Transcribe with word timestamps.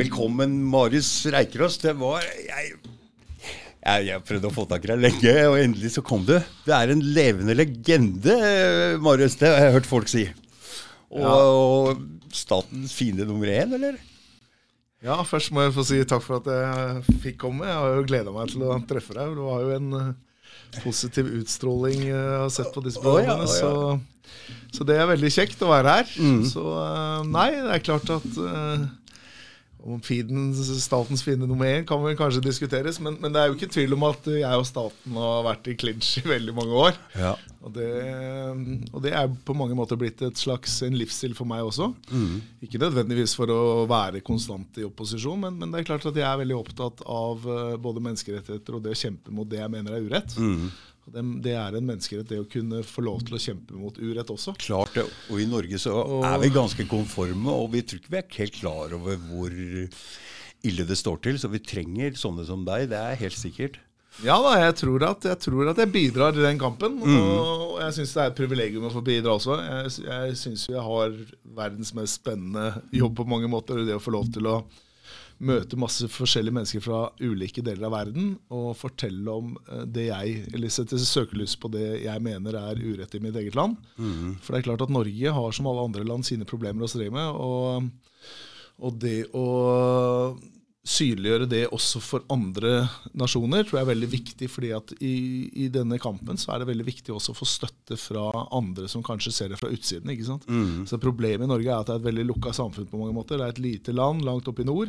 Velkommen, 0.00 0.52
Marius 0.64 1.26
Reikerås. 1.28 1.74
Det 1.82 1.92
var 2.00 2.22
jeg, 2.24 2.70
jeg, 3.84 4.04
jeg 4.06 4.22
prøvde 4.24 4.48
å 4.48 4.54
få 4.54 4.62
tak 4.70 4.86
i 4.86 4.88
deg 4.94 5.02
lenge, 5.02 5.32
og 5.50 5.58
endelig 5.60 5.90
så 5.92 6.02
kom 6.06 6.22
du. 6.24 6.38
Du 6.64 6.70
er 6.72 6.92
en 6.94 7.02
levende 7.04 7.52
legende, 7.58 8.36
Marius. 9.04 9.36
Det 9.40 9.50
har 9.50 9.66
jeg 9.66 9.74
hørt 9.76 9.88
folk 9.90 10.08
si. 10.08 10.22
Og, 11.10 11.20
Ja. 11.20 11.34
og 11.34 12.32
statens 12.32 12.94
fiende 12.96 13.26
nummer 13.28 13.50
én, 13.52 13.74
eller? 13.76 13.98
Ja, 15.04 15.18
først 15.26 15.52
må 15.52 15.66
jeg 15.66 15.74
få 15.76 15.84
si 15.84 15.98
takk 16.08 16.24
for 16.24 16.38
at 16.40 16.48
jeg 16.48 17.18
fikk 17.26 17.36
komme. 17.44 17.68
Jeg 17.68 17.76
har 17.82 17.98
jo 17.98 18.06
gleda 18.08 18.32
meg 18.32 18.54
til 18.54 18.64
å 18.70 18.78
treffe 18.88 19.16
deg. 19.18 19.34
Det 19.36 19.44
var 19.50 19.66
jo 19.66 19.74
en 19.74 19.98
eh, 19.98 20.80
positiv 20.80 21.28
utstråling 21.42 22.06
eh, 22.06 22.14
jeg 22.14 22.40
har 22.46 22.54
sett 22.56 22.72
på 22.72 22.84
disse 22.86 23.04
Å 23.04 23.18
ja, 23.20 23.36
oh, 23.36 23.44
ja. 23.44 23.52
Så, 23.52 24.72
så 24.78 24.88
det 24.88 24.96
er 24.96 25.12
veldig 25.12 25.32
kjekt 25.36 25.60
å 25.66 25.70
være 25.74 25.98
her. 25.98 26.16
Så 26.48 26.64
eh, 26.86 27.28
nei, 27.36 27.50
det 27.58 27.76
er 27.76 27.84
klart 27.90 28.14
at 28.16 28.40
om 29.80 30.00
feeden, 30.04 30.50
statens 30.80 31.22
fiende 31.24 31.48
nummer 31.48 31.68
én 31.68 31.86
kan 31.88 32.02
vel 32.02 32.16
kanskje 32.18 32.42
diskuteres, 32.44 32.98
men, 33.02 33.16
men 33.22 33.32
det 33.32 33.40
er 33.40 33.48
jo 33.48 33.56
ikke 33.56 33.70
tvil 33.72 33.96
om 33.96 34.04
at 34.10 34.26
jeg 34.32 34.60
og 34.60 34.66
staten 34.68 35.16
har 35.16 35.46
vært 35.46 35.70
i 35.72 35.76
clinch 35.80 36.18
i 36.20 36.26
veldig 36.28 36.54
mange 36.56 36.82
år. 36.84 36.98
Ja. 37.16 37.32
Og 37.60 37.74
det, 37.76 37.88
og 38.88 39.02
det 39.04 39.12
er 39.16 39.32
på 39.44 39.56
mange 39.56 39.76
måter 39.76 39.98
blitt 40.00 40.22
et 40.24 40.38
slags 40.40 40.78
en 40.86 40.96
livsstil 40.96 41.34
for 41.36 41.48
meg 41.48 41.64
også. 41.66 41.90
Ikke 42.64 42.80
nødvendigvis 42.80 43.34
for 43.36 43.52
å 43.52 43.86
være 43.90 44.22
konstant 44.24 44.80
i 44.80 44.86
opposisjon, 44.88 45.40
men, 45.44 45.58
men 45.60 45.72
det 45.72 45.82
er 45.82 45.90
klart 45.90 46.08
at 46.08 46.16
jeg 46.16 46.28
er 46.28 46.40
veldig 46.40 46.56
opptatt 46.56 47.04
av 47.04 47.44
eh, 47.44 47.74
både 47.80 48.04
menneskerettigheter 48.04 48.78
og 48.78 48.84
det 48.84 48.94
å 48.96 49.00
kjempe 49.02 49.34
mot 49.36 49.48
det 49.48 49.60
jeg 49.60 49.72
mener 49.76 49.96
er 49.96 50.08
urett. 50.08 50.36
Og 50.40 50.89
det, 51.14 51.24
det 51.44 51.54
er 51.58 51.76
en 51.76 51.86
menneskerett, 51.86 52.28
det 52.30 52.40
å 52.42 52.48
kunne 52.50 52.82
få 52.86 53.04
lov 53.06 53.22
til 53.26 53.36
å 53.36 53.42
kjempe 53.42 53.76
mot 53.78 53.98
urett 54.00 54.32
også. 54.32 54.54
Klart 54.60 54.96
det. 54.98 55.06
Og 55.30 55.42
i 55.42 55.48
Norge 55.50 55.80
så 55.82 55.94
er 56.26 56.40
vi 56.42 56.52
ganske 56.54 56.86
konforme, 56.90 57.52
og 57.52 57.70
vi 57.74 57.84
tror 57.84 58.02
ikke 58.02 58.14
vi 58.14 58.20
er 58.22 58.40
helt 58.40 58.58
klar 58.60 58.96
over 58.96 59.20
hvor 59.28 59.54
ille 60.70 60.86
det 60.88 60.98
står 60.98 61.22
til. 61.24 61.38
Så 61.40 61.50
vi 61.52 61.62
trenger 61.64 62.18
sånne 62.18 62.46
som 62.48 62.66
deg, 62.66 62.90
det 62.92 63.00
er 63.00 63.22
helt 63.22 63.38
sikkert. 63.38 63.80
Ja 64.26 64.34
da, 64.42 64.56
jeg 64.58 64.74
tror 64.80 65.04
at 65.06 65.24
jeg, 65.24 65.38
tror 65.40 65.70
at 65.70 65.78
jeg 65.80 65.92
bidrar 65.94 66.36
i 66.36 66.42
den 66.42 66.58
kampen. 66.60 66.98
Og 67.06 67.78
jeg 67.80 67.94
syns 67.96 68.14
det 68.16 68.22
er 68.24 68.32
et 68.32 68.38
privilegium 68.40 68.88
å 68.88 68.92
få 68.92 69.02
bidra 69.06 69.36
også. 69.38 69.56
Jeg, 69.62 69.92
jeg 70.08 70.38
syns 70.40 70.66
jeg 70.68 70.82
har 70.84 71.14
verdens 71.56 71.94
mest 71.96 72.18
spennende 72.20 72.82
jobb 72.96 73.16
på 73.20 73.28
mange 73.30 73.48
måter. 73.50 73.84
Det 73.86 73.96
å 73.96 74.02
få 74.02 74.12
lov 74.16 74.28
til 74.34 74.50
å 74.50 74.58
møte 75.40 75.78
masse 75.80 76.04
forskjellige 76.12 76.56
mennesker 76.56 76.82
fra 76.84 77.00
ulike 77.22 77.64
deler 77.64 77.88
av 77.88 77.94
verden 77.94 78.34
og 78.52 78.74
fortelle 78.76 79.32
om 79.32 79.54
eh, 79.64 79.86
det 79.88 80.10
jeg 80.10 80.44
Eller 80.52 80.72
sette 80.72 80.98
søkelys 81.00 81.56
på 81.60 81.70
det 81.72 82.02
jeg 82.04 82.24
mener 82.24 82.58
er 82.60 82.80
urett 82.80 83.16
i 83.16 83.22
mitt 83.24 83.38
eget 83.40 83.56
land. 83.58 83.78
For 84.44 84.52
det 84.52 84.60
er 84.60 84.68
klart 84.68 84.84
at 84.84 84.92
Norge 84.92 85.34
har 85.36 85.56
som 85.56 85.68
alle 85.70 85.88
andre 85.88 86.04
land 86.04 86.28
sine 86.28 86.48
problemer 86.48 86.84
å 86.84 86.92
streve 86.92 87.16
med. 87.16 87.28
og 87.34 87.90
og 88.80 88.96
det 89.00 89.28
å 89.36 89.46
synliggjøre 90.86 91.44
det 91.44 91.66
også 91.76 92.00
for 92.00 92.22
andre 92.32 92.86
nasjoner 93.20 93.66
tror 93.68 93.78
jeg 93.78 93.84
er 93.84 93.90
veldig 93.90 94.08
viktig. 94.14 94.46
fordi 94.48 94.70
at 94.72 94.92
i, 95.04 95.50
i 95.64 95.68
denne 95.68 95.98
kampen 96.00 96.38
så 96.40 96.54
er 96.54 96.62
det 96.62 96.70
veldig 96.70 96.86
viktig 96.86 97.12
også 97.12 97.34
å 97.34 97.36
få 97.36 97.48
støtte 97.48 97.98
fra 98.00 98.22
andre 98.56 98.88
som 98.88 99.02
kanskje 99.04 99.32
ser 99.36 99.52
det 99.52 99.58
fra 99.60 99.68
utsiden. 99.68 100.08
ikke 100.08 100.24
sant? 100.24 100.46
Så 100.88 100.96
Problemet 101.02 101.44
i 101.44 101.50
Norge 101.50 101.68
er 101.68 101.76
at 101.82 101.86
det 101.90 101.94
er 101.98 102.00
et 102.00 102.08
veldig 102.08 102.24
lukka 102.30 102.54
samfunn 102.56 102.88
på 102.88 102.96
mange 103.00 103.12
måter. 103.16 103.36
Det 103.36 103.44
er 103.44 103.54
et 103.54 103.62
lite 103.64 103.92
land 103.92 104.24
langt 104.24 104.48
oppe 104.48 104.64
i 104.64 104.68
nord. 104.68 104.88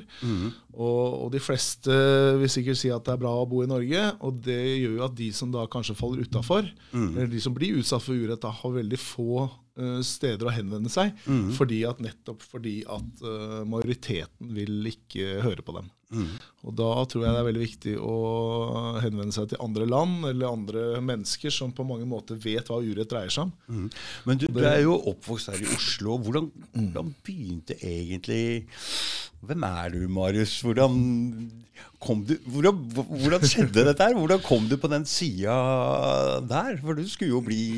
Og, 0.72 1.26
og 1.26 1.32
de 1.36 1.40
fleste 1.44 1.92
vil 2.40 2.50
sikkert 2.52 2.80
si 2.80 2.92
at 2.92 3.04
det 3.04 3.18
er 3.18 3.22
bra 3.26 3.34
å 3.42 3.48
bo 3.52 3.60
i 3.66 3.68
Norge. 3.70 4.06
Og 4.24 4.40
det 4.48 4.60
gjør 4.80 4.96
jo 5.02 5.06
at 5.10 5.18
de 5.20 5.28
som 5.36 5.52
da 5.52 5.68
kanskje 5.72 5.98
faller 6.00 6.24
utafor, 6.24 6.72
eller 6.96 7.28
de 7.32 7.42
som 7.44 7.54
blir 7.56 7.76
utsatt 7.82 8.04
for 8.06 8.16
urett, 8.16 8.40
da 8.42 8.52
har 8.62 8.78
veldig 8.80 9.00
få 9.02 9.50
steder 10.04 10.50
å 10.50 10.54
henvende 10.56 10.92
seg. 10.92 11.14
Fordi 11.58 11.84
at 11.88 12.02
nettopp 12.04 12.44
fordi 12.44 12.82
at 12.90 13.24
uh, 13.24 13.62
majoriteten 13.68 14.52
vil 14.58 14.92
ikke 14.92 15.40
høre 15.46 15.64
på 15.66 15.76
dem. 15.80 15.90
Og 16.68 16.74
da 16.76 16.90
tror 17.08 17.24
jeg 17.24 17.32
det 17.32 17.40
er 17.40 17.46
veldig 17.48 17.62
viktig 17.64 17.94
å 18.04 18.16
henvende 19.00 19.32
seg 19.32 19.48
til 19.48 19.62
andre 19.64 19.86
land 19.88 20.26
eller 20.28 20.50
andre 20.52 20.82
mennesker 21.08 21.54
som 21.56 21.72
på 21.72 21.86
mange 21.88 22.04
måter 22.10 22.36
vet 22.36 22.68
hva 22.68 22.82
urett 22.84 23.10
dreier 23.14 23.32
seg 23.32 23.48
om. 23.48 23.88
Men 24.28 24.42
du, 24.42 24.50
du 24.52 24.60
er 24.68 24.82
jo 24.84 24.98
oppvokst 25.14 25.54
her 25.54 25.64
i 25.64 25.70
Oslo. 25.72 26.18
Hvordan, 26.20 26.52
hvordan 26.76 27.14
begynte 27.24 27.80
egentlig 27.80 28.68
Hvem 29.42 29.64
er 29.66 29.90
du, 29.90 30.04
Marius? 30.06 30.62
Hvordan, 30.62 30.94
kom 32.02 32.20
du, 32.30 32.36
hvordan, 32.54 32.78
hvordan 32.94 33.42
skjedde 33.50 33.86
dette 33.88 34.04
her? 34.06 34.14
Hvordan 34.14 34.38
kom 34.46 34.68
du 34.70 34.76
på 34.78 34.88
den 34.92 35.06
sida 35.10 35.56
der? 36.46 36.78
For 36.84 36.94
du 36.94 37.02
skulle 37.10 37.32
jo 37.34 37.42
bli 37.46 37.74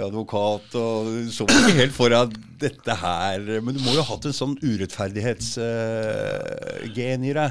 advokat, 0.00 0.74
og 0.80 1.06
så 1.32 1.44
ikke 1.44 1.76
helt 1.82 1.96
for 1.96 2.08
deg 2.14 2.32
dette 2.62 2.94
her 3.02 3.60
Men 3.60 3.74
du 3.76 3.80
må 3.82 3.90
jo 3.92 4.00
ha 4.00 4.08
hatt 4.14 4.24
en 4.30 4.38
sånn 4.38 4.56
urettferdighetsgen 4.62 7.20
i 7.28 7.32
deg. 7.36 7.50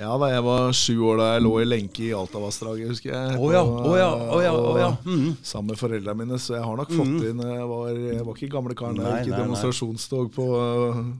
Ja, 0.00 0.14
da 0.16 0.30
jeg 0.32 0.42
var 0.46 0.70
sju 0.72 0.94
år 1.10 1.18
da 1.20 1.26
jeg 1.34 1.42
lå 1.44 1.50
i 1.60 1.66
lenke 1.68 2.04
i 2.06 2.12
Altavassdraget, 2.16 2.88
husker 2.88 3.10
jeg. 3.12 3.34
Oh, 3.36 3.50
ja, 3.52 3.60
Oh, 3.60 3.92
ja, 3.98 4.08
Oh, 4.16 4.40
ja, 4.40 4.52
Oh, 4.56 4.78
ja. 4.80 4.88
Mhm. 5.04 5.34
Sammen 5.44 5.74
med 5.74 5.80
foreldrene 5.80 6.16
mine, 6.22 6.38
så 6.40 6.56
jeg 6.56 6.64
har 6.64 6.76
nok 6.80 6.88
fått 6.94 7.26
inn 7.28 7.42
Jeg 7.44 7.68
var, 7.68 7.90
jeg 7.92 8.24
var 8.24 8.38
ikke 8.38 8.52
gamle 8.56 8.74
karen, 8.78 8.96
jeg 8.96 9.26
gikk 9.26 9.34
i 9.34 9.36
demonstrasjonstog 9.42 10.32
på, 10.34 10.46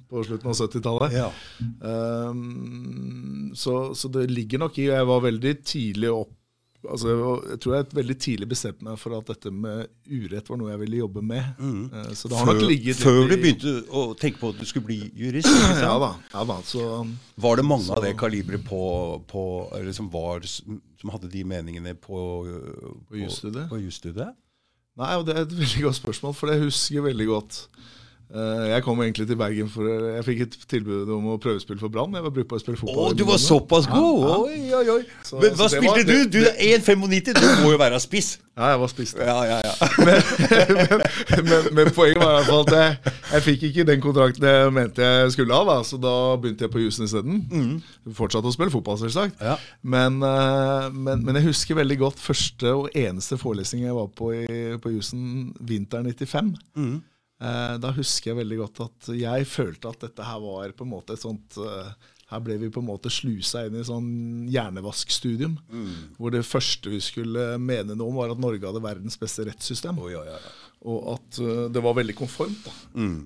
på 0.09 0.25
slutten 0.25 0.49
av 0.49 0.57
70-tallet. 0.63 1.13
Ja. 1.19 1.29
Um, 1.85 3.53
så, 3.55 3.95
så 3.95 4.09
det 4.13 4.31
ligger 4.31 4.63
nok 4.65 4.79
i 4.81 4.89
Jeg 4.89 5.07
var 5.13 5.21
veldig 5.29 5.55
tidlig 5.65 6.13
opp 6.15 6.33
Altså, 6.81 7.11
jeg 7.51 7.59
tror 7.61 7.75
jeg 7.75 7.85
jeg 7.85 7.97
veldig 7.99 8.15
tidlig 8.25 8.47
bestemte 8.49 8.87
meg 8.87 8.97
for 9.01 9.13
at 9.19 9.29
dette 9.29 9.51
med 9.53 9.91
urett 10.09 10.47
var 10.49 10.61
noe 10.61 10.71
jeg 10.71 10.81
ville 10.81 11.01
jobbe 11.03 11.23
med. 11.29 11.61
Mm. 11.61 11.83
Så 12.17 12.31
det 12.31 12.39
har 12.39 12.49
nok 12.49 12.61
Før, 12.63 12.69
ligget 12.71 12.89
litt 12.89 13.03
før 13.05 13.19
du 13.21 13.35
begynte 13.35 13.75
å 13.93 14.05
tenke 14.21 14.41
på 14.41 14.53
at 14.55 14.63
du 14.63 14.69
skulle 14.69 14.89
bli 14.89 15.01
jurist? 15.19 15.51
Ja 15.81 15.93
da. 16.01 16.11
ja 16.33 16.45
da 16.49 16.57
så, 16.65 16.87
Var 17.41 17.61
det 17.61 17.67
mange 17.69 17.93
av 17.93 18.05
det 18.05 18.15
kaliberet 18.21 18.65
på, 18.65 18.83
på 19.29 19.45
som, 19.97 20.09
var, 20.13 20.45
som 20.49 21.13
hadde 21.13 21.31
de 21.33 21.45
meningene 21.45 21.95
på, 21.95 22.21
på? 23.11 23.21
På 23.71 23.81
jusstudiet? 23.81 24.37
Nei, 25.01 25.15
og 25.17 25.27
Det 25.29 25.37
er 25.37 25.47
et 25.47 25.57
veldig 25.57 25.87
godt 25.87 26.01
spørsmål, 26.01 26.37
for 26.37 26.51
det 26.51 26.61
husker 26.65 26.99
jeg 26.99 27.09
veldig 27.11 27.29
godt. 27.31 27.63
Eh, 28.31 28.67
Jeg 28.71 28.83
kom 28.87 29.01
egentlig 29.03 29.27
til 29.27 29.35
Bergen 29.41 29.67
for 29.69 29.89
Jeg 29.91 30.23
fikk 30.25 30.41
et 30.45 30.53
tilbud 30.71 31.09
om 31.17 31.25
å 31.33 31.39
prøvespille 31.43 31.81
for 31.83 31.91
Brann. 31.91 32.13
Jeg 32.15 32.23
var 32.23 32.31
brukbar 32.37 32.61
å 32.61 32.63
spille 32.63 32.79
fotball. 32.79 33.11
Å, 33.11 33.17
du 33.19 33.25
var 33.27 33.41
såpass 33.43 33.89
god! 33.91 34.21
Ja, 34.23 34.29
ja. 34.29 34.37
Oi, 34.39 34.61
oi, 34.79 34.85
oi. 35.01 35.03
Så- 35.27 35.41
Men 35.41 35.51
hva 35.59 35.67
det 35.69 35.81
var- 35.83 35.99
spilte 35.99 36.07
du? 36.07 36.29
Du 36.39 36.45
er 36.47 36.79
1,95, 36.79 37.35
du 37.35 37.49
må 37.65 37.73
jo 37.75 37.79
være 37.83 37.99
spiss. 38.01 38.39
Ja, 38.61 38.71
jeg 38.75 38.81
var 38.83 38.89
spiss. 38.93 39.15
Ja, 39.19 39.37
ja, 39.49 39.59
ja. 39.65 39.75
men, 40.07 41.45
men, 41.49 41.69
men 41.75 41.91
poenget 41.97 42.21
var 42.23 42.31
i 42.31 42.45
hvert 42.45 42.49
fall 42.51 42.65
at 42.67 42.73
jeg, 42.77 43.13
jeg 43.33 43.43
fikk 43.47 43.63
ikke 43.71 43.85
den 43.89 44.03
kontrakten 44.05 44.45
jeg 44.47 44.73
mente 44.77 45.01
jeg 45.07 45.33
skulle 45.35 45.55
ha, 45.57 45.65
da, 45.65 45.77
så 45.87 45.99
da 46.03 46.15
begynte 46.43 46.67
jeg 46.67 46.73
på 46.75 46.83
jusen 46.83 47.07
isteden. 47.09 47.81
Fortsatte 48.15 48.51
å 48.51 48.55
spille 48.55 48.71
fotball, 48.75 48.99
selvsagt. 49.01 49.41
Ja. 49.43 49.57
Men, 49.83 50.21
eh, 50.23 50.91
men, 50.93 51.25
men 51.25 51.39
jeg 51.41 51.49
husker 51.51 51.79
veldig 51.81 51.99
godt 52.03 52.21
første 52.21 52.75
og 52.77 52.91
eneste 52.95 53.39
forelesning 53.41 53.87
jeg 53.89 53.97
var 53.97 54.11
på 54.15 54.33
i, 54.45 54.47
på 54.83 54.93
jusen 54.95 55.55
vinteren 55.61 56.11
95. 56.13 56.53
Eh, 56.77 56.99
Da 57.41 57.91
husker 57.97 58.31
jeg 58.33 58.41
veldig 58.43 58.57
godt 58.61 58.81
at 58.85 59.11
jeg 59.17 59.47
følte 59.49 59.89
at 59.89 60.03
dette 60.05 60.25
her 60.29 60.41
var 60.43 60.75
på 60.77 60.85
en 60.85 60.91
måte 60.93 61.15
et 61.17 61.23
sånt 61.23 61.57
eh, 61.57 61.93
Her 62.31 62.43
ble 62.45 62.59
vi 62.61 62.69
på 62.71 62.83
en 62.83 62.87
måte 62.91 63.11
slusa 63.11 63.65
inn 63.67 63.79
i 63.81 63.85
sånn 63.87 64.11
hjernevaskstudium. 64.53 65.57
Hvor 66.19 66.31
det 66.35 66.45
første 66.47 66.93
vi 66.93 67.01
skulle 67.03 67.57
mene 67.59 67.97
noe 67.97 68.13
om, 68.13 68.21
var 68.21 68.31
at 68.35 68.39
Norge 68.45 68.69
hadde 68.69 68.85
verdens 68.85 69.17
beste 69.19 69.49
rettssystem. 69.49 69.99
Oh, 69.99 70.07
ja, 70.13 70.21
ja, 70.29 70.37
ja. 70.39 70.53
Og 70.91 71.11
at 71.17 71.41
eh, 71.43 71.65
det 71.75 71.83
var 71.85 71.97
veldig 71.99 72.15
konformt. 72.21 72.63
Da. 72.69 72.77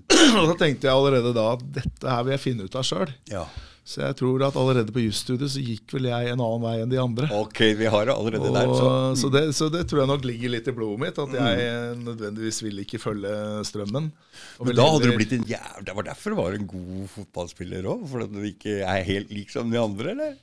og 0.41 0.49
da 0.53 0.57
tenkte 0.63 0.89
jeg 0.89 0.95
allerede 0.95 1.35
da 1.37 1.51
at 1.59 1.67
dette 1.83 2.15
her 2.17 2.25
vil 2.25 2.37
jeg 2.39 2.45
finne 2.47 2.65
ut 2.71 2.79
av 2.81 2.87
sjøl. 2.87 3.13
ja. 3.35 3.45
Så 3.85 4.01
jeg 4.01 4.17
tror 4.17 4.41
at 4.47 4.55
allerede 4.57 4.93
på 4.97 5.03
jusstudiet 5.03 5.51
så 5.53 5.61
gikk 5.61 5.93
vel 5.93 6.07
jeg 6.09 6.31
en 6.33 6.41
annen 6.41 6.63
vei 6.65 6.73
enn 6.81 6.89
de 6.89 7.01
andre. 7.03 7.29
Ok, 7.37 7.61
vi 7.77 7.89
har 7.93 8.07
det 8.09 8.15
allerede 8.15 8.53
der. 8.55 8.71
Og, 8.73 8.79
Så. 8.79 8.93
så, 9.21 9.31
det, 9.35 9.43
så 9.59 9.69
det 9.73 9.83
tror 9.91 10.01
jeg 10.01 10.09
nok 10.09 10.25
ligger 10.25 10.55
litt 10.55 10.71
i 10.71 10.75
blodet 10.77 11.03
mitt, 11.03 11.21
at 11.21 11.35
jeg 11.37 11.67
eh, 11.67 11.91
nødvendigvis 12.01 12.63
vil 12.65 12.81
ikke 12.81 13.03
følge 13.03 13.35
strømmen. 13.69 14.09
Og 14.57 14.71
Men 14.71 14.79
da 14.79 14.87
hadde 14.89 15.11
du 15.11 15.19
blitt 15.19 15.35
en 15.37 15.45
jævla 15.51 15.85
Det 15.85 15.97
var 15.99 16.09
derfor 16.09 16.33
du 16.33 16.39
var 16.41 16.57
en 16.57 16.67
god 16.71 17.05
fotballspiller 17.13 17.91
òg? 17.93 18.09
Fordi 18.09 18.31
du 18.33 18.49
ikke 18.49 18.81
er 18.81 19.05
helt 19.05 19.33
lik 19.37 19.53
som 19.53 19.69
de 19.69 19.81
andre, 19.83 20.15
eller? 20.17 20.35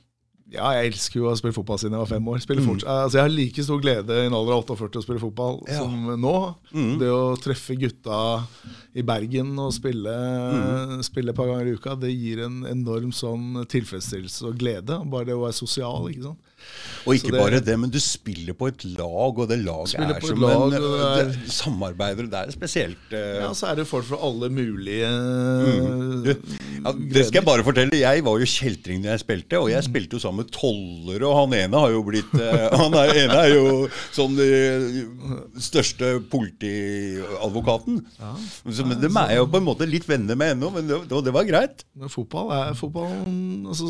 Ja, 0.52 0.68
jeg 0.76 0.92
elsker 0.92 1.16
jo 1.20 1.30
å 1.30 1.36
spille 1.38 1.54
fotball 1.56 1.78
siden 1.80 1.94
jeg 1.96 2.02
var 2.02 2.10
fem 2.10 2.26
år. 2.28 2.42
Mm. 2.44 2.66
Altså, 2.84 3.16
jeg 3.16 3.22
har 3.24 3.32
like 3.32 3.62
stor 3.64 3.80
glede 3.80 4.18
i 4.20 4.26
en 4.26 4.34
alder 4.36 4.52
av 4.58 4.66
48 4.68 5.00
å 5.00 5.04
spille 5.06 5.22
fotball 5.22 5.62
Ja. 5.66 5.78
som 5.80 5.94
nå. 6.20 6.34
Mm. 6.74 6.98
Det 7.00 7.08
å 7.08 7.36
treffe 7.40 7.74
gutta 7.80 8.18
i 8.94 9.00
Bergen 9.02 9.58
og 9.58 9.72
spille, 9.72 10.12
Mm. 10.12 11.02
spille 11.02 11.30
et 11.30 11.36
par 11.36 11.46
ganger 11.48 11.66
i 11.72 11.74
uka, 11.78 11.96
det 11.98 12.12
gir 12.12 12.44
en 12.44 12.62
enorm 12.68 13.12
sånn 13.16 13.64
tilfredsstillelse 13.66 14.44
og 14.50 14.58
glede. 14.58 15.00
Bare 15.08 15.24
det 15.24 15.34
å 15.34 15.40
være 15.46 15.54
sosial. 15.56 16.04
ikke 16.12 16.22
sant? 16.24 16.38
Og 17.02 17.16
ikke 17.16 17.32
det- 17.32 17.40
bare 17.40 17.60
det, 17.60 17.74
men 17.78 17.90
du 17.90 17.98
spiller 17.98 18.54
på 18.54 18.68
et 18.70 18.84
lag, 18.84 19.38
og 19.38 19.48
det 19.48 19.58
laget 19.58 19.98
er 19.98 20.20
som 20.22 20.38
lag, 20.38 20.62
en 20.62 20.70
det 20.70 21.32
det, 21.32 21.50
samarbeider. 21.50 22.28
Det 22.30 22.38
er 22.38 22.52
spesielt. 22.54 23.08
Uh, 23.10 23.42
Ja, 23.42 23.48
så 23.58 23.72
er 23.72 23.80
det 23.80 23.86
folk 23.90 24.06
fra 24.06 24.20
alle 24.22 24.48
mulige 24.52 25.08
du, 26.22 26.30
ja, 26.84 26.92
det 26.92 27.26
skal 27.26 27.40
jeg 27.40 27.46
bare 27.46 27.64
fortelle. 27.66 27.98
Jeg 27.98 28.22
var 28.24 28.38
jo 28.38 28.46
kjeltring 28.46 29.02
da 29.02 29.16
jeg 29.16 29.22
spilte, 29.24 29.58
og 29.58 29.70
jeg 29.72 29.82
spilte 29.86 30.16
jo 30.16 30.22
sammen 30.22 30.44
med 30.44 30.52
tollere, 30.54 31.26
og 31.26 31.36
han 31.40 31.56
ene 31.58 31.82
har 31.82 31.90
jo 31.90 32.02
blitt 32.06 32.32
uh, 32.38 32.70
Han 32.82 32.94
er, 32.98 33.12
ene 33.24 33.38
er 33.38 33.54
jo 33.54 33.88
sånn 34.14 34.38
eh, 34.42 35.02
største 35.62 36.14
politiadvokaten. 36.32 38.00
Så, 38.70 38.86
men 38.86 39.00
dem 39.02 39.18
er 39.20 39.34
jeg 39.34 39.42
jo 39.42 39.48
på 39.52 39.60
en 39.60 39.66
måte 39.66 39.88
litt 39.88 40.06
venner 40.08 40.38
med 40.38 40.56
ennå, 40.56 40.70
men 40.74 40.88
det, 40.90 41.00
det 41.10 41.34
var 41.34 41.46
greit. 41.48 41.84
Men 41.98 42.12
fotball 42.12 42.52
er 42.56 42.78
fotball 42.78 43.12
altså, 43.72 43.88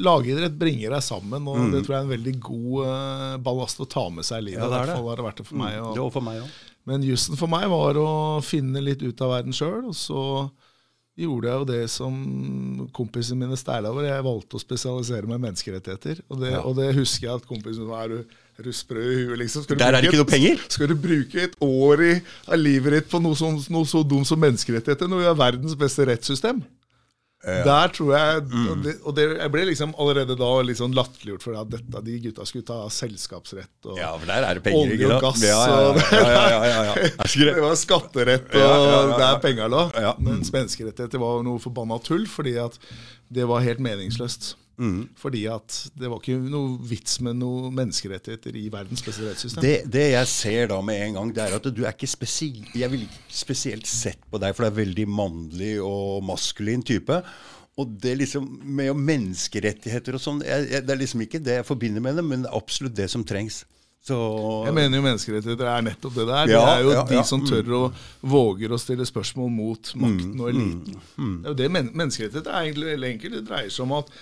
Lagidrett 0.00 0.58
bringer 0.60 0.96
deg 0.96 1.04
sammen, 1.04 1.46
og 1.50 1.70
det 1.74 1.84
tror 1.86 1.98
jeg 1.98 1.99
er 2.00 2.06
en 2.08 2.12
veldig 2.14 2.34
god 2.40 2.86
eh, 2.86 3.36
ballast 3.46 3.80
å 3.84 3.88
ta 3.88 4.08
med 4.10 4.24
seg 4.26 4.42
i 4.42 4.48
livet. 4.50 4.62
Mm. 4.62 4.66
Ja, 4.66 4.70
det 4.72 4.80
er 4.80 4.82
I 4.82 4.86
hvert 4.90 4.96
fall 4.98 5.08
har 5.12 5.20
det 5.22 5.28
vært 5.28 5.42
det 5.42 5.46
for 5.50 5.60
meg. 5.62 5.76
Det 5.78 6.02
Og, 6.04 6.12
for 6.16 6.26
meg 6.26 6.40
også. 6.42 6.66
men 6.90 7.06
jussen 7.06 7.36
for 7.40 7.52
meg 7.52 7.68
var 7.70 8.00
å 8.00 8.10
finne 8.42 8.82
litt 8.82 9.02
ut 9.06 9.20
av 9.26 9.34
verden 9.36 9.52
sjøl, 9.56 9.84
og 9.92 9.96
så 9.96 10.24
gjorde 11.20 11.50
jeg 11.50 11.58
jo 11.60 11.64
det 11.68 11.80
som 11.92 12.14
kompisene 12.96 13.42
mine 13.42 13.56
steila 13.60 13.90
over. 13.92 14.06
Jeg 14.08 14.24
valgte 14.24 14.56
å 14.56 14.62
spesialisere 14.62 15.28
meg 15.28 15.36
i 15.40 15.42
menneskerettigheter. 15.44 16.22
Og 16.30 16.40
det, 16.40 16.52
Ja. 16.54 16.60
og 16.64 16.76
det 16.78 16.94
husker 16.96 17.26
jeg 17.28 17.34
at 17.42 17.46
kompisen 17.50 17.82
min 17.84 17.90
var 17.92 18.08
er 18.08 18.62
du, 18.64 18.72
sprø 18.72 19.00
i 19.02 19.24
huet, 19.26 19.38
liksom? 19.42 19.62
Skal 19.64 19.76
du 19.76 19.82
Der 19.84 19.94
er 19.94 20.00
det 20.00 20.08
ikke 20.10 20.20
et- 20.20 20.24
noe 20.24 20.32
penger? 20.32 20.56
Skal 20.68 20.88
du 20.88 20.94
bruke 20.94 21.42
et 21.44 21.56
år 21.60 22.00
i, 22.06 22.22
av 22.48 22.56
livet 22.58 22.92
ditt 22.92 23.10
på 23.10 23.20
noe, 23.20 23.34
som, 23.36 23.56
noe 23.68 23.84
så 23.84 24.02
dumt 24.06 24.26
som 24.26 24.40
menneskerettigheter 24.40 25.08
når 25.08 25.18
vi 25.18 25.24
har 25.28 25.34
verdens 25.34 25.74
beste 25.76 26.06
rettssystem? 26.08 26.62
Der 27.40 27.88
tror 27.96 28.10
jeg 28.12 28.42
Mm. 28.50 28.66
Og, 28.70 28.82
det, 28.84 28.92
og 29.06 29.14
det, 29.16 29.24
jeg 29.38 29.50
ble 29.54 29.62
liksom 29.70 29.94
allerede 29.96 30.34
da 30.36 30.48
litt 30.66 30.76
sånn 30.80 30.92
latterliggjort 30.96 31.44
for 31.46 31.56
at 31.56 31.70
dette, 31.72 32.02
de 32.04 32.16
gutta 32.26 32.44
skulle 32.48 32.66
ta 32.68 32.80
selskapsrett. 32.92 33.72
Og, 33.86 33.96
Ja, 33.96 34.10
for 34.18 34.26
der 34.28 34.44
er 34.44 34.58
det 34.58 34.64
penger. 34.66 34.92
Olje 34.92 35.08
og 35.14 35.22
gass 35.24 35.42
Ja, 35.44 35.60
ja, 35.70 35.94
ja, 35.96 36.20
ja, 36.20 36.42
ja, 36.50 36.82
ja, 36.84 36.94
ja. 37.00 37.54
Det 37.54 37.64
var 37.64 37.76
skatterett, 37.80 38.48
og 38.52 38.60
Ja, 38.60 38.68
ja, 38.68 38.90
ja, 38.90 39.02
ja. 39.08 39.18
der 39.22 39.40
penga 39.44 39.68
lå. 39.72 39.84
Ja. 39.96 40.14
Mens 40.18 40.52
menneskerettigheter 40.52 41.22
var 41.22 41.40
noe 41.46 41.62
forbanna 41.62 41.96
tull, 42.04 42.26
fordi 42.28 42.58
at 42.60 42.76
det 43.32 43.46
var 43.48 43.64
helt 43.64 43.80
meningsløst. 43.80 44.54
Mm. 44.80 45.00
Fordi 45.20 45.42
at 45.52 45.76
det 46.00 46.08
var 46.08 46.22
ikke 46.22 46.38
noe 46.40 46.78
vits 46.88 47.18
med 47.24 47.36
noen 47.42 47.74
menneskerettigheter 47.76 48.56
i 48.56 48.66
verdens 48.72 49.04
beste 49.04 49.26
rettssystem. 49.26 49.64
Det, 49.64 49.74
det 49.92 50.06
jeg 50.14 50.30
ser 50.32 50.70
da 50.72 50.80
med 50.84 51.02
en 51.04 51.18
gang, 51.18 51.32
det 51.36 51.44
er 51.44 51.56
at 51.58 51.68
du 51.68 51.82
er 51.84 51.92
ikke 51.92 52.08
spesielt 52.08 52.76
Jeg 52.80 52.92
vil 52.92 53.04
ikke 53.04 53.40
spesielt 53.42 53.90
sett 53.90 54.22
på 54.30 54.40
deg, 54.40 54.56
for 54.56 54.64
du 54.64 54.70
er 54.70 54.78
veldig 54.80 55.08
mannlig 55.10 55.74
og 55.84 56.24
maskulin 56.24 56.84
type. 56.86 57.20
Og 57.80 57.92
det 58.02 58.16
liksom 58.22 58.46
med 58.64 58.96
menneskerettigheter 58.96 60.16
og 60.16 60.22
sånn, 60.22 60.40
det 60.42 60.80
er 60.80 60.98
liksom 60.98 61.22
ikke 61.24 61.42
det 61.44 61.60
jeg 61.60 61.68
forbinder 61.68 62.02
med 62.04 62.18
det, 62.18 62.24
men 62.26 62.42
det 62.44 62.50
er 62.50 62.58
absolutt 62.58 62.96
det 62.96 63.08
som 63.12 63.24
trengs. 63.26 63.62
Så 64.00 64.16
Jeg 64.64 64.72
mener 64.72 64.96
jo 64.96 65.04
menneskerettigheter 65.04 65.68
er 65.68 65.82
nettopp 65.84 66.14
det 66.16 66.24
der. 66.24 66.48
Ja, 66.48 66.60
det 66.64 66.72
er 66.72 66.84
jo 66.86 66.92
ja, 66.94 67.00
de 67.08 67.18
ja. 67.18 67.24
som 67.28 67.42
tør 67.44 67.74
og 67.76 67.98
våger 68.24 68.72
å 68.72 68.78
stille 68.80 69.04
spørsmål 69.04 69.50
mot 69.52 69.90
makten 70.00 70.30
Mm, 70.30 70.40
og 70.40 70.48
eliten. 70.48 70.94
Det 70.94 71.26
er 71.26 71.50
jo 71.50 71.58
det 71.58 71.68
men 71.70 71.90
Menneskerettigheter 71.92 72.54
er 72.54 72.68
egentlig 72.68 72.94
veldig 72.94 73.10
enkelt. 73.10 73.36
Det 73.36 73.48
dreier 73.50 73.74
seg 73.74 73.84
om 73.84 73.92
at 73.98 74.14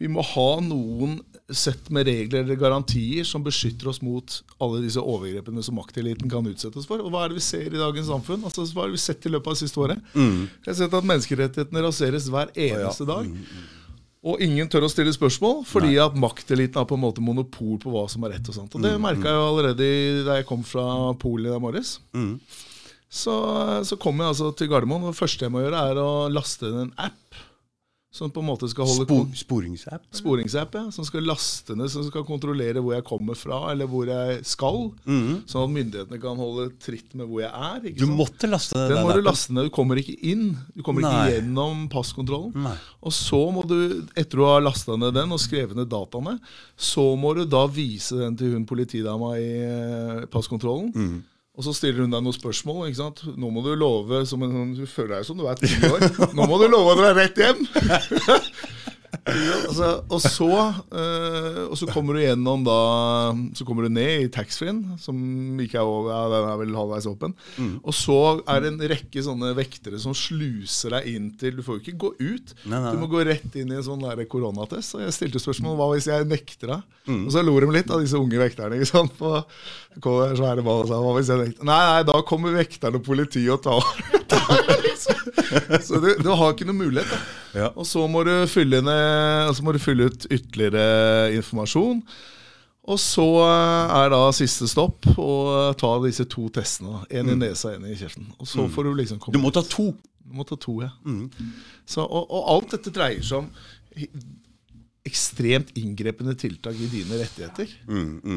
vi 0.00 0.10
må 0.10 0.24
ha 0.26 0.48
noen 0.64 1.20
sett 1.52 1.90
med 1.92 2.08
regler 2.08 2.40
eller 2.40 2.56
garantier 2.58 3.26
som 3.28 3.44
beskytter 3.44 3.90
oss 3.90 4.00
mot 4.02 4.38
alle 4.64 4.80
disse 4.82 5.02
overgrepene 5.02 5.62
som 5.62 5.76
makteliten 5.76 6.30
kan 6.32 6.46
utsette 6.48 6.80
oss 6.80 6.88
for. 6.88 7.02
Og 7.04 7.12
hva 7.12 7.26
er 7.26 7.32
det 7.34 7.38
vi 7.38 7.44
ser 7.44 7.68
i 7.68 7.80
dagens 7.80 8.08
samfunn? 8.08 8.42
Altså, 8.48 8.64
hva 8.72 8.86
har 8.86 8.94
vi 8.94 9.00
sett 9.02 9.28
i 9.28 9.32
løpet 9.32 9.52
av 9.52 9.56
det 9.56 9.62
siste 9.66 9.82
året? 9.84 10.00
Mm. 10.16 10.46
Jeg 10.64 10.70
har 10.70 10.78
sett 10.80 10.98
at 10.98 11.08
menneskerettighetene 11.12 11.84
raseres 11.84 12.30
hver 12.32 12.52
eneste 12.56 13.06
dag. 13.08 13.28
Og 14.24 14.40
ingen 14.40 14.70
tør 14.72 14.86
å 14.86 14.88
stille 14.88 15.12
spørsmål, 15.12 15.66
fordi 15.68 15.98
at 16.00 16.14
makteliten 16.16 16.80
har 16.80 16.88
på 16.88 16.96
en 16.96 17.02
måte 17.04 17.20
monopol 17.20 17.76
på 17.82 17.92
hva 17.92 18.06
som 18.08 18.24
er 18.24 18.38
rett. 18.38 18.48
og 18.48 18.56
sånt. 18.56 18.74
Og 18.78 18.80
Det 18.86 18.94
merka 19.04 19.28
jeg 19.28 19.36
jo 19.36 19.48
allerede 19.50 19.88
da 20.24 20.38
jeg 20.40 20.48
kom 20.48 20.64
fra 20.64 20.86
Polen 21.20 21.50
i 21.50 21.52
dag 21.52 21.60
morges. 21.60 21.98
Så, 23.14 23.34
så 23.84 23.98
kom 24.00 24.16
jeg 24.18 24.32
altså 24.32 24.48
til 24.56 24.72
Gardermoen, 24.72 25.04
og 25.04 25.12
det 25.12 25.20
første 25.20 25.44
jeg 25.44 25.52
må 25.52 25.60
gjøre, 25.60 25.82
er 25.92 26.00
å 26.00 26.08
laste 26.32 26.72
inn 26.72 26.86
en 26.86 26.94
app 27.04 27.36
som 28.14 28.30
på 28.30 28.42
en 28.44 28.46
måte 28.46 28.68
skal 28.70 28.86
holde 28.86 29.04
Spor 29.08 29.24
sporingsapp? 29.34 30.04
Sporingsapp, 30.14 30.76
ja, 30.78 30.84
som 30.94 31.06
skal 31.06 31.26
laste 31.26 31.74
ned, 31.74 31.90
som 31.90 32.04
skal 32.06 32.22
kontrollere 32.28 32.78
hvor 32.78 32.94
jeg 32.94 33.06
kommer 33.08 33.38
fra, 33.38 33.58
eller 33.72 33.90
hvor 33.90 34.06
jeg 34.06 34.44
skal. 34.46 34.78
Sånn 35.04 35.64
at 35.64 35.72
myndighetene 35.74 36.20
kan 36.22 36.38
holde 36.38 36.68
tritt 36.82 37.10
med 37.18 37.26
hvor 37.26 37.42
jeg 37.42 37.50
er. 37.50 37.88
Du 37.90 38.04
sant? 38.04 38.16
måtte 38.20 38.50
laste 38.50 38.78
ned 38.78 38.94
Den 38.94 39.02
må 39.02 39.16
du 39.18 39.22
laste 39.24 39.56
ned. 39.56 39.66
Du 39.66 39.74
kommer 39.74 39.98
ikke 39.98 40.14
inn. 40.30 40.52
Du 40.76 40.84
kommer 40.86 41.02
Nei. 41.02 41.10
ikke 41.10 41.40
gjennom 41.40 41.84
passkontrollen. 41.90 42.54
Nei. 42.68 42.76
Og 43.02 43.16
så 43.18 43.42
må 43.54 43.66
du, 43.66 43.76
etter 44.14 44.38
du 44.38 44.46
har 44.46 44.62
lasta 44.62 44.94
ned 45.00 45.18
den 45.18 45.34
og 45.34 45.42
skrevet 45.42 45.74
ned 45.74 45.90
dataene, 45.90 46.38
så 46.78 47.10
må 47.18 47.34
du 47.34 47.42
da 47.50 47.66
vise 47.66 48.22
den 48.22 48.38
til 48.38 48.54
hun 48.54 48.66
politidama 48.68 49.34
i 49.42 49.50
eh, 49.66 50.26
passkontrollen. 50.30 50.94
Mm. 50.94 51.22
Og 51.54 51.62
så 51.62 51.70
stiller 51.76 52.02
hun 52.02 52.10
deg 52.10 52.22
noen 52.24 52.34
spørsmål. 52.34 52.88
ikke 52.88 52.98
sant? 52.98 53.20
Nå 53.38 53.50
må 53.54 53.62
du 53.62 53.70
love 53.78 54.24
som 54.26 54.42
en, 54.42 54.50
sånn- 54.56 54.72
Du 54.74 54.86
føler 54.90 55.20
deg 55.20 55.26
som 55.28 55.38
du 55.38 55.44
er 55.46 55.54
ti 55.60 55.70
år. 55.86 56.02
Nå 56.36 56.48
må 56.50 56.58
du 56.58 56.66
love 56.72 56.94
å 56.94 56.98
dra 56.98 57.12
rett 57.14 57.38
hjem! 57.38 57.62
altså, 59.68 59.86
og, 60.12 60.20
så, 60.20 60.48
uh, 60.92 61.60
og 61.70 61.76
så 61.80 61.88
kommer 61.88 62.16
du 62.16 62.20
gjennom 62.20 62.60
da 62.66 62.74
Så 63.56 63.64
kommer 63.64 63.86
du 63.86 63.94
ned 63.96 64.26
i 64.26 64.28
taxfree-en, 64.32 64.82
som 65.00 65.16
ikke 65.64 65.78
er 65.80 65.88
over, 65.88 66.10
ja, 66.12 66.24
den 66.28 66.48
er 66.50 66.58
vel 66.60 66.76
halvveis 66.76 67.08
åpen. 67.08 67.32
Mm. 67.56 67.78
Og 67.80 67.96
så 67.96 68.18
er 68.42 68.60
det 68.60 68.72
en 68.74 68.84
rekke 68.92 69.24
sånne 69.24 69.54
vektere 69.56 70.00
som 70.02 70.16
sluser 70.16 70.98
deg 70.98 71.08
inn 71.14 71.30
til 71.40 71.56
Du 71.56 71.64
får 71.64 71.78
jo 71.78 71.84
ikke 71.86 72.02
gå 72.04 72.10
ut. 72.20 72.54
Nei, 72.68 72.80
nei, 72.80 72.92
Du 72.92 73.00
må 73.00 73.08
gå 73.12 73.24
rett 73.24 73.56
inn 73.60 73.72
i 73.72 73.78
en 73.78 73.86
sånn 73.86 74.04
koronatest. 74.30 74.98
Og 74.98 75.06
jeg 75.06 75.16
stilte 75.16 75.42
spørsmål 75.42 75.78
hva 75.78 75.88
hvis 75.94 76.10
jeg 76.10 76.28
nekter 76.28 76.74
deg? 76.74 76.90
Mm. 77.08 77.22
Og 77.24 77.32
så 77.32 77.44
lo 77.44 77.56
de 77.60 77.70
litt 77.72 77.92
av 77.92 78.04
disse 78.04 78.20
unge 78.20 78.40
vekterne. 78.40 78.76
ikke 78.76 78.92
sant? 78.92 79.16
På 80.04 80.18
svære 80.36 80.64
ball 80.66 80.84
sa 80.90 81.00
hva 81.00 81.16
hvis 81.16 81.32
jeg 81.32 81.40
nekter? 81.40 81.68
Nei, 81.68 81.80
nei, 81.90 82.04
da 82.12 82.20
kommer 82.28 82.56
vekterne 82.56 83.00
og 83.00 83.08
politiet 83.08 83.52
og 83.56 83.64
tar 83.64 83.84
Så 85.86 86.00
du, 86.02 86.08
du 86.18 86.30
har 86.34 86.52
ikke 86.52 86.66
noe 86.68 86.76
mulighet. 86.76 87.26
Ja. 87.54 87.68
Og 87.78 87.86
så 87.86 88.02
må 88.10 88.24
du 88.26 88.32
fylle, 88.50 88.80
ned, 88.82 89.13
og 89.48 89.56
så 89.56 89.64
må 89.66 89.74
du 89.74 89.80
fylle 89.82 90.08
ut 90.10 90.26
ytterligere 90.30 91.34
informasjon. 91.38 92.00
Og 92.84 93.00
så 93.00 93.24
eh, 93.46 93.94
er 93.96 94.10
da 94.12 94.20
siste 94.36 94.68
stopp 94.68 95.08
å 95.16 95.72
ta 95.80 95.94
disse 96.04 96.26
to 96.28 96.50
testene. 96.52 97.00
Én 97.08 97.30
En 97.30 97.38
i 97.38 97.40
nesa 97.46 97.72
én 97.72 97.80
en 97.80 97.92
i 97.94 97.96
kjeften. 97.96 98.26
Og 98.36 98.48
så 98.50 98.66
får 98.68 98.90
du 98.90 98.94
liksom 98.98 99.22
komme 99.22 99.36
Du 99.36 99.40
må 99.40 99.52
ta 99.54 99.64
to. 99.64 99.90
Du 100.24 100.36
må 100.36 100.44
ta 100.48 100.56
to, 100.60 100.78
ja. 100.84 100.90
Så, 101.86 102.04
og, 102.04 102.28
og 102.28 102.48
alt 102.52 102.76
dette 102.76 102.92
dreier 102.92 103.24
seg 103.24 103.42
om 103.44 103.50
ekstremt 105.04 105.74
inngrepende 105.76 106.32
tiltak 106.40 106.78
i 106.80 106.88
dine 106.88 107.18
rettigheter. 107.20 107.68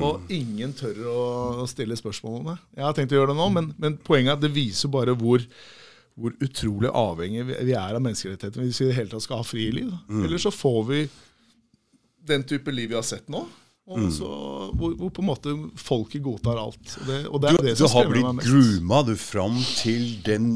Og 0.03 0.31
ingen 0.35 0.73
tør 0.75 0.97
å 1.07 1.67
stille 1.71 1.95
spørsmål 1.95 2.39
om 2.41 2.49
det. 2.51 2.57
Jeg 2.75 2.83
har 2.87 2.95
tenkt 2.97 3.15
å 3.15 3.21
gjøre 3.21 3.31
det 3.31 3.39
nå, 3.39 3.47
men, 3.55 3.69
men 3.79 3.95
poenget 4.03 4.33
er 4.33 4.39
at 4.39 4.43
det 4.43 4.51
viser 4.55 4.91
bare 4.91 5.15
hvor, 5.15 5.43
hvor 6.17 6.33
utrolig 6.41 6.89
avhengig 6.89 7.45
vi 7.45 7.75
er 7.77 7.93
av 7.93 8.01
menneskerettigheter 8.01 8.63
hvis 8.63 8.81
vi 8.81 8.87
i 8.87 8.89
det 8.89 8.97
hele 8.97 9.11
tatt 9.11 9.25
skal 9.27 9.41
ha 9.43 9.45
frie 9.45 9.73
liv. 9.75 9.91
Mm. 10.09 10.23
Eller 10.25 10.41
så 10.41 10.51
får 10.53 10.79
vi 10.89 11.01
den 12.27 12.43
type 12.47 12.73
liv 12.73 12.89
vi 12.91 12.97
har 12.97 13.05
sett 13.05 13.29
nå. 13.31 13.43
Og 13.87 14.09
så, 14.11 14.29
hvor, 14.75 14.97
hvor 14.99 15.11
på 15.15 15.23
en 15.23 15.27
måte 15.29 15.53
folket 15.79 16.19
godtar 16.25 16.57
alt. 16.59 16.97
Og 16.99 17.05
det, 17.07 17.19
og 17.29 17.39
det 17.39 17.49
er 17.49 17.55
Du, 17.55 17.67
det 17.69 17.75
du 17.77 17.83
som 17.85 17.93
har 17.93 18.03
skremmer 18.03 18.15
blitt 18.15 18.25
meg 18.25 18.39
mest. 18.39 18.49
grooma 18.49 18.99
du 19.07 19.13
fram 19.21 19.61
til 19.77 20.09
den 20.25 20.49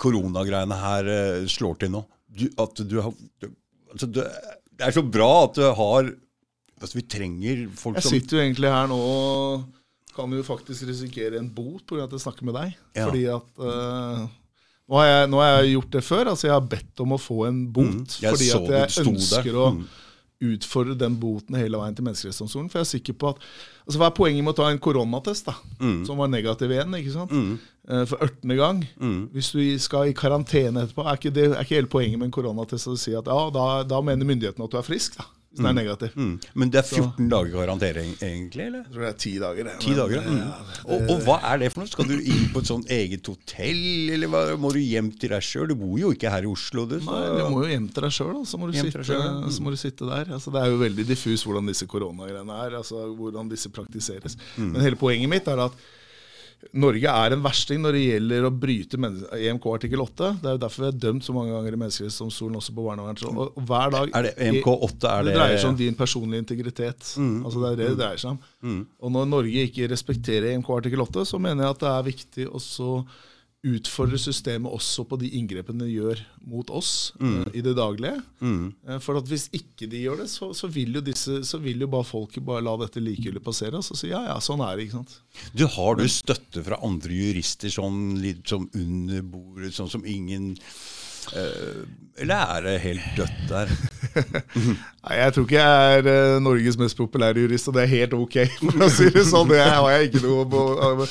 koronagreiene 0.00 0.78
her 0.80 1.10
uh, 1.10 1.50
slår 1.52 1.82
til 1.82 1.92
nå. 1.98 2.00
Du, 2.30 2.46
at 2.62 2.80
du 2.80 2.96
har 3.02 3.12
du, 3.42 3.50
altså, 3.90 4.08
du, 4.08 4.22
Det 4.22 4.86
er 4.86 4.96
så 4.96 5.02
bra 5.04 5.30
at 5.48 5.58
du 5.58 5.66
har 5.66 6.12
Altså, 6.80 6.96
vi 6.96 7.02
trenger 7.12 7.66
folk 7.76 7.98
Jeg 7.98 8.06
som 8.06 8.14
sitter 8.14 8.38
jo 8.38 8.42
egentlig 8.46 8.70
her 8.72 8.86
nå 8.88 8.96
og 8.96 9.66
kan 10.16 10.32
jo 10.32 10.40
faktisk 10.46 10.86
risikere 10.88 11.36
en 11.36 11.50
bot 11.52 11.82
pga. 11.84 12.06
at 12.06 12.14
jeg 12.16 12.22
snakker 12.24 12.46
med 12.48 12.56
deg. 12.56 12.78
Ja. 12.96 13.04
Fordi 13.04 13.26
at 13.30 13.60
eh, 13.68 14.22
nå, 14.90 14.98
har 14.98 15.06
jeg, 15.06 15.30
nå 15.30 15.40
har 15.40 15.50
jeg 15.62 15.72
gjort 15.76 15.90
det 15.94 16.02
før. 16.04 16.30
altså 16.34 16.48
Jeg 16.48 16.56
har 16.56 16.68
bedt 16.76 17.00
om 17.06 17.12
å 17.14 17.18
få 17.22 17.46
en 17.48 17.60
bot. 17.72 17.86
Mm, 17.86 18.06
fordi 18.34 18.50
at 18.56 18.70
jeg 18.74 19.06
ønsker 19.06 19.54
å 19.54 19.68
Mm. 19.76 19.84
utfordre 20.40 20.94
den 20.96 21.16
boten 21.20 21.54
hele 21.60 21.76
veien 21.76 21.94
til 21.94 22.04
Menneskerettighetsdomstolen. 22.06 22.70
For 22.72 22.80
jeg 22.80 22.86
er 22.86 22.98
sikker 22.98 23.12
på 23.20 23.28
at 23.34 23.42
altså 23.86 23.98
Hva 24.00 24.06
er 24.08 24.14
poenget 24.16 24.44
med 24.44 24.54
å 24.54 24.56
ta 24.56 24.68
en 24.70 24.78
koronatest, 24.80 25.44
da, 25.46 25.54
Mm. 25.80 26.06
som 26.06 26.16
var 26.16 26.28
negativ 26.28 26.70
igjen? 26.70 26.94
ikke 26.96 27.12
sant? 27.12 27.30
Eh, 27.88 28.04
For 28.06 28.16
ørtende 28.18 28.56
gang. 28.56 28.86
Mm. 29.00 29.28
Hvis 29.34 29.52
du 29.52 29.78
skal 29.78 30.08
i 30.08 30.12
karantene 30.14 30.86
etterpå, 30.86 31.04
er 31.06 31.16
ikke, 31.16 31.32
det, 31.32 31.44
er 31.52 31.60
ikke 31.64 31.76
hele 31.80 31.86
poenget 31.88 32.18
med 32.18 32.26
en 32.26 32.32
koronatest 32.32 32.86
å 32.88 32.96
si 32.98 33.12
at 33.14 33.26
ja, 33.26 33.50
da, 33.50 33.82
da 33.84 34.00
mener 34.00 34.24
myndighetene 34.24 34.64
at 34.64 34.70
du 34.70 34.78
er 34.78 34.82
frisk, 34.82 35.16
da, 35.18 35.24
hvis 35.50 35.58
den 35.58 35.66
er 35.66 35.74
negativ. 35.74 36.12
mm. 36.14 36.34
Men 36.54 36.70
det 36.70 36.78
er 36.78 36.86
14 36.86 37.28
dager 37.28 37.50
garantering, 37.58 38.12
egentlig, 38.22 38.66
eller? 38.68 38.84
Jeg 38.86 38.92
tror 38.94 39.02
det 39.02 39.08
er 39.10 39.18
10 39.18 39.32
dager. 39.42 39.64
det. 39.64 39.72
Ti 39.82 39.90
Men, 39.90 39.98
dager, 39.98 40.14
ja. 40.14 40.22
eh, 40.22 40.30
Mm. 40.30 40.94
Og, 40.94 41.10
og 41.10 41.24
hva 41.26 41.36
er 41.52 41.58
det 41.58 41.72
for 41.72 41.80
noe? 41.82 41.90
Skal 41.90 42.06
du 42.08 42.14
inn 42.20 42.44
på 42.54 42.62
et 42.62 42.70
sånn 42.70 42.84
eget 42.88 43.26
hotell, 43.26 43.82
eller 44.14 44.30
hva? 44.30 44.42
må 44.62 44.70
du 44.72 44.78
hjem 44.78 45.10
til 45.18 45.30
deg 45.34 45.42
sjøl? 45.42 45.68
Du 45.68 45.74
bor 45.80 45.98
jo 45.98 46.12
ikke 46.14 46.30
her 46.32 46.46
i 46.46 46.50
Oslo, 46.50 46.86
du. 46.86 46.96
Så. 47.02 47.10
Nei, 47.10 47.26
du 47.36 47.50
må 47.50 47.64
jo 47.64 47.70
hjem 47.74 47.88
til 47.90 48.06
deg 48.06 48.12
sjøl, 48.14 48.32
så. 48.32 48.40
Mm. 48.40 49.50
så 49.50 49.62
må 49.66 49.70
du 49.74 49.76
sitte 49.80 50.06
der. 50.08 50.30
Altså, 50.32 50.50
det 50.54 50.62
er 50.62 50.70
jo 50.70 50.78
veldig 50.80 51.06
diffus 51.08 51.44
hvordan 51.44 51.66
disse 51.66 51.86
koronagreiene 51.90 52.60
er. 52.66 52.76
Altså, 52.80 53.06
hvordan 53.18 53.50
disse 53.50 53.68
praktiseres. 53.74 54.38
Mm. 54.56 54.70
Men 54.76 54.80
hele 54.86 54.96
poenget 55.00 55.28
mitt 55.34 55.48
er 55.50 55.66
at 55.66 55.72
Norge 56.76 57.12
er 57.12 57.34
en 57.34 57.42
versting 57.42 57.80
når 57.80 57.96
det 57.96 58.00
gjelder 58.02 58.46
å 58.46 58.50
bryte 58.52 58.98
EMK 59.00 59.66
artikkel 59.72 60.02
8. 60.04 60.28
Det 60.42 60.50
er 60.50 60.56
jo 60.56 60.60
derfor 60.60 60.84
vi 60.84 60.90
er 60.90 60.98
dømt 61.06 61.24
så 61.26 61.34
mange 61.34 61.54
ganger 61.54 61.74
i 61.74 61.80
Menneskerettighetsdomstolen 61.80 62.58
også 62.60 62.74
på 62.76 62.84
barnevern. 62.84 63.18
Og 63.32 63.62
hver 63.70 63.94
dag 63.94 64.12
Er 64.18 64.28
det 64.28 64.34
EMK 64.46 64.68
8? 64.68 65.10
Er 65.10 65.24
det, 65.24 65.32
det 65.32 65.38
dreier 65.40 65.62
seg 65.62 65.72
om 65.72 65.80
din 65.80 65.96
personlige 65.98 66.44
integritet. 66.44 67.14
Mm. 67.16 67.40
Altså 67.48 67.64
Det 67.64 67.70
er 67.70 67.80
det 67.80 67.88
det 67.88 67.98
dreier 68.02 68.22
seg 68.22 68.34
om. 68.34 68.38
Mm. 68.60 68.82
Og 69.00 69.14
når 69.16 69.32
Norge 69.32 69.66
ikke 69.70 69.88
respekterer 69.90 70.50
EMK 70.52 70.70
artikkel 70.76 71.04
8, 71.06 71.26
så 71.32 71.40
mener 71.42 71.66
jeg 71.66 71.76
at 71.76 71.82
det 71.82 71.90
er 71.94 72.08
viktig 72.10 72.48
også 72.60 72.92
utfordre 73.60 74.16
systemet 74.16 74.72
også 74.72 75.02
på 75.04 75.18
de 75.20 75.28
inngrepene 75.36 75.84
de 75.84 75.90
gjør 75.98 76.20
mot 76.48 76.70
oss 76.72 77.12
Mm. 77.20 77.34
uh, 77.42 77.48
i 77.52 77.60
det 77.60 77.74
daglige. 77.76 78.22
Mm. 78.40 78.70
Uh, 78.88 78.98
For 79.04 79.18
at 79.20 79.26
hvis 79.28 79.48
ikke 79.52 79.84
de 79.92 80.00
gjør 80.06 80.22
det, 80.22 80.28
så, 80.32 80.48
så, 80.56 80.70
vil, 80.72 80.94
jo 80.96 81.02
disse, 81.04 81.42
så 81.44 81.60
vil 81.60 81.80
jo 81.84 81.88
bare 81.92 82.08
folket 82.08 82.44
bare 82.46 82.64
la 82.64 82.72
dette 82.80 83.02
likegyldig 83.04 83.42
passere. 83.44 83.76
Og 83.76 83.84
så 83.84 83.98
si 84.00 84.08
ja, 84.14 84.22
ja, 84.30 84.38
sånn 84.40 84.62
er 84.64 84.76
det. 84.80 84.86
ikke 84.88 85.02
sant? 85.02 85.18
Du, 85.52 85.66
Har 85.76 85.98
du 86.00 86.06
støtte 86.08 86.64
fra 86.64 86.78
andre 86.88 87.12
jurister 87.12 87.68
sånn 87.74 88.16
litt 88.22 88.48
som 88.48 88.64
under 88.72 89.20
bordet, 89.28 89.74
sånn 89.76 89.92
som 89.92 90.06
ingen 90.08 90.54
eh, 91.36 91.84
Eller 92.24 92.56
er 92.56 92.64
det 92.64 92.74
helt 92.86 93.12
dødt 93.20 93.44
der? 93.52 93.76
Nei, 95.04 95.14
Jeg 95.20 95.34
tror 95.36 95.44
ikke 95.46 95.60
jeg 95.60 96.00
er 96.08 96.40
Norges 96.42 96.80
mest 96.80 96.96
populære 96.98 97.44
jurist, 97.44 97.68
og 97.68 97.76
det 97.76 97.84
er 97.84 97.92
helt 97.92 98.16
ok. 98.16 98.40
for 98.64 98.88
å 98.88 98.90
si 98.96 99.12
Det 99.12 99.26
sånn. 99.28 99.52
Det 99.52 99.60
har 99.68 99.90
jeg 99.98 100.10
ikke 100.10 100.24
noe 100.26 100.48
be- 100.48 101.06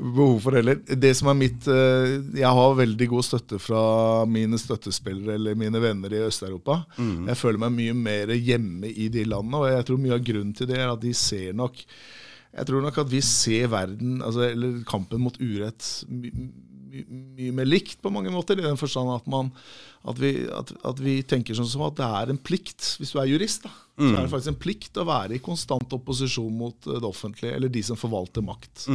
behov 0.00 0.38
for 0.44 0.56
heller. 0.56 0.78
Det 0.80 1.10
som 1.18 1.28
er 1.30 1.36
mitt 1.38 1.66
eh, 1.70 2.14
Jeg 2.40 2.54
har 2.56 2.78
veldig 2.78 3.08
god 3.12 3.26
støtte 3.26 3.60
fra 3.62 3.82
mine 4.28 4.58
støttespillere 4.60 5.36
eller 5.36 5.58
mine 5.58 5.82
venner 5.82 6.14
i 6.16 6.24
Øst-Europa. 6.26 6.80
Jeg 7.28 7.40
føler 7.40 7.62
meg 7.66 7.76
mye 7.76 7.98
mer 7.98 8.34
hjemme 8.36 8.90
i 8.90 9.10
de 9.12 9.26
landene, 9.28 9.60
og 9.60 9.70
jeg 9.74 9.86
tror 9.88 10.02
mye 10.02 10.16
av 10.16 10.24
grunnen 10.24 10.56
til 10.56 10.70
det 10.70 10.80
er 10.80 10.88
at 10.88 11.04
de 11.04 11.14
ser 11.16 11.52
nok 11.58 11.84
jeg 12.50 12.66
tror 12.66 12.82
nok 12.82 12.96
at 12.98 13.10
vi 13.10 13.20
ser 13.22 13.68
verden, 13.70 14.18
altså, 14.26 14.48
eller 14.48 14.80
kampen 14.88 15.22
mot 15.22 15.36
urett, 15.38 15.84
my, 16.10 16.32
my, 16.34 17.04
mye 17.38 17.52
mer 17.60 17.68
likt 17.68 18.00
på 18.02 18.10
mange 18.10 18.32
måter. 18.34 18.58
I 18.58 18.64
den 18.66 18.80
forstand 18.80 19.12
at, 19.14 19.28
man, 19.30 19.52
at, 20.02 20.18
vi, 20.18 20.32
at, 20.50 20.72
at 20.90 21.02
vi 21.02 21.20
tenker 21.22 21.54
sånn 21.54 21.70
som 21.70 21.84
at 21.86 22.00
det 22.00 22.08
er 22.08 22.32
en 22.32 22.40
plikt, 22.42 22.96
hvis 22.98 23.14
du 23.14 23.20
er 23.22 23.30
jurist, 23.30 23.68
da, 23.68 23.70
så 24.00 24.10
er 24.10 24.18
det 24.24 24.32
faktisk 24.32 24.54
en 24.54 24.62
plikt 24.64 24.98
å 24.98 25.06
være 25.06 25.38
i 25.38 25.44
konstant 25.44 25.94
opposisjon 25.94 26.50
mot 26.58 26.90
eh, 26.90 26.98
det 26.98 27.06
offentlige, 27.06 27.54
eller 27.54 27.70
de 27.70 27.84
som 27.86 28.00
forvalter 28.00 28.42
makt. 28.42 28.88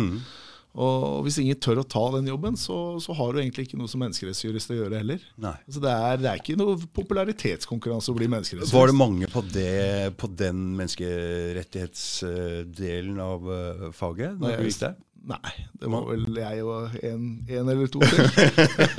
Og 0.75 1.23
hvis 1.23 1.37
ingen 1.39 1.55
tør 1.63 1.79
å 1.81 1.83
ta 1.87 2.03
den 2.17 2.27
jobben, 2.27 2.57
så, 2.59 2.99
så 3.03 3.11
har 3.15 3.31
du 3.31 3.39
egentlig 3.39 3.63
ikke 3.69 3.79
noe 3.79 3.91
som 3.91 3.99
menneskerettsjurist 4.03 4.71
å 4.73 4.79
gjøre 4.81 4.99
heller. 4.99 5.19
Nei. 5.39 5.57
Altså 5.63 5.79
det, 5.85 5.93
er, 5.95 6.15
det 6.19 6.27
er 6.31 6.37
ikke 6.41 6.59
noe 6.59 6.73
popularitetskonkurranse 6.99 8.11
å 8.11 8.17
bli 8.17 8.27
menneskerettsjurist. 8.33 8.75
Var 8.75 8.87
det 8.91 8.97
mange 8.99 9.25
på, 9.31 9.39
det, 9.55 9.79
på 10.19 10.27
den 10.35 10.59
menneskerettighetsdelen 10.81 13.17
av 13.23 13.39
eh, 13.55 13.87
faget 13.95 14.35
når 14.41 14.47
jeg 14.51 14.59
gikk 14.67 14.83
der? 14.83 14.95
Nei, 15.25 15.53
det 15.81 15.89
var 15.89 16.03
vel 16.05 16.37
jeg 16.37 16.61
og 16.69 16.97
en, 17.01 17.21
en 17.49 17.69
eller 17.71 17.87
to 17.89 18.01
til. 18.05 18.27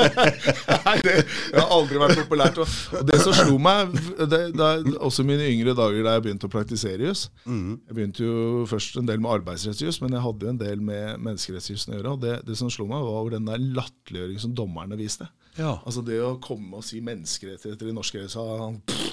Nei, 0.87 0.95
det, 1.07 1.13
har 1.55 1.71
aldri 1.71 2.01
vært 2.03 2.19
populært. 2.19 2.59
Og, 2.65 3.05
det 3.07 3.21
som 3.23 3.37
slo 3.37 3.61
meg, 3.63 3.95
det, 4.19 4.41
det 4.59 4.71
også 4.97 5.23
mine 5.27 5.47
yngre 5.47 5.77
dager 5.79 6.03
da 6.03 6.17
jeg 6.17 6.25
begynte 6.25 6.49
å 6.49 6.53
praktisere 6.53 7.07
juss 7.07 7.29
Jeg 7.47 7.95
begynte 7.95 8.27
jo 8.27 8.65
først 8.67 8.99
en 8.99 9.07
del 9.07 9.23
med 9.23 9.37
arbeidsrettsjus, 9.37 10.01
men 10.03 10.19
jeg 10.19 10.25
hadde 10.27 10.49
jo 10.49 10.55
en 10.57 10.63
del 10.65 10.83
med 10.91 11.23
menneskerettsjusen 11.23 11.95
å 11.95 12.01
gjøre. 12.01 12.17
Og 12.17 12.27
det, 12.27 12.35
det 12.49 12.59
som 12.59 12.73
slo 12.75 12.89
meg, 12.91 13.07
var 13.07 13.23
over 13.23 13.37
den 13.37 13.47
der 13.47 13.63
latterliggjøringen 13.79 14.49
som 14.49 14.57
dommerne 14.59 14.99
viste. 14.99 15.31
Ja. 15.57 15.73
Altså 15.89 16.03
Det 16.05 16.19
å 16.21 16.35
komme 16.43 16.81
og 16.81 16.85
si 16.85 16.99
menneskerettigheter 17.05 17.89
i 17.89 17.95
norsk 17.97 18.19
så 18.29 18.43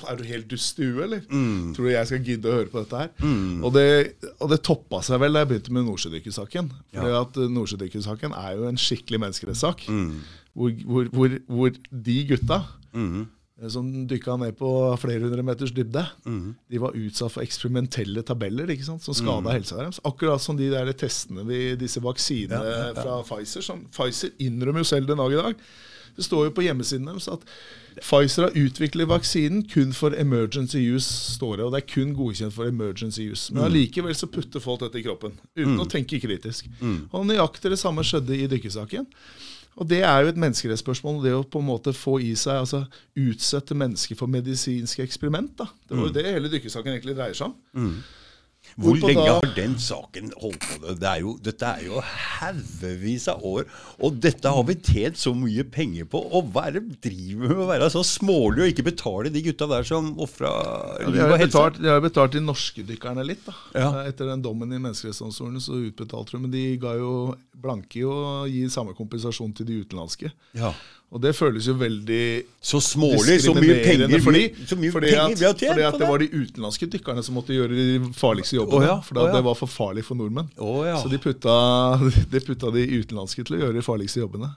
er 0.09 0.17
du 0.19 0.23
helt 0.27 0.49
dust 0.51 0.79
i 0.83 0.87
huet, 0.89 1.03
eller? 1.05 1.21
Tror 1.75 1.87
du 1.87 1.91
jeg 1.93 2.09
skal 2.09 2.23
gidde 2.27 2.49
å 2.51 2.57
høre 2.57 2.71
på 2.71 2.81
dette 2.83 2.99
her? 3.05 3.11
Og, 3.63 3.69
det, 3.75 3.85
og 4.39 4.49
det 4.51 4.61
toppa 4.67 4.99
seg 5.05 5.21
vel 5.23 5.33
da 5.37 5.43
jeg 5.45 5.51
begynte 5.53 5.75
med 5.77 5.87
Nordsjødykkersaken. 5.87 6.71
Fordi 6.93 7.13
at 7.21 7.39
eh, 7.39 7.53
Nordsjødykkersaken 7.55 8.35
er 8.35 8.57
jo 8.59 8.67
en 8.67 8.79
skikkelig 8.81 9.21
menneskerettssak. 9.23 9.85
Hvor, 10.53 10.73
hvor, 10.85 11.07
hvor, 11.15 11.37
hvor 11.47 11.79
de 11.89 12.17
gutta 12.29 12.59
eh, 12.93 13.69
som 13.71 13.87
dykka 14.09 14.35
ned 14.41 14.57
på 14.59 14.67
flere 14.99 15.23
hundre 15.23 15.43
meters 15.47 15.71
dybde, 15.71 16.03
de 16.69 16.79
var 16.83 16.97
utsatt 16.99 17.31
for 17.31 17.45
eksperimentelle 17.45 18.23
tabeller 18.27 18.67
ikke 18.73 18.83
sant, 18.89 19.01
som 19.05 19.13
skada 19.15 19.53
helsa 19.55 19.77
deres. 19.79 20.01
Akkurat 20.03 20.41
som 20.43 20.57
de 20.59 20.67
der 20.73 20.91
testene 20.99 21.45
vi, 21.47 21.75
disse 21.79 22.01
vaksinene 22.03 22.91
fra 22.97 23.21
Pfizer. 23.23 23.63
Som 23.63 23.85
Pfizer 23.93 24.33
innrømmer 24.43 24.83
jo 24.83 24.89
selv 24.91 25.07
den 25.07 25.21
dag 25.23 25.31
i 25.31 25.39
dag. 25.39 25.55
Det 26.15 26.25
står 26.25 26.45
jo 26.49 26.51
på 26.57 26.65
hjemmesiden 26.65 27.07
deres 27.09 27.27
at 27.31 27.45
Pfizer 28.01 28.47
har 28.47 28.55
utviklet 28.57 29.07
vaksinen 29.09 29.63
kun 29.69 29.93
for 29.93 30.15
emergency 30.17 30.79
use, 30.95 31.05
står 31.35 31.57
det. 31.57 31.65
Og 31.65 31.71
det 31.73 31.81
er 31.83 31.87
kun 31.93 32.13
godkjent 32.17 32.53
for 32.55 32.65
emergency 32.65 33.27
use. 33.31 33.53
Men 33.53 33.67
allikevel 33.67 34.15
så 34.17 34.27
putter 34.33 34.59
folk 34.63 34.81
dette 34.81 34.97
i 34.97 35.03
kroppen, 35.05 35.35
uten 35.55 35.79
å 35.81 35.85
tenke 35.89 36.17
kritisk. 36.23 36.69
Og 37.13 37.25
nøyaktig 37.29 37.69
det 37.73 37.79
samme 37.81 38.01
skjedde 38.05 38.37
i 38.37 38.47
dykkersaken. 38.49 39.05
Og 39.77 39.87
Det 39.89 40.03
er 40.05 40.21
jo 40.21 40.27
et 40.29 40.37
menneskerettsspørsmål, 40.37 41.23
det 41.23 41.31
å 41.33 41.43
på 41.49 41.57
en 41.61 41.65
måte 41.65 41.93
få 41.97 42.19
i 42.21 42.35
seg, 42.37 42.59
altså 42.61 42.83
utsette 43.17 43.73
mennesker 43.73 44.15
for 44.15 44.27
medisinske 44.29 45.01
eksperiment. 45.01 45.55
da. 45.57 45.65
Det 45.89 45.97
var 45.97 46.09
jo 46.09 46.13
det 46.13 46.25
hele 46.29 46.49
dykkersaken 46.49 46.93
egentlig 46.93 47.15
dreier 47.17 47.33
seg 47.33 47.47
om. 47.49 48.03
Hvor 48.79 48.97
lenge 48.97 49.25
har 49.29 49.45
den 49.55 49.75
saken 49.77 50.31
holdt 50.41 50.63
på? 50.65 50.93
Det 50.97 51.07
er 51.09 51.19
jo, 51.21 51.35
dette 51.45 51.67
er 51.67 51.83
jo 51.85 51.99
haugevis 52.01 53.27
av 53.31 53.43
år, 53.45 53.67
og 54.03 54.17
dette 54.23 54.49
har 54.49 54.63
vi 54.67 54.75
tjent 54.79 55.19
så 55.21 55.33
mye 55.37 55.65
penger 55.69 56.07
på. 56.09 56.21
Og 56.33 56.49
hva 56.55 56.67
er 56.69 56.77
det 56.79 56.83
de 56.87 56.97
driver 57.09 57.53
med 57.53 57.63
å 57.65 57.69
være 57.69 57.89
så 57.93 58.01
smålig 58.07 58.63
og 58.65 58.71
ikke 58.73 58.87
betale 58.89 59.31
de 59.33 59.43
gutta 59.45 59.67
der 59.71 59.85
som 59.87 60.11
ofra 60.23 60.51
Ja, 61.03 61.09
liv 61.13 61.23
og 61.27 61.37
helse? 61.43 61.65
de 61.79 61.89
har 61.91 61.99
jo 62.01 62.07
betalt 62.07 62.33
de 62.37 62.41
norske 62.43 62.85
dykkerne 62.87 63.25
litt. 63.27 63.45
da. 63.45 63.53
Ja. 63.77 63.91
Etter 64.09 64.31
den 64.31 64.41
dommen 64.45 64.71
i 64.73 64.79
Menneskerettighetsdomstolen 64.81 65.61
så 65.63 65.77
utbetalte 65.89 66.35
de, 66.37 66.41
men 66.47 66.51
de 66.53 66.65
ga 66.81 66.95
jo 66.99 67.13
blanke 67.63 68.01
i 68.01 68.07
å 68.07 68.43
gi 68.49 68.65
samme 68.73 68.95
kompensasjon 68.97 69.53
til 69.55 69.69
de 69.69 69.81
utenlandske. 69.85 70.33
Ja. 70.57 70.73
Og 71.13 71.21
det 71.21 71.35
føles 71.37 71.67
jo 71.69 71.75
veldig 71.77 72.23
Så 72.63 72.79
smålig, 72.81 73.35
så 73.43 73.53
mye 73.53 73.75
penger, 73.83 74.15
fordi, 74.25 74.47
så 74.65 74.77
mye 74.79 74.93
fordi 74.95 75.11
penger 75.13 75.51
at, 75.51 75.59
fordi 75.61 75.85
at 75.85 75.97
det 76.01 76.07
var 76.09 76.23
de 76.23 76.29
utenlandske 76.31 76.87
dykkerne 76.95 77.23
som 77.25 77.37
måtte 77.37 77.53
gjøre 77.53 77.75
de 77.77 78.13
farligste 78.17 78.57
jobbene. 78.57 78.79
Oh 78.79 78.87
ja, 78.87 78.95
for 79.05 79.19
oh 79.21 79.27
ja. 79.29 79.35
det 79.35 79.43
var 79.45 79.57
for 79.59 79.69
farlig 79.69 80.05
for 80.07 80.17
nordmenn. 80.17 80.49
Oh 80.57 80.81
ja. 80.87 80.97
Så 80.97 81.11
de 81.11 81.19
putta, 81.21 81.53
de 82.33 82.41
putta 82.41 82.71
de 82.73 82.87
utenlandske 82.95 83.45
til 83.45 83.59
å 83.59 83.61
gjøre 83.61 83.77
de 83.77 83.85
farligste 83.85 84.23
jobbene. 84.23 84.49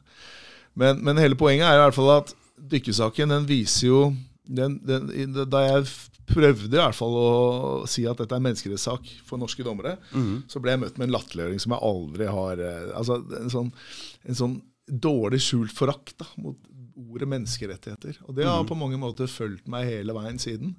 Men, 0.80 1.02
men 1.04 1.20
hele 1.20 1.36
poenget 1.36 1.68
er 1.68 1.76
i 1.76 1.82
hvert 1.84 1.96
fall 1.96 2.12
at 2.14 2.32
dykkersaken 2.72 3.34
den 3.34 3.48
viser 3.48 3.90
jo 3.90 4.00
den, 4.46 4.78
den, 4.86 5.10
Da 5.50 5.60
jeg 5.64 5.88
prøvde 6.26 6.72
i 6.72 6.80
hvert 6.80 6.96
fall 6.96 7.18
å 7.20 7.28
si 7.90 8.06
at 8.08 8.16
dette 8.20 8.32
er 8.32 8.40
en 8.40 8.46
menneskerettssak 8.46 9.10
for 9.28 9.40
norske 9.42 9.64
dommere, 9.66 9.96
så 10.48 10.62
ble 10.62 10.72
jeg 10.72 10.82
møtt 10.82 10.96
med 10.96 11.08
en 11.08 11.14
latterliggjøring 11.18 11.60
som 11.62 11.76
jeg 11.76 11.84
aldri 11.90 12.30
har 12.38 12.62
eh, 12.64 12.88
Altså 12.96 13.20
en 13.42 13.52
sånn, 13.52 13.70
en 14.24 14.40
sånn 14.40 14.56
dårlig 14.86 15.40
skjult 15.42 15.72
forakt 15.74 16.16
da, 16.22 16.26
mot 16.38 16.56
ordet 16.96 17.26
menneskerettigheter. 17.28 18.16
Og 18.24 18.34
det 18.38 18.46
har 18.48 18.62
på 18.64 18.76
mange 18.78 18.96
måter 18.96 19.28
fulgt 19.28 19.66
meg 19.68 19.84
hele 19.84 20.14
veien 20.16 20.38
siden. 20.40 20.74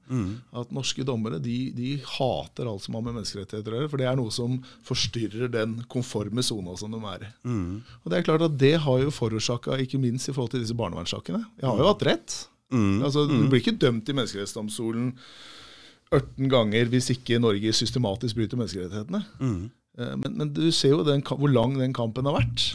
At 0.57 0.71
norske 0.73 1.03
dommere 1.05 1.37
de, 1.41 1.71
de 1.77 1.91
hater 2.17 2.65
alt 2.65 2.81
som 2.85 2.95
har 2.97 3.03
med 3.05 3.13
menneskerettigheter 3.19 3.73
å 3.75 3.81
gjøre. 3.81 3.89
For 3.91 4.01
det 4.01 4.07
er 4.09 4.17
noe 4.17 4.33
som 4.33 4.55
forstyrrer 4.87 5.51
den 5.53 5.75
konforme 5.93 6.41
sona 6.45 6.73
som 6.79 6.91
de 6.95 7.01
er 7.13 7.27
i. 7.27 7.31
Og 8.01 8.09
det 8.09 8.17
er 8.17 8.25
klart 8.25 8.41
at 8.47 8.57
det 8.57 8.73
har 8.81 9.03
jo 9.03 9.13
forårsaka, 9.13 9.77
ikke 9.85 10.01
minst 10.01 10.29
i 10.29 10.33
forhold 10.33 10.55
til 10.55 10.63
disse 10.65 10.77
barnevernssakene. 10.77 11.43
Jeg 11.61 11.69
har 11.69 11.77
jo 11.83 11.91
hatt 11.91 12.07
rett. 12.09 12.37
Altså, 13.05 13.27
Du 13.29 13.47
blir 13.53 13.61
ikke 13.61 13.77
dømt 13.79 14.09
i 14.09 14.13
Menneskerettighetsdomstolen 14.17 15.13
18 16.11 16.47
ganger 16.51 16.87
hvis 16.91 17.09
ikke 17.13 17.37
Norge 17.43 17.73
systematisk 17.75 18.37
bryter 18.39 18.57
menneskerettighetene. 18.59 19.21
Eh, 19.99 20.15
Men, 20.17 20.33
men 20.37 20.53
du 20.53 20.65
ser 20.71 20.93
jo 20.95 21.03
den, 21.03 21.21
hvor 21.21 21.49
lang 21.51 21.77
den 21.77 21.93
kampen 21.93 22.25
har 22.25 22.37
vært. 22.41 22.71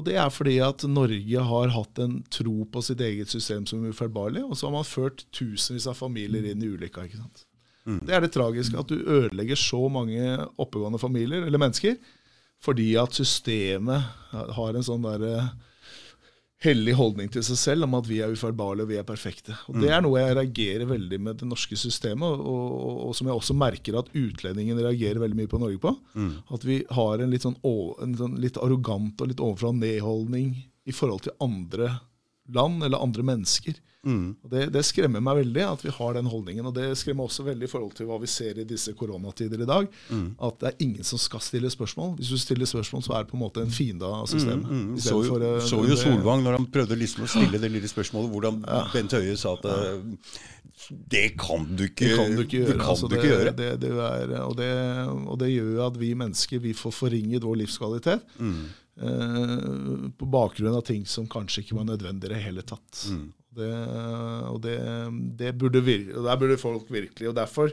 Og 0.00 0.06
det 0.06 0.16
er 0.16 0.32
fordi 0.32 0.56
at 0.64 0.86
Norge 0.88 1.42
har 1.50 1.72
hatt 1.74 2.00
en 2.00 2.22
tro 2.32 2.64
på 2.72 2.80
sitt 2.84 3.02
eget 3.04 3.28
system 3.28 3.66
som 3.68 3.84
ufeilbarlig, 3.84 4.46
og 4.46 4.56
så 4.56 4.70
har 4.70 4.78
man 4.78 4.88
ført 4.88 5.26
tusenvis 5.36 5.90
av 5.90 5.98
familier 5.98 6.46
inn 6.48 6.64
i 6.64 6.70
ulykka. 6.72 7.04
ikke 7.04 7.20
sant? 7.20 7.44
Det 7.84 8.14
er 8.14 8.22
det 8.22 8.32
tragiske, 8.32 8.78
at 8.78 8.88
du 8.88 9.00
ødelegger 9.00 9.58
så 9.58 9.80
mange 9.92 10.20
oppegående 10.60 11.00
familier 11.00 11.44
eller 11.46 11.60
mennesker 11.60 12.00
fordi 12.60 12.92
at 13.00 13.16
systemet 13.16 14.04
har 14.56 14.76
en 14.76 14.84
sånn 14.84 15.04
derre 15.06 15.46
hellig 16.60 16.92
holdning 16.98 17.30
til 17.32 17.44
seg 17.44 17.56
selv 17.56 17.86
om 17.86 17.94
at 17.96 18.08
vi 18.08 18.18
er 18.20 18.32
ufeilbarlige 18.34 18.84
og 18.84 18.90
vi 18.90 18.98
er 19.00 19.06
perfekte. 19.08 19.54
Og 19.72 19.78
Det 19.80 19.88
er 19.96 20.02
noe 20.04 20.20
jeg 20.20 20.36
reagerer 20.36 20.90
veldig 20.90 21.18
med 21.24 21.38
det 21.40 21.48
norske 21.48 21.78
systemet, 21.80 22.26
og, 22.28 22.42
og, 22.44 22.98
og 23.08 23.14
som 23.16 23.30
jeg 23.30 23.38
også 23.40 23.56
merker 23.56 23.96
at 23.96 24.10
utlendingen 24.12 24.80
reagerer 24.80 25.22
veldig 25.22 25.38
mye 25.38 25.50
på 25.50 25.60
Norge 25.62 25.80
på. 25.80 25.94
At 26.52 26.66
vi 26.68 26.82
har 26.90 27.24
en 27.24 27.32
litt, 27.32 27.46
sånn, 27.48 27.56
en 27.64 28.16
sånn 28.18 28.36
litt 28.42 28.60
arrogant 28.60 29.20
og 29.24 29.32
litt 29.32 29.40
ovenfra 29.40 29.72
og 29.72 29.80
ned-holdning 29.80 30.52
i 30.84 30.92
forhold 30.96 31.24
til 31.24 31.36
andre 31.40 31.94
land 32.52 32.84
eller 32.84 33.00
andre 33.00 33.24
mennesker. 33.24 33.80
Og 34.44 34.52
det, 34.52 34.66
det 34.72 34.82
skremmer 34.88 35.20
meg 35.20 35.42
veldig 35.42 35.64
at 35.66 35.82
vi 35.84 35.92
har 35.92 36.14
den 36.16 36.28
holdningen. 36.32 36.66
Og 36.70 36.74
det 36.76 36.86
skremmer 36.96 37.28
også 37.28 37.44
veldig 37.44 37.66
i 37.68 37.70
forhold 37.70 37.92
til 37.98 38.08
hva 38.08 38.16
vi 38.22 38.30
ser 38.30 38.60
i 38.60 38.64
disse 38.68 38.94
koronatider 38.96 39.60
i 39.60 39.68
dag. 39.68 39.90
At 40.40 40.60
det 40.62 40.70
er 40.70 40.86
ingen 40.86 41.04
som 41.06 41.20
skal 41.20 41.42
stille 41.44 41.70
spørsmål. 41.72 42.14
Hvis 42.20 42.32
du 42.32 42.38
stiller 42.40 42.68
spørsmål, 42.70 43.04
så 43.04 43.16
er 43.16 43.26
det 43.26 43.32
på 43.32 43.36
en 43.38 43.44
måte 43.44 43.64
en 43.64 43.74
fiende 43.74 44.08
av 44.08 44.28
systemet. 44.30 44.70
Mm, 44.70 44.86
mm. 44.94 44.96
så, 45.04 45.18
jo, 45.18 45.34
for, 45.34 45.44
eh, 45.44 45.60
så 45.66 45.82
jo 45.82 45.90
det- 45.90 45.98
Solvang 46.00 46.44
når 46.46 46.58
han 46.58 46.70
prøvde 46.72 46.96
liksom 46.96 47.26
å 47.26 47.30
stille 47.34 47.60
det 47.60 47.72
lille 47.72 47.88
spørsmålet, 47.92 48.32
hvordan 48.32 48.62
Bent 48.94 49.18
Høie 49.18 49.36
sa 49.36 49.54
at 49.58 49.68
eh, 49.68 50.40
det 50.88 51.26
kan 51.38 51.66
du 51.76 51.84
ikke, 51.84 52.08
Det 52.08 52.16
kan 52.16 52.36
du 52.36 52.42
ikke 52.44 52.62
gjøre. 52.62 52.78
Det 52.78 52.86
altså, 52.88 53.08
du 53.08 53.16
ikke 53.16 53.28
gjøre. 53.28 53.52
Er, 53.52 54.36
og, 54.46 54.54
det, 54.56 54.70
og 55.28 55.38
det 55.42 55.50
gjør 55.52 55.74
jo 55.74 55.82
at 55.86 55.98
vi 56.00 56.14
mennesker 56.14 56.62
vi 56.64 56.72
får 56.76 56.94
forringet 56.96 57.44
vår 57.44 57.60
livskvalitet. 57.64 58.24
Mm. 58.38 58.62
eh, 59.00 60.08
på 60.16 60.30
bakgrunn 60.30 60.76
av 60.76 60.86
ting 60.88 61.04
som 61.06 61.28
kanskje 61.30 61.64
ikke 61.64 61.76
var 61.78 61.88
nødvendig 61.92 62.30
i 62.30 62.34
det 62.34 62.42
hele 62.46 62.64
tatt. 62.66 63.04
Mm. 63.12 63.28
Det, 63.56 63.72
og 64.46 64.60
det, 64.62 64.76
det 65.40 65.56
burde 65.58 65.80
vir 65.82 66.12
og 66.14 66.22
der 66.28 66.38
burde 66.38 66.60
folk 66.60 66.86
virkelig 66.92 67.32
og 67.32 67.34
derfor 67.40 67.72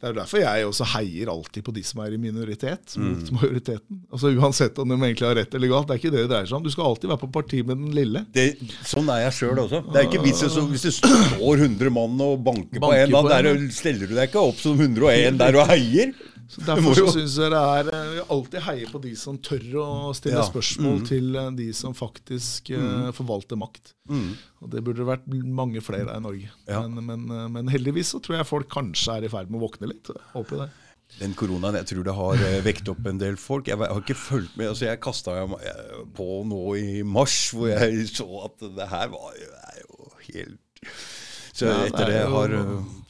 det 0.00 0.08
er 0.08 0.14
derfor 0.16 0.40
jeg 0.40 0.64
også 0.64 0.86
heier 0.94 1.28
alltid 1.28 1.60
på 1.66 1.72
de 1.76 1.82
som 1.84 2.00
er 2.00 2.14
i 2.16 2.16
minoritet 2.16 2.94
Mm. 2.96 3.18
majoriteten. 3.36 3.98
Altså 4.10 4.30
Uansett 4.32 4.78
om 4.80 4.88
de 4.88 4.96
egentlig 4.96 5.26
har 5.28 5.36
rett 5.36 5.54
eller 5.54 5.68
galt. 5.68 5.88
Det 5.90 5.92
er 5.92 6.00
ikke 6.00 6.12
det 6.14 6.22
det 6.22 6.30
dreier 6.30 6.48
seg 6.48 6.56
om. 6.56 6.62
Du 6.64 6.70
skal 6.72 6.86
alltid 6.88 7.10
være 7.10 7.20
på 7.20 7.28
parti 7.34 7.60
med 7.68 7.76
den 7.76 7.92
lille. 7.92 8.22
Det, 8.32 8.46
sånn 8.88 9.10
er 9.12 9.26
jeg 9.26 9.36
sjøl 9.42 9.60
også. 9.60 9.82
Det 9.92 10.00
er 10.00 10.08
ikke 10.08 10.22
vits 10.24 10.40
i 10.46 10.48
hvis 10.70 10.86
det 10.88 10.94
står 11.02 11.66
100 11.66 11.92
mann 11.92 12.16
og 12.24 12.40
banker, 12.46 12.80
på 12.80 12.88
Banker 12.88 13.12
på 13.12 13.20
én, 13.20 13.28
da, 13.28 13.38
en, 13.42 13.44
der, 13.60 13.76
steller 13.76 14.08
du 14.08 14.16
deg 14.16 14.30
ikke 14.32 14.46
opp 14.48 14.56
som 14.64 14.80
101 14.80 15.36
der 15.44 15.60
og 15.60 15.68
heier. 15.68 16.16
Så 16.50 16.64
Derfor 16.66 16.96
så 16.98 17.04
syns 17.14 17.36
jeg 17.38 17.50
det 17.52 17.58
er 17.62 18.08
Vi 18.16 18.22
alltid 18.34 18.60
heier 18.66 18.88
på 18.90 18.98
de 19.04 19.12
som 19.14 19.36
tør 19.38 19.62
å 19.78 19.86
stille 20.18 20.40
Ja. 20.40 20.46
spørsmål 20.48 20.96
Mm. 21.00 21.06
til 21.06 21.36
eh, 21.38 21.50
de 21.60 21.68
som 21.72 21.94
faktisk 21.94 22.70
eh, 22.74 23.12
forvalter 23.14 23.56
makt. 23.60 23.92
Og 24.10 24.68
det 24.72 24.82
burde 24.82 25.06
vært 25.06 25.28
mange 25.30 25.80
flere 25.80 26.10
av 26.10 26.18
i 26.18 26.24
Norge. 26.26 26.50
Ja. 26.66 26.80
Men, 26.88 27.06
men, 27.06 27.30
eh, 27.30 27.48
men 27.48 27.68
heldigvis 27.70 28.10
så 28.14 28.20
tror 28.20 28.38
jeg 28.40 28.46
folk 28.50 28.68
kanskje 28.68 29.16
er 29.20 29.24
i 29.24 29.30
ferd 29.30 29.50
med 29.50 29.60
å 29.60 29.68
våkne 29.68 29.92
litt. 29.92 30.10
Håper 30.34 30.64
det. 30.64 30.70
Den 31.20 31.32
koronaen, 31.34 31.74
jeg 31.74 31.86
tror 31.90 32.04
det 32.06 32.14
har 32.14 32.34
eh, 32.48 32.60
vekt 32.66 32.88
opp 32.90 33.06
en 33.06 33.18
del 33.18 33.36
folk. 33.38 33.66
Jeg, 33.70 33.78
har 33.78 34.02
ikke 34.02 34.14
fulgt 34.18 34.56
med. 34.58 34.68
altså 34.72 34.86
Jeg 34.90 35.00
kasta 35.00 35.38
på 36.18 36.28
nå 36.50 36.60
i 36.78 37.02
mars, 37.06 37.38
hvor 37.54 37.70
jeg 37.70 38.06
så 38.10 38.26
at 38.50 38.58
det 38.76 38.88
her 38.90 39.08
var 39.14 39.32
jo, 39.38 39.50
er 39.70 39.80
jo 39.86 40.12
helt 40.28 40.90
Så 41.54 41.66
etter 41.86 41.90
det 41.90 42.00
er 42.00 42.10
det 42.10 42.20
jo- 42.26 42.34
har 42.34 42.58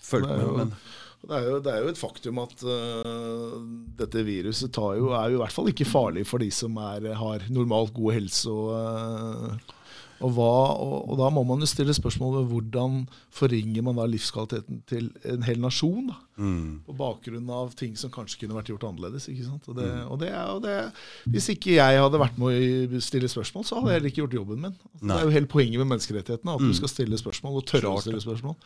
fulgt 0.02 0.28
med. 0.28 0.56
Men 0.60 0.72
Det 1.20 1.36
er, 1.36 1.42
jo, 1.50 1.58
det 1.60 1.72
er 1.74 1.82
jo 1.84 1.90
et 1.92 1.98
faktum 2.00 2.38
at 2.40 2.62
uh, 2.64 3.58
dette 4.00 4.22
viruset 4.24 4.72
tar 4.72 4.94
jo, 4.96 5.10
er 5.12 5.28
jo 5.34 5.36
i 5.36 5.42
hvert 5.42 5.52
fall 5.52 5.68
ikke 5.68 5.84
farlig 5.88 6.24
for 6.26 6.40
de 6.40 6.48
som 6.54 6.78
er, 6.80 7.10
har 7.18 7.44
normalt 7.52 7.92
god 7.94 8.16
helse. 8.16 8.48
Og, 8.48 8.72
uh, 8.72 9.76
og, 10.20 10.32
hva, 10.36 10.48
og, 10.80 10.96
og 11.12 11.18
da 11.20 11.28
må 11.32 11.42
man 11.48 11.60
jo 11.64 11.68
stille 11.68 11.92
spørsmål 11.96 12.34
ved 12.42 12.48
hvordan 12.54 12.96
forringer 13.32 13.84
man 13.86 13.96
da 14.00 14.04
livskvaliteten 14.08 14.82
til 14.88 15.06
en 15.28 15.44
hel 15.46 15.60
nasjon? 15.62 16.10
da, 16.10 16.16
mm, 16.40 16.66
På 16.88 16.96
bakgrunn 16.98 17.48
av 17.56 17.72
ting 17.76 17.94
som 17.96 18.12
kanskje 18.12 18.42
kunne 18.42 18.56
vært 18.58 18.68
gjort 18.72 18.84
annerledes. 18.90 19.28
ikke 19.32 19.46
sant? 19.48 19.68
Og 19.72 19.76
det, 19.78 19.86
Mm. 19.88 20.10
og 20.12 20.18
det, 20.20 20.28
er- 20.28 20.50
og 20.56 20.60
det, 20.64 20.76
hvis 21.36 21.48
ikke 21.54 21.76
jeg 21.78 22.00
hadde 22.00 22.20
vært 22.20 22.36
med 22.40 22.96
å 22.96 23.00
stille 23.00 23.28
spørsmål, 23.32 23.64
så 23.64 23.76
hadde 23.80 23.92
jeg 23.92 24.00
heller 24.00 24.12
ikke 24.12 24.22
gjort 24.24 24.38
jobben 24.40 24.60
min. 24.66 24.76
Altså, 24.92 25.06
det 25.08 25.16
er 25.20 25.24
jo 25.28 25.36
hele 25.38 25.52
poenget 25.56 25.78
med 25.84 25.88
menneskerettighetene, 25.94 26.54
at 26.56 26.60
Mm. 26.60 26.68
du 26.68 26.74
skal 26.80 26.88
stille 26.96 27.16
spørsmål 27.20 27.56
og 27.60 27.66
tørre 27.66 27.92
å 27.96 28.00
stille 28.04 28.20
spørsmål. 28.24 28.56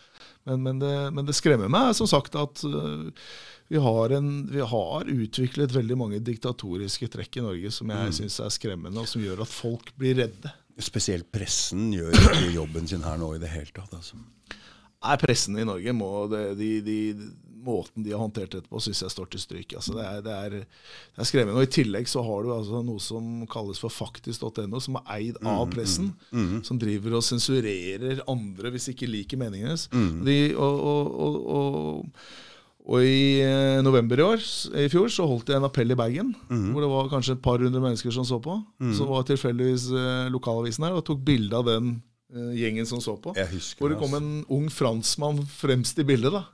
Men, 0.47 0.61
men, 0.63 0.79
det, 0.83 0.93
men 1.17 1.25
det 1.25 1.35
skremmer 1.39 1.71
meg 1.73 1.95
som 1.97 2.09
sagt 2.11 2.35
at 2.37 2.61
øh, 2.69 3.07
vi, 3.73 3.79
har 3.81 4.13
en, 4.19 4.29
vi 4.53 4.61
har 4.61 5.09
utviklet 5.09 5.73
veldig 5.73 5.97
mange 5.97 6.19
diktatoriske 6.21 7.09
trekk 7.15 7.39
i 7.41 7.45
Norge 7.47 7.71
som 7.73 7.89
jeg 7.95 8.11
Mm. 8.11 8.13
syns 8.19 8.37
er 8.45 8.53
skremmende, 8.53 9.01
og 9.01 9.09
som 9.09 9.23
gjør 9.25 9.41
at 9.47 9.49
folk 9.49 9.95
blir 9.97 10.19
redde. 10.21 10.53
spesielt 10.79 11.31
pressen 11.33 11.93
gjør 11.95 12.13
ikke 12.13 12.53
jobben 12.59 12.87
sin 12.91 13.03
her 13.07 13.17
nå 13.17 13.35
i 13.37 13.41
det 13.41 13.49
hele 13.55 13.71
tatt. 13.73 13.93
Altså. 13.95 14.17
Nei, 15.05 15.17
Pressen 15.21 15.57
i 15.61 15.65
Norge 15.69 15.93
må 15.97 16.11
det, 16.33 16.45
de, 16.59 16.71
de, 16.85 16.99
Måten 17.65 18.05
de 18.05 18.13
har 18.13 18.21
håndtert 18.21 18.53
dette 18.53 18.69
på, 18.69 18.81
syns 18.85 19.01
jeg 19.05 19.13
står 19.15 19.29
til 19.33 19.41
stryk. 19.41 19.75
Altså, 19.79 19.95
det, 19.97 20.05
er, 20.05 20.23
det, 20.27 20.35
er, 20.35 20.57
det 21.17 21.23
er 21.25 21.29
skremmende. 21.31 21.57
Og 21.63 21.65
I 21.69 21.73
tillegg 21.73 22.09
så 22.11 22.23
har 22.27 22.45
du 22.45 22.53
altså 22.53 22.83
noe 22.85 23.01
som 23.01 23.45
kalles 23.51 23.81
for 23.81 23.93
faktisk.no, 23.95 24.81
som 24.85 24.99
er 25.01 25.11
eid 25.17 25.39
av 25.43 25.67
pressen. 25.73 26.13
Som 26.67 26.79
driver 26.83 27.17
og 27.19 27.25
sensurerer 27.25 28.21
andre 28.29 28.75
hvis 28.75 28.91
de 28.91 28.95
ikke 28.97 29.09
liker 29.09 29.41
meningene 29.41 29.73
deres. 29.75 29.89
De, 30.27 30.39
og, 30.57 30.81
og, 30.85 31.15
og, 31.25 32.17
og, 32.85 32.99
i 33.01 33.41
eh, 33.41 33.79
november 33.81 34.21
i 34.21 34.25
år, 34.27 34.43
i 34.77 34.89
fjor 34.93 35.09
så 35.13 35.25
holdt 35.29 35.49
jeg 35.49 35.57
en 35.57 35.65
appell 35.71 35.95
i 35.95 35.97
Bergen. 35.97 36.35
Hvor 36.51 36.85
det 36.85 36.91
var 36.93 37.13
kanskje 37.13 37.39
et 37.39 37.45
par 37.45 37.63
hundre 37.65 37.81
mennesker 37.81 38.13
som 38.13 38.27
så 38.29 38.37
på. 38.45 38.59
Så 38.93 39.07
var 39.09 39.25
tilfeldigvis 39.31 39.87
eh, 39.97 40.27
lokalavisen 40.35 40.85
her 40.85 40.99
og 40.99 41.07
tok 41.09 41.23
bilde 41.25 41.57
av 41.57 41.65
den 41.71 41.95
eh, 42.35 42.53
gjengen 42.61 42.85
som 42.91 43.01
så 43.01 43.17
på. 43.17 43.33
Jeg 43.41 43.49
husker 43.55 43.81
Hvor 43.81 43.89
det 43.95 43.97
det, 43.97 44.03
kom 44.05 44.19
altså. 44.19 44.29
en 44.29 44.45
ung 44.59 44.69
franskmann 44.69 45.41
fremst 45.49 45.99
i 45.99 46.05
bildet. 46.13 46.37
da. 46.37 46.45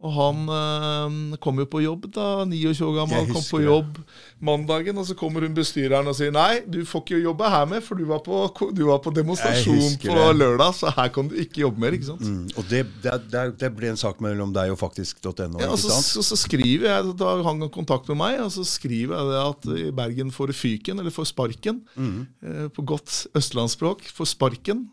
Og 0.00 0.12
han 0.16 0.38
øh, 0.48 1.36
kom 1.44 1.58
jo 1.60 1.66
på 1.68 1.82
jobb 1.84 2.06
da, 2.14 2.44
29 2.48 2.86
år 2.88 2.94
gammel, 3.02 3.26
kom 3.34 3.42
på 3.44 3.58
jobb 3.60 3.98
mandagen, 4.40 4.96
og 4.96 5.04
så 5.04 5.12
kommer 5.18 5.44
hun 5.44 5.52
bestyreren 5.56 6.06
og 6.08 6.14
sier 6.16 6.32
nei, 6.32 6.62
du 6.64 6.78
får 6.88 7.02
ikke 7.04 7.18
jobbe 7.20 7.48
her 7.52 7.66
med, 7.68 7.82
for 7.84 8.00
du 8.00 8.06
var 8.08 8.22
på, 8.24 8.38
du 8.72 8.86
var 8.88 9.02
på 9.04 9.12
demonstrasjon 9.12 9.98
på 10.00 10.14
det. 10.16 10.28
lørdag, 10.38 10.72
så 10.78 10.92
her 10.96 11.10
kan 11.12 11.28
du 11.28 11.34
ikke 11.42 11.60
jobbe 11.66 11.82
mer. 11.82 11.96
ikke 11.98 12.08
sant? 12.08 12.24
Mm, 12.24 12.46
og 12.56 12.70
det, 12.70 12.80
det, 13.04 13.42
det, 13.60 13.70
ble 13.76 13.90
en 13.92 14.00
sak 14.00 14.22
mellom 14.24 14.54
deg 14.56 14.72
og 14.72 14.78
faktisk.no, 14.80 15.60
Ja, 15.60 15.68
og 15.68 15.76
så, 15.82 15.92
så, 16.00 16.24
så 16.24 16.38
skriver 16.40 16.88
jeg, 16.88 17.12
da 17.20 17.34
han 17.44 17.60
kontakt 17.74 18.08
med 18.08 18.20
meg, 18.22 18.38
og 18.46 18.48
så 18.56 18.64
skriver 18.64 19.18
jeg 19.18 19.28
det 19.34 19.42
at 19.42 19.68
i 19.84 19.90
Bergen 20.00 20.32
får 20.32 20.54
fyken, 20.56 21.02
eller 21.02 21.12
får 21.12 21.28
sparken, 21.34 21.82
Mm. 22.00 22.22
eh, 22.46 22.66
på 22.72 22.82
godt 22.86 23.26
østlandsspråk, 23.36 24.06
får 24.16 24.28
sparken, 24.32 24.86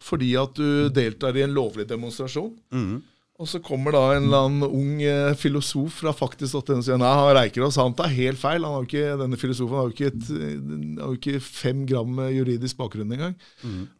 fordi 0.00 0.32
at 0.40 0.56
du 0.56 0.88
deltar 0.94 1.36
i 1.36 1.44
en 1.44 1.52
lovlig 1.56 1.84
demonstrasjon. 1.90 2.54
Mm. 2.72 3.02
Og 3.36 3.48
så 3.50 3.58
kommer 3.60 3.92
da 3.92 4.00
en 4.14 4.30
eller 4.30 4.46
annen 4.46 4.64
ung 4.64 5.02
eh, 5.04 5.34
filosof 5.36 5.98
fra 6.00 6.14
faktisk.no 6.16 6.62
og 6.62 6.86
sier 6.86 6.96
nei, 6.96 7.10
han 7.18 7.34
Reikerås 7.36 7.76
han 7.76 7.92
tar 7.98 8.08
helt 8.14 8.40
feil. 8.40 8.64
Han 8.64 8.78
har 8.78 8.86
ikke, 8.88 9.18
denne 9.20 9.36
filosofen 9.40 9.76
har 9.76 9.90
jo 9.90 9.92
ikke, 9.92 10.08
et, 10.14 10.30
eh, 10.32 11.02
har 11.02 11.18
ikke 11.18 11.42
fem 11.44 11.84
gram 11.90 12.16
juridisk 12.32 12.80
bakgrunn 12.80 13.12
engang. 13.12 13.36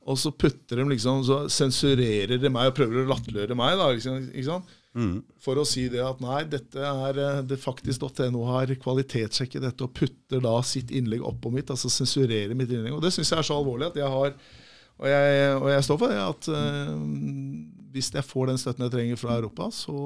Og 0.08 0.16
så 0.22 0.32
putter 0.32 0.80
de 0.80 0.88
liksom, 0.94 1.20
så 1.28 1.42
sensurerer 1.52 2.40
de 2.40 2.52
meg 2.54 2.70
og 2.72 2.78
prøver 2.78 3.02
å 3.04 3.10
latterliggjøre 3.12 3.58
meg. 3.60 3.76
da, 3.76 3.92
liksom, 3.92 4.24
ikke 4.32 4.48
sant? 4.48 4.74
For 5.44 5.60
å 5.60 5.64
si 5.68 5.82
det 5.92 6.00
at 6.00 6.22
nei, 6.24 6.38
dette 6.48 6.80
er 6.80 7.18
eh, 7.20 7.40
det 7.44 7.58
faktisk.no 7.60 8.46
har 8.48 8.70
kvalitetssjekket 8.80 9.66
dette 9.66 9.84
og 9.84 9.92
putter 9.98 10.40
da 10.40 10.54
sitt 10.64 10.88
innlegg 10.96 11.20
oppå 11.20 11.52
mitt, 11.52 11.68
altså 11.68 11.92
sensurerer 11.92 12.56
mitt 12.56 12.72
innlegg. 12.72 12.96
Og 12.96 13.04
det 13.04 13.12
syns 13.12 13.34
jeg 13.34 13.42
er 13.42 13.44
så 13.50 13.58
alvorlig 13.60 13.90
at 13.90 14.00
jeg 14.00 14.08
har 14.08 14.32
Og 14.96 15.04
jeg, 15.04 15.56
og 15.60 15.66
jeg 15.68 15.84
står 15.84 15.98
for 16.00 16.08
det, 16.08 16.20
at 16.24 16.46
eh, 16.48 16.92
hvis 17.96 18.12
jeg 18.14 18.24
får 18.28 18.52
den 18.52 18.60
støtten 18.60 18.86
jeg 18.86 18.94
trenger 18.94 19.20
fra 19.20 19.40
Europa, 19.40 19.70
så 19.74 19.96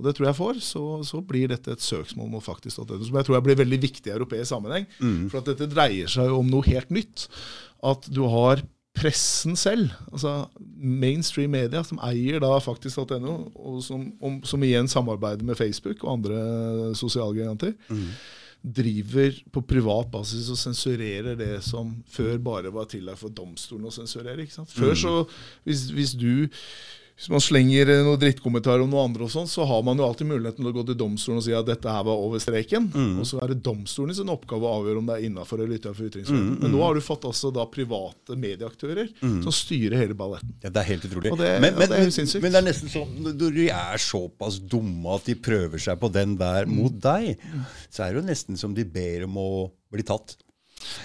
og 0.00 0.06
det 0.08 0.16
tror 0.16 0.26
jeg 0.26 0.38
får, 0.38 0.60
så, 0.64 0.82
så 1.06 1.20
blir 1.22 1.50
dette 1.52 1.74
et 1.76 1.82
søksmål 1.84 2.30
mot 2.32 2.42
faktisk.no, 2.42 2.96
som 3.04 3.18
jeg 3.20 3.26
tror 3.28 3.36
jeg 3.36 3.44
blir 3.46 3.58
veldig 3.60 3.78
viktig 3.84 4.08
i 4.10 4.14
europeisk 4.16 4.48
sammenheng. 4.50 4.86
For 5.30 5.38
at 5.42 5.50
dette 5.52 5.68
dreier 5.70 6.10
seg 6.10 6.32
om 6.34 6.48
noe 6.50 6.64
helt 6.66 6.90
nytt. 6.90 7.28
At 7.86 8.08
du 8.10 8.24
har 8.32 8.64
pressen 8.96 9.54
selv, 9.56 9.92
altså 10.10 10.48
mainstream 10.76 11.54
media, 11.54 11.84
som 11.86 12.00
eier 12.04 12.42
da 12.42 12.50
faktisk.no, 12.60 13.36
og 13.54 13.78
som, 13.84 14.08
om, 14.20 14.40
som 14.48 14.64
igjen 14.66 14.90
samarbeider 14.90 15.46
med 15.48 15.60
Facebook 15.60 16.02
og 16.02 16.16
andre 16.16 16.40
sosiale 16.98 17.38
giganter, 17.38 17.76
driver 18.62 19.38
på 19.54 19.62
privat 19.66 20.10
basis 20.12 20.50
og 20.52 20.58
sensurerer 20.60 21.38
det 21.38 21.56
som 21.66 21.94
før 22.10 22.36
bare 22.42 22.74
var 22.74 22.90
tillatt 22.90 23.18
for 23.18 23.34
domstolen 23.34 23.88
å 23.88 23.94
sensurere. 23.94 24.44
ikke 24.44 24.58
sant? 24.58 24.70
Før 24.70 24.98
så, 24.98 25.14
hvis, 25.66 25.88
hvis 25.94 26.12
du 26.18 26.46
hvis 27.16 27.28
man 27.30 27.42
slenger 27.44 27.90
eh, 27.92 28.00
noen 28.02 28.18
drittkommentarer 28.18 28.82
om 28.82 28.90
noe 28.90 29.04
andre, 29.06 29.26
og 29.28 29.30
sånn, 29.30 29.46
så 29.46 29.62
har 29.68 29.82
man 29.86 29.98
jo 30.00 30.06
alltid 30.08 30.26
muligheten 30.26 30.64
til 30.64 30.70
å 30.72 30.74
gå 30.74 30.82
til 30.88 30.96
domstolen 30.98 31.38
og 31.38 31.44
si 31.46 31.52
at 31.54 31.66
dette 31.68 31.86
her 31.92 32.02
var 32.08 32.18
over 32.18 32.40
streken. 32.42 32.88
Og 33.20 33.26
så 33.28 33.38
er 33.44 33.52
det 33.52 33.60
domstolen 33.62 34.14
sin 34.16 34.32
oppgave 34.32 34.66
å 34.66 34.72
avgjøre 34.80 34.98
om 35.02 35.06
det 35.06 35.18
er 35.20 35.26
innafor 35.28 35.60
eller 35.62 35.78
utenfor 35.78 36.08
ytringsfriheten. 36.08 36.56
Men 36.64 36.72
nå 36.74 36.80
har 36.82 36.94
du 36.98 37.00
fått 37.04 37.24
altså 37.28 37.52
da 37.54 37.66
private 37.70 38.34
medieaktører 38.34 39.12
som 39.44 39.52
styrer 39.54 39.96
hele 40.00 40.14
balletten. 40.18 40.50
Ja, 40.64 40.70
det 40.70 40.82
er 40.82 40.88
helt 40.90 41.04
utrolig. 41.06 41.30
Det- 41.38 41.60
men, 41.60 41.74
men, 41.78 41.88
det 41.88 41.98
er 42.00 42.06
men 42.42 42.52
det 42.52 42.58
er 42.62 42.66
nesten 42.72 42.88
sånn 42.90 43.12
når 43.22 43.54
de 43.60 43.68
er 43.70 43.98
såpass 44.02 44.58
dumme 44.58 45.14
at 45.14 45.24
de 45.30 45.34
prøver 45.34 45.78
seg 45.78 46.00
på 46.02 46.10
den 46.12 46.36
der 46.40 46.66
mot 46.66 46.92
deg, 47.02 47.36
så 47.90 48.04
er 48.08 48.12
det 48.16 48.22
jo 48.22 48.26
nesten 48.32 48.58
som 48.58 48.74
de 48.74 48.84
ber 48.84 49.24
om 49.28 49.36
å 49.38 49.48
bli 49.92 50.02
tatt. 50.02 50.36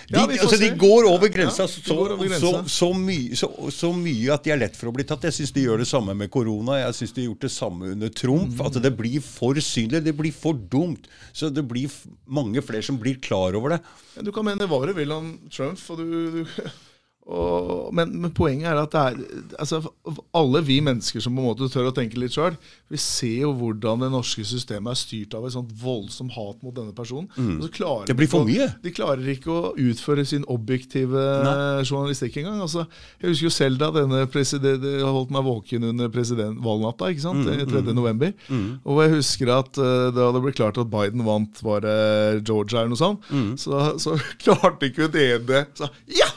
De, 0.08 0.16
Ja, 0.16 0.24
altså, 0.26 0.58
de 0.62 0.70
går 0.80 1.08
over 1.10 1.30
grensa, 1.34 1.66
Ja, 1.66 1.68
så, 1.68 1.98
over 2.06 2.22
grensa. 2.28 2.63
så, 2.72 2.90
mye, 2.96 3.36
så, 3.36 3.50
så 3.74 3.92
mye 3.96 4.32
at 4.34 4.44
de 4.48 4.54
er 4.56 4.62
lett 4.62 4.76
for 4.80 4.90
å 4.92 4.96
bli 4.96 5.04
tatt. 5.08 5.26
Jeg 5.28 5.36
syns 5.38 5.54
de 5.56 5.66
gjør 5.66 5.84
det 5.84 5.90
samme 5.90 6.16
med 6.18 6.32
korona. 6.34 6.80
Jeg 6.82 6.98
syns 7.02 7.16
de 7.16 7.24
har 7.26 7.30
gjort 7.32 7.46
det 7.48 7.52
samme 7.56 7.92
under 7.94 8.10
Trump. 8.10 8.54
Mm. 8.56 8.66
At 8.70 8.80
det 8.84 8.94
blir 8.98 9.22
for 9.26 9.60
synlig, 9.63 10.04
det 10.08 10.16
blir 10.18 10.36
for 10.36 10.54
dumt. 10.58 11.08
Så 11.36 11.52
det 11.54 11.66
blir 11.68 11.92
mange 12.26 12.63
flere 12.66 12.84
som 12.86 12.98
blir 13.02 13.20
klar 13.22 13.58
over 13.60 13.76
det. 13.78 13.82
Ja, 14.16 14.26
Du 14.28 14.32
kan 14.36 14.46
mene 14.48 14.68
hva 14.70 14.82
du 14.88 14.94
vil 14.98 15.12
om 15.16 15.34
Trump, 15.52 15.80
og 15.94 15.98
du, 16.02 16.44
du 16.44 16.46
og, 17.28 17.90
men, 17.98 18.13
men 18.24 18.32
poenget 18.32 18.70
er 18.72 18.78
at 18.80 18.94
er, 18.96 19.18
altså, 19.60 19.82
alle 20.38 20.62
vi 20.63 20.78
mennesker 20.86 21.20
som 21.24 21.36
på 21.36 21.42
en 21.44 21.48
måte 21.50 21.68
tør 21.74 21.90
å 21.90 21.94
tenke 21.96 22.16
litt 22.22 22.32
sjøl, 22.32 22.56
vi 22.88 23.00
ser 23.04 23.42
jo 23.44 23.50
hvordan 23.60 24.06
det 24.06 24.10
norske 24.13 24.46
systemet 24.48 24.94
er 24.94 25.00
styrt 25.02 25.36
av 25.36 25.44
et 25.50 25.56
sånt 25.58 25.74
voldsomt 25.82 26.32
hat 26.38 26.62
mot 26.63 26.72
denne 26.78 26.96
personen. 26.96 27.28
Mm. 27.36 27.58
Det 28.08 28.16
blir 28.16 28.30
for 28.32 28.46
ikke 28.48 28.48
å- 28.48 28.48
mye. 28.48 28.70
De 28.86 28.94
klarer 28.96 29.28
ikke 29.34 29.52
å 29.52 29.74
utføre 29.76 30.24
sin 30.26 30.46
objektive 30.48 31.20
Nei. 31.44 31.84
journalistikk 31.84 32.38
engang. 32.40 32.62
Altså, 32.63 32.88
jeg 33.20 33.34
husker 33.34 33.50
jo 33.50 33.54
selv 33.58 33.78
da 33.84 33.92
denne 33.92 34.24
president, 34.32 34.84
jeg 34.88 35.04
holdt 35.04 35.32
meg 35.36 35.44
våken 35.44 35.84
under 35.92 36.08
valgnatta, 36.08 37.12
ikke 37.12 37.22
sant, 37.28 37.44
Mm, 37.48 37.68
3. 37.68 37.94
november. 37.94 38.34
Og 38.86 39.02
jeg 39.04 39.12
husker 39.18 39.50
at 39.60 39.78
uh, 39.78 40.10
da 40.16 40.32
det 40.32 40.42
ble 40.44 40.52
klart 40.56 40.78
at 40.80 40.90
Biden 40.90 41.24
vant, 41.28 41.60
var 41.63 41.82
det 41.82 42.44
Georgia 42.48 42.80
eller 42.86 42.96
noe 42.96 43.04
sånt, 43.04 43.22
Mm. 43.28 43.56
så, 43.60 43.98
så 44.00 44.16
klarte 44.44 44.88
ikke 44.90 45.08
hun 45.12 45.20
ene 45.20 45.66
så, 45.76 45.90
ja! 46.08 46.28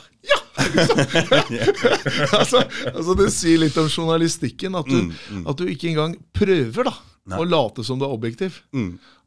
Altså, 2.40 2.62
altså 2.90 3.14
Det 3.18 3.28
sier 3.34 3.62
litt 3.62 3.76
om 3.80 3.88
journalistikken. 3.90 4.76
At 4.80 4.90
du, 4.90 5.12
at 5.44 5.60
du 5.60 5.64
ikke 5.70 5.90
engang 5.92 6.16
prøver 6.36 6.90
da 6.90 6.94
å 7.38 7.44
late 7.46 7.84
som 7.86 7.98
du 8.00 8.06
er 8.06 8.14
objektiv. 8.14 8.60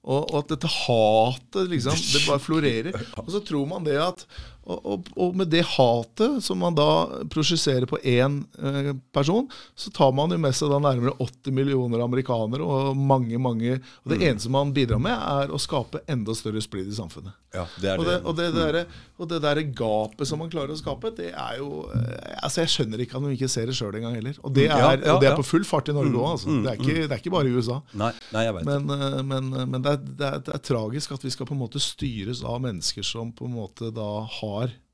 Og, 0.04 0.22
og 0.34 0.38
at 0.42 0.50
dette 0.52 0.68
hatet 0.68 1.70
liksom, 1.72 1.96
det 1.96 2.24
bare 2.26 2.42
florerer. 2.44 2.98
Og 3.24 3.30
så 3.32 3.40
tror 3.48 3.70
man 3.70 3.86
det 3.88 3.96
at, 4.04 4.26
Og, 4.64 4.80
og, 4.88 5.08
og 5.20 5.34
med 5.36 5.50
det 5.52 5.66
hatet 5.74 6.38
som 6.46 6.62
man 6.64 6.76
da 6.78 6.86
prosjesserer 7.34 7.84
på 7.90 7.98
én 8.08 8.38
eh, 8.64 8.94
person, 9.12 9.50
så 9.76 9.92
tar 9.92 10.14
man 10.16 10.32
jo 10.32 10.38
med 10.40 10.56
seg 10.56 10.72
da 10.72 10.78
nærmere 10.80 11.12
80 11.20 11.52
millioner 11.58 12.00
amerikanere 12.06 12.64
og 12.64 12.96
mange, 12.96 13.36
mange 13.44 13.74
Og 14.04 14.14
det 14.14 14.20
Mm. 14.22 14.28
eneste 14.30 14.50
man 14.54 14.72
bidrar 14.76 15.02
med, 15.04 15.12
er 15.18 15.52
å 15.52 15.60
skape 15.60 16.00
enda 16.08 16.32
større 16.38 16.62
splid 16.64 16.88
i 16.88 16.96
samfunnet. 16.96 17.34
Ja, 17.54 17.66
det 17.82 17.90
er 17.92 18.00
Og 18.00 18.06
det, 18.08 18.14
det. 18.16 18.26
og, 18.26 18.36
det 18.38 18.48
der, 18.56 18.78
og 19.20 19.28
det 19.30 19.42
der 19.44 19.60
gapet 19.78 20.28
som 20.28 20.40
man 20.40 20.50
klarer 20.50 20.72
å 20.74 20.80
skape, 20.80 21.12
det 21.18 21.34
er 21.34 21.58
jo 21.60 21.84
eh, 21.94 22.38
Altså 22.44 22.64
Jeg 22.64 22.72
skjønner 22.74 23.04
ikke 23.04 23.18
at 23.20 23.22
man 23.26 23.36
ikke 23.36 23.50
ser 23.52 23.68
det 23.70 23.76
sjøl 23.78 23.94
engang 24.00 24.16
heller. 24.18 24.40
Og 24.44 24.54
det 24.56 24.70
Mm, 24.70 24.78
er, 24.78 24.80
ja, 24.80 24.92
ja, 24.96 25.14
og 25.14 25.22
det 25.22 25.28
er 25.30 25.36
på 25.38 25.46
full 25.46 25.64
fart 25.68 25.90
i 25.92 25.94
Norge 25.94 26.16
òg, 26.16 26.30
altså. 26.38 26.48
Det 26.64 26.72
er, 26.72 26.80
ikke, 26.80 26.96
det 27.08 27.12
er 27.12 27.20
ikke 27.22 27.34
bare 27.36 27.52
i 27.52 27.54
USA. 27.60 27.82
Nei, 28.00 28.12
nei, 28.32 28.44
jeg 28.48 28.54
vet 28.56 28.66
Men, 28.72 28.90
eh, 28.96 29.22
men, 29.28 29.50
men 29.74 29.82
det, 29.84 29.92
er, 29.92 29.98
det, 30.08 30.28
er, 30.32 30.40
det 30.48 30.54
er 30.56 30.64
tragisk 30.72 31.12
at 31.12 31.24
vi 31.28 31.32
skal 31.36 31.50
på 31.50 31.54
en 31.58 31.62
måte 31.66 31.82
styres 31.84 32.42
av 32.48 32.62
mennesker 32.64 33.04
som 33.06 33.32
på 33.36 33.46
en 33.50 33.56
måte 33.60 33.92
da 33.94 34.08
har 34.40 34.53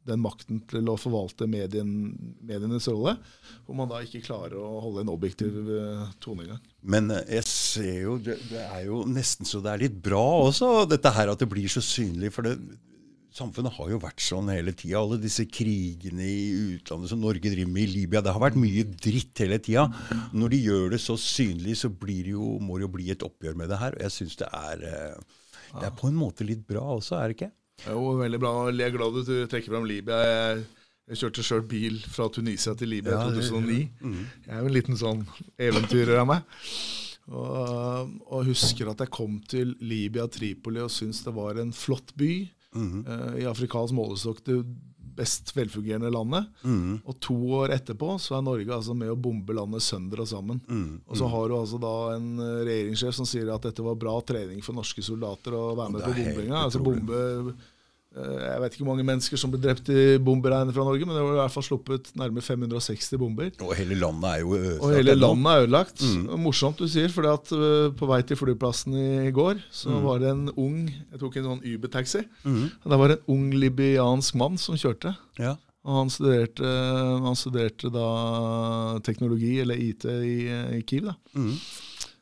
den 0.09 0.21
makten 0.23 0.61
til 0.69 0.89
å 0.89 0.97
forvalte 0.99 1.47
medien, 1.49 1.89
medienes 2.45 2.87
rolle, 2.89 3.15
hvor 3.65 3.77
man 3.77 3.89
da 3.91 4.01
ikke 4.03 4.23
klarer 4.25 4.57
å 4.57 4.79
holde 4.83 5.03
en 5.03 5.13
objektiv 5.13 5.57
uh, 5.69 6.05
tonegang. 6.23 6.61
Men 6.81 7.11
eh, 7.13 7.25
jeg 7.37 7.47
ser 7.49 7.95
jo 8.07 8.17
det, 8.23 8.39
det 8.49 8.63
er 8.63 8.87
jo 8.87 9.03
nesten 9.09 9.47
så 9.47 9.61
det 9.63 9.73
er 9.73 9.83
litt 9.85 9.97
bra 10.03 10.23
også, 10.47 10.87
dette 10.89 11.13
her 11.13 11.33
at 11.33 11.43
det 11.43 11.49
blir 11.51 11.69
så 11.71 11.83
synlig. 11.85 12.31
For 12.33 12.47
det, 12.47 12.55
samfunnet 13.35 13.75
har 13.75 13.91
jo 13.91 13.99
vært 14.01 14.23
sånn 14.23 14.49
hele 14.51 14.73
tida. 14.73 15.01
Alle 15.01 15.19
disse 15.21 15.45
krigene 15.49 16.25
i 16.25 16.47
utlandet 16.77 17.11
som 17.11 17.21
Norge 17.21 17.51
driver 17.51 17.71
med 17.71 17.85
i 17.85 17.99
Libya. 17.99 18.23
Det 18.25 18.33
har 18.35 18.43
vært 18.43 18.59
mye 18.59 18.85
dritt 18.89 19.43
hele 19.43 19.59
tida. 19.63 19.85
Når 20.33 20.55
de 20.55 20.63
gjør 20.65 20.95
det 20.95 21.01
så 21.03 21.17
synlig, 21.19 21.77
så 21.83 21.91
blir 21.91 22.25
det 22.27 22.35
jo, 22.35 22.55
må 22.63 22.79
det 22.79 22.87
jo 22.87 22.95
bli 22.97 23.11
et 23.13 23.25
oppgjør 23.25 23.59
med 23.59 23.71
det 23.71 23.79
her. 23.83 23.97
Og 23.97 24.07
jeg 24.07 24.15
syns 24.17 24.39
det 24.41 24.49
er 24.49 24.85
eh, 24.89 25.39
Det 25.75 25.87
er 25.91 25.95
på 25.99 26.09
en 26.09 26.17
måte 26.17 26.47
litt 26.47 26.65
bra 26.67 26.87
også, 26.97 27.19
er 27.19 27.29
det 27.29 27.39
ikke? 27.39 27.53
Jo, 27.87 28.17
veldig 28.19 28.39
bra. 28.41 28.51
Jeg 28.71 28.87
er 28.91 28.97
glad 28.97 29.17
du 29.25 29.33
trekker 29.49 29.71
fram 29.73 29.85
Libya. 29.87 30.17
Jeg, 30.25 30.63
jeg 31.09 31.17
kjørte 31.23 31.45
sjøl 31.45 31.63
bil 31.69 31.99
fra 32.11 32.27
Tunisia 32.29 32.73
til 32.77 32.91
Libya 32.91 33.11
Ja, 33.17 33.27
i 33.29 33.35
det- 33.37 33.47
2009. 33.49 33.79
Jeg 34.45 34.55
er 34.55 34.59
jo 34.59 34.65
en 34.69 34.73
liten 34.75 34.97
sånn 34.99 35.25
eventyrer 35.57 36.19
av 36.21 36.27
meg. 36.27 36.41
Og, 37.29 38.13
og 38.33 38.45
husker 38.47 38.89
at 38.89 39.03
jeg 39.03 39.11
kom 39.13 39.39
til 39.47 39.75
Libya, 39.85 40.25
Tripoli, 40.27 40.81
og 40.81 40.89
syntes 40.93 41.23
det 41.23 41.33
var 41.35 41.59
en 41.61 41.71
flott 41.73 42.13
by. 42.17 42.49
eh, 42.75 43.41
I 43.41 43.45
afrikansk 43.49 43.93
målestokk 43.97 44.43
det 44.45 44.59
best 45.19 45.51
velfungerende 45.57 46.09
landet. 46.13 46.47
Og 47.03 47.17
to 47.23 47.35
år 47.59 47.75
etterpå 47.75 48.13
så 48.23 48.37
er 48.39 48.45
Norge 48.47 48.71
altså 48.75 48.95
med 48.97 49.11
å 49.11 49.17
bombe 49.19 49.53
landet 49.57 49.83
sønder 49.85 50.23
og 50.23 50.29
sammen. 50.31 50.61
Og 51.05 51.19
så 51.19 51.27
har 51.29 51.49
du 51.51 51.57
altså 51.59 51.79
da 51.83 51.95
en 52.15 52.29
eh, 52.39 52.61
regjeringssjef 52.69 53.17
som 53.19 53.27
sier 53.29 53.51
at 53.53 53.67
dette 53.67 53.83
var 53.85 53.99
bra 53.99 54.15
trening 54.23 54.63
for 54.65 54.77
norske 54.79 55.03
soldater 55.05 55.55
å 55.59 55.65
være 55.75 55.97
med 55.97 56.07
på 56.07 56.15
bombinga. 56.21 56.63
Altså 56.65 56.81
bombe 56.83 57.19
Jeg 58.19 58.61
vet 58.63 58.75
ikke 58.75 58.83
hvor 58.83 58.93
mange 58.93 59.05
mennesker 59.07 59.39
som 59.39 59.51
ble 59.53 59.61
drept 59.63 59.89
i 59.93 60.17
bomberegnet 60.23 60.75
fra 60.75 60.85
Norge, 60.87 61.07
men 61.07 61.15
det 61.15 61.23
var 61.23 61.37
i 61.37 61.39
hvert 61.41 61.53
fall 61.55 61.65
sluppet 61.65 62.11
nærmere 62.19 62.45
560 62.45 63.19
bomber. 63.21 63.51
Og 63.63 63.73
hele 63.79 63.97
landet 63.99 64.27
er 64.31 64.43
jo 64.43 64.53
ødelagt. 64.57 64.83
Og 64.83 64.95
hele 64.97 65.15
landet 65.17 65.51
er 65.51 65.63
ødelagt. 65.65 66.03
Mm. 66.03 66.25
Morsomt 66.43 66.81
du 66.81 66.87
sier, 66.91 67.13
for 67.13 67.29
på 67.99 68.09
vei 68.11 68.21
til 68.27 68.39
flyplassen 68.39 68.97
i 69.27 69.31
går, 69.35 69.63
så 69.71 69.99
var 70.03 70.21
det 70.23 70.31
en 70.33 70.45
ung 70.55 70.77
Jeg 70.89 71.19
tok 71.21 71.39
en 71.39 71.49
sånn 71.51 71.65
Uber-taxi. 71.65 72.23
Og 72.45 72.87
Der 72.93 73.01
var 73.01 73.11
det 73.11 73.19
en 73.19 73.33
ung 73.35 73.49
libyansk 73.55 74.37
mann 74.39 74.57
som 74.61 74.77
kjørte. 74.79 75.15
Ja. 75.39 75.55
Og 75.87 75.95
han 76.03 76.09
studerte, 76.11 76.69
han 77.23 77.37
studerte 77.39 77.89
da 77.93 78.07
teknologi, 79.05 79.59
eller 79.63 79.79
IT, 79.79 80.05
i, 80.05 80.39
i 80.79 80.81
Kiev. 80.83 81.07
da. 81.09 81.15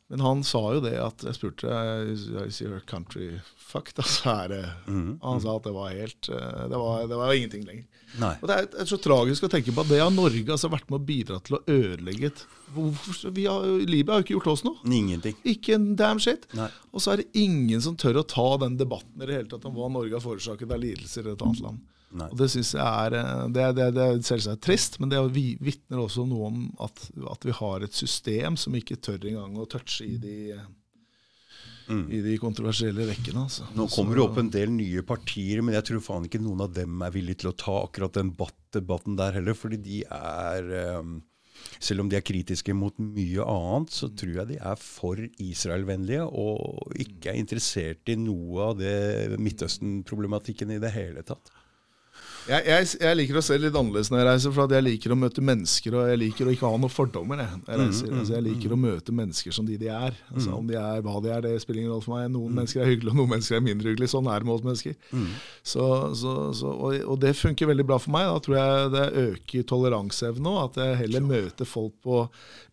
Men 0.08 0.24
han 0.24 0.44
sa 0.48 0.62
jo 0.72 0.80
det 0.84 0.96
at 1.04 1.24
Jeg 1.28 1.36
spurte 1.36 1.72
Is 2.14 2.62
your 2.62 2.80
country 2.88 3.40
fucked? 3.60 3.98
Altså 4.00 4.22
så 4.24 4.36
er 4.46 4.54
det 4.54 4.62
Og 4.96 5.26
han 5.26 5.42
sa 5.44 5.56
at 5.58 5.68
det 5.68 5.74
var 5.76 5.96
helt 5.96 6.30
eh, 6.32 6.62
Det 6.72 6.80
var, 6.80 7.02
det 7.12 7.20
var 7.20 7.34
ingenting 7.36 7.66
lenger. 7.68 8.04
Nei. 8.22 8.34
Og 8.40 8.48
Det 8.48 8.58
er, 8.64 8.88
så 8.88 9.00
tragisk 9.04 9.48
å 9.48 9.52
tenke 9.52 9.74
på 9.76 9.84
at 9.84 9.92
det 9.92 10.00
har 10.00 10.14
Norge 10.14 10.54
altså 10.56 10.72
vært 10.72 10.88
med 10.88 11.02
å 11.02 11.08
bidra 11.10 11.42
til 11.44 11.58
å 11.58 11.62
ødelegge 11.68 12.32
Libya 13.28 14.14
har 14.16 14.22
jo 14.22 14.26
ikke 14.26 14.36
gjort 14.38 14.50
oss 14.54 14.64
noe. 14.68 14.80
Ingenting. 14.88 15.36
Ikke 15.48 15.76
en 15.76 15.92
damn 16.00 16.22
shit. 16.24 16.48
Nei. 16.58 16.70
Og 16.96 17.04
så 17.04 17.14
er 17.14 17.22
det 17.24 17.28
ingen 17.40 17.84
som 17.84 18.00
tør 18.00 18.22
å 18.22 18.26
ta 18.28 18.48
den 18.64 18.80
debatten 18.80 19.22
i 19.22 19.28
det 19.28 19.42
hele 19.42 19.52
tatt 19.52 19.68
om 19.68 19.76
hva 19.76 19.92
Norge 19.92 20.16
har 20.16 20.24
forårsaket 20.24 20.72
av 20.72 20.82
lidelser 20.84 21.28
i 21.28 21.36
et 21.36 21.44
annet 21.44 21.64
land. 21.64 21.84
Nei. 22.16 22.30
Og 22.32 22.38
Det 22.40 22.48
synes 22.54 22.70
jeg 22.78 22.88
er 22.88 23.16
eh, 23.20 23.44
Det, 23.52 23.64
det, 23.76 23.88
det 23.98 24.04
er 24.06 24.22
selvsagt 24.24 24.62
trist, 24.64 25.00
men 25.02 25.10
det 25.12 25.18
er- 25.20 25.30
vitner 25.60 26.00
også 26.06 26.24
noe 26.28 26.48
om 26.48 26.62
at, 26.86 27.02
at 27.34 27.48
vi 27.48 27.52
har 27.58 27.84
et 27.84 27.94
system 27.94 28.56
som 28.56 28.76
ikke 28.80 28.96
tør 29.04 29.28
engang 29.28 29.58
å 29.60 29.68
touche 29.68 30.06
i 30.08 30.16
de, 30.22 30.38
i 31.88 32.20
de 32.24 32.36
kontroversielle 32.40 33.06
rekkene. 33.10 33.44
Altså. 33.48 33.68
Nå 33.76 33.88
kommer 33.92 34.16
det 34.16 34.24
opp 34.26 34.40
en 34.42 34.52
del 34.52 34.72
nye 34.76 35.04
partier, 35.08 35.62
men 35.64 35.76
jeg 35.78 35.88
tror 35.90 36.04
faen 36.04 36.28
ikke 36.28 36.42
noen 36.44 36.64
av 36.66 36.74
dem 36.76 37.02
er 37.04 37.14
villige 37.16 37.44
til 37.44 37.52
å 37.52 37.58
ta 37.60 37.78
akkurat 37.86 38.16
den 38.20 38.32
debatten 38.76 39.20
der 39.20 39.36
heller. 39.40 39.56
Fordi 39.58 39.80
de 39.90 40.04
er 40.08 40.72
um 41.00 41.18
Selv 41.82 42.04
om 42.04 42.10
de 42.10 42.16
er 42.16 42.22
kritiske 42.22 42.74
mot 42.78 42.94
mye 43.02 43.42
annet, 43.42 43.90
så 43.92 44.08
tror 44.14 44.36
jeg 44.36 44.48
de 44.52 44.58
er 44.62 44.76
for 44.78 45.18
Israel-vennlige 45.42 46.22
og 46.30 46.94
ikke 47.02 47.32
er 47.32 47.40
interessert 47.42 48.10
i 48.14 48.16
noe 48.16 48.68
av 48.70 48.76
det 48.78 49.40
Midtøsten-problematikken 49.42 50.76
i 50.76 50.78
det 50.82 50.92
hele 50.94 51.24
tatt. 51.26 51.50
Jeg, 52.48 52.64
jeg, 52.64 52.88
jeg 53.04 53.18
liker 53.20 53.38
å 53.40 53.42
se 53.44 53.58
litt 53.60 53.76
annerledes 53.76 54.10
når 54.12 54.22
jeg 54.22 54.28
reiser, 54.30 54.54
for 54.56 54.64
at 54.68 54.74
jeg 54.78 54.86
liker 54.86 55.12
å 55.12 55.18
møte 55.20 55.44
mennesker, 55.44 55.98
og 56.00 56.12
jeg 56.12 56.20
liker 56.22 56.48
å 56.48 56.54
ikke 56.54 56.70
ha 56.70 56.80
noen 56.80 56.94
fordommer. 56.94 57.42
Jeg, 57.44 57.60
jeg, 57.68 57.80
reiser. 57.82 58.14
Altså, 58.14 58.36
jeg 58.38 58.46
liker 58.46 58.76
å 58.76 58.80
møte 58.80 59.16
mennesker 59.16 59.56
som 59.58 59.68
de 59.68 59.76
de 59.82 59.90
er. 59.92 60.16
Altså, 60.32 60.54
Om 60.56 60.70
de 60.70 60.78
er 60.80 61.04
hva 61.04 61.16
de 61.24 61.34
er, 61.34 61.44
det 61.44 61.52
spiller 61.64 61.84
ingen 61.84 61.92
rolle 61.92 62.06
for 62.06 62.16
meg. 62.16 62.30
Noen 62.32 62.56
mennesker 62.56 62.84
er 62.84 62.92
hyggelige, 62.94 63.12
og 63.12 63.20
noen 63.20 63.34
mennesker 63.36 63.60
er 63.60 63.66
mindre 63.66 63.92
hyggelige. 63.92 64.14
Sånn 64.14 64.30
er 64.32 64.44
det 64.44 64.50
med 64.50 64.56
oss 64.56 64.64
mennesker. 64.68 64.96
Så, 65.68 65.90
så, 66.22 66.36
så, 66.56 66.72
og, 66.72 66.96
og 67.04 67.20
det 67.26 67.34
funker 67.36 67.72
veldig 67.74 67.88
bra 67.92 68.00
for 68.00 68.16
meg. 68.16 68.30
Da 68.32 68.44
tror 68.48 68.58
jeg 68.62 68.94
det 68.96 69.06
øker 69.26 69.68
toleranseevnen 69.74 70.50
òg. 70.54 70.62
At 70.70 70.82
jeg 70.84 71.02
heller 71.04 71.28
møter 71.28 71.68
folk 71.68 71.98
på, 72.08 72.24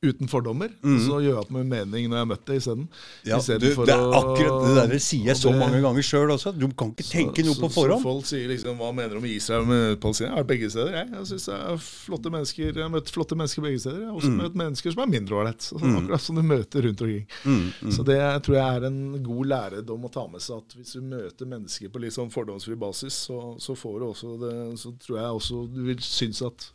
uten 0.05 0.31
fordommer. 0.31 0.71
Og 0.85 1.03
så 1.03 1.19
gjør 1.19 1.33
jeg 1.33 1.41
opp 1.43 1.53
med 1.59 1.67
mening 1.75 2.09
når 2.13 2.21
jeg 2.21 2.27
har 2.27 2.31
møtt 2.31 2.47
det 2.47 2.61
isteden. 2.63 2.87
Ja, 3.27 3.41
du, 3.43 3.69
det 3.89 3.95
er 3.95 4.19
akkurat 4.21 4.65
det 4.69 4.87
der 4.95 5.03
sier 5.03 5.33
jeg 5.33 5.41
så 5.41 5.51
mange 5.57 5.83
ganger 5.83 6.07
sjøl 6.07 6.35
også. 6.37 6.55
Du 6.55 6.69
kan 6.77 6.95
ikke 6.95 7.07
tenke 7.11 7.45
noe 7.47 7.59
på 7.59 7.73
forhånd. 7.75 8.05
Folk 8.05 8.29
sier 8.29 8.47
liksom 8.51 8.79
Hva 8.79 8.91
mener 8.95 9.17
du 9.17 9.23
om 9.23 9.29
Israel 9.29 9.64
med 9.67 10.01
Palestina? 10.01 10.29
Jeg 10.29 10.35
har 10.37 10.43
vært 10.45 10.51
begge 10.53 10.71
steder. 10.71 10.93
Jeg, 10.99 11.09
jeg 11.15 11.27
synes 11.31 11.47
det 11.51 11.55
er 11.57 11.77
flotte 11.85 12.31
mennesker 12.35 12.65
Jeg 12.71 12.83
har 12.85 12.93
møtt 12.95 13.11
flotte 13.15 13.37
mennesker 13.41 13.63
begge 13.67 13.81
steder. 13.85 13.99
Jeg 14.01 14.09
har 14.11 14.19
også 14.21 14.31
Mm. 14.33 14.37
møtt 14.43 14.55
mennesker 14.63 14.93
som 14.95 15.03
er 15.05 15.13
mindre 15.15 15.35
ålreit. 15.41 15.61
Sånn, 15.69 15.97
Akkurat 16.03 16.21
som 16.21 16.37
du 16.37 16.43
møter 16.43 16.83
rundt 16.89 17.01
omkring. 17.03 17.27
Mm, 17.45 17.91
Så 17.93 18.05
det 18.05 18.21
tror 18.45 18.55
jeg 18.59 18.77
er 18.77 18.87
en 18.87 19.23
god 19.23 19.47
læredom 19.47 20.05
å 20.05 20.13
ta 20.13 20.27
med 20.29 20.41
seg. 20.41 20.57
At 20.59 20.75
hvis 20.79 20.93
du 20.95 21.01
møter 21.03 21.47
mennesker 21.47 21.89
på 21.91 22.01
litt 22.01 22.13
sånn 22.17 22.31
fordomsfri 22.33 22.77
basis, 22.79 23.15
så, 23.29 23.57
så 23.61 23.75
får 23.77 23.99
du 24.01 24.07
også 24.13 24.39
det 24.41 24.55
Så 24.79 24.95
tror 24.99 25.19
jeg 25.19 25.31
også 25.41 25.75
du 25.75 25.83
vil 25.85 25.97
synes 25.99 26.43
at 26.43 26.71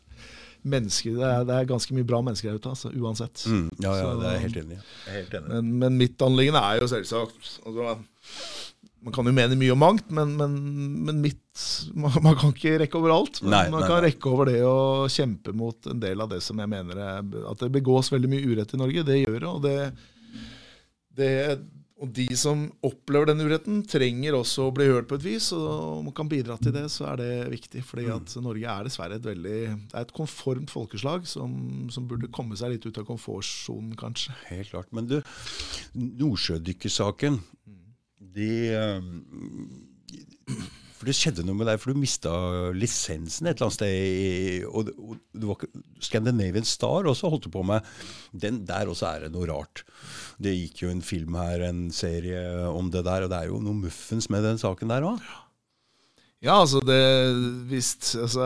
mennesker 0.65 1.15
Det 1.15 1.23
er, 1.23 1.43
det 1.47 1.55
er 1.55 1.65
ganske 1.69 1.93
mye 1.95 2.03
bra 2.03 2.19
mennesker 2.21 2.49
der 2.51 2.57
ute, 2.59 2.69
altså, 2.73 2.89
uansett. 2.91 3.45
Mm, 3.47 3.69
ja, 3.79 3.93
ja, 3.95 4.03
Så- 4.03 4.19
det 4.19 4.27
er 4.27 4.33
jeg 4.33 4.41
helt 4.41 4.57
enig 4.65 4.77
i. 4.77 4.81
Enig. 5.19 5.47
men, 5.47 5.79
men 5.79 5.97
mitt 5.97 6.17
anliggende 6.19 6.59
er 6.59 6.79
jo 6.81 6.87
selvsagt 6.91 7.59
altså, 7.65 7.97
Man 8.99 9.15
kan 9.15 9.27
jo 9.29 9.31
mene 9.31 9.55
mye 9.55 9.71
om 9.71 9.79
mangt, 9.79 10.09
men, 10.11 10.33
men, 10.35 10.57
men 11.07 11.21
mitt 11.23 11.63
man, 11.95 12.11
man 12.23 12.35
kan 12.39 12.51
ikke 12.51 12.75
rekke 12.81 12.99
over 12.99 13.15
alt. 13.15 13.41
Men 13.45 13.53
Nei, 13.55 13.63
man 13.71 13.83
nei, 13.85 13.87
kan 13.87 14.01
nei. 14.01 14.09
rekke 14.09 14.31
over 14.33 14.51
det 14.51 14.59
å 14.67 15.07
kjempe 15.11 15.55
mot 15.55 15.87
en 15.91 16.03
del 16.03 16.19
av 16.19 16.31
det 16.33 16.41
som 16.43 16.59
jeg 16.59 16.71
mener 16.71 16.99
er 16.99 17.33
At 17.47 17.63
det 17.63 17.71
begås 17.79 18.11
veldig 18.11 18.31
mye 18.31 18.47
urett 18.51 18.75
i 18.75 18.79
Norge. 18.81 19.05
Det 19.07 19.19
gjør 19.21 19.37
det. 19.39 19.49
Og, 19.53 19.61
det, 19.63 20.45
det, 21.15 21.29
og 21.99 22.11
de 22.15 22.25
som 22.39 22.65
opplever 22.85 23.31
den 23.31 23.43
uretten, 23.43 23.81
trenger 23.87 24.35
også 24.37 24.67
å 24.67 24.73
bli 24.75 24.87
hørt 24.91 25.07
på 25.07 25.15
et 25.19 25.25
vis. 25.25 25.47
Og 25.55 25.69
om 25.99 26.09
man 26.09 26.15
kan 26.15 26.31
bidra 26.31 26.59
til 26.59 26.75
det, 26.75 26.85
så 26.91 27.07
er 27.13 27.21
det 27.23 27.29
viktig. 27.55 27.83
fordi 27.87 28.09
at 28.11 28.35
Norge 28.43 28.75
er 28.75 28.87
dessverre 28.87 29.19
et 29.19 29.29
veldig 29.29 29.59
Det 29.89 29.95
er 29.95 30.07
et 30.07 30.15
konformt 30.15 30.71
folkeslag 30.75 31.27
som, 31.27 31.87
som 31.91 32.07
burde 32.07 32.31
komme 32.35 32.59
seg 32.59 32.75
litt 32.75 32.87
ut 32.87 32.99
av 32.99 33.07
komfortsonen, 33.07 33.95
kanskje. 33.99 34.35
Helt 34.51 34.75
klart. 34.75 34.91
Men 34.95 35.07
du, 35.11 35.21
Nordsjødykkersaken 35.95 37.39
de, 38.35 38.51
eh, 38.75 40.55
For 40.99 41.07
det 41.07 41.15
skjedde 41.15 41.45
noe 41.47 41.55
med 41.55 41.69
deg, 41.69 41.79
for 41.79 41.93
du 41.93 42.01
mista 42.01 42.31
lisensen 42.75 43.47
et 43.47 43.55
eller 43.55 43.69
annet 43.69 43.77
sted. 43.77 44.65
Og, 44.67 44.89
og 44.99 45.19
det 45.31 45.47
var 45.47 45.59
ikke, 45.59 45.83
Scandinavian 46.03 46.67
Star 46.67 47.07
også 47.07 47.31
holdt 47.31 47.47
du 47.47 47.53
på 47.53 47.63
med. 47.63 47.87
Den, 48.35 48.65
der 48.67 48.91
også 48.91 49.07
er 49.13 49.25
det 49.25 49.33
noe 49.35 49.47
rart. 49.47 49.85
Det 50.43 50.55
gikk 50.57 50.83
jo 50.83 50.91
en 50.91 51.05
film 51.05 51.37
her, 51.39 51.63
en 51.69 51.85
serie 51.95 52.41
om 52.67 52.91
det 52.91 53.05
der, 53.07 53.23
og 53.23 53.31
det 53.31 53.39
er 53.39 53.53
jo 53.53 53.61
noe 53.63 53.85
muffens 53.85 54.27
med 54.33 54.43
den 54.43 54.59
saken 54.59 54.91
der 54.91 55.07
òg. 55.07 55.23
Ja, 56.43 56.61
altså 56.61 56.79
det 56.87 56.99
visst 57.67 58.13
altså, 58.15 58.45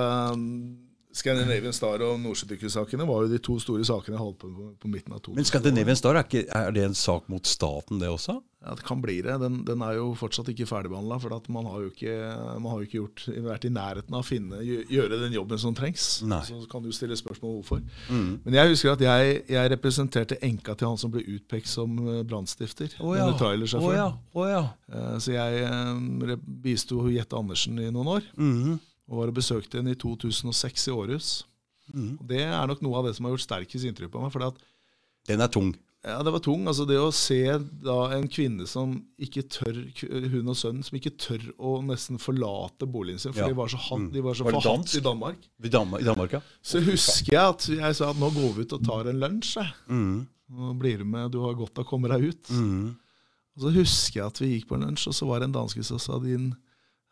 Scandinavian 1.13 1.73
Star 1.75 2.01
og 2.01 2.15
Nordsjødykkersakene 2.23 3.05
var 3.07 3.25
jo 3.25 3.33
de 3.35 3.37
to 3.45 3.59
store 3.61 3.85
sakene 3.85 4.17
jeg 4.17 4.23
holdt 4.23 4.39
på 4.41 4.49
med 4.49 4.71
på 4.81 4.89
midten 4.89 5.13
av 5.13 5.19
2000. 5.21 5.37
Men 5.37 5.45
Scandinavian 5.49 5.99
Star, 5.99 6.17
er, 6.17 6.25
ikke, 6.25 6.47
er 6.49 6.73
det 6.73 6.87
en 6.87 6.97
sak 6.97 7.29
mot 7.29 7.45
staten, 7.45 7.99
det 8.01 8.09
også? 8.09 8.39
Ja, 8.63 8.73
Det 8.79 8.85
kan 8.87 9.01
bli 9.03 9.17
det. 9.21 9.35
Den, 9.41 9.59
den 9.67 9.81
er 9.83 9.97
jo 9.97 10.13
fortsatt 10.15 10.47
ikke 10.53 10.65
ferdigbehandla. 10.69 11.17
For 11.19 11.35
at 11.35 11.49
man 11.51 11.67
har 11.67 11.83
jo 11.83 11.89
ikke, 11.91 12.13
man 12.63 12.69
har 12.71 12.79
jo 12.79 12.87
ikke 12.87 12.99
gjort, 13.01 13.23
vært 13.45 13.67
i 13.67 13.71
nærheten 13.75 14.15
av 14.15 14.23
å 14.23 14.27
finne, 14.27 14.61
gjøre 14.63 15.19
den 15.25 15.35
jobben 15.35 15.59
som 15.61 15.75
trengs. 15.75 16.05
Nei. 16.25 16.39
Så 16.47 16.61
kan 16.71 16.85
du 16.85 16.89
stille 16.95 17.17
spørsmål 17.19 17.57
hvorfor. 17.59 17.83
Men 18.09 18.57
jeg 18.57 18.71
husker 18.71 18.95
at 18.95 19.03
jeg, 19.03 19.35
jeg 19.51 19.73
representerte 19.75 20.39
enka 20.47 20.77
til 20.79 20.89
han 20.93 21.01
som 21.01 21.11
ble 21.13 21.25
utpekt 21.35 21.67
som 21.69 21.93
eh, 22.07 22.23
brannstifter. 22.23 22.95
Oh, 23.03 23.13
ja. 23.19 23.27
Å 23.29 23.91
ja. 23.93 24.07
Å 24.15 24.47
ja. 24.49 24.63
Eh, 24.89 25.13
Så 25.21 25.35
jeg 25.35 25.67
eh, 25.67 26.35
bisto 26.63 27.03
Jette 27.11 27.37
Andersen 27.37 27.77
i 27.83 27.91
noen 27.91 28.15
år. 28.17 28.31
Mhm. 28.39 28.79
Og 29.13 29.21
var 29.21 29.31
og 29.31 29.37
besøkte 29.37 29.77
henne 29.79 29.93
i 29.93 29.99
2006 30.01 30.89
i 30.89 30.93
Århus. 30.97 31.31
Mm. 31.93 32.13
Det 32.25 32.41
er 32.49 32.67
nok 32.69 32.81
noe 32.81 32.97
av 33.01 33.05
det 33.09 33.15
som 33.17 33.27
har 33.27 33.35
gjort 33.35 33.45
sterkest 33.45 33.85
inntrykk 33.85 34.13
på 34.13 34.21
meg. 34.23 34.35
At, 34.49 34.61
Den 35.29 35.43
er 35.43 35.51
tung. 35.53 35.73
ja, 36.03 36.17
det 36.25 36.31
var 36.33 36.41
tung. 36.43 36.65
altså 36.67 36.85
Det 36.87 36.97
å 36.99 37.11
se 37.15 37.37
da 37.83 37.97
en 38.17 38.25
kvinne 38.31 38.65
som 38.67 38.95
ikke 39.21 39.43
tør, 39.51 39.77
hun 40.33 40.49
og 40.51 40.57
sønnen, 40.59 40.83
som 40.83 40.97
ikke 40.97 41.13
tør 41.19 41.43
å 41.59 41.75
nesten 41.85 42.17
forlate 42.23 42.87
boligen 42.89 43.19
sin, 43.21 43.35
for 43.35 43.43
Ja. 43.43 43.51
de 43.51 43.59
var 43.59 43.67
så, 43.71 43.77
hat, 43.77 44.09
de 44.15 44.21
var 44.25 44.33
så 44.39 44.47
Var 44.47 44.57
forhatt 44.57 44.95
i 44.95 45.03
Danmark. 45.03 45.37
I 45.63 45.69
Danmark, 45.69 46.01
I 46.01 46.09
Danmark 46.09 46.33
ja. 46.39 46.41
Så 46.63 46.81
husker 46.83 47.33
jeg 47.37 47.43
at 47.53 47.67
jeg 47.69 47.95
sa 48.01 48.09
at 48.09 48.19
nå 48.19 48.31
går 48.35 48.55
vi 48.57 48.65
ut 48.67 48.73
og 48.79 48.83
tar 48.87 49.07
en 49.13 49.19
lunsj. 49.19 49.59
Mm. 49.87 50.27
Nå 50.53 50.73
blir 50.79 50.97
du 51.03 51.05
med, 51.05 51.31
du 51.31 51.39
har 51.43 51.53
godt 51.55 51.77
av 51.79 51.85
å 51.85 51.89
komme 51.89 52.09
deg 52.11 52.31
ut. 52.31 52.49
Mm. 52.51 52.95
Og 53.55 53.61
så 53.67 53.69
husker 53.75 54.19
jeg 54.21 54.25
at 54.31 54.39
vi 54.41 54.47
gikk 54.55 54.67
på 54.71 54.75
en 54.79 54.87
lunsj, 54.87 55.07
og 55.11 55.13
så 55.19 55.27
var 55.29 55.39
det 55.43 55.51
en 55.51 55.59
danske 55.59 55.83
som 55.85 55.99
sa 56.01 56.17
din 56.19 56.55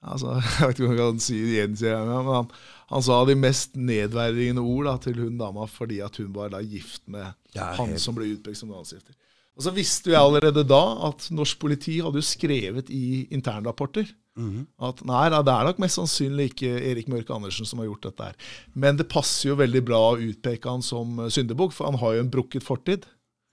altså, 0.02 0.36
Jeg 0.60 0.68
vet 0.68 0.80
ikke 0.80 0.88
om 0.90 0.94
jeg 0.96 1.02
kan 1.02 1.20
si 1.24 1.40
det 1.42 1.56
igjen, 1.56 1.76
sier 1.80 1.96
jeg, 1.96 2.06
men 2.10 2.30
han, 2.36 2.52
han 2.92 3.06
sa 3.08 3.20
de 3.30 3.36
mest 3.40 3.76
nedverdigende 3.80 4.64
ord 4.64 4.90
da, 4.90 4.96
til 5.08 5.20
hun 5.24 5.38
dama 5.40 5.68
fordi 5.70 6.02
at 6.06 6.18
hun 6.22 6.32
var 6.36 6.54
da 6.54 6.62
gift 6.66 7.04
med 7.08 7.30
er 7.56 7.76
han 7.80 7.98
som 8.02 8.18
ble 8.18 8.32
utpekt 8.36 8.60
som 8.62 8.72
dansgifter. 8.74 9.16
Og 9.58 9.66
så 9.66 9.74
visste 9.76 10.10
jo 10.10 10.16
jeg 10.16 10.24
allerede 10.24 10.64
da 10.64 10.82
at 11.10 11.28
norsk 11.36 11.60
politi 11.60 12.00
hadde 12.00 12.22
jo 12.22 12.26
skrevet 12.26 12.90
i 12.90 13.28
internrapporter 13.36 14.10
Mhm. 14.40 14.62
at 14.80 15.02
nei, 15.04 15.26
det 15.30 15.52
er 15.52 15.66
nok 15.68 15.80
mest 15.84 15.98
sannsynlig 16.00 16.46
ikke 16.54 16.70
Erik 16.88 17.10
Mørke 17.12 17.34
Andersen 17.36 17.68
som 17.68 17.82
har 17.82 17.90
gjort 17.90 18.06
dette 18.08 18.24
her. 18.30 18.36
Men 18.74 18.96
det 18.96 19.10
passer 19.12 19.50
jo 19.50 19.58
veldig 19.60 19.82
bra 19.84 20.00
å 20.14 20.20
utpeke 20.24 20.72
han 20.72 20.82
som 20.82 21.20
syndebukk, 21.28 21.74
for 21.76 21.90
han 21.90 22.00
har 22.00 22.16
jo 22.16 22.22
en 22.24 22.32
brukket 22.32 22.64
fortid. 22.64 23.04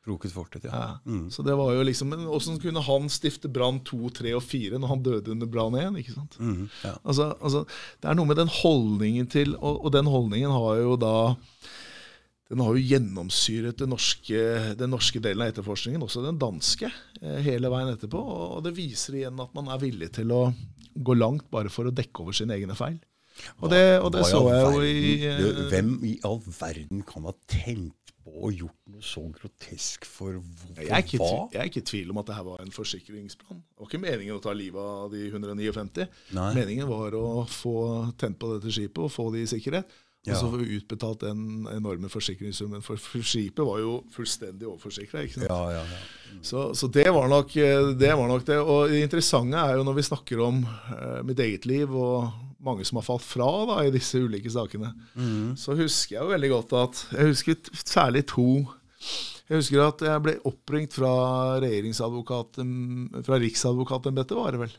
Brukket 0.09 0.35
fortet, 0.35 0.68
ja. 0.68 0.73
Ja. 0.73 0.92
Mm. 1.05 1.27
Så 1.35 1.44
det 1.47 1.57
var 1.59 1.75
jo 1.77 1.85
liksom, 1.87 2.12
Men 2.12 2.27
åssen 2.33 2.59
kunne 2.62 2.83
han 2.85 3.11
stifte 3.12 3.51
brann 3.53 3.83
to, 3.87 4.09
tre 4.14 4.33
og 4.37 4.44
fire 4.47 4.81
når 4.81 4.94
han 4.94 5.03
døde 5.05 5.35
under 5.35 5.51
brann 5.51 5.77
én? 5.79 5.99
ikke 6.01 6.16
sant? 6.16 6.38
Mhm. 6.40 6.71
ja. 6.85 6.94
Altså, 7.05 7.35
altså, 7.40 7.66
Det 8.01 8.11
er 8.11 8.18
noe 8.18 8.31
med 8.31 8.40
den 8.40 8.53
holdningen 8.61 9.29
til 9.31 9.55
Og, 9.57 9.85
og 9.85 9.92
den 9.92 10.09
holdningen 10.09 10.55
har 10.55 10.81
jo 10.83 10.97
da 11.01 11.14
den 12.49 12.62
har 12.64 12.73
jo 12.73 12.81
gjennomsyret 12.81 13.77
den 13.77 13.90
norske, 13.92 14.38
den 14.81 14.88
norske 14.94 15.21
delen 15.21 15.44
av 15.44 15.51
etterforskningen, 15.53 16.01
også 16.01 16.23
den 16.25 16.38
danske, 16.40 16.88
eh, 17.21 17.42
hele 17.44 17.68
veien 17.68 17.92
etterpå. 17.92 18.23
Og 18.57 18.62
det 18.64 18.73
viser 18.73 19.18
igjen 19.18 19.42
at 19.44 19.53
man 19.53 19.68
er 19.68 19.83
villig 19.83 20.09
til 20.16 20.33
å 20.33 20.47
gå 20.97 21.16
langt 21.18 21.51
bare 21.53 21.68
for 21.68 21.90
å 21.90 21.92
dekke 21.92 22.25
over 22.25 22.37
sine 22.38 22.57
egne 22.57 22.77
feil. 22.79 22.97
Og 23.61 23.71
det, 23.71 23.83
og 24.03 24.11
det 24.14 24.25
så 24.27 24.40
jeg 24.51 24.62
jo 24.64 24.81
i 24.83 25.12
eh, 25.29 25.61
Hvem 25.71 25.92
i 26.09 26.16
all 26.27 26.40
verden 26.42 27.05
kan 27.07 27.29
ha 27.29 27.35
tenkt 27.51 28.08
på 28.28 28.44
og 28.48 28.52
gjort 28.58 28.78
noe 28.92 29.04
så 29.04 29.22
grotesk 29.34 30.04
for, 30.08 30.32
hvor- 30.38 30.76
Jeg 30.82 30.90
er, 30.90 31.02
ikke, 31.04 31.18
hva? 31.22 31.48
jeg 31.52 31.60
er 31.60 31.70
ikke 31.70 31.82
i 31.82 31.88
tvil 31.90 32.10
om 32.10 32.18
at 32.22 32.26
det 32.26 32.34
her 32.36 32.44
var 32.44 32.60
en 32.64 32.70
forsikringsplan. 32.74 33.62
Det 33.62 33.78
var 33.80 33.88
ikke 33.90 34.02
meningen 34.04 34.36
å 34.36 34.42
ta 34.42 34.52
livet 34.52 34.80
av 34.80 35.10
de 35.12 35.30
159. 35.30 36.08
Nei. 36.36 36.50
Meningen 36.54 36.88
var 36.88 37.16
å 37.18 37.46
få 37.48 38.12
tent 38.18 38.38
på 38.38 38.54
dette 38.58 38.70
skipet 38.74 38.98
og 39.08 39.10
få 39.14 39.30
de 39.32 39.42
i 39.42 39.50
sikkerhet. 39.50 39.88
Og 40.28 40.34
så 40.36 40.48
får 40.52 40.58
vi 40.60 40.76
utbetalt 40.76 41.20
den 41.24 41.66
enorme 41.72 42.08
forsikringssummen. 42.12 42.82
For 42.84 42.96
skipet 43.24 43.64
var 43.64 43.78
jo 43.80 44.04
fullstendig 44.12 44.66
overforsikra. 44.68 45.22
sant? 45.32 45.46
Ja, 45.48 45.70
ja, 45.78 45.84
Mm. 46.28 46.42
Så, 46.44 46.74
så 46.76 46.86
det, 46.92 47.06
var 47.08 47.26
nok, 47.32 47.56
eh, 47.56 47.94
det 47.96 48.10
var 48.14 48.28
nok 48.28 48.44
det. 48.44 48.58
Og 48.60 48.90
det 48.90 49.00
interessante 49.02 49.56
er 49.56 49.78
jo 49.78 49.84
når 49.84 49.94
vi 49.96 50.02
snakker 50.02 50.42
om 50.44 50.58
uh, 50.66 51.22
mitt 51.24 51.38
eget 51.40 51.64
liv 51.64 51.88
og 51.88 52.28
mange 52.64 52.85
som 52.88 52.97
har 52.99 53.07
falt 53.07 53.23
fra 53.23 53.49
da, 53.68 53.77
i 53.87 53.90
disse 53.94 54.18
ulike 54.18 54.51
sakene, 54.51 54.92
Mm. 55.16 55.55
så 55.57 55.77
husker 55.79 56.16
jeg 56.16 56.23
jo 56.25 56.33
veldig 56.33 56.51
godt 56.51 56.73
at 56.83 57.05
Jeg 57.12 57.27
husker 57.33 57.57
særlig 57.85 58.25
to 58.27 58.66
Jeg 59.49 59.61
husker 59.62 59.81
at 59.87 60.01
jeg 60.03 60.23
ble 60.25 60.35
oppringt 60.44 60.92
fra 60.92 61.12
regjeringsadvokaten 61.62 63.23
Fra 63.25 63.38
Riksadvokatembetet, 63.40 64.37
var 64.37 64.53
det 64.53 64.61
vel, 64.66 64.75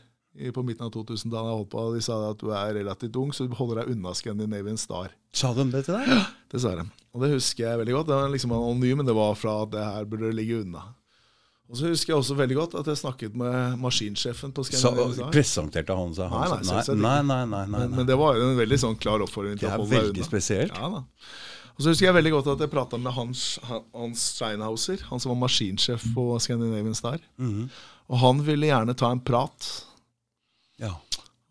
på 0.54 0.62
midten 0.64 0.86
av 0.86 0.92
2000. 0.94 1.30
da 1.32 1.40
jeg 1.42 1.56
holdt 1.58 1.70
på. 1.72 1.86
De 1.94 2.00
sa 2.04 2.18
at 2.30 2.38
du 2.38 2.50
er 2.54 2.74
relativt 2.76 3.16
ung, 3.18 3.32
så 3.34 3.48
du 3.48 3.54
holder 3.58 3.80
deg 3.82 3.96
unna 3.96 4.12
Scandinavian 4.14 4.78
Star. 4.78 5.10
Sa 5.32 5.52
de 5.54 5.64
det 5.72 5.84
til 5.88 5.94
deg? 5.98 6.26
Dessverre. 6.52 6.84
Og 7.14 7.24
det 7.24 7.32
husker 7.34 7.64
jeg 7.66 7.78
veldig 7.80 7.94
godt. 7.96 8.06
Det 8.06 8.14
var 8.20 8.30
liksom 8.30 8.52
anonym, 8.54 8.96
men 9.02 9.06
det 9.06 9.14
var 9.16 9.34
fra 9.34 9.62
at 9.64 9.72
det 9.74 9.82
her 9.84 10.04
burde 10.06 10.30
ligge 10.36 10.60
unna. 10.62 10.84
Og 11.70 11.76
så 11.78 11.86
husker 11.92 12.10
jeg 12.12 12.18
også 12.18 12.34
veldig 12.34 12.56
godt 12.58 12.72
at 12.80 12.88
jeg 12.90 12.98
snakket 12.98 13.36
med 13.38 13.76
maskinsjefen 13.78 14.50
på 14.56 14.64
Scandinavian 14.66 15.12
Star. 15.14 15.30
presenterte 15.36 15.94
han 15.94 16.16
seg? 16.16 16.32
Han, 16.32 16.56
nei, 16.66 16.80
sa- 16.82 16.94
nei, 16.98 17.20
nei, 17.22 17.22
nei, 17.22 17.44
nei, 17.46 17.60
Men, 17.70 17.84
nei. 17.90 17.96
men 18.00 18.08
det 18.08 18.16
var 18.18 18.34
jo 18.40 18.48
en 18.50 18.58
veldig 18.58 18.78
sånn 18.82 18.98
klar 18.98 19.22
oppfordring 19.22 19.54
til 19.60 19.68
Det 19.68 19.70
å 19.70 19.74
er 19.76 19.78
holde 19.78 19.90
deg 19.94 20.02
veldig 20.02 20.18
unna. 20.18 20.26
spesielt. 20.32 20.74
Ja 20.74 20.88
da. 20.96 21.04
Og 21.70 21.84
så 21.84 21.92
husker 21.94 22.06
jeg 22.10 22.16
veldig 22.18 22.32
godt 22.34 22.48
at 22.52 22.58
jeg 22.66 22.70
prata 22.74 22.98
med 22.98 23.12
Hans, 23.16 23.44
Hans 23.94 24.24
Steinhauser, 24.34 25.00
han 25.08 25.22
som 25.22 25.30
var 25.32 25.38
maskinsjef 25.46 26.02
på 26.12 26.24
Scandinavian 26.42 26.94
Star. 26.98 27.20
Mhm. 27.38 27.70
Og 28.10 28.18
han 28.18 28.42
ville 28.44 28.66
gjerne 28.66 28.96
ta 28.98 29.12
en 29.14 29.20
prat. 29.22 29.70
Ja. 30.82 30.96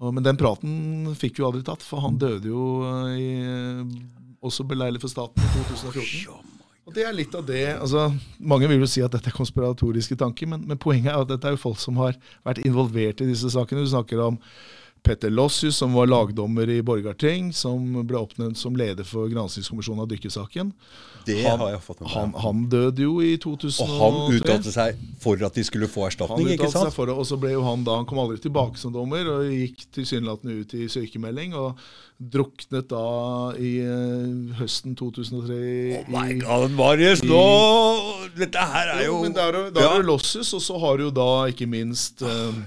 Og, 0.01 0.13
men 0.13 0.23
den 0.23 0.36
praten 0.38 1.15
fikk 1.15 1.38
vi 1.39 1.43
jo 1.43 1.47
aldri 1.49 1.63
tatt, 1.63 1.82
for 1.82 2.03
han 2.03 2.17
døde 2.19 2.51
jo 2.51 2.84
eh, 2.84 3.15
i, 3.15 4.03
også 4.43 4.67
beleilig 4.67 4.99
for 5.01 5.08
staten 5.12 5.39
i 5.39 5.63
2014. 5.63 6.59
Og 6.89 6.95
det 6.97 7.04
er 7.06 7.13
litt 7.13 7.36
av 7.38 7.43
det, 7.45 7.67
altså 7.78 8.08
Mange 8.41 8.65
vil 8.71 8.82
jo 8.82 8.88
si 8.89 9.04
at 9.06 9.13
dette 9.13 9.30
er 9.30 9.36
konspiratoriske 9.36 10.15
tanker, 10.17 10.49
men, 10.49 10.63
men 10.65 10.80
poenget 10.82 11.12
er 11.13 11.21
at 11.21 11.30
dette 11.30 11.45
er 11.45 11.54
jo 11.54 11.62
folk 11.62 11.78
som 11.78 11.99
har 12.02 12.17
vært 12.47 12.63
involvert 12.65 13.21
i 13.21 13.28
disse 13.30 13.52
sakene. 13.54 13.84
Du 13.86 13.91
snakker 13.91 14.23
om 14.25 14.39
Petter 15.03 15.29
Lossius, 15.31 15.77
som 15.79 15.93
var 15.93 16.07
lagdommer 16.07 16.69
i 16.69 16.81
Borgarting, 16.85 17.51
som 17.55 17.85
ble 18.05 18.17
oppnevnt 18.19 18.57
som 18.59 18.75
leder 18.75 19.07
for 19.07 19.29
granskingskommisjonen 19.31 20.01
av 20.03 20.09
dykkesaken. 20.12 20.73
Det 21.25 21.43
Han- 21.45 21.59
har 21.59 21.71
jeg 21.71 21.81
fått 21.83 22.01
med 22.01 22.07
meg. 22.09 22.15
Han, 22.17 22.33
han 22.41 22.62
døde 22.69 23.03
jo 23.03 23.19
i 23.21 23.38
2003. 23.38 23.83
og 23.83 23.89
han 23.99 24.35
uttalte 24.38 24.71
seg 24.73 24.95
for 25.21 25.41
at 25.45 25.53
de 25.53 25.63
skulle 25.63 25.88
få 25.91 26.07
erstatning, 26.07 26.47
ikke 26.47 26.67
uttalte 26.67 26.85
seg 26.89 26.93
for 26.95 27.05
det, 27.12 27.15
og 27.15 27.25
så 27.27 27.38
ble 27.39 27.51
jo 27.53 27.63
han 27.63 27.83
da, 27.83 27.95
han 28.01 28.05
kom 28.09 28.19
aldri 28.23 28.39
tilbake 28.41 28.77
som 28.77 28.93
dommer, 28.95 29.27
og 29.27 29.49
gikk 29.51 29.85
tilsynelatende 29.99 30.59
ut 30.62 30.73
i 30.79 30.88
sykemelding, 30.88 31.53
og 31.59 31.77
druknet 32.19 32.89
da 32.91 33.53
i 33.55 33.79
uh, 33.79 34.55
høsten 34.59 34.95
2003 34.99 35.99
Oh 36.01 36.09
my 36.12 36.33
god, 36.41 36.71
Marius, 36.75 37.21
nå 37.23 37.43
Dette 38.35 38.59
her 38.59 38.91
er 38.97 39.05
jo 39.05 39.13
Jo, 39.13 39.21
men 39.23 39.35
da 39.38 39.45
er 39.47 39.57
det, 39.71 39.81
Ja. 39.85 39.93
Lossus, 40.03 40.51
og 40.53 40.62
så 40.65 40.79
har 40.81 40.97
du 40.99 41.09
da 41.15 41.45
ikke 41.51 41.67
minst 41.69 42.21
eh, 42.21 42.59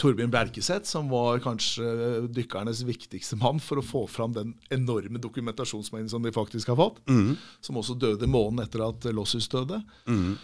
Torbjørn 0.00 0.32
Bjerkeseth, 0.32 0.88
som 0.88 1.08
var 1.12 1.40
kanskje 1.44 2.26
dykkernes 2.34 2.82
viktigste 2.88 3.38
mann 3.40 3.60
for 3.62 3.80
å 3.80 3.86
få 3.86 4.04
fram 4.10 4.34
den 4.36 4.54
enorme 4.74 5.20
dokumentasjonsmengden 5.22 6.12
som 6.12 6.24
de 6.24 6.34
faktisk 6.34 6.72
har 6.72 6.80
fått. 6.80 7.00
Mm. 7.08 7.36
Som 7.64 7.80
også 7.80 7.96
døde 7.98 8.28
måneden 8.30 8.66
etter 8.66 8.84
at 8.86 9.08
Lossus 9.16 9.48
døde. 9.52 9.80
Mm. 10.08 10.36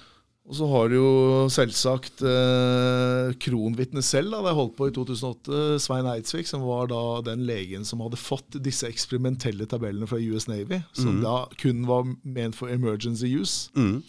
Og 0.42 0.56
så 0.58 0.66
har 0.66 0.88
du 0.90 0.96
jo 0.96 1.10
selvsagt 1.54 2.24
eh, 2.26 3.30
kronvitnet 3.44 4.02
selv, 4.02 4.34
da 4.34 4.40
det 4.48 4.56
holdt 4.58 4.74
på 4.74 4.88
i 4.90 4.94
2008, 4.96 5.60
Svein 5.84 6.08
Eidsvik, 6.10 6.48
som 6.50 6.64
var 6.66 6.90
da 6.90 7.02
den 7.28 7.44
legen 7.46 7.86
som 7.86 8.02
hadde 8.02 8.18
fått 8.18 8.58
disse 8.64 8.90
eksperimentelle 8.90 9.68
tabellene 9.70 10.08
fra 10.10 10.18
US 10.18 10.48
Navy, 10.50 10.80
som 10.98 11.22
da 11.22 11.44
kun 11.62 11.86
var 11.86 12.10
ment 12.26 12.58
for 12.58 12.74
emergency 12.74 13.30
use. 13.30 13.70
Mhm. 13.78 14.00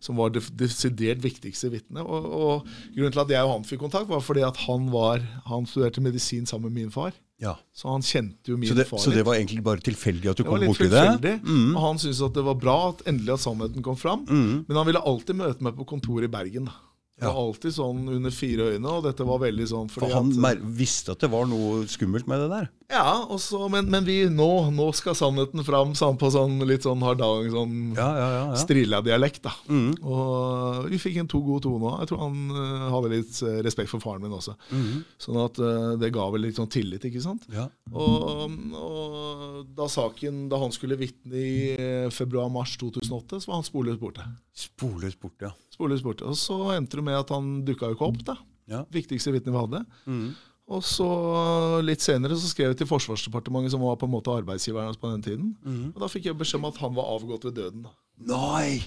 Som 0.00 0.16
var 0.20 0.32
det 0.32 0.42
desidert 0.56 1.20
viktigste 1.22 1.70
vitnet. 1.72 2.02
Og, 2.02 2.28
og 2.32 2.68
grunnen 2.94 3.12
til 3.12 3.22
at 3.24 3.34
jeg 3.34 3.44
og 3.46 3.52
han 3.58 3.66
fikk 3.68 3.82
kontakt, 3.84 4.08
var 4.08 4.22
fordi 4.24 4.44
at 4.46 4.56
han, 4.66 4.88
var, 4.92 5.20
han 5.46 5.68
studerte 5.68 6.00
medisin 6.04 6.48
sammen 6.48 6.72
med 6.72 6.86
min 6.86 6.94
far. 6.94 7.12
Ja. 7.40 7.54
Så 7.72 7.88
han 7.88 8.02
kjente 8.04 8.52
jo 8.52 8.58
min 8.60 8.68
Så 8.68 8.76
det, 8.76 8.84
far 8.88 9.00
så 9.00 9.12
det 9.14 9.22
var 9.24 9.38
egentlig 9.38 9.62
bare 9.64 9.80
tilfeldig 9.80 10.28
at 10.28 10.40
du 10.40 10.42
Det 10.44 10.50
kom 10.50 10.60
borti 10.60 10.88
det? 10.88 10.90
tilfeldig. 10.92 11.34
mm. 11.44 11.70
Og 11.72 11.80
han 11.86 12.00
syntes 12.02 12.20
at 12.26 12.36
det 12.36 12.44
var 12.44 12.58
bra 12.60 12.76
at 12.90 13.00
endelig 13.08 13.32
at 13.38 13.44
sannheten 13.46 13.84
kom 13.86 13.96
fram. 13.96 14.26
Mm. 14.28 14.64
Men 14.68 14.80
han 14.80 14.88
ville 14.88 15.00
alltid 15.12 15.38
møte 15.40 15.64
meg 15.64 15.76
på 15.78 15.88
kontoret 15.88 16.28
i 16.28 16.32
Bergen. 16.32 16.68
da. 16.68 16.76
Det 17.20 17.28
var 17.28 17.36
alltid 17.36 17.74
sånn 17.76 18.06
under 18.08 18.32
fire 18.32 18.70
øyne, 18.74 18.88
og 18.88 19.04
dette 19.04 19.24
var 19.28 19.40
veldig 19.42 19.66
sånn 19.68 19.90
For 19.92 20.08
han 20.08 20.30
at, 20.48 20.60
visste 20.76 21.12
at 21.12 21.20
det 21.20 21.28
var 21.32 21.44
noe 21.50 21.82
skummelt 21.90 22.28
med 22.30 22.40
det 22.40 22.48
der? 22.52 22.70
Ja, 22.90 23.22
også, 23.30 23.68
men, 23.70 23.86
men 23.90 24.02
vi, 24.06 24.16
nå, 24.34 24.48
nå 24.74 24.88
skal 24.98 25.14
sannheten 25.14 25.62
fram 25.66 25.92
sånn 25.98 26.16
på 26.18 26.30
sånn 26.34 26.56
litt 26.66 26.82
sånn 26.86 27.02
hardang, 27.06 27.46
sånn 27.52 27.74
Ja, 27.94 28.08
ja, 28.18 28.28
ja. 28.34 28.40
ja. 28.50 28.58
Strilla-dialekt. 28.58 29.44
da. 29.46 29.52
Mm. 29.70 29.92
Og 30.02 30.88
vi 30.90 30.98
fikk 30.98 31.20
en 31.22 31.30
to 31.30 31.38
god 31.46 31.62
tone 31.66 31.86
òg. 31.86 32.00
Jeg 32.02 32.10
tror 32.10 32.22
han 32.24 32.40
uh, 32.50 32.88
hadde 32.96 33.12
litt 33.14 33.38
eh, 33.46 33.60
respekt 33.66 33.92
for 33.92 34.02
faren 34.02 34.24
min 34.26 34.34
også. 34.34 34.56
Mm. 34.74 35.04
Sånn 35.22 35.38
at 35.44 35.62
uh, 35.62 35.94
det 36.02 36.10
ga 36.16 36.26
vel 36.34 36.44
litt 36.48 36.58
sånn 36.58 36.70
tillit, 36.72 37.06
ikke 37.06 37.22
sant. 37.24 37.46
ja. 37.54 37.68
Og, 37.90 38.52
og 38.74 39.64
da 39.76 39.86
saken, 39.90 40.44
da 40.50 40.60
han 40.62 40.74
skulle 40.74 40.98
vitne 41.00 41.40
i 41.40 42.10
februar-mars 42.14 42.76
2008, 42.82 43.40
så 43.42 43.50
var 43.50 43.60
han 43.60 43.66
sporløst 43.66 44.02
borte. 44.02 44.26
Sporløst 44.66 45.18
borte, 45.22 45.50
ja. 45.50 45.54
Sporløst 45.74 46.06
borte. 46.06 46.26
Og 46.30 46.38
så 46.38 46.58
endte 46.76 46.98
det 47.00 47.06
med 47.06 47.18
at 47.18 47.30
han 47.34 47.60
dukka 47.66 47.90
jo 47.90 47.98
ikke 47.98 48.10
opp. 48.12 48.22
da. 48.34 48.36
Ja. 48.70 48.84
Viktigste 48.94 49.32
vitnet 49.34 49.54
vi 49.54 49.58
hadde. 49.62 49.84
Mhm. 50.06 50.30
Og 50.70 50.84
så 50.86 51.06
litt 51.82 52.02
senere 52.04 52.36
så 52.38 52.50
skrev 52.50 52.70
jeg 52.70 52.80
til 52.80 52.88
Forsvarsdepartementet, 52.90 53.72
som 53.74 53.82
var 53.82 53.98
på 53.98 54.06
en 54.06 54.12
måte 54.12 54.30
arbeidsgiveren 54.30 54.92
hans 54.92 55.00
på 55.00 55.10
den 55.10 55.24
tiden. 55.24 55.48
Mm. 55.66 55.88
Og 55.90 56.02
da 56.02 56.08
fikk 56.10 56.28
jeg 56.28 56.38
beskjed 56.38 56.62
om 56.62 56.68
at 56.70 56.78
han 56.82 56.94
var 56.94 57.10
avgått 57.16 57.48
ved 57.48 57.56
døden. 57.58 57.88
da. 57.88 57.94
Nei! 58.30 58.82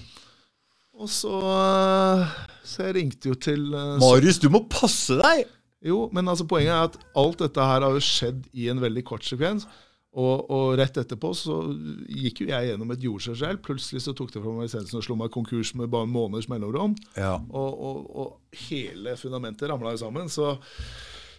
Og 0.94 1.10
så, 1.10 1.34
eh, 1.34 2.34
så 2.64 2.86
jeg 2.86 2.96
ringte 3.00 3.32
jo 3.32 3.36
til 3.36 3.66
eh, 3.74 3.96
Marius, 4.00 4.38
du 4.40 4.48
må 4.52 4.62
passe 4.70 5.18
deg! 5.20 5.44
Jo, 5.84 6.06
men 6.16 6.30
altså 6.30 6.46
poenget 6.48 6.72
er 6.72 6.86
at 6.86 6.94
alt 7.20 7.42
dette 7.42 7.64
her 7.68 7.84
har 7.84 7.92
jo 7.92 8.00
skjedd 8.00 8.46
i 8.56 8.70
en 8.72 8.80
veldig 8.80 9.02
kort 9.04 9.26
sekvens. 9.26 9.66
Og, 10.14 10.46
og 10.54 10.76
rett 10.78 10.96
etterpå 11.02 11.32
så 11.36 11.58
gikk 12.06 12.44
jo 12.44 12.46
jeg 12.48 12.70
gjennom 12.70 12.94
et 12.94 13.02
jordskjelv. 13.02 13.58
Plutselig 13.66 14.04
så 14.06 14.14
tok 14.16 14.30
det 14.32 14.40
fra 14.40 14.54
meg 14.54 14.68
lisensen 14.68 15.00
og 15.00 15.04
slo 15.04 15.18
meg 15.18 15.34
konkurs 15.34 15.74
med 15.76 15.90
bare 15.92 16.08
måneders 16.08 16.48
mellomrom. 16.48 16.94
Ja. 17.18 17.34
Og, 17.50 17.82
og, 17.88 17.98
og 18.14 18.60
hele 18.70 19.18
fundamentet 19.20 19.68
ramla 19.68 19.92
jo 19.92 20.00
sammen. 20.06 20.30
Så, 20.32 20.54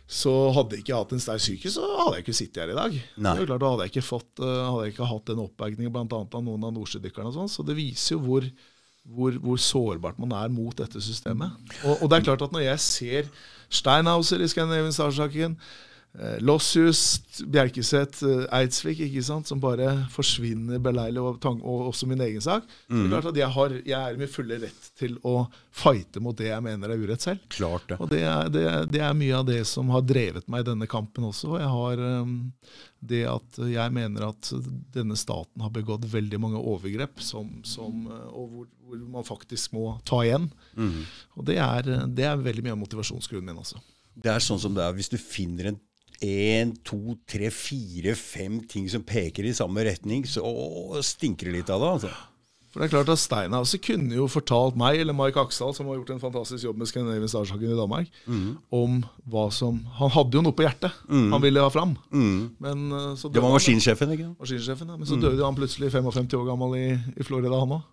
så 0.06 0.32
hadde 0.54 0.78
jeg 0.78 0.86
ikke 0.86 1.00
hatt 1.00 1.14
en 1.16 1.22
sterk 1.24 1.42
psyke, 1.42 1.72
så 1.74 1.86
hadde 1.98 2.20
jeg 2.20 2.26
ikke 2.26 2.38
sittet 2.38 2.62
her 2.62 2.74
i 2.74 2.78
dag. 2.78 2.98
Nei. 3.18 3.32
Det 3.32 3.32
er 3.32 3.42
jo 3.42 3.50
klart, 3.50 3.64
Da 3.64 3.72
hadde 3.72 3.88
jeg 3.88 3.94
ikke, 3.96 4.06
fått, 4.06 4.32
uh, 4.44 4.52
hadde 4.70 4.84
jeg 4.86 4.94
ikke 4.94 5.10
hatt 5.10 5.32
den 5.32 5.42
oppbergningen 5.42 5.96
bl.a. 5.96 6.22
av 6.22 6.46
noen 6.46 6.68
av 6.68 6.76
nordsjødykkerne. 6.76 7.32
og 7.32 7.38
sånn, 7.40 7.52
Så 7.52 7.66
det 7.66 7.78
viser 7.80 8.14
jo 8.14 8.22
hvor, 8.28 8.46
hvor, 9.02 9.40
hvor, 9.42 9.58
sårbart 9.62 10.22
man 10.22 10.36
er 10.38 10.54
mot 10.54 10.78
dette 10.78 11.02
systemet. 11.02 11.58
Og, 11.82 11.98
og, 11.98 12.06
det 12.12 12.20
er 12.20 12.30
klart 12.30 12.46
at 12.46 12.54
når 12.54 12.68
jeg 12.68 12.86
ser 12.86 13.34
Steinhauser 13.74 14.46
i 14.46 14.52
Scandinavian 14.52 14.94
Star-saken, 14.94 15.58
Eh, 15.58 15.95
Lossius, 16.40 17.22
Bjerkeseth, 17.52 18.24
eh, 18.24 18.46
Eidsvik, 18.56 19.02
ikke 19.04 19.24
sant, 19.26 19.50
som 19.50 19.60
bare 19.60 19.90
forsvinner 20.14 20.80
beleilig, 20.80 21.20
og, 21.20 21.44
og, 21.58 21.90
også 21.90 22.08
min 22.08 22.22
egen 22.24 22.44
sak. 22.44 22.64
Mm. 22.88 22.96
Det 22.96 22.96
er 22.96 23.02
mhm. 23.02 23.12
klart 23.12 23.30
at 23.32 23.40
jeg, 23.42 23.50
har, 23.58 23.76
jeg, 23.82 24.00
er 24.00 24.16
i 24.16 24.22
min 24.22 24.32
fulle 24.32 24.60
rett 24.62 24.90
til 24.96 25.18
å 25.28 25.36
fighte 25.76 26.22
mot 26.24 26.38
det 26.40 26.48
jeg 26.48 26.64
mener 26.64 26.94
er 26.94 27.02
urett 27.04 27.26
selv. 27.26 27.44
Klart 27.52 27.90
det. 27.92 28.00
Og 28.00 28.12
det 28.14 28.22
er, 28.24 28.52
det, 28.54 28.66
det 28.94 29.02
er, 29.04 29.18
mye 29.18 29.40
av 29.42 29.48
det 29.50 29.62
som 29.68 29.92
har 29.92 30.06
drevet 30.08 30.48
meg 30.52 30.64
i 30.64 30.70
denne 30.70 30.88
kampen 30.92 31.28
også. 31.28 31.52
Og 31.52 31.60
jeg 31.60 31.72
har 31.74 32.04
um, 32.22 32.38
det 33.12 33.24
at 33.30 33.60
jeg 33.72 33.96
mener 33.96 34.30
at 34.30 34.52
denne 34.96 35.18
staten 35.20 35.66
har 35.66 35.74
begått 35.76 36.08
veldig 36.12 36.40
mange 36.42 36.62
overgrep 36.62 37.20
som, 37.24 37.50
som, 37.68 38.08
og 38.32 38.46
hvor, 38.54 38.70
hvor, 38.86 39.04
man 39.18 39.28
faktisk 39.28 39.76
må 39.76 39.98
ta 40.08 40.22
igjen. 40.24 40.48
Mm. 40.80 41.04
Og 41.36 41.50
det 41.52 41.60
er, 41.60 41.92
det 42.08 42.30
er 42.30 42.40
veldig 42.40 42.66
mye 42.66 42.78
av 42.78 42.82
motivasjonsgrunnen 42.86 43.52
min 43.52 43.62
også. 43.66 43.84
Det 44.16 44.32
er 44.32 44.44
sånn 44.44 44.62
som 44.62 44.76
det 44.76 44.84
er 44.86 44.96
hvis 44.96 45.12
du 45.12 45.18
finner 45.20 45.74
en 45.74 45.80
én, 46.24 46.76
to, 46.86 47.18
tre, 47.28 47.50
fire, 47.54 48.16
fem 48.20 48.62
ting 48.70 48.88
som 48.92 49.04
peker 49.06 49.48
i 49.48 49.56
samme 49.56 49.84
retning, 49.88 50.24
så 50.30 50.46
stinker 51.04 51.50
det 51.50 51.60
litt 51.60 51.74
av 51.74 51.84
det. 51.84 51.92
altså. 51.98 52.16
For 52.76 52.84
det 52.84 52.90
er 52.90 52.92
klart 52.92 53.10
at 53.14 53.20
Steinhauser 53.22 53.80
kunne 53.80 54.18
jo 54.18 54.26
fortalt 54.28 54.76
meg, 54.76 54.98
eller 55.00 55.16
Mark 55.16 55.38
Aksdal, 55.40 55.72
som 55.72 55.88
har 55.88 55.96
gjort 55.96 56.10
en 56.12 56.20
fantastisk 56.20 56.66
jobb 56.66 56.82
med 56.82 56.90
Scandinavian 56.90 57.32
Starsaken 57.32 57.72
i 57.72 57.78
Danmark, 57.78 58.10
mm. 58.28 58.50
om 58.76 58.98
hva 59.32 59.46
som 59.56 59.78
Han 59.96 60.12
hadde 60.12 60.36
jo 60.36 60.42
noe 60.44 60.52
på 60.52 60.66
hjertet 60.66 60.92
mm. 61.08 61.30
han 61.32 61.46
ville 61.46 61.64
ha 61.64 61.70
fram. 61.72 61.94
Mm. 62.12 62.42
Men, 62.60 62.84
eh, 62.92 63.14
så 63.16 63.32
det 63.32 63.40
var 63.40 63.56
maskinsjefen, 63.56 64.12
ikke 64.18 64.34
Maskinsjefen, 64.34 64.92
ja. 64.92 65.00
Men 65.00 65.08
så 65.08 65.16
mm. 65.16 65.24
døde 65.24 65.48
han 65.48 65.56
plutselig 65.56 65.94
55 65.96 66.36
år 66.36 66.50
gammel 66.52 66.76
i, 66.82 66.86
i 67.16 67.24
Florida, 67.24 67.62
han 67.64 67.78
òg. 67.78 67.88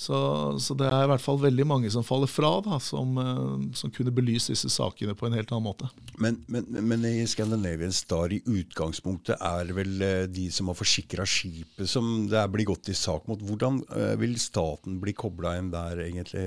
Så, 0.00 0.16
så, 0.56 0.72
det 0.80 0.86
er 0.88 1.02
i 1.04 1.08
hvert 1.10 1.20
fall 1.20 1.36
veldig 1.42 1.64
mange 1.68 1.90
som 1.92 2.04
faller 2.06 2.30
fra, 2.30 2.54
da, 2.64 2.78
som, 2.80 3.18
uh, 3.20 3.66
som 3.76 3.92
kunne 3.92 4.12
belyst 4.16 4.48
disse 4.48 4.70
sakene 4.72 5.12
på 5.12 5.28
en 5.28 5.36
helt 5.36 5.52
annen 5.52 5.66
måte. 5.66 5.90
Men, 6.16 6.38
men, 6.48 6.64
men 6.88 7.04
i 7.04 7.26
Scandinavian 7.28 7.92
Star 7.92 8.32
i 8.32 8.40
utgangspunktet 8.40 9.36
er 9.36 9.68
det 9.68 9.76
vel 9.76 9.92
uh, 10.00 10.24
de 10.24 10.46
som 10.56 10.72
har 10.72 10.78
forsikra 10.78 11.28
skipet 11.28 11.90
som 11.90 12.08
det 12.32 12.46
blitt 12.54 12.70
gått 12.70 12.88
i 12.88 12.96
sak 12.96 13.28
mot. 13.28 13.44
Hvordan 13.44 13.82
uh, 13.92 14.14
vil 14.22 14.38
staten 14.40 14.96
bli 15.04 15.12
kobla 15.12 15.58
inn 15.60 15.68
der, 15.74 16.00
egentlig? 16.06 16.46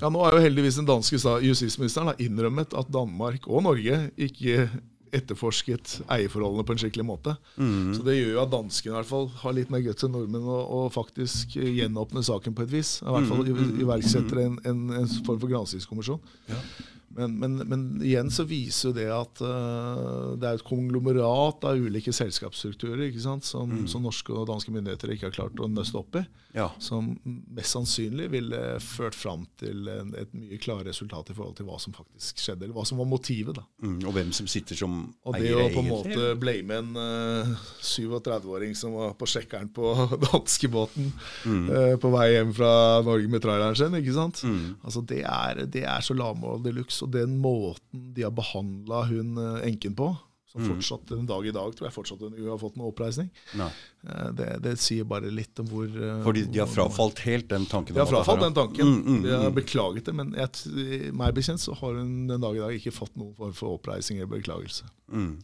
Ja, 0.00 0.08
Nå 0.08 0.24
er 0.24 0.38
jo 0.38 0.46
heldigvis 0.46 0.80
den 0.80 0.88
danske 0.88 1.20
justisministeren 1.44 2.16
innrømmet 2.16 2.72
at 2.80 2.88
Danmark 2.96 3.44
og 3.44 3.66
Norge 3.68 4.06
ikke 4.16 4.70
etterforsket 5.14 6.00
eierforholdene 6.12 6.66
på 6.66 6.74
en 6.74 6.80
skikkelig 6.82 7.06
måte. 7.06 7.36
Mm. 7.56 7.94
Så 7.96 8.06
Det 8.06 8.16
gjør 8.16 8.32
jo 8.32 8.42
at 8.42 8.52
danskene 8.54 8.92
i 8.92 8.96
hvert 8.96 9.10
fall 9.10 9.30
har 9.42 9.56
litt 9.56 9.72
mer 9.72 9.84
guts 9.84 10.06
enn 10.06 10.14
nordmenn 10.16 10.48
og, 10.48 10.62
og, 10.78 10.90
faktisk 10.96 11.56
gjenåpner 11.60 12.26
saken 12.26 12.56
på 12.56 12.66
et 12.66 12.74
vis. 12.74 12.98
I 13.02 13.14
hvert 13.14 13.30
fall 13.30 13.44
mm. 13.44 13.62
Mm. 13.62 13.80
iverksetter 13.86 14.42
en, 14.44 14.60
en, 14.66 14.84
en 15.02 15.10
form 15.26 15.40
for 15.42 15.50
granskingskommisjon. 15.52 16.36
Ja. 16.50 16.60
Men, 17.08 17.38
men, 17.38 17.56
men, 17.56 17.84
igjen 18.04 18.30
så 18.34 18.44
viser 18.48 18.90
jo 18.90 18.94
det 18.96 19.06
at 19.12 19.40
uh, 19.44 20.34
det 20.36 20.48
er 20.48 20.58
et 20.58 20.66
konglomerat 20.66 21.64
av 21.64 21.78
ulike 21.78 22.12
selskapsstrukturer 22.12 23.14
som, 23.20 23.40
mm. 23.70 23.86
som, 23.88 24.04
norske 24.04 24.34
og 24.34 24.48
danske 24.50 24.74
myndigheter 24.74 25.14
ikke 25.14 25.30
har 25.30 25.36
klart 25.38 25.62
å 25.62 25.70
nøste 25.70 26.00
opp 26.00 26.18
i. 26.20 26.24
Ja. 26.56 26.70
Som 26.80 27.10
mest 27.24 27.74
sannsynlig 27.74 28.30
ville 28.32 28.58
ført 28.80 29.16
fram 29.16 29.44
til 29.60 29.90
en, 29.92 30.14
et 30.16 30.30
mye 30.32 30.56
klarere 30.60 30.88
resultat 30.88 31.28
i 31.32 31.36
forhold 31.36 31.58
til 31.58 31.68
hva 31.68 31.76
som 31.82 31.92
faktisk 31.92 32.40
skjedde, 32.40 32.64
eller 32.64 32.76
hva 32.78 32.86
som 32.88 33.00
var 33.00 33.08
motivet. 33.10 33.58
da. 33.58 33.64
Mm, 33.84 33.98
og 34.08 34.16
hvem 34.16 34.32
som 34.36 34.48
sitter 34.48 34.78
som 34.78 34.94
og 35.26 35.36
eier, 35.36 35.52
Og 35.52 35.60
det 35.60 35.66
å 35.66 35.74
på 35.74 35.82
en 35.84 35.90
måte 35.90 36.30
blame 36.40 36.80
en 36.80 36.96
uh, 36.96 37.52
eh, 37.52 37.66
37-åring 37.84 38.72
som 38.78 38.96
var 38.96 39.12
på 39.20 39.28
sjekkeren 39.28 39.68
på 39.76 39.92
danskebåten 40.30 41.12
mm. 41.44 41.66
uh, 41.68 41.94
på 42.00 42.12
vei 42.14 42.26
hjem 42.32 42.56
fra 42.56 42.72
Norge 43.04 43.28
med 43.32 43.44
traileren 43.44 43.76
sin, 43.76 44.00
ikke 44.00 44.16
sant? 44.16 44.40
Mm. 44.48 44.78
Altså 44.80 45.04
det 45.12 45.22
er, 45.28 45.64
det 45.68 45.84
er 45.84 46.08
så 46.08 46.16
lavmål 46.16 46.64
de 46.64 46.72
luxe 46.78 46.95
og 47.04 47.12
den 47.14 47.36
måten 47.42 48.08
de 48.16 48.24
har 48.26 48.34
behandla 48.34 49.04
hun 49.10 49.36
eh, 49.42 49.66
enken 49.68 49.96
på, 49.98 50.12
som 50.52 50.62
mm. 50.62 50.68
fortsatt 50.70 51.10
den 51.10 51.26
dag 51.28 51.46
i 51.46 51.52
dag 51.52 51.74
tror 51.76 51.88
jeg 51.88 51.94
fortsatt 51.94 52.22
hun 52.22 52.36
har 52.48 52.60
fått 52.60 52.78
noen 52.78 52.90
oppreisning, 52.92 53.30
eh, 53.56 54.28
det, 54.38 54.48
det, 54.64 54.76
sier 54.80 55.08
bare 55.08 55.32
litt 55.32 55.58
om 55.62 55.68
hvor 55.70 55.86
eh, 55.90 56.20
Fordi 56.24 56.46
de 56.48 56.62
har 56.62 56.70
frafalt 56.70 57.20
helt 57.26 57.48
den 57.52 57.66
tanken? 57.70 57.96
De 57.96 58.02
har 58.02 58.10
frafalt 58.10 58.44
den 58.46 58.56
tanken. 58.56 58.92
Mm, 58.92 59.00
mm, 59.02 59.22
de 59.26 59.34
har 59.34 59.48
mm. 59.50 59.58
beklaget 59.58 60.08
det, 60.08 60.16
men 60.16 60.32
jeg, 60.38 61.12
meg 61.16 61.36
bekjent 61.36 61.62
så 61.62 61.76
har 61.80 61.98
hun 62.00 62.14
den 62.30 62.44
dag 62.44 62.56
i 62.56 62.62
dag 62.64 62.78
ikke 62.78 62.94
fått 62.94 63.16
noen 63.20 63.34
form 63.38 63.56
for 63.56 63.80
oppreisning 63.80 64.22
eller 64.22 64.32
beklagelse. 64.38 64.88
Mm. 65.12 65.34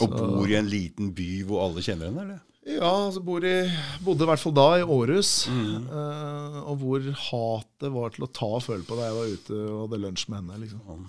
Og 0.00 0.08
så, 0.08 0.10
bor 0.18 0.50
i 0.50 0.58
en 0.58 0.68
liten 0.68 1.14
by 1.14 1.30
hvor 1.46 1.68
alle 1.68 1.84
kjenner 1.84 2.10
henne, 2.10 2.26
eller? 2.26 2.42
Ja, 2.64 2.90
altså 3.06 3.20
i, 3.20 3.56
bodde 4.04 4.24
i 4.24 4.28
hvert 4.30 4.40
fall 4.40 4.54
da 4.56 4.68
i 4.80 4.84
Århus. 4.84 5.32
Mm. 5.52 5.88
Uh, 5.90 6.60
og 6.70 6.78
hvor 6.80 7.08
hatet 7.26 7.92
var 7.92 8.14
til 8.14 8.24
å 8.24 8.30
ta 8.32 8.48
og 8.56 8.62
føle 8.64 8.86
på 8.88 8.96
da 8.96 9.08
jeg 9.10 9.18
var 9.18 9.34
ute 9.34 9.58
og 9.64 9.82
hadde 9.82 10.00
lunsj 10.06 10.30
med 10.30 10.40
henne. 10.40 10.60
Liksom. 10.62 11.02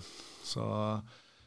Så, 0.44 0.66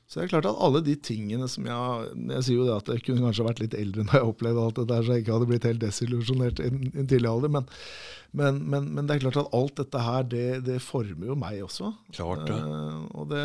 så, 0.06 0.14
det 0.16 0.24
er 0.24 0.32
klart 0.32 0.48
at 0.48 0.62
alle 0.64 0.80
de 0.86 0.96
tingene 0.96 1.46
som 1.52 1.66
jeg 1.68 2.14
Jeg 2.32 2.46
sier 2.46 2.56
jo 2.56 2.66
det 2.66 2.78
at 2.80 2.88
jeg 2.94 3.04
kunne 3.06 3.26
kanskje 3.26 3.46
vært 3.46 3.60
litt 3.62 3.76
eldre 3.78 4.06
når 4.06 4.16
jeg 4.16 4.30
opplevde 4.32 4.64
alt 4.64 4.80
det 4.80 4.88
der, 4.94 5.04
så 5.04 5.14
jeg 5.14 5.24
ikke 5.24 5.36
hadde 5.36 5.50
blitt 5.52 5.68
helt 5.68 5.84
desillusjonert 5.84 6.62
i 6.64 6.70
en 6.72 7.10
tidlig 7.10 7.30
alder. 7.30 7.52
Men, 7.58 7.68
men, 8.32 8.62
men, 8.64 8.92
men, 8.96 9.04
det 9.04 9.18
er 9.18 9.26
klart 9.26 9.42
at 9.44 9.52
alt 9.60 9.76
dette 9.82 10.06
her, 10.08 10.24
det, 10.32 10.46
det 10.70 10.80
former 10.84 11.34
jo 11.34 11.36
meg 11.38 11.60
også. 11.68 11.92
Klart 12.16 12.48
det. 12.48 12.56
Uh, 12.56 13.04
og 13.12 13.28
det 13.34 13.44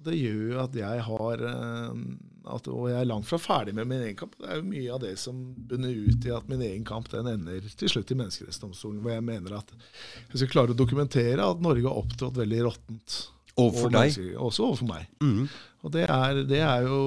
og 0.00 0.06
det 0.08 0.16
gjør 0.16 0.44
jo 0.48 0.60
at 0.62 0.76
jeg 0.80 1.06
har 1.06 1.42
eh, 1.52 2.04
at, 2.50 2.68
Og 2.72 2.86
jeg 2.88 2.96
er 2.96 3.08
langt 3.08 3.28
fra 3.28 3.38
ferdig 3.38 3.74
med 3.76 3.88
min 3.90 4.00
egen 4.00 4.16
kamp. 4.16 4.32
Det 4.40 4.48
er 4.48 4.60
jo 4.60 4.68
mye 4.70 4.94
av 4.94 5.02
det 5.02 5.12
som 5.20 5.42
bunner 5.68 5.92
ut 5.92 6.24
i 6.24 6.32
at 6.32 6.48
min 6.48 6.62
egen 6.64 6.86
kamp 6.88 7.10
den 7.12 7.28
ender 7.28 7.66
til 7.68 7.92
slutt 7.92 8.10
i 8.10 8.16
Menneskerettighetsdomstolen, 8.16 9.02
hvor 9.04 9.12
jeg 9.12 9.26
mener 9.26 9.58
at 9.58 9.74
jeg 9.74 10.40
skal 10.40 10.50
klare 10.54 10.74
å 10.74 10.78
dokumentere 10.78 11.44
at 11.44 11.60
Norge 11.62 11.84
har 11.84 12.00
opptrådt 12.00 12.40
veldig 12.40 12.62
råttent. 12.64 13.18
Overfor 13.60 13.92
deg? 13.92 14.16
Også 14.40 14.64
overfor 14.70 14.88
meg. 14.88 15.10
Mm. 15.20 15.50
Og 15.84 15.92
det 15.92 16.06
er, 16.06 16.40
det 16.48 16.62
er, 16.64 16.86
jo 16.88 17.02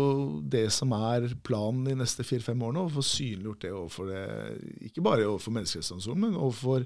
det 0.53 0.67
som 0.75 0.93
er 0.97 1.31
planen 1.45 1.87
de 1.87 1.97
neste 1.97 2.25
fire-fem 2.27 2.61
årene, 2.67 2.85
å 2.85 2.93
få 2.93 3.05
synliggjort 3.05 3.65
det 3.65 3.73
overfor 3.73 4.13
det, 4.13 4.23
ikke 4.91 5.05
bare 5.09 5.25
overfor 5.31 5.57
Menneskerettighetsdomstolen, 5.57 6.27
men 6.27 6.37
overfor 6.37 6.85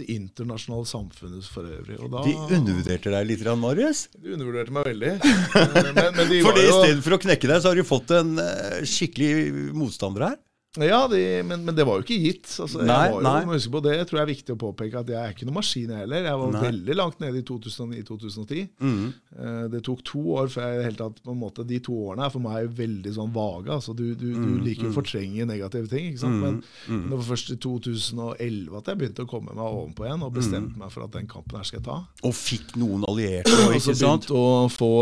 det 0.00 0.08
internasjonale 0.12 0.88
samfunnet 0.88 1.46
for 1.52 1.68
øvrig. 1.68 1.98
Da, 2.10 2.24
de 2.26 2.34
undervurderte 2.58 3.14
deg 3.14 3.30
litt, 3.30 3.46
Marius? 3.60 4.06
De 4.16 4.34
undervurderte 4.36 4.74
meg 4.74 4.88
veldig. 4.90 5.12
men, 5.20 6.00
men 6.18 6.30
de 6.30 6.42
for 6.46 6.60
istedenfor 6.60 7.16
å 7.16 7.20
knekke 7.26 7.50
deg, 7.52 7.62
så 7.62 7.72
har 7.72 7.80
du 7.80 7.86
fått 7.86 8.14
en 8.16 8.36
uh, 8.40 8.80
skikkelig 8.88 9.72
motstander 9.76 10.30
her? 10.30 10.38
Ja, 10.78 11.08
de, 11.08 11.42
men, 11.42 11.64
men, 11.64 11.74
det 11.74 11.82
var 11.82 11.98
jo 11.98 12.04
ikke 12.04 12.16
gitt. 12.22 12.46
Altså, 12.62 12.84
nei, 12.86 13.08
jeg 13.08 13.22
var 13.24 13.40
jo, 13.42 13.54
huske 13.56 13.72
på 13.74 13.80
Det 13.82 13.94
tror 14.06 14.18
jeg 14.20 14.22
er 14.22 14.28
viktig 14.28 14.54
å 14.54 14.58
påpeke 14.60 15.00
at 15.00 15.08
jeg 15.10 15.18
er 15.18 15.32
ikke 15.34 15.48
noen 15.48 15.56
maskin, 15.56 15.90
heller. 15.98 16.28
Jeg 16.28 16.38
var 16.38 16.52
nei. 16.54 16.60
veldig 16.62 16.94
langt 16.94 17.24
nede 17.24 17.40
i 17.40 17.46
2009-2010. 17.48 18.68
Mm. 18.78 19.00
Uh, 19.34 19.64
det 19.72 19.80
tok 19.88 20.04
to 20.06 20.22
år 20.38 20.52
før 20.52 20.68
jeg 20.68 20.84
helt 20.86 21.02
tatt 21.02 21.18
på 21.24 21.34
en 21.34 21.40
måte, 21.40 21.64
De 21.66 21.80
to 21.82 21.96
årene 22.06 22.28
er 22.28 22.34
for 22.36 22.44
meg 22.44 22.68
veldig 22.78 23.14
sånn 23.16 23.32
vage. 23.34 23.72
Altså, 23.80 23.96
du, 23.98 24.04
du, 24.14 24.28
mm. 24.30 24.44
du 24.44 24.62
liker 24.68 24.86
jo 24.86 24.92
å 24.92 24.92
mm. 24.92 24.98
fortrenge 25.00 25.48
negative 25.50 25.90
ting. 25.90 26.06
ikke 26.12 26.22
sant? 26.22 26.38
Mm. 26.38 26.44
Men, 26.44 26.62
mm. 26.86 27.02
det 27.08 27.18
var 27.18 27.26
først 27.32 27.50
i 27.50 27.58
2011 27.66 28.78
at 28.78 28.92
jeg 28.92 29.02
begynte 29.02 29.26
å 29.26 29.32
komme 29.34 29.58
meg 29.58 29.66
ovenpå 29.66 30.06
igjen 30.06 30.24
og 30.28 30.38
bestemte 30.38 30.76
mm. 30.76 30.78
meg 30.84 30.94
for 30.94 31.08
at 31.08 31.18
den 31.18 31.28
kampen 31.34 31.58
her 31.58 31.66
skal 31.66 31.80
jeg 31.80 31.88
ta. 31.88 31.98
Og 32.30 32.36
fikk 32.38 32.76
noen 32.78 33.08
allierte 33.10 33.56
òg, 33.66 33.74
ikke 33.80 33.98
sant? 33.98 34.30
Og 34.30 34.48
å 34.60 34.70
få, 34.70 34.92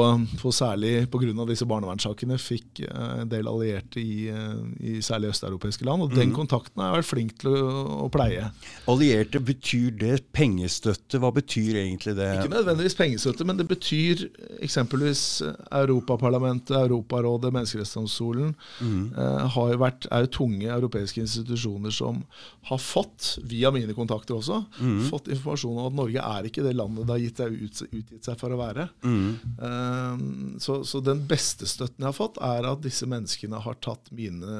få 0.41 0.57
særlig 0.63 0.97
pga. 1.13 1.37
disse 1.53 1.69
barnevernssakene, 1.69 2.41
fikk 2.41 2.87
uh, 2.89 3.21
en 3.27 3.29
del 3.29 3.53
allierte 3.53 4.01
i, 4.01 4.33
uh, 4.33 4.65
i 4.81 4.97
særlig 5.05 5.35
Øst-Europa 5.35 5.58
østeuropeiske 5.59 5.85
land. 5.85 6.03
Og 6.03 6.15
den 6.15 6.31
mhm. 6.31 6.37
kontakten 6.37 6.83
har 6.83 6.93
jeg 6.93 7.03
vært 7.03 7.09
flink 7.09 7.35
til 7.43 7.51
å, 7.51 8.07
å, 8.07 8.09
pleie. 8.13 8.51
Allierte, 8.89 9.41
betyr 9.41 9.91
det 9.99 10.23
pengestøtte? 10.33 11.21
Hva 11.21 11.33
betyr 11.35 11.81
egentlig 11.83 12.17
det? 12.19 12.31
Ikke 12.39 12.55
nødvendigvis 12.55 12.97
pengestøtte, 12.99 13.47
men 13.49 13.59
det 13.59 13.69
betyr 13.69 14.27
eksempelvis 14.65 15.43
Europaparlamentet, 15.71 16.77
Europarådet, 16.79 17.53
Menneskerettighetsdomstolen 17.55 18.55
mm. 18.81 19.03
eh, 19.17 19.47
har 19.55 19.73
jo 19.73 19.81
vært, 19.83 20.09
er 20.13 20.27
jo 20.27 20.33
tunge 20.39 20.69
europeiske 20.69 21.23
institusjoner 21.25 21.95
som 21.95 22.23
har 22.69 22.81
fått, 22.83 23.39
via 23.49 23.71
mine 23.73 23.95
kontakter 23.97 24.37
også, 24.37 24.61
mm. 24.79 24.99
fått 25.09 25.31
informasjon 25.33 25.79
om 25.79 25.89
at 25.89 25.97
Norge 25.97 26.25
er 26.25 26.49
ikke 26.49 26.65
det 26.67 26.75
landet 26.77 27.07
det 27.09 27.15
har 27.15 27.23
gitt 27.23 27.41
seg 27.41 27.55
ut, 27.57 27.83
utgitt 27.89 28.29
seg 28.29 28.41
for 28.41 28.53
å 28.53 28.61
være. 28.61 28.89
Mm. 29.05 29.29
Eh, 29.69 30.25
så, 30.63 30.81
så 30.89 31.01
den 31.05 31.25
beste 31.29 31.69
støtten 31.69 32.05
jeg 32.05 32.11
har 32.11 32.17
fått, 32.17 32.41
er 32.45 32.69
at 32.69 32.85
disse 32.85 33.09
menneskene 33.09 33.63
har 33.65 33.79
tatt 33.85 34.13
mine 34.15 34.59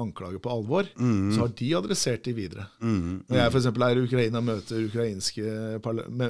anklager 0.00 0.33
grunnlaget 0.34 0.42
på 0.42 0.50
alvor, 0.50 0.84
Mm. 0.98 1.32
så 1.34 1.38
har 1.40 1.48
de 1.48 1.74
adressert 1.74 2.22
de 2.24 2.32
videre. 2.32 2.66
Når 2.80 3.36
jeg 3.36 3.52
f.eks. 3.52 3.66
er 3.66 3.96
i 3.96 4.04
Ukraina 4.04 4.38
og 4.38 4.44
møter 4.44 4.84
ukrainske 4.88 5.80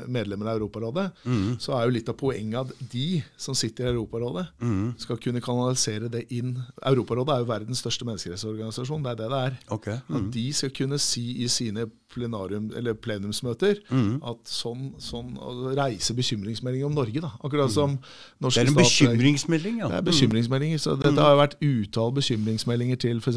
medlemmer 0.09 0.49
av 0.49 0.59
Europarådet, 0.61 1.13
Mm. 1.25 1.57
så 1.59 1.73
er 1.79 1.85
jo 1.85 1.91
litt 1.91 2.09
av 2.09 2.17
poenget 2.17 2.55
at 2.71 2.91
de 2.91 3.23
som 3.37 3.55
sitter 3.55 3.85
i 3.87 3.93
Europarådet, 3.95 4.47
Mm. 4.61 4.95
skal 4.99 5.17
kunne 5.17 5.41
kanalisere 5.41 6.09
det 6.11 6.27
inn. 6.31 6.63
Europarådet 6.85 7.29
er 7.35 7.39
jo 7.39 7.45
verdens 7.53 7.81
største 7.83 8.05
menneskerettsorganisasjon. 8.05 9.03
Det 9.03 9.11
er 9.13 9.17
det 9.17 9.31
det 9.31 9.45
er. 9.45 9.59
Ok. 9.71 9.89
At 9.89 10.31
de 10.31 10.53
skal 10.53 10.71
kunne 10.71 10.99
si 10.99 11.43
i 11.45 11.49
sine 11.49 11.87
plenarium, 12.15 12.71
eller 12.77 12.95
plenumsmøter 12.95 13.77
Mm. 13.91 14.21
at 14.25 14.45
sånn, 14.45 14.95
sånn 15.01 15.37
reise 15.77 16.15
bekymringsmeldinger 16.15 16.87
om 16.87 16.95
Norge. 16.95 17.21
da. 17.21 17.33
Akkurat 17.43 17.71
som 17.71 17.99
norske 18.41 18.65
stat 18.65 18.67
Det 18.67 18.69
er 18.69 19.11
en 19.11 19.19
bekymringsmelding, 19.19 19.79
ja. 19.79 19.89
det 19.89 19.97
er 19.97 20.03
bekymringsmeldinger. 20.03 20.79
så 20.79 20.97
Dette 21.01 21.17
har 21.21 21.35
jo 21.35 21.41
vært 21.43 21.57
utall 21.61 22.13
bekymringsmeldinger 22.13 22.99
til 22.99 23.17
f.eks. 23.19 23.37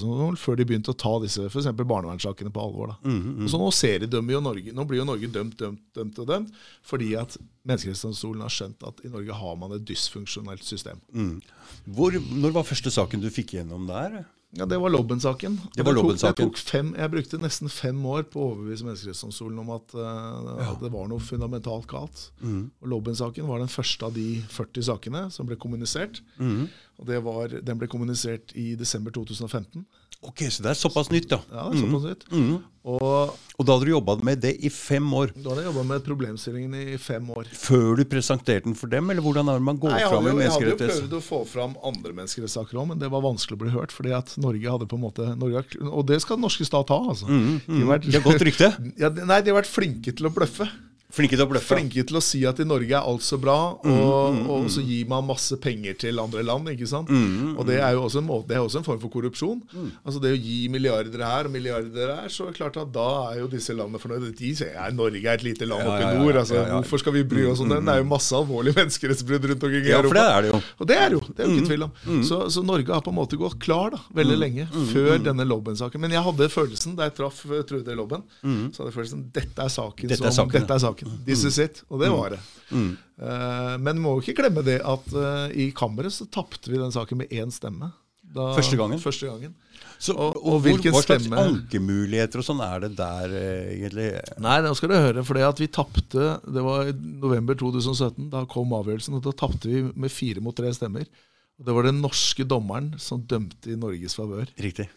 Menneskerettighetsdomstolen 0.00 0.38
før 0.40 0.56
de 0.56 0.64
begynte 0.64 0.92
å 0.92 0.96
ta 0.98 1.12
disse 1.22 1.44
eksempel 1.50 1.86
barnevernssakene 1.86 2.52
på 2.52 2.60
alvor. 2.64 2.86
da. 2.88 2.96
Mm, 3.04 3.44
Og 3.44 3.48
så 3.50 3.58
Nå 3.60 3.70
seriedømmer 3.72 4.32
jo 4.32 4.40
Norge. 4.40 4.72
Nå 4.72 4.86
blir 4.88 4.98
jo 4.98 5.04
Norge 5.04 5.28
dømt, 5.32 5.56
dømt, 5.56 5.80
dømt 5.94 6.18
og 6.18 6.26
dømt 6.26 6.50
fordi 6.82 7.14
at 7.20 7.36
Menneskerettighetsdomstolen 7.66 8.40
har 8.42 8.48
skjønt 8.50 8.82
at 8.88 9.00
i 9.04 9.08
Norge 9.12 9.32
har 9.36 9.56
man 9.56 9.72
et 9.72 9.84
dysfunksjonelt 9.84 10.64
system. 10.64 11.00
Mm. 11.14 11.40
Hvor, 11.94 12.12
når 12.32 12.52
var 12.52 12.64
første 12.64 12.90
saken 12.90 13.20
du 13.20 13.28
fikk 13.30 13.52
gjennom 13.58 13.86
der? 13.86 14.24
Ja, 14.58 14.64
Det 14.66 14.80
var 14.82 14.90
Lobben-saken. 14.90 15.60
Det 15.76 15.84
var 15.86 15.92
Lobben-saken. 15.94 16.48
det 16.50 16.56
jeg, 16.58 16.66
fem- 16.66 16.94
Jeg 16.98 17.10
brukte 17.12 17.38
nesten 17.38 17.68
fem 17.70 18.00
år 18.04 18.24
på 18.24 18.40
å 18.42 18.48
overbevise 18.56 18.82
Menneskerettighetsdomstolen 18.82 19.60
om 19.60 19.70
at, 19.70 19.94
eh, 19.94 20.70
at 20.72 20.80
det 20.80 20.90
var 20.90 21.06
noe 21.06 21.20
fundamentalt 21.22 21.86
galt. 21.86 22.30
Mm. 22.42 22.70
Og 22.82 22.88
Lobben-saken 22.88 23.46
var 23.46 23.58
den 23.62 23.68
første 23.70 24.02
av 24.06 24.12
de 24.14 24.42
40 24.50 24.82
sakene 24.82 25.30
som 25.30 25.46
ble 25.46 25.54
kommunisert. 25.54 26.20
Mm. 26.40 26.68
Og 27.00 27.06
det 27.08 27.22
var, 27.24 27.48
Den 27.64 27.78
ble 27.80 27.88
kommunisert 27.88 28.52
i 28.54 28.74
desember 28.76 29.10
2015. 29.10 29.84
Ok, 30.22 30.42
Så 30.52 30.60
det 30.60 30.68
er 30.68 30.76
såpass 30.76 31.08
nytt. 31.08 31.30
Ja, 31.32 31.38
er 31.70 31.78
såpass 31.80 32.02
nytt. 32.04 32.26
Mm. 32.28 32.58
Og 32.84 33.32
Og 33.60 33.64
da 33.66 33.72
hadde 33.72 33.86
du 33.88 33.92
jobba 33.92 34.16
med 34.24 34.40
det 34.40 34.52
i 34.64 34.68
fem 34.68 35.04
år. 35.16 35.32
da 35.32 35.48
hadde 35.50 35.62
jeg 35.64 35.68
jobba 35.72 35.84
med 35.88 36.04
problemstillingen 36.04 36.74
i 36.76 36.96
fem 37.00 37.24
år. 37.32 37.44
Før 37.56 37.96
du 37.96 38.04
presenterte 38.04 38.64
den 38.64 38.74
for 38.76 38.86
dem, 38.92 39.08
eller 39.10 39.22
hvordan 39.24 39.48
er 39.48 39.56
det 39.58 39.62
man 39.64 39.78
går 39.80 39.90
Nei, 39.96 40.00
fram 40.08 40.24
med 40.24 40.34
menneskerettigheter? 40.36 40.86
jeg 40.88 40.92
hadde 40.92 41.00
jo 41.00 41.08
prøvd 41.08 41.16
å 41.16 41.24
få 41.24 41.40
fram 41.48 41.74
andre 41.84 42.12
menneskerettssaker 42.20 42.80
òg, 42.80 42.86
men 42.88 42.98
det 42.98 43.10
var 43.10 43.20
vanskelig 43.24 43.56
å 43.56 43.62
bli 43.64 43.70
hørt. 43.70 43.92
fordi 43.92 44.12
at 44.16 44.36
Norge 44.36 44.70
hadde 44.70 44.88
på 44.88 44.96
en 45.00 45.04
måte 45.08 45.38
Norge, 45.40 45.64
Og 45.88 46.06
det 46.06 46.20
skal 46.20 46.36
den 46.36 46.44
norske 46.44 46.64
stat 46.68 46.88
ha, 46.88 47.00
altså. 47.08 47.24
Mm, 47.26 47.60
De 47.66 47.80
har 47.86 47.98
vært- 47.98 48.10
De 48.10 48.18
har 48.20 48.24
godt 48.32 48.44
rykte. 48.44 48.68
Ja, 49.00 49.08
nei, 49.08 49.40
de 49.40 49.50
har 49.52 49.62
vært 49.62 49.72
flinke 49.72 50.12
til 50.16 50.26
å 50.28 50.32
bløffe. 50.34 50.68
Flinke 51.10 51.34
til 51.36 51.42
å 51.44 51.48
bløffe. 51.50 51.74
Flinke 51.74 52.04
til 52.06 52.18
å 52.18 52.22
si 52.22 52.42
at 52.46 52.60
i 52.62 52.66
Norge 52.68 52.94
er 52.94 53.02
alt 53.02 53.24
så 53.26 53.36
bra, 53.40 53.56
og, 53.82 54.40
og 54.50 54.68
så 54.70 54.82
gir 54.84 55.08
man 55.10 55.26
masse 55.26 55.56
penger 55.62 55.96
til 55.98 56.20
andre 56.22 56.44
land. 56.46 56.68
ikke 56.72 56.86
sant? 56.90 57.10
Og 57.10 57.64
det 57.68 57.80
er 57.82 57.96
jo 57.96 58.04
også 58.06 58.20
en, 58.22 58.28
måte, 58.28 58.48
det 58.50 58.56
er 58.58 58.64
også 58.64 58.80
en 58.82 58.86
form 58.86 59.00
for 59.02 59.10
korrupsjon. 59.12 59.60
Altså 60.04 60.20
Det 60.22 60.32
å 60.36 60.38
gi 60.38 60.58
milliarder 60.72 61.24
her 61.26 61.48
og 61.48 61.54
milliarder 61.54 61.90
der, 62.14 62.28
så 62.30 62.46
er 62.46 62.52
det 62.52 62.60
klart 62.60 62.78
at 62.80 62.92
da 62.94 63.08
er 63.32 63.40
jo 63.42 63.48
disse 63.50 63.74
landene 63.74 64.00
fornøyde. 64.02 64.30
De 64.38 64.52
sier 64.56 64.74
ja, 64.76 64.86
Norge 64.94 65.20
er 65.24 65.34
et 65.40 65.44
lite 65.46 65.66
land 65.68 65.82
Ja, 65.84 65.90
oppe 65.96 66.06
i 66.06 66.20
nord. 66.22 66.38
altså 66.44 66.56
ja, 66.58 66.64
ja. 66.70 66.78
Hvorfor 66.80 67.02
skal 67.02 67.16
vi 67.18 67.24
bry 67.34 67.44
oss 67.50 67.62
om 67.64 67.70
den? 67.72 67.84
Det 67.86 67.94
er 67.96 68.04
jo 68.04 68.08
masse 68.10 68.36
alvorlige 68.36 68.76
menneskerettsbrudd 68.80 69.48
rundt 69.50 69.66
omkring 69.68 69.88
i 69.88 69.92
Ja, 69.94 70.00
for 70.04 70.16
det 70.20 70.24
er 70.30 70.46
det 70.46 70.52
jo. 70.54 70.60
Og 70.78 70.90
det 70.90 70.98
er 71.00 71.16
jo, 71.16 71.20
det 71.34 71.42
er 71.44 71.50
jo 71.50 71.56
ikke 71.58 71.70
tvil 71.72 71.86
om. 71.88 71.92
Så, 72.30 72.40
så 72.54 72.62
Norge 72.66 72.94
har 72.94 73.02
på 73.04 73.12
en 73.12 73.18
måte 73.18 73.38
gått 73.40 73.58
klar 73.62 73.94
da, 73.96 74.00
veldig 74.20 74.38
lenge 74.40 74.68
før 74.92 75.18
denne 75.24 75.46
Lobben-saken. 75.48 76.00
Men 76.06 76.14
jeg 76.14 76.22
hadde 76.28 76.50
følelsen 76.52 76.94
da 76.98 77.08
jeg 77.08 77.16
traff 77.18 77.42
eh, 77.50 77.62
Trude 77.66 77.96
Lobben, 77.98 78.22
så 78.42 78.82
hadde 78.82 78.90
jeg 78.92 78.96
følelsen 79.00 79.26
dette 79.34 79.64
er 79.66 79.72
saken. 79.72 80.10
Dette 80.10 80.22
er 80.26 80.34
som, 80.34 80.44
saken, 80.44 80.54
ja. 80.54 80.60
dette 80.64 80.76
er 80.76 80.82
saken. 80.84 80.98
This 81.26 81.44
is 81.44 81.58
it. 81.58 81.82
Og 81.90 82.00
det 82.00 82.10
var 82.12 82.30
det. 82.36 82.40
Eh, 82.72 83.76
men 83.82 83.98
må 84.02 84.16
ikke 84.22 84.36
glemme 84.38 84.62
det 84.64 84.78
at 84.86 85.10
eh, 85.16 85.56
i 85.66 85.70
kammeret 85.76 86.12
så 86.14 86.26
tapte 86.32 86.70
vi 86.70 86.78
den 86.80 86.92
saken 86.94 87.18
med 87.22 87.28
én 87.34 87.50
stemme. 87.52 87.92
Da, 88.30 88.52
Første 88.54 88.76
gangen? 88.78 89.00
Første 89.02 89.26
gangen. 89.26 89.54
Så, 90.00 90.14
Og- 90.14 90.36
og, 90.36 90.44
og 90.54 90.60
hvilken 90.64 90.92
hva 90.94 91.00
slags 91.02 91.24
stemme- 91.26 91.40
ankemuligheter 91.50 92.38
og 92.40 92.46
sånn 92.46 92.60
er 92.64 92.80
det 92.86 92.92
der, 92.96 93.32
eh, 93.36 93.72
egentlig? 93.74 94.06
Nei, 94.40 94.60
nå 94.64 94.70
skal 94.78 94.88
du 94.88 94.94
høre, 94.94 95.24
for 95.26 95.34
det 95.34 95.42
at 95.48 95.58
vi 95.60 95.66
tapte 95.66 96.28
Det 96.46 96.62
var 96.64 96.86
i 96.88 96.92
november 96.94 97.54
2017. 97.58 98.30
Da 98.30 98.44
kom 98.46 98.70
avgjørelsen, 98.72 99.14
og 99.18 99.22
da 99.26 99.32
tapte 99.32 99.66
vi 99.68 99.82
med 99.94 100.10
fire 100.14 100.40
mot 100.40 100.54
tre 100.56 100.70
stemmer. 100.72 101.04
Og 101.58 101.66
Det 101.66 101.74
var 101.74 101.82
den 101.90 102.00
norske 102.00 102.46
dommeren 102.48 102.94
som 102.98 103.20
dømte 103.26 103.72
i 103.72 103.76
Norges 103.76 104.14
favør. 104.16 104.46
Riktig. 104.56 104.88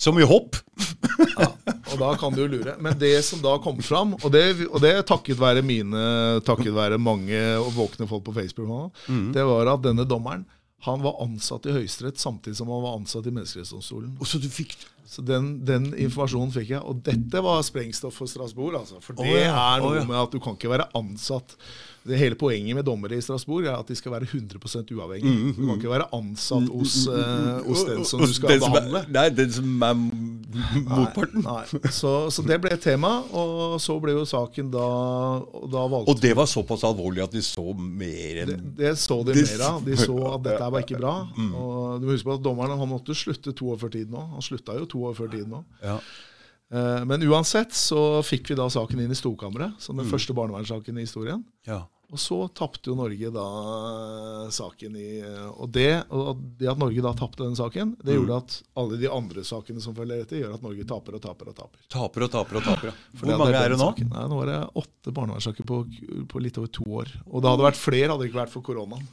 Så 0.00 0.14
mye 0.14 0.28
hopp! 0.28 0.60
Ja, 1.34 1.46
og 1.92 1.98
da 1.98 2.08
kan 2.18 2.34
du 2.34 2.40
jo 2.42 2.46
lure. 2.50 2.74
Men 2.82 2.96
det 2.98 3.12
som 3.26 3.40
da 3.42 3.52
kom 3.62 3.78
fram, 3.82 4.12
og 4.16 4.26
det, 4.34 4.42
og 4.68 4.80
det 4.82 4.92
takket 5.06 5.38
være 5.38 5.62
mine 5.66 6.02
Takket 6.46 6.74
være 6.74 6.98
mange 6.98 7.38
og 7.58 7.72
våkne 7.74 8.06
folk 8.10 8.24
på 8.26 8.34
Facebook, 8.36 8.68
nå, 8.70 8.80
det 9.34 9.42
var 9.46 9.70
at 9.72 9.82
denne 9.86 10.06
dommeren 10.06 10.44
han 10.84 11.00
var 11.00 11.16
ansatt 11.24 11.64
i 11.64 11.72
Høyesterett 11.72 12.20
samtidig 12.20 12.58
som 12.58 12.68
han 12.68 12.82
var 12.84 12.98
ansatt 12.98 13.24
i 13.24 13.32
Menneskerettighetsdomstolen. 13.32 14.18
Så 14.28 14.40
du 14.42 14.50
fikk 14.52 14.76
Så 15.08 15.22
den, 15.24 15.64
den 15.64 15.90
informasjonen 16.00 16.52
fikk 16.52 16.74
jeg. 16.74 16.80
Og 16.84 17.00
dette 17.06 17.40
var 17.44 17.62
sprengstoff 17.64 18.16
for 18.20 18.28
Strasbourg. 18.28 18.76
Altså, 18.78 19.00
for 19.04 19.16
det 19.16 19.28
oh, 19.28 19.36
ja, 19.36 19.52
er 19.52 19.82
noe 19.84 19.94
oh, 19.94 19.98
ja. 20.00 20.04
med 20.08 20.18
at 20.20 20.32
du 20.32 20.40
kan 20.42 20.58
ikke 20.58 20.72
være 20.72 20.88
ansatt 20.98 21.56
det 22.06 22.18
Hele 22.20 22.36
poenget 22.36 22.76
med 22.76 22.84
dommere 22.84 23.16
i 23.16 23.20
Strasbourg 23.24 23.64
er 23.64 23.78
at 23.78 23.88
de 23.88 23.94
skal 23.96 24.12
være 24.12 24.26
100% 24.28 24.90
uavhengige. 24.92 25.54
Du 25.56 25.62
kan 25.66 25.78
ikke 25.78 25.88
være 25.94 26.08
ansatt 26.12 26.68
hos, 26.68 27.06
eh, 27.08 27.62
hos 27.64 27.84
den 27.88 28.04
som 28.04 28.20
du 28.20 28.32
skal 28.36 28.60
som 28.60 28.72
er- 28.74 28.74
behandle. 28.80 29.00
Nei, 29.14 29.28
den 29.30 29.50
som 29.50 29.82
er 29.82 29.94
motparten. 29.94 31.42
Nei, 31.42 31.62
nei. 31.72 31.90
Så, 31.90 32.12
så 32.34 32.44
det 32.46 32.58
ble 32.62 32.74
et 32.76 32.82
tema, 32.84 33.12
og 33.32 33.78
så 33.82 33.96
ble 34.02 34.12
jo 34.18 34.24
saken 34.28 34.68
da 34.74 34.84
da 35.72 35.86
valgte 35.90 36.12
Og 36.12 36.20
det 36.20 36.34
var 36.36 36.46
såpass 36.50 36.84
alvorlig 36.86 37.24
at 37.24 37.32
de 37.32 37.40
så 37.44 37.64
mer 37.78 38.42
enn 38.44 38.74
det 38.76 38.92
så 39.00 39.22
de 39.24 39.32
Det- 39.32 39.46
mer 39.58 39.64
av. 39.70 39.80
De 39.84 39.96
så 39.96 40.18
at 40.34 40.42
dette 40.44 40.70
var 40.76 40.82
ikke 40.84 41.00
bra. 41.00 41.14
Og 41.56 42.00
du 42.00 42.06
må 42.06 42.12
huske 42.18 42.28
på 42.28 42.34
at 42.36 42.42
Dommeren 42.44 42.76
han 42.78 42.88
måtte 42.92 43.16
slutte 43.16 43.54
to 43.56 43.72
år 43.72 43.78
før 43.80 43.90
tiden 43.96 44.12
nå. 44.12 44.28
Han 44.36 44.42
slutta 44.44 44.76
jo 44.78 44.84
to 44.86 44.98
år 45.08 45.14
før 45.16 45.30
tiden 45.32 45.64
ja. 45.82 45.98
Eh, 46.74 47.04
Men 47.04 47.20
uansett 47.22 47.70
så 47.76 48.20
fikk 48.24 48.48
vi 48.50 48.54
da 48.56 48.66
saken 48.68 48.98
inn 49.00 49.10
i 49.12 49.14
storkammeret, 49.14 49.74
som 49.78 49.96
den 49.96 50.06
første 50.10 50.34
barnevernssaken 50.34 50.96
i 50.98 51.04
historien. 51.06 51.44
ja. 51.66 51.86
Og 52.12 52.20
så 52.20 52.36
tapte 52.54 52.90
jo 52.90 52.96
Norge 52.98 53.30
da 53.34 53.46
eh, 54.44 54.50
saken 54.54 54.98
i 55.00 55.08
Og 55.24 55.70
det, 55.74 55.88
og 56.14 56.42
det 56.60 56.68
at 56.70 56.80
Norge 56.80 57.04
da 57.04 57.14
tapte 57.18 57.46
den 57.46 57.56
saken, 57.58 57.94
det 58.04 58.18
gjorde 58.18 58.38
at 58.42 58.58
alle 58.80 59.00
de 59.00 59.10
andre 59.10 59.44
sakene 59.46 59.82
som 59.82 59.96
følger 59.96 60.22
etter, 60.24 60.42
gjør 60.42 60.54
at 60.58 60.64
Norge 60.66 60.86
taper 60.88 61.18
og 61.18 61.24
taper 61.24 61.50
og 61.50 61.58
taper. 61.58 61.82
Taper 61.94 62.26
og 62.28 62.32
taper 62.36 62.60
og 62.60 62.68
taper. 62.68 62.92
ja. 62.92 63.18
Hvor 63.18 63.34
mange 63.34 63.58
er 63.58 63.74
det 63.74 63.80
nå? 63.80 63.90
saken. 63.90 64.14
Nei, 64.14 64.24
nå 64.30 64.40
er 64.44 64.52
det 64.52 64.60
åtte 64.84 65.16
barnevernssaker 65.18 65.68
på, 65.68 65.82
på 66.30 66.44
litt 66.44 66.60
over 66.62 66.72
to 66.80 66.88
år. 67.02 67.12
Og 67.30 67.44
det 67.44 67.52
hadde 67.54 67.68
vært 67.70 67.80
flere 67.82 68.10
hadde 68.12 68.24
det 68.26 68.32
ikke 68.32 68.42
vært 68.44 68.54
for 68.54 68.66
koronaen. 68.66 69.06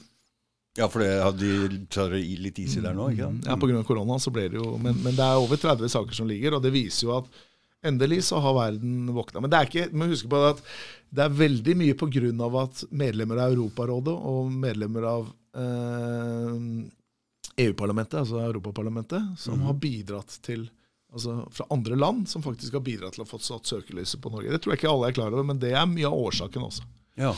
Ja, 0.80 0.88
for 0.88 1.04
det 1.04 1.10
de 1.42 1.82
tar 1.92 2.14
litt 2.16 2.60
is 2.64 2.78
i 2.80 2.84
der 2.84 2.96
nå, 2.96 3.10
ikke 3.12 3.28
sant? 3.28 3.48
Ja, 3.50 3.58
Pga. 3.60 3.82
korona 3.84 4.16
så 4.24 4.32
ble 4.32 4.46
det 4.54 4.60
jo 4.62 4.78
men, 4.80 4.96
men 5.04 5.18
det 5.18 5.26
er 5.26 5.40
over 5.42 5.60
30 5.60 5.92
saker 5.92 6.16
som 6.16 6.30
ligger, 6.30 6.56
og 6.56 6.64
det 6.64 6.72
viser 6.72 7.10
jo 7.10 7.18
at 7.18 7.28
endelig 7.86 8.24
så 8.28 8.40
har 8.44 8.58
verden 8.58 9.14
våkna. 9.16 9.42
Men 9.42 9.52
det 9.52 9.60
er 9.60 9.70
ikke, 9.70 9.86
må 9.96 10.10
huske 10.12 10.30
på 10.32 10.42
at 10.52 10.62
det 11.12 11.26
er 11.26 11.38
veldig 11.42 11.76
mye 11.80 11.98
pga. 12.00 12.50
at 12.62 12.84
medlemmer 12.90 13.42
av 13.42 13.54
Europarådet 13.56 14.14
og 14.14 14.52
medlemmer 14.52 15.08
av 15.10 15.32
eh, 15.58 16.60
EU-parlamentet, 17.66 18.20
altså 18.22 18.40
Europaparlamentet, 18.46 19.34
som 19.40 19.62
har 19.68 19.74
bidratt 19.74 20.40
til 20.46 20.70
Altså 21.12 21.42
fra 21.52 21.66
andre 21.76 21.98
land 22.00 22.30
som 22.32 22.40
faktisk 22.40 22.78
har 22.78 22.84
bidratt 22.86 23.18
til 23.18 23.26
å 23.26 23.28
få 23.28 23.36
satt 23.44 23.68
søkelyset 23.68 24.22
på 24.24 24.30
Norge. 24.32 24.48
Det 24.48 24.62
tror 24.64 24.72
jeg 24.72 24.80
ikke 24.80 24.92
alle 24.94 25.10
er 25.10 25.16
klar 25.18 25.34
over, 25.34 25.44
men 25.44 25.60
det 25.60 25.74
er 25.76 25.90
mye 25.90 26.08
av 26.08 26.16
årsaken 26.16 26.64
også. 26.64 26.86
Ja. 27.20 27.34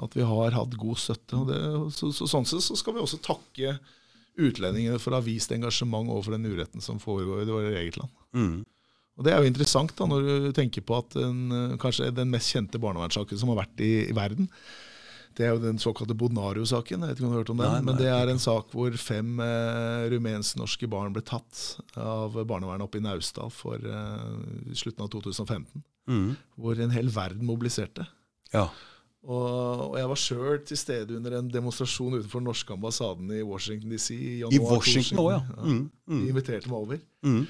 At 0.00 0.16
vi 0.16 0.24
har 0.24 0.56
hatt 0.56 0.76
god 0.80 0.96
støtte. 0.96 1.42
Det, 1.50 1.58
så, 1.92 2.08
så, 2.16 2.28
sånn 2.30 2.48
sett 2.48 2.64
så 2.64 2.78
skal 2.80 2.96
vi 2.96 3.02
også 3.04 3.20
takke 3.20 3.74
utlendingene 4.38 4.96
for 5.02 5.12
å 5.12 5.20
ha 5.20 5.26
vist 5.26 5.52
engasjement 5.52 6.08
overfor 6.08 6.38
den 6.38 6.48
uretten 6.48 6.84
som 6.84 7.02
foregår 7.02 7.44
i 7.44 7.50
vårt 7.52 7.76
eget 7.82 8.00
land. 8.00 8.16
Mm. 8.32 8.56
Og 9.18 9.24
Det 9.26 9.32
er 9.34 9.42
jo 9.42 9.50
interessant 9.50 9.94
da, 9.98 10.06
når 10.06 10.28
du 10.28 10.52
tenker 10.54 10.84
på 10.86 11.00
at 11.00 11.16
den, 11.16 11.48
eh, 11.50 11.78
kanskje 11.82 12.12
den 12.14 12.30
mest 12.30 12.52
kjente 12.54 12.78
barnevernssaken 12.78 13.40
som 13.40 13.50
har 13.50 13.64
vært 13.64 13.82
i, 13.82 14.06
i 14.06 14.14
verden, 14.14 14.46
det 15.38 15.46
er 15.46 15.52
jo 15.54 15.62
den 15.62 15.78
såkalte 15.78 16.16
Bonario-saken. 16.18 17.02
Jeg 17.02 17.10
vet 17.12 17.18
ikke 17.20 17.26
om 17.26 17.32
du 17.32 17.36
har 17.36 17.42
hørt 17.44 17.52
om 17.52 17.60
den, 17.60 17.68
Nei, 17.70 17.78
nei, 17.78 17.86
men 17.86 17.98
det 18.00 18.08
er 18.10 18.30
en 18.30 18.40
sak 18.42 18.72
hvor 18.74 18.94
fem 18.98 19.38
eh, 19.42 20.06
rumensk-norske 20.14 20.88
barn 20.90 21.14
ble 21.14 21.22
tatt 21.26 21.78
av 21.98 22.34
barnevernet 22.42 22.86
oppe 22.86 22.98
i 22.98 23.04
Naustdal 23.04 23.52
for 23.54 23.82
eh, 23.82 24.74
slutten 24.78 25.06
av 25.06 25.12
2015. 25.14 25.84
Mm. 26.08 26.30
Hvor 26.58 26.80
en 26.80 26.94
hel 26.94 27.10
verden 27.14 27.46
mobiliserte. 27.46 28.06
ja. 28.54 28.70
Og, 29.28 29.80
og 29.90 29.94
jeg 29.98 30.08
var 30.08 30.20
sjøl 30.22 30.60
til 30.64 30.78
stede 30.78 31.16
under 31.18 31.34
en 31.40 31.48
demonstrasjon 31.52 32.14
utenfor 32.14 32.40
den 32.40 32.46
norske 32.48 32.72
ambassaden 32.72 33.32
i 33.34 33.42
Washington 33.44 33.90
DC. 33.90 34.12
I, 34.14 34.18
I 34.30 34.36
januar 34.44 34.78
Washington 34.78 35.20
òg, 35.20 35.30
ja. 35.34 35.40
Mm. 35.66 35.82
De 36.06 36.28
inviterte 36.30 36.70
meg 36.70 36.78
over. 36.78 37.00
Mm. 37.26 37.42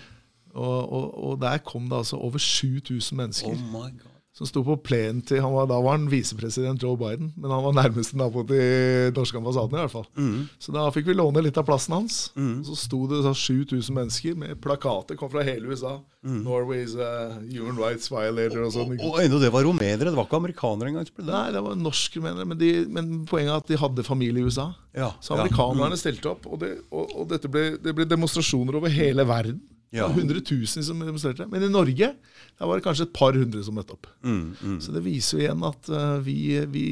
Og, 0.59 0.93
og, 0.93 1.09
og 1.31 1.41
der 1.43 1.59
kom 1.65 1.87
det 1.89 2.01
altså 2.03 2.19
over 2.19 2.39
7000 2.43 3.15
Oh 3.15 3.21
mennesker 3.23 3.55
my 3.71 3.91
god. 3.95 4.15
som 4.39 4.47
sto 4.47 4.61
på 4.63 4.77
plenen 4.87 5.19
til 5.27 5.41
han 5.43 5.51
var, 5.51 5.67
Da 5.67 5.81
var 5.83 5.97
han 5.97 6.05
visepresident 6.13 6.83
Joe 6.83 6.95
Biden, 6.99 7.33
men 7.37 7.51
han 7.51 7.65
var 7.65 7.73
nærmeste 7.75 8.15
nabo 8.19 8.45
til 8.47 9.11
norske 9.17 9.35
ambassaden. 9.41 9.75
i 9.75 9.81
hvert 9.83 9.91
fall. 9.91 10.05
Mm. 10.15 10.45
Så 10.63 10.71
da 10.77 10.85
fikk 10.95 11.09
vi 11.11 11.17
låne 11.19 11.43
litt 11.43 11.59
av 11.59 11.67
plassen 11.67 11.97
hans. 11.97 12.19
Og 12.39 12.69
så 12.69 12.77
sto 12.79 13.01
det 13.11 13.19
7000 13.27 13.91
mennesker 13.97 14.37
med 14.39 14.61
plakater, 14.63 15.19
kom 15.19 15.31
fra 15.33 15.43
hele 15.43 15.67
USA. 15.73 15.97
Mm. 16.23 16.45
Norway's 16.47 16.95
uh, 16.95 17.35
human 17.51 17.81
rights 17.83 18.13
violator 18.13 18.63
og 18.69 18.73
sånn. 18.77 18.95
Og 19.09 19.19
ennå 19.25 19.41
det 19.43 19.51
var 19.55 19.67
romenere, 19.67 20.07
det 20.07 20.15
var 20.15 20.29
ikke 20.29 20.39
amerikanere 20.43 20.93
engang. 20.93 21.09
det. 21.17 21.27
Nei, 21.27 21.49
det 21.57 21.65
var 21.67 21.75
norske, 21.83 22.21
romenere. 22.21 22.47
Men, 22.53 22.61
de, 22.63 22.71
men 22.95 23.11
poenget 23.27 23.51
er 23.57 23.63
at 23.65 23.73
de 23.73 23.81
hadde 23.83 24.07
familie 24.07 24.45
i 24.45 24.47
USA. 24.47 24.69
Ja, 24.95 25.11
Så 25.19 25.35
ja. 25.35 25.41
amerikanerne 25.43 25.99
stilte 25.99 26.31
opp, 26.37 26.47
og, 26.47 26.61
det, 26.63 26.77
og, 26.93 27.11
og 27.11 27.27
dette 27.35 27.51
ble, 27.51 27.73
det 27.83 27.95
ble 27.95 28.07
demonstrasjoner 28.07 28.79
over 28.79 28.89
hele 28.93 29.27
verden. 29.27 29.59
Ja. 29.91 30.09
var 30.09 30.19
100 30.19 30.41
000 30.51 30.67
som 30.85 31.01
demonstrerte. 31.01 31.47
Men 31.49 31.63
i 31.65 31.69
Norge 31.73 32.11
der 32.59 32.67
var 32.67 32.77
det 32.77 32.85
kanskje 32.85 33.07
et 33.07 33.15
par 33.15 33.37
hundre 33.39 33.61
som 33.65 33.77
møtte 33.79 33.95
opp. 33.95 34.09
Mm, 34.27 34.57
mm. 34.61 34.79
Så 34.83 34.95
det 34.95 35.03
viser 35.05 35.39
jo 35.39 35.45
igjen 35.45 35.63
at 35.69 35.91
uh, 35.95 36.17
vi, 36.25 36.39
vi, 36.73 36.87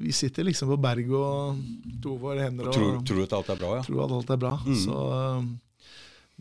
vi 0.00 0.14
sitter 0.14 0.48
liksom 0.48 0.72
på 0.74 0.80
berget 0.82 1.14
og 1.14 1.60
to 2.02 2.16
våre 2.20 2.48
hender 2.48 2.68
og 2.68 2.74
Tror, 2.76 2.98
tror 3.06 3.22
at 3.22 3.36
alt 3.38 3.52
er 3.54 3.60
bra, 3.60 3.70
ja? 3.78 3.86
tror 3.86 4.02
at 4.04 4.16
alt 4.18 4.34
er 4.34 4.42
bra. 4.42 4.52
Så, 4.82 4.98
eh, 5.14 5.46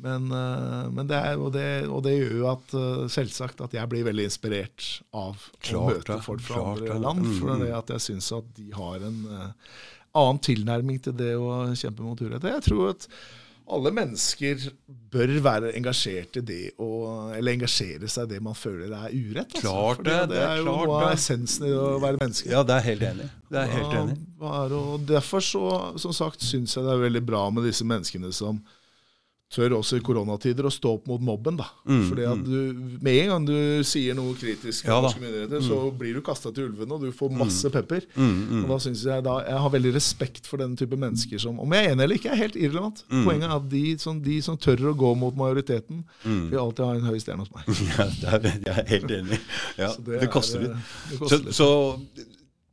men, 0.06 0.26
eh, 0.34 0.88
men 0.98 1.08
det 1.08 1.20
er, 1.30 1.38
og, 1.38 1.54
det, 1.56 1.68
og 1.88 2.02
det 2.04 2.16
gjør 2.18 2.34
jo 2.41 2.48
at 2.52 2.76
selvsagt 3.14 3.62
at 3.64 3.78
jeg 3.78 3.91
blir 3.91 4.08
veldig 4.10 4.26
inspirert 4.28 4.89
av 5.16 5.38
Klart 5.62 5.78
å 5.78 5.86
møte 5.93 6.20
folk 6.26 6.43
fra 6.43 6.58
klart 6.58 6.82
andre 6.82 7.00
land. 7.06 7.24
Mm, 7.30 7.38
For 7.38 7.54
mm. 7.54 7.64
det 7.64 7.72
at 7.78 7.96
jeg 7.96 8.08
syns 8.10 8.34
at 8.36 8.50
de 8.58 8.68
har 8.76 9.06
en 9.06 9.22
annen 10.16 10.43
tilnærming 10.50 11.00
til 11.06 11.16
det 11.16 11.36
å 11.38 11.70
kjempe 11.78 12.04
mot 12.04 12.20
urett. 12.26 12.50
Jeg 12.50 12.66
tror 12.66 12.96
at 12.96 13.08
alle 13.66 13.91
mennesker 13.95 14.68
bør 15.13 15.32
være 15.41 15.72
engasjert 15.78 16.38
i 16.38 16.43
det 16.45 16.61
å 16.82 16.88
Eller 17.34 17.55
engasjere 17.55 18.09
seg 18.11 18.28
i 18.28 18.36
det 18.36 18.41
man 18.43 18.57
føler 18.57 18.93
er 18.93 19.13
urett. 19.16 19.55
altså. 19.55 19.63
Klart 19.63 20.03
det, 20.05 20.13
det, 20.13 20.20
det, 20.30 20.36
det 20.36 20.43
er 20.43 20.53
er 20.53 20.61
jo 20.61 20.66
noe 20.70 20.99
av 20.99 21.13
essensen 21.16 21.68
i 21.68 21.74
å 21.74 21.86
være 22.03 22.22
menneske. 22.22 22.51
Ja, 22.51 22.63
det 22.68 22.78
er 22.78 22.88
helt 22.89 23.05
enig. 23.09 23.28
Det 23.49 23.61
er 23.61 23.72
helt 23.74 23.97
enig. 24.01 24.18
Ja, 24.41 24.63
og 24.80 25.05
derfor 25.09 25.45
så, 25.45 25.66
som 26.01 26.13
sagt, 26.16 26.45
syns 26.45 26.76
jeg 26.78 26.86
det 26.86 26.93
er 26.93 27.05
veldig 27.07 27.24
bra 27.26 27.45
med 27.53 27.66
disse 27.68 27.88
menneskene 27.88 28.32
som 28.36 28.61
tør 29.54 29.76
også 29.78 30.00
i 30.00 30.04
koronatider 30.04 30.66
å 30.68 30.72
stå 30.74 30.96
opp 30.98 31.06
mot 31.08 31.22
mobben. 31.22 31.56
da. 31.60 31.68
Fordi 31.86 32.24
at 32.28 32.39
du, 32.43 32.74
Med 33.06 33.14
en 33.22 33.30
gang 33.30 33.46
du 33.46 33.84
sier 33.88 34.16
noe 34.18 34.34
kritisk, 34.36 34.84
Mm, 34.86 34.89
Ja 34.89 35.02
norske 35.02 35.22
myndigheter, 35.22 35.62
så 35.62 35.78
blir 35.96 36.14
du 36.18 36.22
kasta 36.26 36.52
til 36.52 36.66
ulvene, 36.72 36.91
og 36.98 37.02
du 37.06 37.12
får 37.14 37.32
masse 37.32 37.70
pepper. 37.72 38.02
Mm, 38.18 38.64
Og 38.66 38.70
da 38.74 38.78
synes 38.80 39.04
Jeg 39.06 39.24
da, 39.24 39.36
jeg 39.46 39.58
har 39.62 39.70
veldig 39.70 39.93
respekt 39.96 40.48
for 40.50 40.58
den 40.58 40.76
type 40.76 40.98
mennesker 40.98 41.39
som 41.39 41.60
Om 41.60 41.72
jeg 41.78 41.86
er 41.86 41.91
enig 41.93 42.04
eller 42.04 42.16
ikke, 42.16 42.32
er 42.34 42.41
helt 42.41 42.56
irrelevant. 42.56 43.04
Mm. 43.10 43.24
Poenget 43.24 43.43
er 43.50 43.56
at 43.56 43.70
de 43.70 43.98
som, 44.00 44.20
de 44.22 44.41
som 44.41 44.58
tør 44.58 44.78
å 44.91 44.96
gå 44.98 45.16
mot 45.16 45.36
majoriteten, 45.36 46.04
Mm. 46.26 46.50
vil 46.50 46.60
alltid 46.60 46.86
ha 46.86 46.91
en 46.96 47.02
høy 47.06 47.20
stjerne 47.20 47.46
hos 47.46 47.52
meg. 47.54 47.66
Ja, 48.26 48.36
er, 48.36 48.41
jeg 48.66 48.78
er 48.78 48.88
helt 48.89 49.12
enig. 49.12 49.39
Ja, 49.78 49.93
det, 49.96 50.20
det 50.22 50.30
koster 50.32 50.60
er, 50.60 50.68
litt. 50.68 50.76
det 51.10 51.18
Så, 51.18 51.20
koster 51.20 51.38
litt. 51.46 51.56
så 51.56 52.00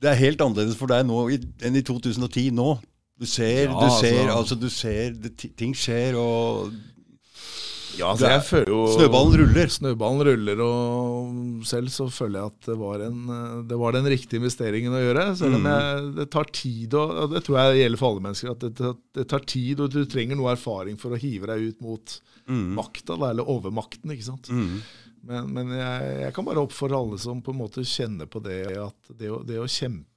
det 0.03 0.11
er 0.11 0.14
helt 0.18 0.41
annerledes 0.41 0.75
for 0.75 0.87
deg 0.91 1.05
nå 1.07 1.29
enn 1.62 1.77
i 1.77 1.83
2010 1.87 2.51
nå. 2.57 2.81
Du 3.21 3.27
ser, 3.29 3.69
Ja, 3.69 3.75
du 3.79 3.91
ser, 4.01 4.23
altså- 4.25 4.39
altså, 4.39 4.61
du 4.61 4.69
ser 4.71 5.11
det, 5.13 5.37
ting 5.57 5.75
skjer, 5.75 6.17
og 6.19 6.73
Ja, 7.99 8.09
altså, 8.15 8.25
jeg 8.31 8.43
føler 8.49 8.71
jo 8.73 8.87
snøballen 8.97 9.35
ruller. 9.43 9.69
Snøballen 9.69 10.23
ruller, 10.27 10.61
og 10.65 11.67
selv 11.69 11.91
så 11.93 12.07
føler 12.11 12.41
jeg 12.41 12.47
at 12.47 12.69
det 12.71 12.77
var, 12.81 13.03
en, 13.05 13.67
det 13.69 13.79
var 13.79 13.93
den 13.93 14.09
riktige 14.09 14.41
investeringen 14.41 14.97
å 14.97 15.03
gjøre. 15.03 15.27
Selv 15.37 15.59
om 15.59 15.67
jeg, 15.69 16.15
det 16.17 16.31
tar 16.33 16.49
tid, 16.57 16.95
og, 16.95 17.31
det 17.35 17.45
tror 17.45 17.59
jeg 17.61 17.83
gjelder 17.83 17.99
for 18.01 18.15
alle 18.15 18.25
mennesker, 18.25 18.51
at 18.57 18.65
det, 18.81 18.95
det 19.15 19.27
tar 19.29 19.45
tid, 19.45 19.81
og 19.85 19.91
du 19.93 20.01
trenger 20.09 20.41
noe 20.41 20.55
erfaring 20.57 20.97
for 20.99 21.13
å 21.13 21.21
hive 21.21 21.47
deg 21.53 21.69
ut 21.69 21.83
mot 21.85 22.17
makta, 22.49 23.15
eller 23.31 23.45
overmakten. 23.45 24.11
ikke 24.17 24.25
sant? 24.25 24.49
Mm. 24.49 24.81
Men, 25.23 25.51
men 25.55 25.68
jeg, 25.77 26.07
jeg 26.25 26.35
kan 26.35 26.47
bare 26.47 26.62
oppfordre 26.64 26.99
alle 26.99 27.18
som 27.23 27.43
på 27.45 27.53
en 27.55 27.61
måte 27.61 27.85
kjenner 27.87 28.27
på 28.31 28.41
det, 28.43 28.59
at 28.83 29.12
det 29.18 29.31
å, 29.31 29.39
det 29.47 29.61
å 29.62 29.68
kjempe, 29.70 30.09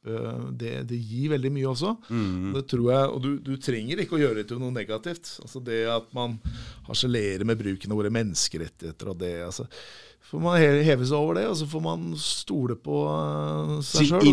det, 0.57 0.73
det 0.89 0.97
gir 0.97 1.33
veldig 1.35 1.51
mye 1.53 1.67
også. 1.69 1.91
Mm. 2.09 2.55
Det 2.55 2.65
tror 2.71 2.89
jeg, 2.89 3.11
Og 3.11 3.21
du, 3.21 3.29
du 3.45 3.53
trenger 3.61 4.01
ikke 4.01 4.17
å 4.17 4.23
gjøre 4.23 4.41
det 4.41 4.47
til 4.49 4.61
noe 4.61 4.73
negativt. 4.73 5.35
Altså 5.45 5.61
Det 5.65 5.83
at 5.93 6.09
man 6.17 6.39
harselerer 6.89 7.45
med 7.45 7.61
bruken 7.61 7.93
av 7.93 8.01
våre 8.01 8.13
menneskerettigheter 8.13 9.13
og 9.13 9.21
det 9.21 9.35
altså, 9.45 9.69
får 10.25 10.41
man 10.41 10.57
heve 10.57 11.05
seg 11.05 11.15
over 11.17 11.37
det, 11.37 11.45
og 11.49 11.55
så 11.59 11.67
får 11.69 11.83
man 11.85 12.05
stole 12.19 12.75
på 12.81 12.99
eh, 13.11 13.73
seg 13.85 14.09
sjøl. 14.09 14.29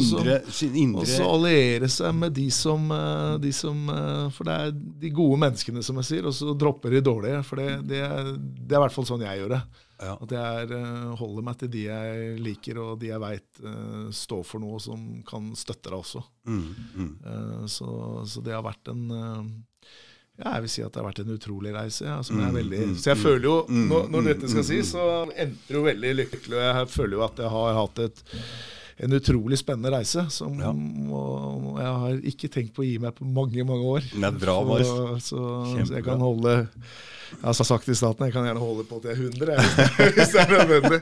Og 0.96 1.08
så 1.08 1.28
alliere 1.28 1.90
seg 1.92 2.16
med 2.16 2.34
de 2.36 2.48
som, 2.54 2.88
eh, 2.96 3.36
de 3.42 3.52
som 3.56 3.92
eh, 3.92 4.26
For 4.32 4.48
det 4.48 4.56
er 4.56 4.74
de 5.04 5.12
gode 5.14 5.40
menneskene, 5.44 5.84
som 5.84 6.00
jeg 6.00 6.08
sier, 6.08 6.28
og 6.28 6.36
så 6.36 6.56
dropper 6.58 6.96
de 6.96 7.04
dårlige. 7.04 7.42
For 7.48 7.60
det, 7.60 7.82
det, 7.90 8.02
er, 8.06 8.32
det 8.40 8.76
er 8.76 8.80
i 8.80 8.84
hvert 8.86 8.96
fall 8.96 9.08
sånn 9.08 9.26
jeg 9.26 9.42
gjør 9.42 9.56
det. 9.58 9.62
Ja. 10.02 10.16
At 10.20 10.32
jeg 10.34 10.62
er, 10.66 10.72
eh, 10.76 11.10
holder 11.20 11.44
meg 11.46 11.58
til 11.62 11.70
de 11.72 11.84
jeg 11.86 12.38
liker, 12.42 12.78
og 12.82 12.96
de 13.02 13.12
jeg 13.12 13.22
veit 13.22 13.60
står 14.18 14.42
for 14.48 14.58
noe 14.64 14.80
som 14.82 15.22
kan 15.28 15.52
støtte 15.58 15.90
deg 15.92 15.98
også. 16.00 16.22
mm, 16.48 16.64
mm. 16.96 17.12
Eh, 17.26 17.66
Så, 17.70 17.86
så 18.26 18.42
det 18.42 18.56
har 18.56 18.64
vært 18.66 18.90
en 18.90 19.04
eh, 19.10 19.52
ja, 20.42 20.54
jeg 20.56 20.62
vil 20.64 20.70
si 20.72 20.82
at 20.82 20.90
det 20.94 20.98
har 21.02 21.06
vært 21.10 21.20
en 21.22 21.34
utrolig 21.36 21.72
reise. 21.76 22.06
Ja, 22.08 22.16
som 22.24 22.38
jeg 22.40 22.48
er 22.48 22.54
veldig, 22.56 22.78
så 22.98 23.10
jeg 23.12 23.18
føler 23.20 23.44
jo, 23.46 23.56
når, 23.68 24.06
når 24.10 24.28
dette 24.32 24.48
skal 24.50 24.64
sies, 24.64 24.90
så 24.94 25.02
endte 25.28 25.68
det 25.68 25.76
jo 25.76 25.82
veldig 25.84 26.12
lykkelig. 26.22 26.56
Og 26.56 26.62
jeg 26.64 26.88
føler 26.94 27.18
jo 27.18 27.24
at 27.26 27.42
jeg 27.44 27.50
har 27.52 27.76
hatt 27.76 28.00
et, 28.06 28.22
en 29.06 29.16
utrolig 29.20 29.58
spennende 29.60 29.92
reise. 29.92 30.24
Som, 30.32 30.56
Ja. 30.58 30.72
og 30.72 31.76
jeg 31.84 31.92
har 32.06 32.24
ikke 32.32 32.50
tenkt 32.56 32.72
på 32.74 32.82
å 32.82 32.88
gi 32.88 32.96
meg 33.04 33.14
på 33.20 33.28
mange, 33.28 33.62
mange 33.68 33.84
år. 33.92 34.08
Er 34.18 34.38
bra, 34.40 34.56
Så, 34.82 34.96
så, 35.28 35.42
så 35.84 35.94
jeg 36.00 36.04
kan 36.08 36.24
holde 36.24 36.56
Jeg 37.32 37.48
har 37.48 37.66
sagt 37.66 37.84
til 37.88 37.96
staten 37.98 38.26
jeg 38.28 38.34
kan 38.34 38.44
gjerne 38.46 38.60
holde 38.62 38.84
på 38.86 39.00
til 39.02 39.10
jeg 39.10 39.18
er 39.18 39.24
100, 39.32 39.56
hvis 40.16 40.32
det 40.34 40.42
er 40.44 40.52
nødvendig. 40.52 41.00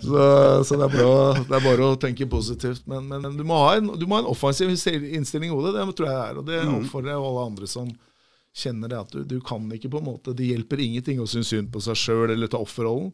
Så, 0.00 0.24
så 0.64 0.78
det, 0.80 0.86
er 0.86 0.94
bra, 0.94 1.12
det 1.42 1.58
er 1.58 1.64
bare 1.66 1.90
å 1.90 1.98
tenke 2.00 2.26
positivt. 2.30 2.86
Men, 2.90 3.06
men 3.10 3.36
du, 3.36 3.44
må 3.44 3.58
en, 3.74 3.92
du 4.00 4.06
må 4.08 4.16
ha 4.18 4.24
en 4.24 4.30
offensiv 4.32 4.70
innstilling 4.72 5.50
i 5.50 5.54
hodet. 5.54 5.74
Det 5.76 5.84
tror 5.98 6.08
jeg 6.08 6.16
det 6.16 6.24
er. 6.30 6.40
Og 6.40 6.48
det 6.48 6.60
Mm. 6.64 6.76
oppfordrer 6.80 7.12
jeg 7.12 7.20
alle 7.28 7.46
andre 7.50 7.68
som 7.68 7.90
kjenner 8.54 8.88
det 8.92 8.98
at 9.02 9.10
du, 9.12 9.20
du 9.26 9.40
kan 9.42 9.64
ikke 9.74 9.88
på 9.90 9.98
en 9.98 10.06
måte 10.06 10.30
Det 10.38 10.46
hjelper 10.46 10.78
ingenting 10.78 11.18
å 11.18 11.26
synes 11.26 11.48
synd 11.50 11.72
på 11.74 11.80
seg 11.82 11.96
sjøl 11.98 12.30
eller 12.30 12.46
ta 12.52 12.60
offerrollen. 12.62 13.10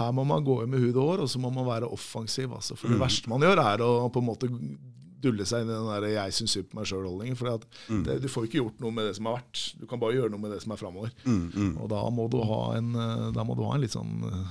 Her 0.00 0.10
må 0.16 0.24
man 0.26 0.42
gå 0.44 0.56
inn 0.64 0.72
med 0.74 0.82
hud 0.82 0.96
og 0.98 1.12
hår, 1.12 1.22
og 1.24 1.30
så 1.30 1.38
må 1.40 1.52
man 1.54 1.68
være 1.68 1.88
offensiv. 1.94 2.50
Altså. 2.56 2.74
For 2.76 2.90
det 2.90 2.98
Mm. 2.98 3.04
verste 3.06 3.30
man 3.30 3.40
gjør, 3.46 3.62
er 3.62 3.84
å 3.86 4.10
på 4.10 4.18
en 4.20 4.26
måte 4.32 4.50
dulle 5.22 5.44
seg 5.48 5.58
inn 5.62 5.70
i 5.70 5.72
den 5.76 5.90
der 5.90 6.02
'jeg 6.08 6.32
syns 6.32 6.52
synd 6.56 6.68
på 6.70 6.74
meg 6.80 6.86
sjøl'-holdningen. 6.90 7.36
For 7.36 7.46
Mm. 7.88 8.04
du 8.22 8.28
får 8.28 8.42
ikke 8.46 8.60
gjort 8.62 8.80
noe 8.80 8.90
med 8.92 9.04
det 9.06 9.14
som 9.16 9.26
har 9.26 9.36
vært. 9.38 9.74
Du 9.80 9.86
kan 9.86 9.98
bare 10.00 10.12
gjøre 10.14 10.30
noe 10.30 10.40
med 10.40 10.50
det 10.52 10.62
som 10.62 10.72
er 10.72 10.76
framover. 10.76 11.10
Mm, 11.24 11.50
mm. 11.54 11.76
Og 11.80 11.88
da 11.88 12.10
må 12.10 12.28
du 12.30 12.42
ha 12.42 12.72
en, 12.76 12.94
eh, 12.94 13.30
da 13.32 13.44
må 13.44 13.54
du 13.56 13.62
ha 13.64 13.74
en 13.74 13.80
litt 13.80 13.92
sånn 13.92 14.22
eh, 14.24 14.46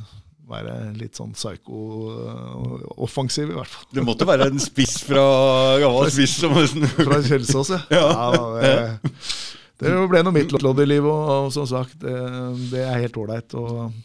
være 0.50 0.94
litt 0.98 1.14
sånn 1.14 1.34
psyko-offensiv, 1.38 3.50
i 3.52 3.54
hvert 3.54 3.68
fall. 3.70 3.86
Det 3.94 4.02
måtte 4.06 4.26
være 4.26 4.48
en 4.50 4.58
spiss 4.60 4.98
fra 5.06 5.78
gammel 5.78 6.10
spiss 6.10 6.40
som 6.42 6.54
Fra 7.06 7.22
Kjelsås, 7.22 7.70
ja. 7.70 7.80
Ja. 7.94 8.32
da, 8.34 8.40
det, 9.80 9.88
det 9.96 10.08
ble 10.12 10.22
noe 10.26 10.36
mitt 10.36 10.52
lodd 10.60 10.82
i 10.84 10.86
livet, 10.90 11.08
og, 11.08 11.52
som 11.56 11.64
sagt, 11.70 12.02
det, 12.04 12.16
det 12.74 12.82
er 12.84 13.04
helt 13.06 13.20
ålreit. 13.22 13.54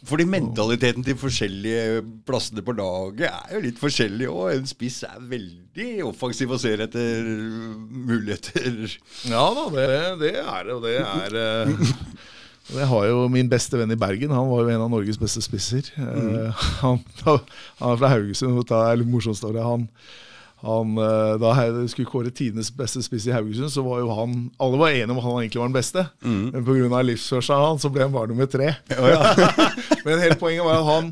Fordi 0.07 0.27
mentaliteten 0.31 1.03
til 1.03 1.17
forskjellige 1.19 1.99
plassene 2.27 2.63
på 2.63 2.75
laget 2.77 3.27
er 3.27 3.57
jo 3.57 3.63
litt 3.65 3.81
forskjellig 3.81 4.29
òg. 4.31 4.53
En 4.55 4.69
spiss 4.69 5.01
er 5.03 5.19
veldig 5.19 5.89
offensiv 6.07 6.55
og 6.55 6.61
ser 6.63 6.85
etter 6.85 7.27
muligheter. 7.27 8.95
Ja 9.27 9.43
da, 9.57 9.67
det, 9.75 9.89
det 10.23 10.33
er 10.39 10.69
det, 10.69 10.77
og 10.77 10.87
det 10.87 10.95
er 11.03 11.35
det 11.35 11.49
Jeg 12.75 12.87
har 12.89 13.03
jo 13.05 13.25
min 13.29 13.49
beste 13.51 13.77
venn 13.77 13.91
i 13.93 13.99
Bergen. 13.99 14.31
Han 14.33 14.47
var 14.49 14.63
jo 14.63 14.71
en 14.73 14.85
av 14.87 14.93
Norges 14.93 15.19
beste 15.21 15.43
spisser. 15.43 15.91
Mm. 15.99 16.55
han, 16.81 17.03
han 17.27 17.91
er 17.91 17.99
fra 17.99 18.13
Haugesund. 18.15 18.63
Det 18.63 18.79
er 18.79 19.01
litt 19.01 19.11
morsomt. 19.11 19.37
story. 19.37 19.59
Han, 19.61 19.85
han, 20.63 20.97
eh, 20.97 21.33
da 21.41 21.53
jeg 21.59 21.89
skulle 21.91 22.09
kåre 22.09 22.31
tidenes 22.33 22.71
beste 22.73 23.03
spiss 23.03 23.27
i 23.27 23.33
Haugesund, 23.35 23.73
så 23.73 23.83
var 23.85 23.99
jo 24.01 24.13
han 24.15 24.37
Alle 24.61 24.79
var 24.79 24.93
enige 24.93 25.11
om 25.11 25.19
at 25.19 25.25
han 25.27 25.41
egentlig 25.41 25.61
var 25.61 25.67
den 25.69 25.75
beste, 25.79 26.05
men 26.23 26.63
pga. 26.65 27.01
livsførselen 27.03 27.67
hans 27.67 27.83
så 27.83 27.91
ble 27.91 28.05
han 28.07 28.15
bare 28.15 28.31
nummer 28.31 28.47
tre. 28.49 28.71
men 30.05 30.23
hele 30.23 30.39
poenget 30.39 30.65
var 30.65 30.79
at 30.79 30.89
han 30.93 31.11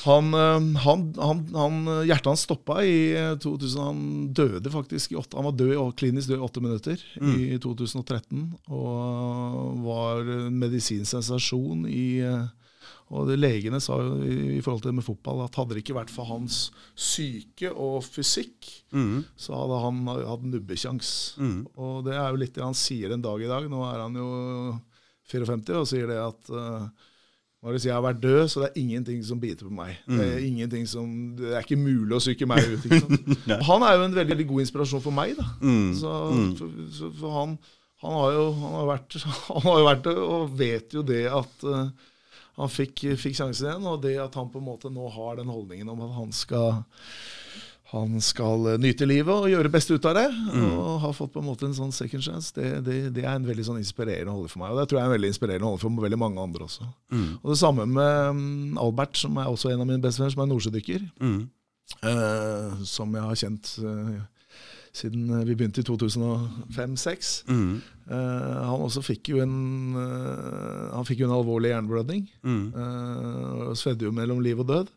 han, 0.00 0.30
øh, 0.32 0.76
han, 0.80 1.02
han, 1.20 1.40
han, 1.52 1.74
hjertet 2.08 2.30
hans 2.30 2.46
stoppa 2.46 2.78
i 2.88 3.12
øh, 3.20 3.34
2000. 3.38 3.82
Han 3.84 4.32
døde 4.32 4.72
faktisk 4.72 5.12
i 5.12 5.18
åtte, 5.20 5.36
Han 5.36 5.44
var 5.50 5.58
død, 5.58 5.92
klinisk 5.96 6.30
død 6.30 6.38
i 6.38 6.46
åtte 6.46 6.62
minutter 6.64 7.02
i 7.20 7.58
2013. 7.60 8.46
Og 8.72 9.84
var 9.84 10.24
en 10.24 10.56
medisinsensasjon 10.56 11.84
i 11.88 12.24
øh, 12.24 12.48
Og 13.10 13.26
det 13.26 13.40
legene 13.40 13.80
sa 13.82 13.96
jo 13.98 14.20
i, 14.22 14.60
forhold 14.62 14.84
til 14.84 14.92
det 14.92 14.98
med 15.00 15.06
fotball 15.06 15.42
at 15.42 15.56
hadde 15.58 15.74
det 15.74 15.82
ikke 15.82 15.96
vært 15.96 16.12
for 16.14 16.28
hans 16.30 16.68
syke 16.94 17.72
og 17.72 18.04
fysikk, 18.06 18.68
så 19.34 19.56
hadde 19.58 19.80
han 19.82 19.98
hatt 20.28 20.44
nubbekjangs. 20.46 21.10
Og 21.74 22.04
det 22.06 22.14
er 22.14 22.28
jo 22.30 22.38
litt 22.38 22.54
det 22.54 22.62
han 22.62 22.78
sier 22.78 23.10
en 23.10 23.24
dag 23.24 23.42
i 23.42 23.50
dag. 23.50 23.66
Nå 23.72 23.82
er 23.88 24.04
han 24.04 24.14
jo 24.20 24.28
54 25.30 25.80
og 25.80 25.88
sier 25.90 26.10
det 26.10 26.20
at 26.22 26.52
uh, 26.54 26.86
Marius, 27.60 27.84
jeg 27.84 27.92
har 27.92 28.04
vært 28.04 28.22
død, 28.22 28.38
så 28.48 28.62
det 28.62 28.68
er 28.70 28.78
ingenting 28.80 29.18
som 29.26 29.40
biter 29.40 29.66
på 29.68 29.74
meg. 29.74 29.98
Det 30.08 30.28
er 30.30 30.46
ingenting 30.46 30.86
som, 30.88 31.10
det 31.36 31.50
er 31.52 31.66
ikke 31.66 31.76
mulig 31.76 32.14
å 32.16 32.20
psyke 32.22 32.46
meg 32.48 32.64
ut. 32.72 32.86
Han 33.68 33.84
er 33.84 33.98
jo 33.98 34.06
en 34.06 34.14
veldig, 34.16 34.30
veldig 34.32 34.46
god 34.48 34.62
inspirasjon 34.64 35.02
for 35.04 35.12
meg. 35.12 35.34
da. 35.36 35.44
Så, 35.98 36.14
for, 36.56 36.78
så, 36.96 37.10
for 37.18 37.34
han, 37.36 37.52
han, 38.00 38.16
har 38.16 38.32
jo, 38.32 38.46
han, 38.62 38.76
har 38.78 38.88
vært, 38.94 39.18
han 39.50 39.66
har 39.66 39.76
jo 39.82 39.90
vært 39.90 40.08
det, 40.08 40.16
og 40.24 40.56
vet 40.62 40.96
jo 40.96 41.04
det 41.10 41.20
at 41.28 41.68
eh, 41.68 42.08
han 42.60 42.72
fikk, 42.72 43.04
fikk 43.20 43.38
sjansen 43.38 43.68
igjen. 43.68 43.90
Og 43.90 44.00
det 44.04 44.16
at 44.22 44.36
han 44.38 44.50
på 44.52 44.60
en 44.60 44.68
måte 44.70 44.92
nå 44.92 45.08
har 45.14 45.40
den 45.40 45.52
holdningen 45.52 45.90
om 45.92 46.02
at 46.06 46.16
han 46.18 46.34
skal 46.36 46.82
han 47.90 48.20
skal 48.22 48.68
eh, 48.70 48.78
nyte 48.78 49.06
livet 49.08 49.32
og 49.34 49.48
gjøre 49.50 49.66
det 49.66 49.74
beste 49.74 49.96
ut 49.96 50.06
av 50.06 50.14
det. 50.14 50.26
Mm. 50.30 50.66
Og 50.78 51.00
har 51.02 51.14
fått 51.16 51.32
på 51.34 51.42
en 51.42 51.48
måte 51.48 51.66
en 51.66 51.74
sånn 51.74 51.94
second 51.94 52.22
chance. 52.22 52.52
Det, 52.54 52.68
det, 52.86 52.98
det 53.16 53.24
er 53.24 53.34
en 53.34 53.48
veldig 53.48 53.66
sånn 53.66 53.80
inspirerende 53.82 54.34
holder 54.34 54.52
for 54.52 54.62
meg. 54.62 54.74
Og 54.74 54.78
det 54.78 54.84
tror 54.90 55.00
jeg 55.00 55.06
er 55.06 55.10
en 55.10 55.16
veldig 55.16 55.30
inspirerende 55.32 55.70
holder 55.70 55.82
for 55.82 56.04
veldig 56.06 56.20
mange 56.22 56.44
andre 56.44 56.68
også. 56.68 56.86
Mm. 57.10 57.30
Og 57.40 57.48
det 57.50 57.58
samme 57.58 57.86
med 57.90 58.36
um, 58.36 58.78
Albert, 58.84 59.18
som 59.18 59.40
er 59.42 59.50
også 59.50 59.72
en 59.72 59.82
av 59.82 59.90
mine 59.90 60.02
bestevenner, 60.04 60.36
som 60.36 60.44
er 60.44 60.52
nordsjødykker. 60.52 61.08
Mm. 61.18 61.40
Uh, 62.06 62.84
som 62.86 63.16
jeg 63.18 63.26
har 63.26 63.40
kjent 63.40 63.72
eh, 63.82 64.20
siden 64.92 65.28
vi 65.46 65.54
begynte 65.54 65.82
i 65.82 65.86
2005-2006. 65.86 67.32
Mm. 67.50 67.74
Uh, 68.10 68.14
han 68.66 68.82
også 68.82 69.02
fikk 69.06 69.30
jo 69.30 69.38
en 69.38 69.52
uh, 69.94 70.96
Han 70.96 71.06
fikk 71.06 71.20
jo 71.22 71.28
en 71.28 71.36
alvorlig 71.36 71.70
hjerneblødning. 71.70 72.24
Mm. 72.42 72.64
Uh, 72.74 73.68
og 73.70 73.76
svedde 73.78 74.08
jo 74.08 74.14
mellom 74.14 74.42
liv 74.44 74.58
og 74.58 74.68
død. 74.68 74.90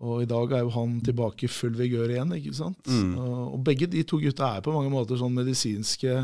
Og 0.00 0.22
i 0.22 0.28
dag 0.28 0.52
er 0.56 0.62
jo 0.64 0.72
han 0.72 0.94
tilbake 1.04 1.44
i 1.44 1.50
full 1.52 1.74
vigør 1.76 2.08
igjen. 2.08 2.32
ikke 2.32 2.54
sant? 2.56 2.78
Mm. 2.88 3.18
Og, 3.20 3.40
og 3.54 3.64
begge 3.64 3.88
de 3.90 4.02
to 4.08 4.16
gutta 4.22 4.54
er 4.56 4.64
på 4.64 4.72
mange 4.72 4.92
måter 4.92 5.20
sånn 5.20 5.34
medisinske 5.36 6.22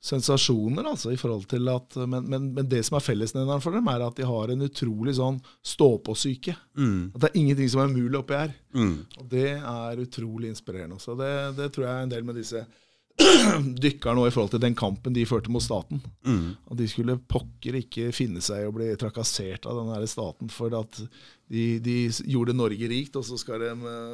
sensasjoner. 0.00 0.86
altså 0.88 1.12
i 1.12 1.16
forhold 1.20 1.44
til 1.48 1.68
at, 1.68 1.96
Men, 2.08 2.24
men, 2.24 2.50
men 2.54 2.68
det 2.68 2.82
som 2.86 2.96
er 2.96 3.04
fellesnevneren 3.04 3.60
for 3.60 3.76
dem, 3.76 3.88
er 3.92 4.06
at 4.06 4.16
de 4.16 4.26
har 4.26 4.52
en 4.52 4.66
utrolig 4.66 5.16
sånn 5.18 5.40
stå-på-syke. 5.62 6.56
Mm. 6.76 7.12
At 7.14 7.20
det 7.20 7.30
er 7.30 7.40
ingenting 7.40 7.72
som 7.72 7.82
er 7.82 7.92
umulig 7.92 8.20
oppi 8.20 8.38
her. 8.38 8.54
Mm. 8.74 8.94
Og 9.20 9.26
det 9.32 9.50
er 9.58 10.04
utrolig 10.04 10.52
inspirerende. 10.54 11.00
Så 11.02 11.16
det, 11.20 11.32
det 11.58 11.72
tror 11.74 11.86
jeg 11.86 11.96
er 11.96 12.08
en 12.08 12.14
del 12.14 12.24
med 12.24 12.40
disse 12.40 12.64
dykker 13.84 14.16
nå 14.16 14.24
i 14.26 14.32
forhold 14.32 14.54
til 14.54 14.62
den 14.62 14.76
kampen 14.78 15.14
de 15.16 15.26
førte 15.28 15.52
mot 15.52 15.64
staten. 15.64 16.00
Mm. 16.24 16.54
Og 16.70 16.78
de 16.80 16.88
skulle 16.88 17.18
pokker 17.28 17.76
ikke 17.82 18.08
finne 18.16 18.40
seg 18.44 18.64
i 18.64 18.70
å 18.70 18.74
bli 18.74 18.88
trakassert 19.00 19.68
av 19.68 19.82
den 19.82 19.92
her 19.92 20.06
staten 20.08 20.52
for 20.52 20.74
at 20.80 21.02
de, 21.50 21.62
de 21.82 21.94
gjorde 22.30 22.54
Norge 22.54 22.86
rikt, 22.92 23.16
og 23.18 23.24
så 23.26 23.34
skal 23.40 23.58
de, 23.64 23.70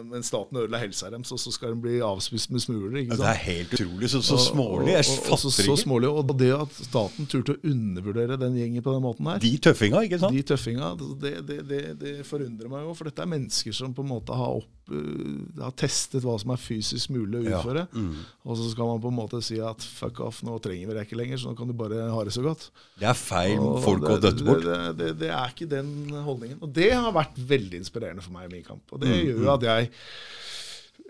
men 0.08 0.24
staten 0.24 0.56
ødela 0.56 0.78
helsa 0.80 1.10
deres, 1.12 1.28
og 1.34 1.40
så 1.42 1.52
skal 1.52 1.74
de 1.74 1.82
bli 1.84 1.98
avspist 2.04 2.48
med 2.54 2.62
smuler. 2.64 2.94
Ja, 3.02 3.18
det 3.18 3.26
er 3.28 3.40
helt 3.42 3.74
utrolig. 3.76 4.08
Så, 4.08 4.22
så 4.24 4.38
smålig. 4.40 4.94
Jeg 4.94 5.04
fatter 5.04 5.52
så 5.52 5.66
ikke. 5.76 6.12
Og 6.16 6.32
det 6.40 6.48
at 6.56 6.78
staten 6.86 7.28
turte 7.28 7.56
å 7.56 7.60
undervurdere 7.68 8.38
den 8.40 8.56
gjengen 8.56 8.84
på 8.86 8.94
den 8.94 9.04
måten 9.04 9.28
her, 9.28 9.42
De 9.42 9.52
tøffinga, 9.60 10.00
ikke 10.08 10.20
sant? 10.22 10.32
de 10.32 10.46
tøffinga, 10.48 10.94
det, 11.20 11.34
det, 11.48 11.58
det, 11.68 11.82
det 12.00 12.14
forundrer 12.28 12.72
meg 12.72 12.86
jo. 12.88 12.96
For 12.96 13.10
dette 13.10 13.24
er 13.26 13.30
mennesker 13.34 13.76
som 13.76 13.92
på 13.96 14.04
en 14.06 14.10
måte 14.14 14.36
har, 14.36 14.56
opp, 14.62 14.72
øh, 14.96 15.60
har 15.60 15.76
testet 15.76 16.24
hva 16.24 16.38
som 16.40 16.54
er 16.56 16.62
fysisk 16.62 17.12
mulig 17.12 17.42
å 17.42 17.44
Ja. 17.50 17.60
utføre. 17.60 17.84
Mm. 17.92 18.16
Og 18.48 18.56
så 18.62 18.70
skal 18.72 18.88
man 18.94 19.02
på 19.04 19.12
en 19.12 19.18
måte 19.20 19.42
si 19.44 19.60
at 19.60 19.84
fuck 19.84 20.22
off, 20.24 20.40
nå 20.46 20.56
trenger 20.64 20.88
vi 20.88 20.96
deg 20.96 21.04
ikke 21.08 21.20
lenger, 21.20 21.42
så 21.42 21.52
nå 21.52 21.58
kan 21.60 21.68
du 21.68 21.76
bare 21.76 22.08
ha 22.12 22.24
det 22.24 22.32
så 22.32 22.44
godt. 22.46 22.70
Det 22.96 23.08
er 23.10 23.18
feil 23.18 23.58
Og 23.60 23.82
folk 23.84 24.08
å 24.08 24.16
døtte 24.22 24.46
bort. 24.46 24.64
Det, 24.64 24.80
det, 25.02 25.12
det 25.20 25.30
er 25.36 25.52
ikke 25.52 25.68
den 25.68 25.92
holdningen. 26.16 26.62
Og 26.64 26.72
det 26.72 26.90
har 26.96 27.12
vært 27.12 27.25
veldig 27.34 27.80
inspirerende 27.82 28.22
for 28.24 28.32
meg 28.36 28.48
i 28.50 28.54
min 28.56 28.64
kamp. 28.66 28.82
Og 28.92 29.00
det 29.02 29.08
Mm, 29.10 29.22
gjør 29.26 29.42
jo 29.44 29.52
at 29.54 29.62
jeg 29.62 29.90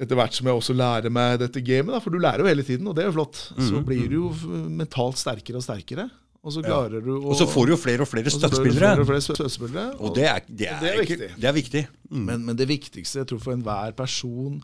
etter 0.01 0.15
hvert 0.19 0.35
som 0.37 0.47
jeg 0.47 0.55
også 0.59 0.75
lærer 0.77 1.11
meg 1.13 1.39
dette 1.41 1.63
gamet, 1.65 1.95
da, 1.95 1.99
for 2.05 2.11
du 2.13 2.19
lærer 2.21 2.43
jo 2.45 2.51
hele 2.51 2.63
tiden, 2.67 2.87
og 2.91 2.97
det 2.97 3.05
er 3.05 3.09
jo 3.09 3.17
flott, 3.17 3.39
så 3.57 3.81
blir 3.87 4.09
du 4.13 4.17
jo 4.19 4.31
mentalt 4.69 5.17
sterkere 5.17 5.57
og 5.57 5.65
sterkere. 5.65 6.11
Og 6.47 6.53
så 6.53 6.61
ja. 6.63 6.83
du 7.01 7.09
å 7.17 7.31
Og 7.33 7.35
så 7.35 7.47
får 7.51 7.65
du 7.67 7.73
jo 7.73 7.79
flere 7.81 8.05
og 8.05 8.09
flere 8.09 8.29
og 8.31 8.35
støttespillere. 8.37 8.79
flere 8.79 9.01
og 9.03 9.07
flere 9.09 9.21
stø- 9.25 9.35
støttespillere. 9.35 9.87
Og 9.99 10.13
det 10.15 10.27
er, 10.31 10.45
det 10.47 10.69
er, 10.71 10.77
det 10.79 10.91
er 10.93 11.01
viktig. 11.01 11.31
Det 11.43 11.49
er 11.51 11.57
viktig. 11.57 11.83
Mm. 12.11 12.21
Men, 12.29 12.45
men 12.47 12.57
det 12.61 12.69
viktigste 12.71 13.19
jeg 13.19 13.27
tror 13.33 13.41
for 13.43 13.57
enhver 13.57 13.97
person 13.99 14.61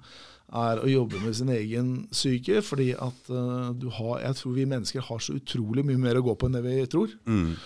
er 0.53 0.79
å 0.79 0.87
jobbe 0.87 1.19
med 1.25 1.35
sin 1.35 1.49
egen 1.51 1.89
syke. 2.15 2.61
Fordi 2.63 2.93
at 2.95 3.33
uh, 3.35 3.73
du 3.75 3.89
har, 3.99 4.21
jeg 4.29 4.39
tror 4.39 4.55
vi 4.61 4.69
mennesker 4.71 5.01
har 5.09 5.19
så 5.27 5.35
utrolig 5.41 5.83
mye 5.89 5.99
mer 5.99 6.21
å 6.21 6.23
gå 6.29 6.37
på 6.39 6.47
enn 6.47 6.55
det 6.61 6.63
vi 6.69 6.87
tror. 6.93 7.17
Mm. 7.27 7.57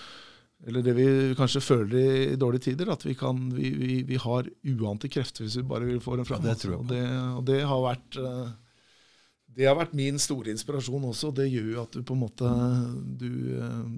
Eller 0.65 0.83
det 0.83 0.95
vi 0.97 1.07
kanskje 1.37 1.61
føler 1.61 1.97
i 2.33 2.37
dårlige 2.41 2.71
tider. 2.71 2.89
At 2.95 3.05
vi, 3.05 3.15
kan, 3.19 3.43
vi, 3.53 3.71
vi, 3.77 3.97
vi 4.09 4.21
har 4.21 4.49
uante 4.77 5.11
krefter 5.13 5.45
hvis 5.45 5.59
vi 5.61 5.67
bare 5.69 5.89
vil 5.89 6.01
få 6.01 6.17
dem 6.17 6.29
fram. 6.29 6.47
Ja, 6.47 6.55
det 6.55 6.63
tror 6.63 6.77
jeg 6.77 6.81
og, 6.81 6.89
det, 6.93 7.03
og 7.37 7.45
det 7.51 7.59
har 7.69 7.83
vært 7.85 8.21
eh, 8.23 8.55
det 9.57 9.65
har 9.65 9.77
vært 9.79 9.95
min 9.97 10.19
store 10.21 10.51
inspirasjon 10.53 11.05
også. 11.09 11.31
Det 11.33 11.47
gjør 11.49 11.69
jo 11.71 11.79
at 11.81 11.95
du 11.97 12.03
på 12.05 12.13
en 12.13 12.21
måte 12.21 12.49
du, 13.17 13.31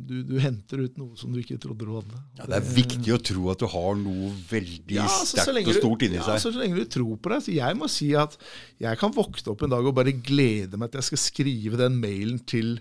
du, 0.07 0.21
du 0.29 0.37
henter 0.39 0.85
ut 0.85 1.01
noe 1.01 1.19
som 1.19 1.33
du 1.35 1.41
ikke 1.43 1.57
trodde 1.59 1.83
du 1.83 1.97
hadde. 1.97 2.21
Ja, 2.39 2.47
det 2.47 2.61
er 2.61 2.69
viktig 2.77 3.15
å 3.17 3.19
tro 3.31 3.49
at 3.51 3.65
du 3.65 3.67
har 3.73 3.99
noe 3.99 4.31
veldig 4.53 5.01
Ja, 5.01 5.09
altså, 5.09 5.43
sterkt 5.43 5.73
og 5.73 5.81
stort 5.81 6.05
inni 6.07 6.21
ja, 6.21 6.29
seg. 6.29 6.45
Så 6.45 6.53
lenge 6.55 6.79
du 6.79 6.87
tror 6.87 7.19
på 7.19 7.33
det. 7.35 7.41
Så 7.49 7.57
jeg 7.57 7.79
må 7.81 7.91
si 7.91 8.13
at 8.15 8.39
jeg 8.79 9.01
kan 9.01 9.15
våkne 9.17 9.51
opp 9.51 9.67
en 9.67 9.75
dag 9.75 9.91
og 9.91 9.99
bare 9.99 10.15
glede 10.15 10.79
meg 10.79 10.93
til 10.93 11.03
jeg 11.03 11.11
skal 11.11 11.25
skrive 11.25 11.83
den 11.83 11.99
mailen 11.99 12.39
til 12.47 12.77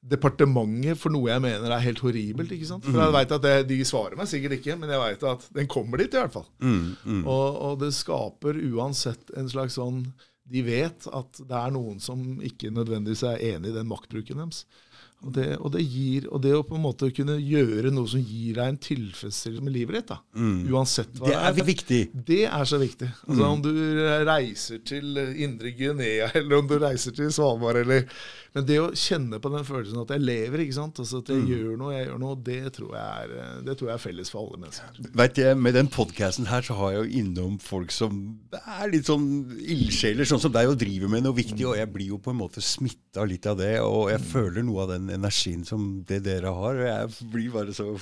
departementet 0.00 0.96
for 0.98 1.12
noe 1.12 1.28
jeg 1.28 1.42
mener 1.44 1.72
er 1.76 1.82
helt 1.84 2.00
horribelt. 2.00 2.50
ikke 2.54 2.66
sant? 2.66 2.84
For 2.84 2.92
Mm. 2.96 3.02
jeg 3.04 3.12
vet 3.18 3.32
at 3.36 3.42
det, 3.42 3.68
De 3.68 3.84
svarer 3.84 4.16
meg 4.16 4.26
sikkert 4.28 4.52
ikke, 4.58 4.78
men 4.80 4.88
jeg 4.88 5.00
vet 5.00 5.22
at 5.28 5.48
den 5.52 5.66
kommer 5.66 5.98
dit 5.98 6.14
i 6.14 6.16
hvert 6.18 6.32
fall. 6.32 6.46
Mm, 6.60 6.96
mm. 7.04 7.26
Og, 7.26 7.56
og 7.62 7.78
det 7.80 7.92
skaper 7.94 8.54
uansett 8.72 9.30
en 9.36 9.48
slags 9.48 9.76
sånn 9.76 10.12
De 10.50 10.62
vet 10.66 11.06
at 11.12 11.32
det 11.46 11.54
er 11.54 11.70
noen 11.70 12.00
som 12.00 12.40
ikke 12.42 12.72
nødvendigvis 12.74 13.22
er 13.22 13.38
enig 13.54 13.70
i 13.70 13.76
den 13.76 13.86
maktbruken 13.86 14.40
deres. 14.40 14.64
Og 15.20 15.34
det, 15.36 15.46
og, 15.58 15.68
det 15.74 15.82
gir, 15.84 16.24
og 16.32 16.40
det 16.40 16.54
å 16.56 16.62
på 16.64 16.78
en 16.78 16.84
måte 16.86 17.10
kunne 17.12 17.34
gjøre 17.36 17.90
noe 17.92 18.08
som 18.08 18.22
gir 18.24 18.54
deg 18.56 18.70
en 18.70 18.78
tilfredsstillelse 18.80 19.64
med 19.66 19.74
livet 19.74 19.98
ditt, 19.98 20.12
da, 20.14 20.20
uansett 20.72 21.12
hva 21.18 21.28
Mm. 21.30 21.34
Det 21.54 21.60
er 21.60 21.66
viktig. 21.66 21.98
det 22.26 22.38
er 22.48 22.64
så 22.64 22.78
viktig. 22.80 23.08
Altså 23.28 23.44
Om 23.44 23.60
du 23.62 23.70
reiser 24.26 24.80
til 24.86 25.18
Indre 25.44 25.70
Guinea, 25.76 26.30
eller 26.40 26.56
om 26.62 26.68
du 26.70 26.78
reiser 26.80 27.12
til 27.12 27.28
Svalbard, 27.32 27.76
eller 27.82 28.06
Men 28.52 28.64
det 28.66 28.80
å 28.82 28.88
kjenne 28.98 29.38
på 29.38 29.50
den 29.52 29.62
følelsen 29.62 30.00
at 30.00 30.10
jeg 30.10 30.24
lever, 30.24 30.64
ikke 30.64 30.74
sant? 30.74 30.96
Altså 30.98 31.20
at 31.20 31.28
jeg 31.30 31.44
gjør 31.52 31.76
noe, 31.78 31.92
jeg 31.94 32.08
gjør 32.08 32.16
noe, 32.18 32.38
det 32.48 32.72
tror 32.74 32.96
jeg 32.96 33.26
er, 33.28 33.60
det 33.62 33.76
tror 33.78 33.90
jeg 33.92 33.94
er 33.94 34.02
felles 34.02 34.32
for 34.32 34.40
alle 34.42 34.58
mennesker. 34.64 35.12
Vet 35.20 35.38
jeg, 35.38 35.58
Med 35.60 35.76
den 35.78 35.86
podkasten 35.92 36.48
her 36.50 36.64
så 36.66 36.74
har 36.80 36.96
jeg 36.96 37.04
jo 37.04 37.20
innom 37.20 37.60
folk 37.62 37.94
som 37.94 38.16
er 38.58 38.90
litt 38.90 39.06
sånn 39.06 39.28
ildsjeler, 39.60 40.26
sånn 40.26 40.42
som 40.42 40.50
deg, 40.56 40.66
og 40.72 40.80
driver 40.80 41.12
med 41.12 41.28
noe 41.28 41.36
viktig. 41.36 41.62
Og 41.68 41.78
jeg 41.78 41.92
blir 41.94 42.10
jo 42.16 42.18
på 42.18 42.32
en 42.34 42.40
måte 42.40 42.64
smitta 42.64 43.22
litt 43.28 43.46
av 43.46 43.60
det, 43.62 43.76
og 43.86 44.10
jeg 44.10 44.24
føler 44.32 44.66
noe 44.66 44.82
av 44.82 44.96
den 44.96 45.09
energien 45.16 45.64
som 45.66 45.92
det 46.08 46.22
dere 46.26 46.52
har. 46.54 46.80
Og 46.80 46.90
jeg 46.90 47.30
blir 47.32 47.54
bare 47.54 47.76
så 47.76 47.92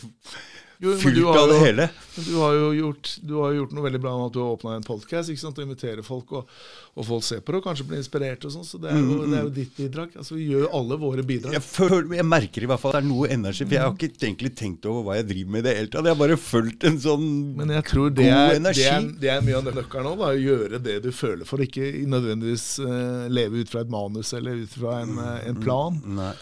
Jo, 0.78 0.92
fylt 0.94 1.24
har 1.26 1.38
av 1.40 1.48
det 1.50 1.58
hele. 1.58 1.88
Du 2.22 2.36
har 2.38 2.52
jo 2.54 2.66
gjort, 2.76 3.08
du 3.26 3.32
har 3.40 3.50
jo 3.50 3.62
gjort 3.64 3.72
noe 3.74 3.84
veldig 3.88 4.00
bra 4.02 4.12
med 4.14 4.28
at 4.28 4.34
du 4.36 4.38
har 4.38 4.52
åpna 4.54 4.76
en 4.78 4.84
podkast 4.86 5.32
og 5.48 5.58
inviterer 5.64 6.06
folk, 6.06 6.30
og, 6.38 6.52
og 6.94 7.06
folk 7.08 7.24
ser 7.26 7.40
på 7.42 7.50
det 7.50 7.58
og 7.58 7.64
kanskje 7.66 7.86
blir 7.88 7.98
inspirert. 7.98 8.46
og 8.46 8.52
sånn, 8.54 8.66
Så 8.68 8.78
det 8.78 8.92
er, 8.92 9.00
jo, 9.02 9.16
det 9.24 9.40
er 9.40 9.48
jo 9.48 9.50
ditt 9.56 9.72
bidrag. 9.74 10.12
Altså 10.14 10.36
Vi 10.36 10.46
gjør 10.52 10.62
jo 10.68 10.70
alle 10.78 10.98
våre 11.02 11.24
bidrag. 11.26 11.56
Jeg, 11.58 11.64
føler, 11.66 12.06
jeg 12.20 12.28
merker 12.30 12.62
i 12.62 12.70
hvert 12.70 12.82
fall 12.84 12.94
at 12.94 13.00
det 13.00 13.02
er 13.02 13.08
noe 13.10 13.32
energi, 13.34 13.66
for 13.66 13.74
jeg 13.74 13.84
har 13.88 13.96
ikke 13.96 14.28
egentlig 14.28 14.52
tenkt 14.60 14.86
over 14.86 15.08
hva 15.08 15.16
jeg 15.18 15.26
driver 15.32 15.56
med 15.56 15.64
i 15.64 15.66
det 15.66 15.74
hele 15.80 15.90
tatt. 15.90 16.06
Jeg 16.06 16.14
har 16.14 16.20
bare 16.22 16.38
fulgt 16.44 16.86
en 16.86 17.00
sånn 17.02 17.26
Men 17.58 17.74
jeg 17.74 17.88
tror 17.90 18.14
det 18.14 18.28
god 18.28 18.38
er, 18.38 18.62
det 18.68 18.86
er, 18.92 19.10
det 19.26 19.32
er 19.34 19.42
mye 19.48 19.58
av 19.58 19.72
nøkkelen 19.80 20.22
da, 20.22 20.30
Å 20.30 20.38
gjøre 20.38 20.82
det 20.84 20.96
du 21.08 21.10
føler 21.10 21.48
for. 21.48 21.66
Ikke 21.66 21.90
nødvendigvis 22.06 22.68
uh, 22.86 23.26
leve 23.26 23.64
ut 23.64 23.74
fra 23.74 23.82
et 23.82 23.92
manus 23.98 24.30
eller 24.38 24.62
ut 24.62 24.78
fra 24.78 25.00
en, 25.02 25.18
uh, 25.18 25.34
en 25.42 25.58
plan. 25.58 25.98
Nei. 26.22 26.32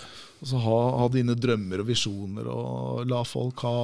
Og 0.46 0.52
så 0.52 0.60
ha, 0.62 0.74
ha 1.02 1.06
dine 1.10 1.34
drømmer 1.34 1.82
og 1.82 1.88
visjoner, 1.90 2.46
og 2.46 3.06
la 3.10 3.24
folk 3.26 3.66
ha 3.66 3.78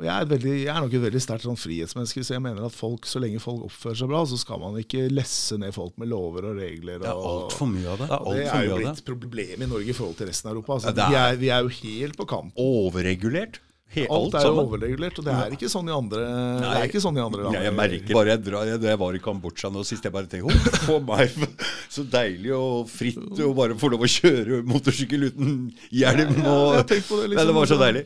og 0.00 0.06
jeg 0.06 0.16
er, 0.16 0.28
veldig, 0.30 0.52
jeg 0.62 0.68
er 0.72 0.78
nok 0.80 0.94
et 0.96 1.02
veldig 1.02 1.20
sterkt 1.20 1.44
sånn 1.44 1.58
frihetsmenneske, 1.60 2.22
så 2.24 2.32
jeg 2.32 2.40
mener 2.40 2.64
at 2.64 2.72
folk, 2.72 3.04
så 3.04 3.20
lenge 3.20 3.36
folk 3.44 3.66
oppfører 3.66 3.98
seg 4.00 4.08
bra, 4.08 4.22
så 4.24 4.38
skal 4.40 4.62
man 4.62 4.78
ikke 4.80 5.02
lesse 5.12 5.58
ned 5.60 5.74
folk 5.76 5.92
med 6.00 6.08
lover 6.08 6.46
og 6.48 6.56
regler. 6.56 7.02
Det 7.02 7.10
er 7.10 7.18
og, 7.20 7.26
altfor 7.50 7.68
mye 7.68 7.84
av 7.92 7.98
det. 8.00 8.06
og 8.08 8.30
det 8.30 8.30
Alt 8.30 8.38
det 8.40 8.46
er 8.54 8.64
jo 8.64 8.78
blitt 8.78 8.86
problemet 8.86 9.02
et 9.02 9.10
problem 9.10 9.66
i 9.66 9.68
Norge 9.74 9.92
i 9.92 9.96
forhold 9.98 10.16
til 10.16 10.30
resten 10.32 10.48
av 10.48 10.54
Europa. 10.56 10.78
Altså, 10.78 10.94
Ja, 10.96 11.04
er- 11.04 11.10
vi, 11.10 11.18
er, 11.20 11.36
vi 11.42 11.50
er 11.52 11.66
jo 11.68 11.74
helt 11.82 12.16
på 12.16 12.26
kamp. 12.32 12.56
Overregulert. 12.64 13.60
Alt, 13.90 14.10
Alt 14.14 14.34
er 14.38 14.44
jo 14.46 14.62
overregulert, 14.62 15.16
og 15.18 15.24
det 15.26 15.32
er 15.34 15.54
ikke 15.56 15.70
sånn 15.72 15.88
i 15.90 15.94
andre, 15.94 16.20
det 16.62 16.68
er 16.78 16.84
ikke 16.86 17.02
sånn 17.02 17.16
i 17.18 17.22
andre 17.24 17.42
land. 17.42 17.56
Ja, 17.58 17.62
jeg 17.66 17.74
merker 17.74 18.14
bare 18.20 18.34
jeg, 18.36 18.42
drar, 18.46 18.68
jeg, 18.68 18.82
jeg 18.86 19.00
var 19.02 19.16
i 19.18 19.22
Kambodsja 19.24 19.70
nå 19.74 19.82
sist, 19.88 20.06
jeg 20.06 20.14
bare 20.14 20.30
tenkte 20.30 20.54
oh, 20.54 20.82
for 20.86 21.02
meg, 21.08 21.34
så 21.94 22.04
deilig 22.06 22.52
og 22.54 22.84
fritt 22.92 23.18
å 23.42 23.50
bare 23.58 23.74
få 23.80 23.90
lov 23.90 24.06
å 24.06 24.10
kjøre 24.10 24.60
motorsykkel 24.70 25.30
uten 25.32 25.56
hjelm. 25.90 26.36
Ja, 26.38 26.52
Og, 26.54 26.76
jeg 26.84 27.02
på 27.08 27.18
det, 27.18 27.32
liksom. 27.32 27.40
Nei, 27.40 27.48
det 27.50 27.56
var 27.58 27.72
så 27.72 27.80
deilig. 27.80 28.04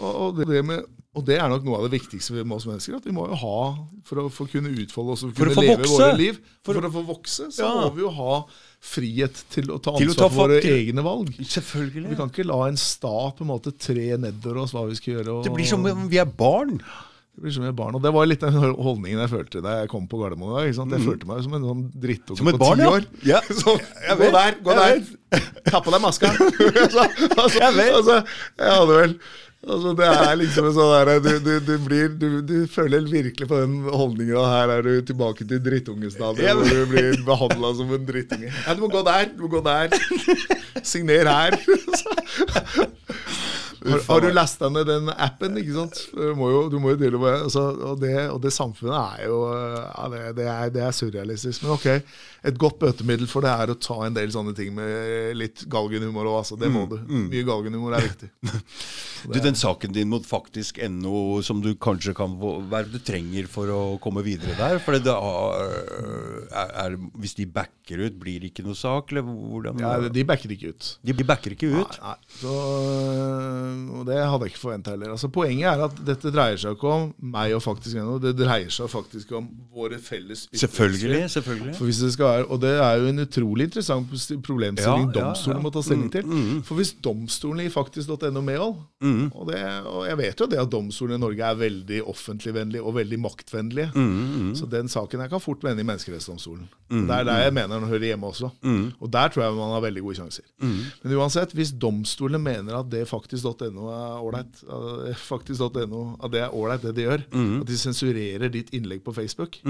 Og, 0.00 0.10
og, 0.10 0.34
det, 0.40 0.48
det 0.50 0.64
med, 0.66 0.84
og 1.14 1.24
det 1.26 1.36
er 1.42 1.48
nok 1.52 1.64
noe 1.66 1.78
av 1.78 1.86
det 1.86 1.92
viktigste 1.98 2.40
med 2.40 2.56
oss 2.56 2.66
mennesker. 2.68 2.96
At 2.98 3.06
vi 3.06 3.14
må 3.14 3.26
jo 3.28 3.38
ha, 3.42 3.56
for 4.06 4.22
å 4.22 4.26
få 4.32 4.46
kunne 4.50 4.70
utfolde 4.82 5.16
oss 5.16 5.24
og 5.26 5.34
kunne 5.36 5.54
leve 5.58 5.76
vokse. 5.76 5.94
våre 5.94 6.18
liv 6.18 6.38
For 6.64 6.74
For, 6.78 6.86
å 6.86 6.92
få 6.94 7.02
vokse, 7.08 7.48
så 7.54 7.66
Ja. 7.66 7.72
må 7.84 7.94
vi 7.96 8.04
jo 8.06 8.12
ha 8.18 8.36
frihet 8.80 9.36
til 9.52 9.68
å 9.74 9.76
ta 9.82 9.92
ansvar 9.92 10.14
å 10.14 10.16
ta 10.16 10.28
for 10.32 10.48
våre 10.48 10.60
egne 10.64 11.02
valg. 11.04 11.34
Selvfølgelig. 11.36 12.08
Vi 12.14 12.16
kan 12.18 12.32
ikke 12.32 12.46
la 12.48 12.62
en 12.70 12.80
stat 12.80 13.36
på 13.36 13.44
en 13.44 13.52
måte 13.52 13.74
tre 13.76 14.08
nedover 14.16 14.62
oss 14.64 14.72
hva 14.76 14.86
vi 14.88 14.96
skal 14.98 15.18
gjøre. 15.18 15.36
Og, 15.36 15.44
Det 15.44 15.52
blir 15.54 15.68
som 15.68 15.84
om 15.84 16.08
vi 16.08 16.20
er 16.22 16.24
barn. 16.28 16.78
det 16.80 17.44
blir 17.44 17.52
som 17.52 17.62
vi 17.66 17.68
er 17.68 17.76
barn. 17.76 17.94
Og 17.98 18.02
det 18.02 18.12
var 18.16 18.26
litt 18.26 18.40
den 18.40 18.56
holdningen 18.56 19.20
jeg 19.20 19.32
følte 19.34 19.62
da 19.64 19.76
jeg 19.82 19.90
kom 19.92 20.08
på 20.08 20.18
Gardermoen. 20.22 20.56
i 20.64 20.72
dag, 20.72 20.88
Jeg 20.96 21.04
følte 21.06 21.28
meg 21.28 21.44
som 21.44 21.54
en 21.54 21.68
sånn 21.68 21.84
drittunge 21.92 22.40
Mm. 22.40 22.50
På 22.56 22.58
barn, 22.64 22.78
ti 22.78 22.88
år. 22.88 23.06
Ja. 23.24 23.40
Sånn, 23.60 23.80
Jeg 24.08 24.16
gå 24.16 24.30
der, 24.32 24.56
gå 24.64 24.72
Jeg 24.72 25.04
der. 25.30 25.44
Ta 25.70 25.80
på 25.84 25.92
deg 25.92 26.00
maska. 26.00 26.32
altså, 26.84 27.04
altså, 27.36 27.58
Jeg 27.60 27.74
vet. 27.76 27.94
Altså, 28.00 28.24
jeg 28.58 28.76
hadde 28.80 28.96
vel 29.02 29.14
altså, 29.66 29.92
Det 29.98 30.08
er 30.08 30.38
liksom 30.40 30.68
en 30.68 30.76
sånn 30.76 30.92
der, 30.94 31.12
du, 31.24 31.30
du, 31.44 31.52
du, 31.66 31.74
blir, 31.84 32.08
du, 32.20 32.28
du 32.46 32.56
føler 32.70 33.04
virkelig 33.10 33.48
på 33.50 33.60
den 33.62 33.80
holdningen 33.88 34.36
at 34.40 34.52
her 34.54 34.74
er 34.76 34.86
du 34.86 34.92
tilbake 35.10 35.46
til 35.48 35.62
drittungestadiet, 35.64 36.54
hvor 36.56 36.70
du 36.70 36.86
blir 36.90 37.20
behandla 37.26 37.74
som 37.78 37.92
en 37.96 38.08
drittunge. 38.08 38.52
Ja, 38.52 38.76
du 38.76 38.86
må 38.86 38.92
gå 38.92 39.04
der, 39.06 39.30
du 39.36 39.46
må 39.46 39.52
gå 39.58 39.64
der. 39.66 39.92
Signer 40.86 41.28
her. 41.30 41.58
Har, 43.80 44.02
har 44.08 44.20
du 44.20 44.28
lasta 44.34 44.68
ned 44.68 44.88
den 44.88 45.08
appen? 45.14 45.56
ikke 45.60 45.74
sant? 45.76 46.00
Du 46.12 46.34
må 46.36 46.50
jo, 46.52 46.60
du 46.72 46.76
må 46.82 46.92
jo 46.92 46.98
dele 47.00 47.20
med, 47.20 47.46
altså, 47.46 47.62
og, 47.92 48.00
det, 48.02 48.12
og 48.28 48.40
det 48.44 48.52
samfunnet 48.52 48.96
er 48.96 49.28
jo 49.30 49.38
ja, 49.50 50.08
det, 50.12 50.20
det, 50.36 50.46
er, 50.52 50.72
det, 50.74 50.82
er, 50.84 50.96
surrealistisk. 50.96 51.64
Men 51.64 51.74
ok, 51.76 51.86
et 52.50 52.60
godt 52.60 52.80
bøtemiddel 52.82 53.30
for 53.30 53.46
det 53.46 53.52
er 53.52 53.72
å 53.72 53.78
ta 53.80 53.96
en 54.06 54.16
del 54.16 54.32
sånne 54.34 54.52
ting 54.56 54.74
med 54.76 55.36
litt 55.38 55.64
galgenhumor 55.70 56.28
òg. 56.28 56.38
Altså, 56.42 56.58
det 56.60 56.70
må 56.72 56.84
mm, 56.84 56.90
du. 56.92 56.98
Mm. 57.08 57.26
Mye 57.32 57.46
galgenhumor 57.48 57.96
er 57.96 58.06
viktig. 58.08 58.30
du, 59.32 59.38
Den 59.40 59.58
saken 59.58 59.96
din 59.96 60.12
mot 60.12 60.26
faktisk 60.28 60.80
ennå 60.84 61.40
som 61.46 61.62
du 61.64 61.72
kanskje 61.80 62.14
kan 62.16 62.36
Hva 62.40 62.82
du 62.86 62.98
trenger 63.04 63.48
for 63.50 63.70
å 63.72 63.80
komme 64.02 64.24
videre 64.26 64.56
der? 64.58 64.80
For 64.82 64.96
det 64.96 65.12
er, 65.12 66.68
er, 66.84 66.96
Hvis 67.20 67.36
de 67.38 67.48
backer 67.48 68.04
ut, 68.06 68.20
blir 68.20 68.42
det 68.42 68.52
ikke 68.52 68.64
noe 68.66 68.78
sak? 68.78 69.12
Eller 69.12 69.24
hvordan? 69.24 69.80
Ja, 69.80 69.96
De 70.12 70.26
backer 70.26 70.52
ikke 70.52 70.74
ut. 70.74 70.92
De 71.04 71.16
backer 71.26 71.56
ikke 71.56 71.72
ut? 71.72 72.00
Nei, 72.00 72.12
nei. 72.12 72.38
Så, 72.40 72.54
og 74.00 74.06
det 74.08 74.18
hadde 74.18 74.46
jeg 74.46 74.52
ikke 74.54 74.62
forventa 74.62 74.94
heller. 74.94 75.12
Altså, 75.14 75.30
poenget 75.32 75.68
er 75.70 75.84
at 75.86 76.00
dette 76.06 76.32
dreier 76.34 76.60
seg 76.60 76.76
ikke 76.76 76.90
om 76.94 77.06
meg 77.34 77.54
og 77.56 77.62
faktisk 77.64 77.98
ennå. 78.00 78.18
Det 78.22 78.32
dreier 78.38 78.72
seg 78.72 78.90
faktisk 78.92 79.32
om 79.38 79.48
våre 79.74 79.98
felles 80.02 80.46
Selvfølgelig. 80.50 81.30
selvfølgelig. 81.30 81.74
For 81.78 81.88
hvis 81.88 82.00
det 82.04 82.12
skal 82.14 82.30
være, 82.30 82.46
og 82.46 82.60
det 82.62 82.72
er 82.84 83.00
jo 83.00 83.10
en 83.10 83.24
utrolig 83.24 83.68
interessant 83.68 84.14
problemstilling 84.46 85.06
ja, 85.08 85.14
domstolen 85.14 85.56
ja, 85.56 85.58
ja. 85.58 85.64
må 85.64 85.72
ta 85.74 85.82
stilling 85.84 86.10
til. 86.12 86.26
Mm, 86.26 86.46
mm. 86.50 86.62
For 86.68 86.80
hvis 86.80 86.92
domstolen 87.04 87.64
gir 87.64 87.74
faktisk.no 87.74 88.42
medhold, 88.44 88.76
mm. 89.02 89.24
og, 89.34 89.52
og 89.92 90.00
jeg 90.08 90.20
vet 90.22 90.44
jo 90.44 90.48
det 90.50 90.60
at 90.62 90.72
domstolen 90.72 91.18
i 91.18 91.22
Norge 91.22 91.50
er 91.50 91.60
veldig 91.60 92.02
offentligvennlige 92.10 92.84
og 92.84 92.96
veldig 92.98 93.20
maktvennlige, 93.26 93.90
mm, 93.94 94.10
mm. 94.10 94.50
så 94.60 94.70
den 94.70 94.90
saken 94.92 95.24
her 95.24 95.32
kan 95.32 95.42
fort 95.42 95.64
vende 95.66 95.84
i 95.84 95.88
Menneskerettsdomstolen. 95.88 96.68
Mm, 96.90 97.06
det 97.06 97.18
er 97.20 97.28
der 97.28 97.44
jeg 97.44 97.54
mener 97.54 97.76
den 97.76 97.90
hører 97.90 98.08
hjemme 98.10 98.32
også. 98.32 98.50
Og 99.00 99.12
der 99.12 99.28
tror 99.28 99.44
jeg 99.44 99.58
man 99.58 99.74
har 99.76 99.84
veldig 99.84 100.02
gode 100.02 100.18
sjanser. 100.20 100.46
Men 100.60 101.16
uansett, 101.18 101.52
hvis 101.56 101.72
domstolene 101.72 102.40
mener 102.42 102.80
at 102.80 102.90
det 102.90 103.06
faktisk.no 103.08 103.59
er 103.68 104.22
ålreit, 104.24 104.62
at 104.66 106.32
det 106.32 106.44
er 106.44 106.56
ålreit 106.56 106.86
det 106.86 106.94
de 106.96 107.06
gjør, 107.08 107.26
at 107.60 107.68
de 107.68 107.78
sensurerer 107.80 108.52
ditt 108.52 108.72
innlegg 108.76 109.04
på 109.06 109.14
Facebook, 109.16 109.60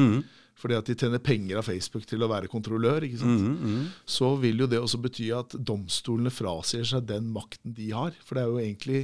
fordi 0.61 0.77
at 0.77 0.91
de 0.91 0.97
tjener 0.99 1.23
penger 1.25 1.61
av 1.61 1.67
Facebook 1.69 2.05
til 2.09 2.25
å 2.25 2.29
være 2.31 2.51
kontrollør, 2.53 3.07
ikke 3.07 3.23
sant? 3.23 3.41
Mm, 3.41 3.57
mm. 3.65 3.85
så 4.05 4.35
vil 4.43 4.61
jo 4.61 4.69
det 4.69 4.81
også 4.83 5.01
bety 5.01 5.31
at 5.33 5.57
domstolene 5.57 6.33
frasier 6.35 6.85
seg 6.85 7.07
den 7.09 7.31
makten 7.33 7.73
de 7.77 7.91
har. 7.97 8.13
For 8.27 8.37
det 8.37 8.43
er 8.43 8.51
jo 8.51 8.61
egentlig 8.61 9.01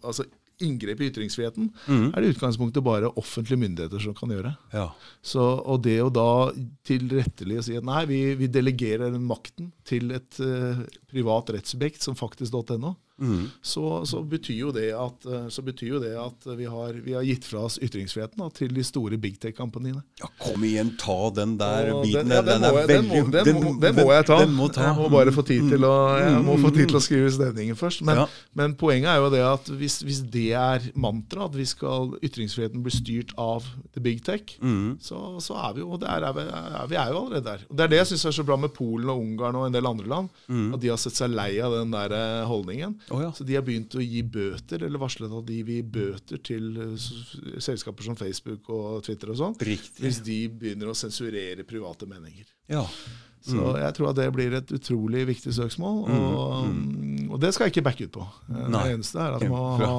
altså, 0.00 0.26
inngrep 0.64 1.00
i 1.00 1.08
ytringsfriheten 1.10 1.68
mm. 1.70 2.06
er 2.10 2.20
det 2.20 2.30
i 2.30 2.34
utgangspunktet 2.34 2.84
bare 2.84 3.10
offentlige 3.20 3.60
myndigheter 3.60 4.02
som 4.02 4.16
kan 4.16 4.32
gjøre. 4.34 4.52
Ja. 4.74 4.88
Så, 5.22 5.42
og 5.42 5.82
det 5.86 5.98
å 6.04 6.10
da 6.12 6.50
tilrettelig 6.86 7.60
å 7.60 7.66
si 7.66 7.78
at 7.78 7.86
nei, 7.86 8.02
vi, 8.10 8.20
vi 8.40 8.50
delegerer 8.52 9.14
den 9.14 9.24
makten 9.28 9.70
til 9.88 10.12
et 10.16 10.40
uh, 10.42 10.82
privat 11.10 11.54
rettssubjekt 11.56 12.04
som 12.04 12.18
faktisk.no, 12.18 12.94
mm. 13.20 13.44
så, 13.62 14.00
så, 14.08 14.22
betyr 14.26 14.70
at, 14.96 15.28
så, 15.52 15.62
betyr 15.64 15.94
jo 15.94 16.00
det 16.02 16.12
at 16.18 16.48
vi, 16.56 16.66
har, 16.70 16.96
vi, 17.04 17.14
har, 17.16 17.24
gitt 17.26 17.46
fra 17.46 17.66
oss 17.68 17.78
ytringsfriheten 17.82 18.40
da, 18.40 18.48
til 18.54 18.74
de 18.74 18.84
store 18.86 19.18
big 19.20 19.38
tech-kampaniene. 19.42 20.02
Ja, 20.20 20.30
Kom 20.40 20.64
igjen, 20.66 20.94
ta 21.00 21.18
den 21.36 21.56
der 21.60 21.92
og 21.94 22.04
biten. 22.04 22.30
Den, 22.30 22.36
ja, 22.36 22.42
den, 22.46 22.64
den, 22.64 22.74
må, 22.74 22.84
den, 22.88 23.08
må, 23.08 23.20
den, 23.36 23.60
må, 23.60 23.74
må, 24.00 24.06
jeg 24.14 24.26
ta. 24.28 24.38
Må 24.48 24.68
ta. 24.72 24.88
Jeg 24.88 24.98
må 24.98 25.08
bare 25.12 25.34
få 25.34 25.44
tid 25.46 25.68
til 25.72 25.86
å, 25.86 25.94
jeg 26.20 26.42
må 26.46 26.56
få 26.62 26.72
tid 26.74 26.90
til 26.90 27.00
å 27.00 27.02
skrive 27.04 27.32
stemningen 27.34 27.78
først. 27.78 28.04
Men, 28.06 28.22
ja. 28.22 28.26
men, 28.58 28.76
poenget 28.80 29.12
er 29.12 29.20
jo 29.22 29.30
det 29.32 29.42
at 29.46 29.70
hvis, 29.80 30.00
hvis 30.06 30.22
det 30.32 30.48
er 30.58 30.90
mantra, 30.98 31.46
at 31.48 31.56
vi 31.56 31.66
skal, 31.68 32.14
ytringsfriheten 32.24 32.84
blir 32.84 32.94
styrt 32.94 33.34
av 33.40 33.66
the 33.94 34.02
big 34.02 34.22
tech, 34.26 34.56
mm. 34.62 34.98
så, 35.04 35.22
så, 35.42 35.58
er 35.68 35.76
vi 35.76 35.84
jo 35.84 35.98
der 36.00 36.26
er 36.28 36.36
vi, 36.36 36.46
er 36.46 36.90
vi 36.90 36.98
er 37.00 37.12
jo 37.12 37.24
allerede 37.24 37.46
der. 37.46 37.66
Og 37.68 37.76
Det 37.76 37.86
er 37.86 37.94
det 37.94 38.00
jeg 38.02 38.10
syns 38.12 38.26
er 38.30 38.38
så 38.40 38.46
bra 38.46 38.58
med 38.60 38.74
Polen 38.76 39.12
og 39.12 39.22
Ungarn 39.22 39.58
og 39.60 39.68
en 39.68 39.76
del 39.76 39.90
andre 39.90 40.10
land. 40.10 40.30
Mm. 40.48 40.70
At 40.76 40.82
de 40.82 40.92
har 40.92 41.00
sett 41.00 41.18
seg 41.18 41.32
lei 41.34 41.52
av 41.62 41.74
den 41.76 41.92
der 41.94 42.14
eh, 42.16 42.48
holdningen. 42.48 42.96
Oh, 43.10 43.22
ja. 43.22 43.32
Så 43.34 43.44
de 43.46 43.56
har 43.58 43.64
begynt 43.66 43.94
å 43.98 44.02
gi 44.04 44.20
bøter, 44.22 44.84
eller 44.86 45.02
varslet 45.02 45.32
at 45.34 45.46
de 45.48 45.56
vil 45.66 45.80
gi 45.80 45.86
bøter 45.96 46.42
til 46.46 46.68
eh, 46.84 47.08
selskaper 47.62 48.06
som 48.06 48.18
Facebook 48.18 48.70
og 48.74 49.00
Twitter 49.06 49.32
og 49.34 49.40
sånn. 49.40 49.56
Hvis 49.58 50.20
de 50.26 50.44
begynner 50.52 50.92
å 50.92 50.98
sensurere 50.98 51.66
private 51.66 52.06
meninger. 52.10 52.46
Ja. 52.70 52.84
Mm. 52.84 53.50
Så 53.50 53.72
jeg 53.80 53.96
tror 53.96 54.10
at 54.10 54.20
det 54.20 54.28
blir 54.36 54.54
et 54.58 54.74
utrolig 54.76 55.24
viktig 55.32 55.54
søksmål. 55.56 56.04
Mm, 56.06 56.20
og, 56.28 56.54
mm. 56.70 57.26
og 57.32 57.42
det 57.42 57.54
skal 57.56 57.66
jeg 57.66 57.76
ikke 57.76 57.88
backe 57.88 58.06
ut 58.06 58.14
på. 58.20 58.28
Nei. 58.52 58.68
det 58.76 58.98
eneste 58.98 59.22
er 59.24 59.38
at 59.38 59.46
jeg 59.46 59.52
må 59.54 59.64
ha 59.80 59.96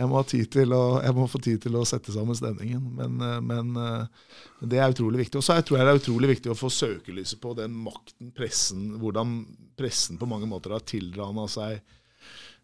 jeg 0.00 0.08
må, 0.08 0.20
å, 0.22 0.84
jeg 1.02 1.14
må, 1.16 1.26
få 1.28 1.38
tid 1.42 1.60
til 1.64 1.74
å 1.76 1.84
sette 1.88 2.12
sammen 2.14 2.36
stemningen. 2.38 2.82
Men, 2.96 3.18
eh, 3.20 3.38
men, 3.44 3.72
eh, 3.76 4.36
men 4.60 4.72
det 4.72 4.80
er 4.80 4.94
utrolig 4.94 5.26
viktig. 5.26 5.40
Og 5.40 5.44
så 5.44 5.58
tror 5.60 5.80
jeg 5.80 5.88
det 5.88 5.94
er 5.94 6.00
utrolig 6.00 6.30
viktig 6.34 6.52
å 6.52 6.58
få 6.58 6.70
søkelyset 6.72 7.40
på 7.42 7.52
den 7.58 7.74
makten 7.84 8.30
pressen 8.36 8.94
Hvordan 9.00 9.42
pressen 9.76 10.20
på 10.20 10.28
mange 10.30 10.48
måter 10.48 10.74
har 10.76 10.84
tilrana 10.88 11.46
seg 11.50 11.80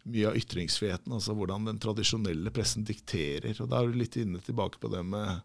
mye 0.07 0.31
av 0.31 0.39
ytringsfriheten. 0.39 1.13
Altså 1.13 1.35
hvordan 1.37 1.67
den 1.67 1.81
tradisjonelle 1.83 2.53
pressen 2.55 2.87
dikterer. 2.87 3.55
Og 3.61 3.69
da 3.71 3.81
er 3.81 3.91
du 3.91 3.99
litt 3.99 4.17
inne 4.19 4.41
tilbake 4.43 4.81
på 4.81 4.91
det 4.93 5.03
med 5.07 5.43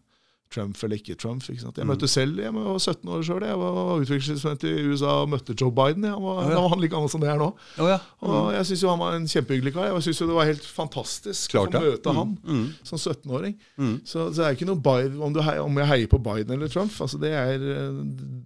Trump 0.53 0.83
eller 0.83 0.99
ikke 0.99 1.15
Trump. 1.19 1.43
Ikke 1.49 1.71
jeg 1.77 1.87
møtte 1.89 2.07
selv, 2.11 2.39
jeg 2.41 2.53
var 2.53 2.77
17 2.77 3.09
år 3.09 3.23
sjøl. 3.25 3.45
Jeg 3.47 3.59
var 3.59 4.03
utviklingsstudent 4.03 4.65
i 4.69 4.73
USA 4.91 5.15
og 5.23 5.31
møtte 5.33 5.55
Joe 5.59 5.73
Biden. 5.73 6.05
Han 6.07 6.21
var, 6.23 6.43
oh, 6.43 6.51
ja. 6.53 6.61
Var 6.61 6.81
like 6.81 6.93
gammel 6.93 7.11
som 7.11 7.23
det 7.23 7.31
er 7.33 7.41
nå. 7.41 7.49
Oh, 7.77 7.89
ja. 7.89 7.97
mm. 7.97 8.29
Og 8.29 8.49
Jeg 8.53 8.69
syns 8.69 8.85
han 8.91 9.01
var 9.01 9.17
en 9.17 9.27
kjempehyggelig 9.33 9.75
kar. 9.75 9.89
Jeg 9.89 10.05
syns 10.07 10.23
det 10.23 10.37
var 10.37 10.49
helt 10.49 10.67
fantastisk 10.79 11.55
Klart, 11.55 11.77
å 11.77 11.83
møte 11.83 12.13
mm. 12.13 12.19
han 12.21 12.33
mm. 12.43 12.65
som 12.89 13.01
17-åring. 13.01 13.57
Mm. 13.77 13.95
Så, 14.03 14.17
så, 14.29 14.33
det 14.39 14.47
er 14.47 14.57
ikke 14.57 14.69
noe 14.69 14.81
Biden, 14.89 15.21
om, 15.23 15.37
hei, 15.47 15.57
om, 15.63 15.79
jeg 15.83 15.91
heier 15.93 16.11
på 16.13 16.21
Biden 16.23 16.55
eller 16.57 16.71
Trump, 16.73 16.93
altså 17.05 17.19
det, 17.21 17.33
er, 17.37 17.67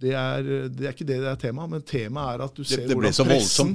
det, 0.02 0.14
er, 0.14 0.52
det 0.72 0.88
er 0.88 0.96
ikke 0.96 1.08
det 1.08 1.20
det 1.24 1.32
er 1.32 1.42
temaet. 1.48 1.74
Men 1.74 1.88
temaet 1.88 2.38
er 2.38 2.46
at 2.48 2.56
du 2.56 2.64
ser 2.64 2.84
det, 2.84 2.96
hvordan 2.96 3.32
pressen, 3.32 3.74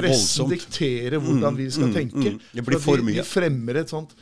pressen 0.00 0.54
dikterer 0.54 1.20
hvordan 1.22 1.58
vi 1.58 1.68
skal 1.74 1.90
mm, 1.90 1.98
tenke. 1.98 2.38
Det 2.54 2.64
blir 2.66 2.82
for 2.82 3.04
mye. 3.04 3.20
De 3.20 3.26
fremmer 3.28 3.82
et 3.84 3.92
sånt 3.92 4.14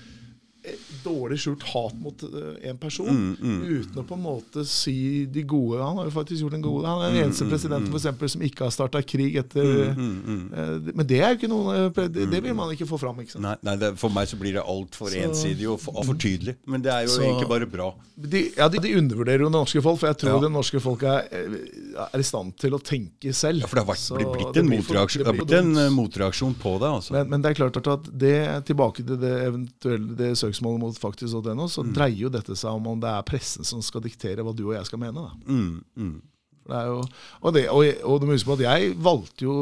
dårlig 1.02 1.40
skjult 1.42 1.64
hat 1.72 1.94
mot 1.98 2.22
uh, 2.22 2.54
en 2.62 2.76
person, 2.78 3.08
mm, 3.10 3.36
mm. 3.40 3.62
uten 3.66 3.98
å 3.98 4.04
på 4.06 4.14
en 4.14 4.22
måte 4.22 4.62
si 4.68 5.24
de 5.26 5.42
gode 5.48 5.80
Han 5.82 5.98
har 5.98 6.06
jo 6.06 6.12
faktisk 6.14 6.44
gjort 6.44 6.54
en 6.54 6.62
gode 6.62 6.86
Han 6.86 7.02
er 7.02 7.10
den 7.10 7.16
mm, 7.16 7.24
eneste 7.26 7.46
mm, 7.46 7.50
presidenten 7.50 7.90
for 7.90 7.98
eksempel, 7.98 8.30
som 8.30 8.44
ikke 8.46 8.68
har 8.68 8.74
starta 8.74 9.02
krig 9.02 9.40
etter 9.40 9.90
mm, 9.96 10.92
Men 10.92 11.08
det 11.08 11.18
er 11.18 11.34
jo 11.34 11.40
ikke 11.40 11.50
noe 11.50 11.88
det, 11.96 12.28
det, 12.30 12.42
vil 12.44 12.54
man 12.54 12.70
ikke 12.74 12.86
få 12.86 12.98
fram. 13.00 13.18
Ikke 13.24 13.40
nei, 13.42 13.56
nei 13.66 13.74
det, 13.80 13.92
for 13.98 14.14
meg 14.14 14.30
så 14.30 14.38
blir 14.38 14.54
det 14.58 14.62
altfor 14.62 15.14
ensidig 15.18 15.66
og 15.70 15.80
for, 15.82 15.98
for, 16.06 16.18
tydelig. 16.18 16.54
Men 16.70 16.84
det 16.84 16.92
er 16.94 17.06
jo 17.06 17.14
så, 17.16 17.24
egentlig 17.26 17.50
bare 17.50 17.68
bra. 17.70 17.88
De, 18.14 18.44
ja, 18.56 18.68
de, 18.70 18.78
de, 18.82 18.94
undervurderer 19.00 19.42
jo 19.42 19.50
det 19.50 19.56
norske 19.56 19.82
folk, 19.82 19.98
for 20.02 20.12
jeg 20.12 20.20
tror 20.22 20.36
ja. 20.36 20.40
det 20.44 20.52
norske 20.54 20.82
folk 20.84 21.04
er, 21.08 21.26
er, 21.32 22.18
i 22.18 22.26
stand 22.26 22.54
til 22.60 22.76
å 22.76 22.80
tenke 22.82 23.34
selv. 23.34 23.64
Ja, 23.64 23.70
For 23.70 23.80
det 23.80 23.84
har 23.84 23.90
vært, 23.90 24.04
så, 24.04 24.18
blitt, 24.20 24.60
en, 24.62 24.70
motreaksjon, 24.70 25.26
det 25.26 25.36
blitt 25.40 25.56
en 25.58 25.72
motreaksjon 25.96 26.56
på 26.62 26.76
det. 26.82 26.92
Altså. 27.00 27.16
Men, 27.16 27.30
men, 27.32 27.44
det 27.44 27.52
er 27.52 27.58
klart 27.58 27.80
at 27.82 28.10
det 28.22 28.36
tilbake 28.68 29.06
til 29.06 29.20
det 29.22 29.34
eventuelle 29.48 30.18
det 30.18 30.32
søksmålet 30.52 30.82
mot 30.82 30.98
faktisk.no, 31.00 31.68
så 31.68 31.84
mm. 31.84 31.94
dreier 31.96 32.26
jo 32.26 32.32
dette 32.32 32.56
seg 32.58 32.76
om 32.76 32.92
om 32.92 33.00
det 33.00 33.08
er 33.08 33.24
pressen 33.26 33.64
som 33.64 33.82
skal 33.84 34.04
diktere 34.04 34.44
hva 34.44 34.54
du 34.54 34.68
og 34.68 34.76
jeg 34.76 34.90
skal 34.90 35.00
mene. 35.02 35.24
da. 35.24 35.32
Mm, 35.48 35.80
mm. 35.96 36.20
Jo, 36.62 37.00
og, 37.42 37.54
det, 37.56 37.64
og, 37.74 37.82
og, 38.06 38.20
du 38.22 38.28
må 38.28 38.36
huske 38.36 38.46
på 38.46 38.54
at 38.54 38.62
jeg 38.62 38.92
valgte 39.02 39.42
jo 39.42 39.54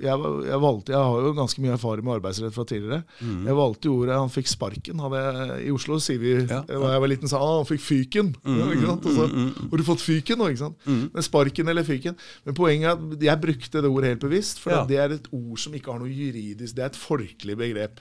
jeg, 0.00 0.14
jeg, 0.48 0.60
valgte, 0.62 0.94
jeg, 0.94 1.02
har 1.04 1.26
jo 1.26 1.32
ganske 1.36 1.60
mye 1.60 1.74
erfaring 1.74 2.06
med 2.06 2.14
arbeidsrett 2.14 2.54
fra 2.54 2.64
tidligere. 2.64 3.02
Mm. 3.20 3.42
Jeg 3.50 3.56
valgte 3.58 3.90
jo 3.90 3.96
ordet 3.98 4.16
'han 4.16 4.32
fikk 4.32 4.48
sparken'. 4.48 5.02
Jeg, 5.04 5.58
I 5.68 5.74
Oslo 5.74 5.98
sier 6.00 6.22
vi 6.22 6.32
ja, 6.32 6.62
ja. 6.64 6.64
Da 6.64 6.94
jeg 6.94 7.04
var 7.04 7.12
liten, 7.12 7.28
sa 7.28 7.42
han 7.42 7.60
'han 7.60 7.68
fikk 7.68 7.84
fyken'. 7.84 8.32
Mm, 8.40 8.56
ja, 8.56 8.70
ikke 8.72 8.88
sant? 8.88 9.04
Og 9.04 9.12
så 9.12 9.28
har 9.28 9.76
du 9.76 9.84
fått 9.84 10.06
fyken 10.06 10.40
nå? 10.40 10.48
ikke 10.48 10.64
sant? 10.64 10.88
Men 10.88 11.28
Sparken 11.28 11.68
eller 11.68 11.84
fyken. 11.84 12.16
Men 12.48 12.56
poenget 12.56 12.88
er 12.88 12.96
at 12.96 13.28
jeg 13.28 13.44
brukte 13.44 13.82
det 13.82 13.92
ordet 13.92 14.14
helt 14.14 14.24
bevisst. 14.24 14.64
For 14.64 14.88
det 14.88 14.96
er 14.96 15.12
et 15.12 15.28
ord 15.30 15.60
som 15.60 15.76
ikke 15.76 15.92
har 15.92 16.00
noe 16.00 16.08
juridisk 16.08 16.72
Det 16.72 16.82
er 16.82 16.88
et 16.88 16.96
folkelig 16.96 17.56
begrep. 17.60 18.00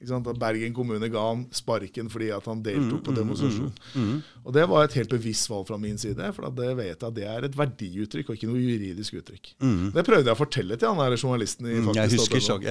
At 0.00 0.38
Bergen 0.40 0.74
kommune 0.74 1.08
ga 1.12 1.22
han 1.28 1.44
sparken 1.52 2.08
fordi 2.10 2.30
at 2.32 2.46
han 2.48 2.62
deltok 2.64 3.02
på 3.04 3.12
mm, 3.12 3.18
mm. 3.20 3.40
Mm, 3.40 4.04
mm, 4.04 4.22
og 4.44 4.54
Det 4.54 4.64
var 4.70 4.84
et 4.86 4.96
helt 4.96 5.12
bevisst 5.12 5.50
valg 5.50 5.66
fra 5.68 5.76
min 5.80 5.98
side, 6.00 6.30
for 6.36 6.48
det 6.56 6.70
vet 6.78 6.88
jeg 6.94 7.08
at 7.10 7.16
det 7.16 7.26
er 7.28 7.46
et 7.48 7.56
verdiuttrykk 7.58 8.30
og 8.30 8.38
ikke 8.38 8.48
noe 8.48 8.62
juridisk 8.62 9.18
uttrykk. 9.20 9.52
Mm. 9.60 9.90
Det 9.96 10.04
prøvde 10.06 10.30
jeg 10.30 10.36
å 10.36 10.40
fortelle 10.40 10.78
til 10.80 10.88
han 10.88 11.02
der 11.02 11.16
journalisten. 11.18 11.68
i 11.68 11.76
faktisk, 11.84 12.00
Jeg 12.00 12.14
husker 12.16 12.44
sjokk. 12.46 12.66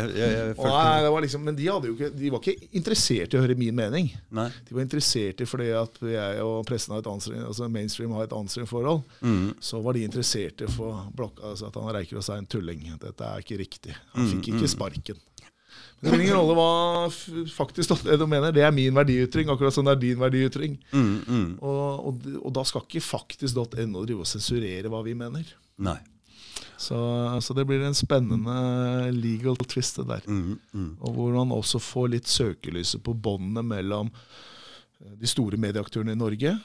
liksom, 1.22 1.46
Men 1.46 1.60
de, 1.60 1.70
ikke, 1.70 2.10
de, 2.16 2.32
var 2.34 2.44
ikke 2.44 2.70
interessert 2.72 3.34
i 3.34 3.40
å 3.40 3.44
høre 3.46 3.58
min 3.60 3.78
mening. 3.78 4.12
Nei. 4.34 4.50
De 4.68 4.78
var 4.78 4.86
interessert 4.86 5.42
i 5.44 5.50
fordi 5.50 5.70
at 5.78 6.02
jeg 6.02 6.44
og 6.46 6.66
pressen 6.70 6.96
har 6.96 7.04
et 7.04 7.12
anstrengt, 7.12 7.46
altså 7.46 7.70
mainstream 7.70 8.18
har 8.18 8.26
et 8.26 8.36
anstrengt 8.36 8.72
forhold. 8.72 9.06
Mm. 9.22 9.54
Så 9.64 9.82
var 9.86 9.98
de 9.98 10.06
interessert 10.08 10.66
i 10.66 10.70
få 10.72 10.92
blokka 11.16 11.54
altså 11.54 11.70
at 11.70 11.78
han 11.80 11.94
Reiker 11.94 12.20
og 12.20 12.26
er 12.30 12.42
en 12.42 12.50
tulling. 12.50 12.86
Dette 13.02 13.26
er 13.26 13.44
ikke 13.44 13.60
riktig. 13.60 13.96
Han 14.16 14.30
fikk 14.30 14.54
ikke 14.54 14.70
sparken. 14.72 15.22
Det 16.00 16.08
spiller 16.08 16.24
ingen 16.24 16.38
rolle 16.38 16.56
hva 16.56 17.48
faktisk 17.52 17.92
du 18.08 18.24
mener. 18.30 18.54
Det 18.56 18.64
er 18.64 18.72
min 18.72 18.96
verdiytring, 18.96 19.50
akkurat 19.52 19.76
som 19.76 19.88
det 19.88 19.98
er 19.98 20.04
din 20.06 20.22
verdiytring. 20.22 20.78
Mm, 20.94 21.10
mm. 21.28 21.50
Og, 21.60 21.82
og, 22.08 22.30
og, 22.40 22.54
da 22.56 22.64
skal 22.68 22.86
ikke 22.86 23.04
faktisk.no 23.04 24.06
drive 24.06 24.24
og 24.24 24.30
sensurere 24.30 24.92
hva 24.92 25.04
vi 25.04 25.18
mener. 25.20 25.52
Nei. 25.84 25.98
Så, 26.80 26.96
så, 27.44 27.56
det 27.56 27.66
blir 27.68 27.84
en 27.84 27.98
spennende 27.98 29.12
legal 29.12 29.60
twist 29.68 30.00
det 30.00 30.08
der. 30.08 30.28
Mm, 30.32 30.56
mm, 30.72 30.92
og 31.04 31.18
hvor 31.18 31.36
man 31.36 31.52
også 31.52 31.82
får 31.84 32.14
litt 32.16 32.32
søkelyset 32.32 33.04
på 33.04 33.16
båndet 33.16 33.68
mellom 33.68 34.12
de 35.20 35.28
store 35.28 35.60
medieaktørene 35.60 36.16
i 36.16 36.20
Norge 36.20 36.56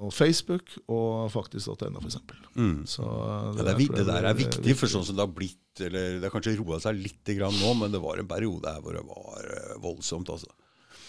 og 0.00 0.12
Facebook 0.14 0.72
og 0.88 1.28
faktisk.no, 1.34 2.00
f.eks. 2.00 2.16
Mm. 2.54 2.78
Så 2.88 3.04
Ja, 3.04 3.52
det, 3.60 3.74
er, 3.74 3.82
det 4.00 4.06
der 4.08 4.28
er 4.30 4.38
viktig, 4.38 4.76
for 4.78 4.92
sånn 4.92 5.04
som 5.06 5.18
det 5.18 5.26
har 5.26 5.34
blitt 5.34 5.58
eller 5.80 6.18
Det 6.18 6.26
har 6.26 6.32
kanskje 6.34 6.56
roa 6.58 6.80
seg 6.82 6.98
litt 6.98 7.30
grann 7.38 7.54
nå, 7.56 7.74
men 7.78 7.92
det 7.94 8.00
var 8.02 8.20
en 8.20 8.28
periode 8.28 8.68
her 8.68 8.82
hvor 8.84 8.96
det 8.96 9.04
var 9.06 9.46
eh, 9.46 9.76
voldsomt. 9.80 10.32
altså. 10.32 10.50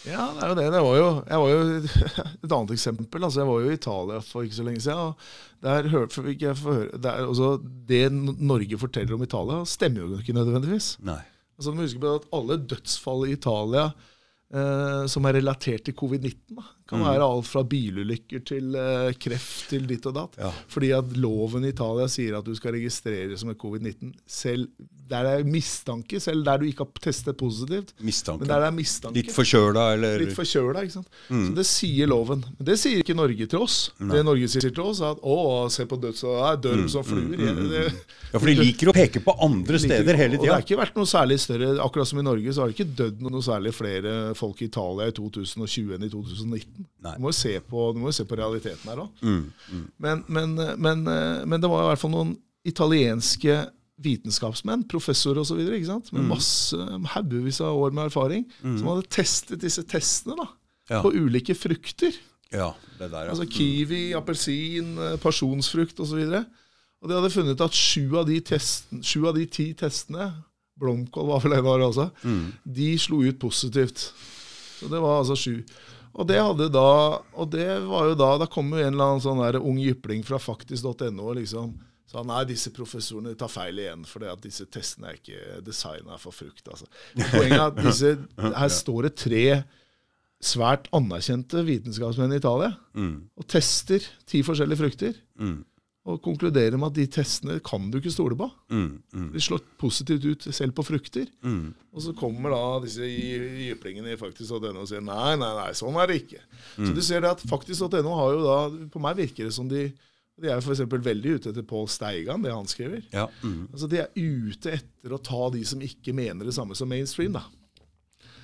Ja, 0.08 0.32
det 0.34 0.46
er 0.46 0.52
jo 0.52 0.58
det. 0.58 0.68
det 0.74 0.82
var 0.82 0.96
jo, 0.98 1.10
jeg 1.30 1.42
var 1.42 1.52
jo 1.52 1.58
Et 2.46 2.54
annet 2.56 2.72
eksempel. 2.76 3.26
altså 3.26 3.42
Jeg 3.42 3.50
var 3.50 3.60
jo 3.62 3.72
i 3.72 3.78
Italia 3.78 4.22
for 4.26 4.48
ikke 4.48 4.58
så 4.58 4.66
lenge 4.66 4.84
siden. 4.86 5.02
og 5.12 5.66
der 5.66 5.92
hørte, 5.94 6.24
fikk 6.26 6.46
jeg 6.48 6.58
høre, 6.64 6.88
det, 6.98 7.12
er 7.12 7.28
også, 7.30 7.52
det 7.90 8.06
Norge 8.12 8.80
forteller 8.82 9.14
om 9.18 9.26
Italia, 9.26 9.60
stemmer 9.70 10.02
jo 10.02 10.22
ikke 10.22 10.34
nødvendigvis. 10.34 10.96
Nei. 11.06 11.20
Altså, 11.58 11.74
må 11.76 11.86
huske 11.86 12.02
på 12.02 12.16
at 12.18 12.26
Alle 12.34 12.58
dødsfall 12.72 13.28
i 13.28 13.36
Italia 13.36 13.92
eh, 13.92 15.04
som 15.12 15.28
er 15.28 15.38
relatert 15.38 15.86
til 15.86 15.98
covid-19, 15.98 16.58
da, 16.58 16.66
kan 16.92 17.00
Mm. 17.02 17.08
være 17.08 17.28
alt 17.32 17.48
fra 17.48 17.64
bilulykker 17.64 18.44
til 18.46 18.76
eh, 18.76 19.12
kreft 19.16 19.70
til 19.72 19.88
ditt 19.90 20.06
og 20.12 20.18
datt. 20.18 20.40
Ja. 20.42 20.52
Fordi 20.72 20.92
at 20.98 21.16
loven 21.18 21.66
i 21.66 21.72
Italia 21.72 22.08
sier 22.12 22.38
at 22.38 22.46
du 22.48 22.54
skal 22.58 22.76
registrere 22.76 23.38
som 23.40 23.50
et 23.54 23.60
covid-19 23.62 24.12
selv 24.28 24.68
der 25.12 25.26
det 25.28 25.32
er 25.42 25.44
mistanke, 25.44 26.20
selv 26.24 26.46
der 26.48 26.62
du 26.62 26.66
ikke 26.70 26.86
har 26.86 27.02
testet 27.04 27.36
positivt. 27.36 27.90
Mistanke. 28.00 28.46
Men 28.46 28.48
der 28.48 28.62
det 28.64 28.68
er 28.70 28.76
mistanke. 28.78 29.18
Litt 29.20 29.34
forkjøla, 29.36 29.84
eller 29.98 30.22
Litt 30.24 30.36
forkjøla, 30.38 30.86
ikke 30.86 30.96
sant. 30.96 31.10
Mm. 31.28 31.42
Så 31.50 31.56
det 31.58 31.66
sier 31.68 32.08
loven. 32.08 32.46
Men 32.58 32.70
det 32.70 32.78
sier 32.80 33.04
ikke 33.04 33.18
Norge 33.20 33.48
til 33.52 33.60
oss. 33.66 33.80
Det 34.00 34.22
Norge 34.24 34.48
sier 34.54 34.70
til 34.70 34.86
oss, 34.86 35.02
er 35.04 35.18
at 35.18 35.20
å, 35.28 35.36
se 35.74 35.84
på 35.90 36.00
døds... 36.00 36.24
Jeg 36.24 36.62
dør 36.64 36.80
de 36.80 36.88
som 36.94 37.04
fluer. 37.04 37.28
Mm, 37.28 37.60
mm, 37.60 38.00
Ja, 38.32 38.40
for 38.40 38.48
de 38.48 38.56
liker 38.56 38.88
å 38.88 38.96
peke 38.96 39.20
på 39.20 39.36
andre 39.44 39.80
steder 39.84 40.16
hele 40.16 40.38
og 40.40 40.46
det 40.46 40.54
har 40.54 40.64
ikke 40.64 40.80
vært 40.80 40.96
noe 40.96 41.10
særlig 41.10 41.36
større 41.44 41.74
Akkurat 41.84 42.08
som 42.08 42.22
i 42.22 42.24
Norge, 42.24 42.54
så 42.56 42.64
har 42.64 42.72
det 42.72 42.78
ikke 42.78 42.96
dødd 43.02 43.26
noe 43.26 43.44
særlig 43.44 43.74
flere 43.76 44.14
folk 44.40 44.62
i 44.64 44.70
Italia 44.70 45.10
i 45.12 45.16
2020 45.18 45.98
enn 45.98 46.08
i 46.08 46.12
2019. 46.14 46.81
Nei. 47.02 47.16
Du 47.18 47.22
må 47.24 47.32
jo 47.32 47.38
se 47.38 47.54
på, 47.60 47.86
se 48.14 48.26
på 48.30 48.38
realiteten 48.40 48.90
her 48.92 49.04
òg. 49.04 49.22
Mm, 49.26 49.44
mm. 49.74 49.86
Men, 50.06 50.24
men, 50.28 50.56
men, 50.78 51.04
men 51.50 51.62
det 51.62 51.70
var 51.72 51.86
i 51.86 51.90
hvert 51.92 52.02
fall 52.04 52.14
noen 52.14 52.34
italienske 52.68 53.60
vitenskapsmenn, 54.02 54.88
professorer 54.90 55.42
osv., 55.44 55.60
Mm. 55.62 56.02
med 56.18 56.28
masse 56.32 56.78
haugevis 57.14 57.62
av 57.62 57.78
år 57.78 57.92
med 57.94 58.06
erfaring, 58.10 58.46
som 58.62 58.88
hadde 58.90 59.08
testet 59.14 59.62
disse 59.62 59.84
testene 59.84 60.36
da, 60.40 60.48
Ja. 60.90 61.02
på 61.04 61.12
ulike 61.14 61.54
frukter. 61.56 62.14
ja, 62.52 62.74
det 63.00 63.12
der, 63.12 63.26
ja. 63.26 63.30
Altså 63.30 63.46
kiwi, 63.46 64.14
appelsin, 64.18 64.98
eh, 64.98 65.18
pasjonsfrukt 65.18 66.00
osv. 66.00 66.18
Og, 66.34 66.46
og 67.02 67.10
de 67.10 67.16
hadde 67.16 67.30
funnet 67.34 67.62
at 67.62 67.72
sju 67.78 68.18
av 68.18 68.26
de, 68.28 68.40
testen, 68.42 69.02
sju 69.04 69.26
av 69.28 69.36
de 69.36 69.46
ti 69.46 69.74
testene 69.74 70.32
Blomkål 70.82 71.28
var 71.28 71.40
vel 71.44 71.54
av 71.54 71.64
dem 71.78 71.90
også. 71.92 72.10
Mm. 72.26 72.54
De 72.66 72.98
slo 72.98 73.20
ut 73.22 73.38
positivt. 73.40 74.12
Så 74.80 74.88
det 74.90 75.00
var 75.04 75.20
altså 75.20 75.36
sju. 75.38 75.60
Og 76.14 76.28
det 76.28 76.40
hadde 76.42 76.66
da 76.74 76.88
Og 77.40 77.48
det 77.54 77.68
var 77.88 78.10
jo 78.10 78.16
da 78.20 78.34
Da 78.42 78.48
kom 78.52 78.68
jo 78.74 78.82
en 78.82 78.90
eller 78.94 79.14
annen 79.14 79.24
sånn 79.24 79.40
der 79.40 79.60
ung 79.62 79.78
jypling 79.80 80.26
fra 80.28 80.40
faktisk.no 80.42 81.30
og 81.32 81.38
liksom 81.40 81.78
sa 82.12 82.26
nei, 82.28 82.42
disse 82.44 82.68
professorene 82.76 83.32
tar 83.40 83.48
feil 83.48 83.78
igjen, 83.80 84.02
for 84.04 84.26
at 84.28 84.42
disse 84.44 84.66
testene 84.68 85.14
er 85.14 85.16
ikke 85.16 85.62
designa 85.64 86.18
for 86.20 86.36
frukt. 86.36 86.66
altså. 86.68 86.84
Poenget 87.16 87.56
er 87.56 87.64
at 87.70 87.78
disse, 87.86 88.10
her 88.36 88.74
står 88.76 89.08
det 89.08 89.12
tre 89.22 89.44
svært 90.44 90.90
anerkjente 90.92 91.64
vitenskapsmenn 91.64 92.34
i 92.36 92.42
Italia 92.42 92.74
Mm, 92.92 93.30
og 93.40 93.48
tester 93.48 94.04
ti 94.28 94.42
forskjellige 94.44 94.82
frukter. 94.82 95.14
mm, 95.40 95.62
Og 96.10 96.18
konkluderer 96.26 96.80
med 96.82 96.88
at 96.90 96.96
de 96.98 97.04
testene 97.14 97.60
kan 97.62 97.84
du 97.94 98.00
ikke 98.00 98.10
stole 98.14 98.34
på. 98.40 98.48
mm, 98.74 98.86
mm, 99.14 99.28
De 99.36 99.42
slår 99.46 99.60
positivt 99.78 100.24
ut 100.26 100.48
selv 100.50 100.74
på 100.74 100.82
frukter. 100.88 101.28
mm. 101.46 101.74
Og 101.94 102.02
så 102.02 102.14
kommer 102.18 102.50
da 102.56 102.80
disse 102.86 103.06
jy- 103.06 103.68
jyplingene 103.70 104.14
i 104.14 104.18
faktisk.no 104.18 104.72
og 104.82 104.88
sier 104.90 105.04
nei, 105.06 105.36
nei, 105.38 105.52
nei, 105.60 105.72
sånn 105.78 106.00
er 106.02 106.08
det 106.10 106.16
ikke. 106.24 106.42
Mm. 106.78 106.88
Så 106.88 106.96
du 106.96 107.02
ser 107.06 107.22
det 107.22 107.30
at 107.36 107.44
faktisk.no 107.46 108.16
har 108.18 108.34
jo 108.34 108.42
da 108.48 108.88
På 108.90 109.00
meg 109.04 109.18
virker 109.22 109.46
det 109.46 109.54
som 109.54 109.68
de 109.70 109.92
De 110.42 110.50
er 110.50 110.58
f.eks. 110.58 110.80
veldig 110.90 111.36
ute 111.38 111.50
etter 111.52 111.62
Pål 111.70 111.86
Steigan, 111.92 112.42
det 112.42 112.50
han 112.56 112.66
skriver. 112.66 113.04
Ja. 113.14 113.28
Mm. 113.44 113.68
Altså 113.72 113.88
De 113.92 114.00
er 114.02 114.10
ute 114.18 114.72
etter 114.74 115.14
å 115.14 115.22
ta 115.22 115.50
de 115.54 115.62
som 115.70 115.80
ikke 115.86 116.16
mener 116.18 116.46
det 116.50 116.56
samme 116.58 116.74
som 116.74 116.90
mainstream. 116.90 117.34
da. 117.38 117.44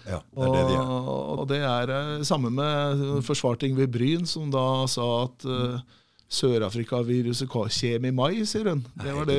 ja, 0.06 0.20
det 0.22 0.44
er 0.46 0.54
det 0.54 0.66
de 0.70 0.76
er. 0.78 0.92
Og, 0.94 1.40
og 1.42 1.48
det 1.50 1.58
er 1.66 1.90
eh, 1.90 2.22
samme 2.28 2.52
med 2.54 3.24
forsvarte 3.26 3.66
Ingvild 3.66 3.90
Bryn, 3.98 4.28
som 4.30 4.52
da 4.54 4.86
sa 4.86 5.08
at 5.26 5.48
uh, 5.50 5.80
Sør-Afrika-viruset 6.28 7.48
kommer 7.48 7.72
i 7.72 8.12
mai, 8.12 8.44
sier 8.48 8.68
hun. 8.68 8.82
Det 9.00 9.14
var 9.16 9.30
det 9.30 9.38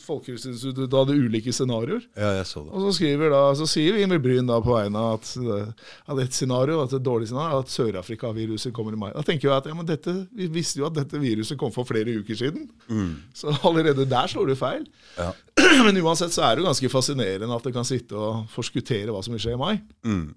Folkehelseinstituttet 0.00 0.96
hadde 0.96 1.16
ulike 1.20 1.52
scenarioer. 1.52 2.06
Ja, 2.16 2.30
jeg 2.38 2.46
så 2.48 2.62
det. 2.64 2.72
Og 2.72 2.86
så, 2.86 2.94
skriver 2.96 3.34
da, 3.34 3.42
så 3.58 3.68
sier 3.68 3.98
Ingvild 4.00 4.24
Bryn 4.24 4.48
da 4.48 4.56
på 4.64 4.72
vegne 4.72 5.02
av 5.02 5.18
at, 5.18 5.28
et 6.24 6.38
scenario, 6.38 6.80
at 6.86 6.96
et 6.96 7.04
dårlig 7.04 7.28
scenario, 7.28 7.60
at 7.60 7.74
Sør-Afrika-viruset 7.74 8.72
kommer 8.76 8.96
i 8.96 9.02
mai. 9.04 9.10
Da 9.12 9.26
tenker 9.26 9.50
jeg 9.50 9.56
at 9.58 9.68
ja, 9.68 9.76
men 9.76 9.88
dette, 9.88 10.16
vi 10.32 10.48
visste 10.56 10.80
jo 10.80 10.88
at 10.88 10.96
dette 10.96 11.20
viruset 11.20 11.60
kom 11.60 11.74
for 11.76 11.88
flere 11.88 12.16
uker 12.22 12.38
siden. 12.38 12.64
Så 13.36 13.52
allerede 13.68 14.08
der 14.08 14.32
slår 14.32 14.48
du 14.48 14.56
feil. 14.58 14.88
Ja. 15.18 15.32
Men 15.84 15.96
uansett 16.00 16.32
så 16.32 16.44
er 16.46 16.56
det 16.56 16.62
jo 16.62 16.68
ganske 16.68 16.88
fascinerende 16.92 17.54
at 17.54 17.64
det 17.66 17.72
kan 17.74 17.86
sitte 17.86 18.16
og 18.16 18.46
forskuttere 18.52 19.12
hva 19.12 19.20
som 19.24 19.34
vil 19.34 19.42
skje 19.42 19.56
i 19.56 19.60
mai. 19.60 19.74
Mm. 20.06 20.28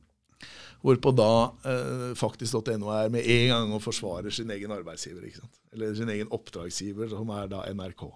Hvorpå 0.82 1.14
da 1.14 1.32
eh, 1.70 2.10
faktisk.no 2.18 2.90
er 2.96 3.12
med 3.14 3.28
en 3.30 3.48
gang 3.54 3.74
og 3.78 3.84
forsvarer 3.86 4.34
sin 4.34 4.50
egen 4.54 4.74
arbeidsgiver. 4.74 5.28
ikke 5.28 5.44
sant? 5.44 5.64
Eller 5.76 5.96
sin 5.98 6.10
egen 6.10 6.32
oppdragsgiver, 6.34 7.12
som 7.14 7.30
er 7.38 7.50
da 7.52 7.64
NRK. 7.70 8.08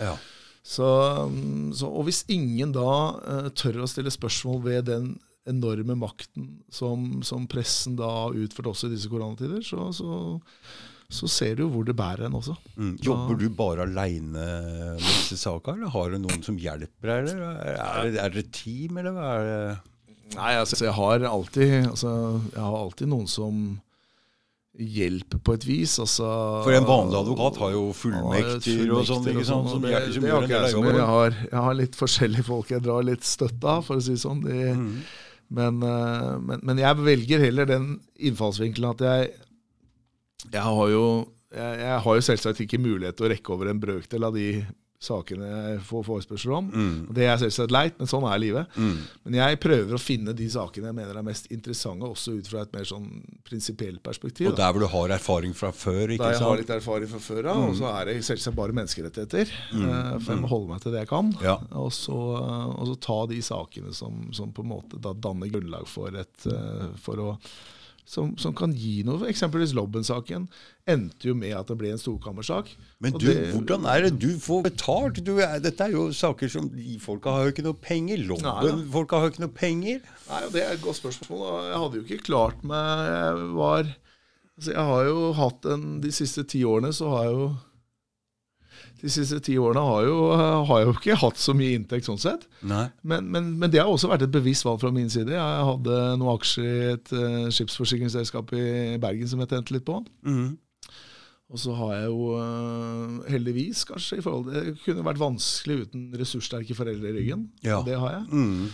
Ja. 0.00 0.16
Så, 0.62 0.86
mm, 1.30 1.72
så, 1.76 1.88
og 1.88 2.08
hvis 2.08 2.24
ingen 2.32 2.74
da 2.76 2.90
eh, 3.20 3.50
tør 3.56 3.84
å 3.84 3.90
stille 3.90 4.12
spørsmål 4.12 4.62
ved 4.66 4.88
den 4.90 5.12
enorme 5.48 5.96
makten 5.98 6.60
som, 6.72 7.22
som 7.26 7.46
pressen 7.50 7.96
da 7.98 8.08
har 8.26 8.38
utført 8.38 8.72
også 8.74 8.90
i 8.90 8.94
disse 8.94 9.10
koronatider, 9.10 9.62
så, 9.64 9.88
så, 9.96 10.18
så 11.10 11.30
ser 11.30 11.56
du 11.56 11.64
jo 11.64 11.70
hvor 11.72 11.86
det 11.88 11.96
bærer 11.98 12.26
en 12.28 12.36
også. 12.38 12.56
Mm. 12.76 12.96
Jobber 13.06 13.38
du 13.40 13.46
bare 13.56 13.86
aleine 13.88 14.34
med 14.34 15.00
disse 15.00 15.40
sakene, 15.40 15.80
eller 15.80 15.94
har 15.94 16.12
du 16.12 16.20
noen 16.20 16.44
som 16.46 16.58
hjelper 16.60 17.14
deg? 17.14 17.32
Eller? 17.32 17.70
Er, 17.72 18.34
det, 18.34 18.44
et 18.44 18.52
team, 18.54 19.00
eller 19.00 19.16
hva 19.16 19.30
er 19.38 19.48
det? 19.48 19.62
Nei, 20.36 20.52
altså, 20.60 20.78
jeg 20.84 20.92
har 20.94 21.24
alltid, 21.26 21.72
altså, 21.90 22.10
jeg 22.54 22.62
har 22.62 22.76
alltid 22.80 23.08
noen 23.10 23.26
som 23.30 23.62
hjelper 24.80 25.40
på 25.44 25.54
et 25.58 25.64
vis. 25.66 25.96
Altså, 26.00 26.26
For 26.64 26.72
en 26.76 26.86
vanlig 26.88 27.18
advokat 27.18 27.58
har 27.60 27.72
jo 27.74 27.82
Ja, 27.88 27.96
fullmekter 27.98 28.92
og 28.94 29.02
sånn, 29.08 29.26
ikke 29.32 29.44
sant? 29.48 29.72
Som, 29.72 29.82
det, 29.82 29.94
som 30.14 30.22
det 30.22 30.30
gjør 30.30 30.46
en 30.46 30.52
del 30.52 30.62
av 30.68 30.70
gjør. 30.76 30.94
Jeg 31.00 31.08
har, 31.10 31.34
jeg 31.50 31.64
har 31.66 31.74
litt 31.80 31.98
forskjellige 31.98 32.46
folk 32.46 32.70
jeg 32.70 32.84
drar 32.86 33.02
litt 33.08 33.26
støtte 33.26 33.74
av, 33.74 33.82
for 33.88 33.98
å 33.98 34.04
si 34.06 34.14
det 34.14 34.22
sånn. 34.22 34.44
De, 34.46 34.60
Mm. 34.70 34.94
men, 35.58 35.82
eh, 35.82 36.38
men, 36.46 36.60
men 36.62 36.78
jeg 36.78 36.96
velger 37.02 37.42
heller 37.42 37.66
den 37.66 37.88
innfallsvinkelen 38.22 38.92
at 38.94 39.00
jeg 39.02 39.32
Jeg 40.52 40.62
har 40.62 40.88
jo, 40.88 41.02
jeg, 41.52 41.80
jeg 41.82 41.98
har 42.06 42.14
jo 42.16 42.22
selvsagt 42.30 42.60
ikke 42.64 42.78
mulighet 42.80 43.16
til 43.18 43.26
å 43.26 43.30
rekke 43.34 43.52
over 43.52 43.68
en 43.72 43.80
brøkdel 43.82 44.24
av 44.24 44.32
de 44.38 44.64
sakene 45.00 45.46
jeg 45.48 45.76
får 45.88 46.02
forespørsel 46.04 46.52
om. 46.52 46.66
Mm. 46.68 46.96
Og 47.08 47.14
Det 47.16 47.24
er 47.24 47.38
selvsagt 47.40 47.72
leit, 47.72 47.94
men 47.98 48.10
sånn 48.10 48.26
er 48.28 48.40
livet. 48.42 48.74
Mm. 48.76 48.98
Men 49.24 49.36
jeg 49.38 49.60
prøver 49.62 49.96
å 49.96 50.00
finne 50.00 50.34
de 50.36 50.48
sakene 50.52 50.90
jeg 50.90 50.96
mener 50.98 51.16
er 51.16 51.24
mest 51.24 51.48
interessante, 51.54 52.04
også 52.04 52.34
ut 52.36 52.50
fra 52.52 52.66
et 52.66 52.76
mer 52.76 52.84
sånn 52.88 53.06
prinsipielt 53.48 54.02
perspektiv. 54.04 54.50
Og 54.52 54.58
der 54.60 54.76
hvor 54.76 54.84
du 54.84 54.90
har 54.92 55.16
erfaring 55.16 55.56
fra 55.56 55.72
før, 55.72 56.12
ikke 56.12 56.20
sant? 56.20 56.26
Der 56.26 56.36
jeg 56.36 56.44
har 56.50 56.60
litt 56.60 56.74
erfaring 56.76 57.12
fra 57.14 57.22
før 57.30 57.50
av, 57.54 57.64
og 57.70 57.74
så 57.80 57.88
er 57.94 58.10
det 58.10 58.18
selvsagt 58.28 58.58
bare 58.60 58.76
menneskerettigheter. 58.76 59.56
eh, 59.72 60.12
For 60.20 60.34
jeg 60.34 60.44
må 60.44 60.52
holde 60.52 60.68
meg 60.74 60.84
til 60.84 60.92
det 60.92 61.06
jeg 61.06 61.12
kan. 61.16 61.32
Ja. 61.40 61.56
Og, 61.80 61.90
så, 61.96 62.20
eh, 62.36 62.70
og 62.76 62.92
så 62.92 63.00
ta 63.08 63.20
de 63.32 63.40
sakene 63.40 63.96
som, 63.96 64.26
som 64.36 64.52
på 64.52 64.66
en 64.66 64.72
måte 64.76 65.00
da 65.00 65.16
danner 65.16 65.48
grunnlag 65.48 65.88
for 65.88 66.12
et 66.12 66.50
eh, 66.50 66.90
for 67.00 67.24
å 67.24 67.38
som, 68.10 68.32
som 68.42 68.50
kan 68.58 68.72
gi 68.74 69.04
noe. 69.06 69.22
Eksempelvis 69.30 69.70
Lobben-saken 69.78 70.48
endte 70.90 71.28
jo 71.30 71.34
med 71.38 71.52
at 71.54 71.68
det 71.70 71.76
ble 71.78 71.92
en 71.94 72.00
storkammersak. 72.02 72.72
Men 72.98 73.14
du, 73.14 73.28
det- 73.28 73.52
hvordan 73.54 73.86
er 73.86 74.08
det 74.08 74.12
du 74.18 74.32
får 74.42 74.64
betalt? 74.66 75.20
Du 75.22 75.36
dette 75.38 75.86
er 75.86 75.94
jo 75.94 76.08
saker 76.16 76.50
som 76.50 76.66
Folka 77.04 77.30
har 77.36 77.46
jo 77.46 77.54
ikke 77.54 77.66
noe 77.68 77.78
penger. 77.78 78.18
Lobben, 78.26 78.82
folka 78.90 79.20
har 79.20 79.28
jo 79.28 79.34
ikke 79.36 79.44
noe 79.46 79.54
penger. 79.62 80.02
Nei, 80.28 80.42
Det 80.50 80.64
er 80.66 80.74
et 80.74 80.82
godt 80.82 80.98
spørsmål. 80.98 81.46
Jeg 81.70 81.78
hadde 81.84 82.00
jo 82.00 82.06
ikke 82.08 82.26
klart 82.26 82.64
meg 82.66 83.06
Jeg 83.06 83.48
var 83.54 83.82
altså 84.60 84.70
Jeg 84.74 84.86
har 84.90 85.04
jo 85.08 85.20
hatt 85.38 85.64
en 85.72 85.84
De 86.02 86.10
siste 86.12 86.42
ti 86.50 86.64
årene 86.68 86.90
så 86.92 87.08
har 87.14 87.28
jeg 87.30 87.36
jo 87.38 87.46
De 89.00 89.10
siste 89.12 89.38
ti 89.44 89.56
årene 89.60 89.82
har 89.86 90.06
jo, 90.06 90.16
har 90.68 90.82
jo 90.84 90.94
ikke 90.94 91.18
hatt 91.22 91.40
så 91.40 91.54
mye 91.56 91.78
inntekt 91.78 92.08
sånn 92.08 92.20
sett. 92.20 92.46
Men, 92.62 93.28
men, 93.32 93.52
men 93.60 93.72
det 93.72 93.80
har 93.80 93.88
også 93.88 94.10
vært 94.10 94.26
et 94.26 94.34
bevisst 94.34 94.66
valg 94.66 94.82
fra 94.82 94.92
min 94.94 95.08
side. 95.12 95.32
Jeg 95.32 95.68
hadde 95.70 96.00
noen 96.20 96.34
aksjer 96.34 96.68
i 96.68 96.90
et 96.94 97.14
uh, 97.16 97.46
skipsforsikringsselskap 97.54 98.52
i 98.58 98.66
Bergen 99.00 99.30
som 99.30 99.40
jeg 99.40 99.52
tjente 99.54 99.76
litt 99.76 99.86
på. 99.88 100.02
Mm. 100.26 100.58
Og 101.50 101.58
så 101.58 101.74
har 101.74 101.96
jeg 101.96 102.10
jo 102.12 102.26
eh, 102.38 103.14
heldigvis, 103.32 103.82
kanskje, 103.88 104.20
i 104.20 104.22
forhold 104.22 104.46
til 104.46 104.68
Det 104.68 104.84
kunne 104.84 105.06
vært 105.08 105.18
vanskelig 105.18 105.80
uten 105.86 106.04
ressurssterke 106.20 106.76
foreldre 106.78 107.10
i 107.10 107.16
ryggen. 107.16 107.48
Ja. 107.66 107.80
Og 107.80 107.88
det 107.88 107.96
har 107.98 108.20
jeg. 108.20 108.28
Mm. 108.30 108.68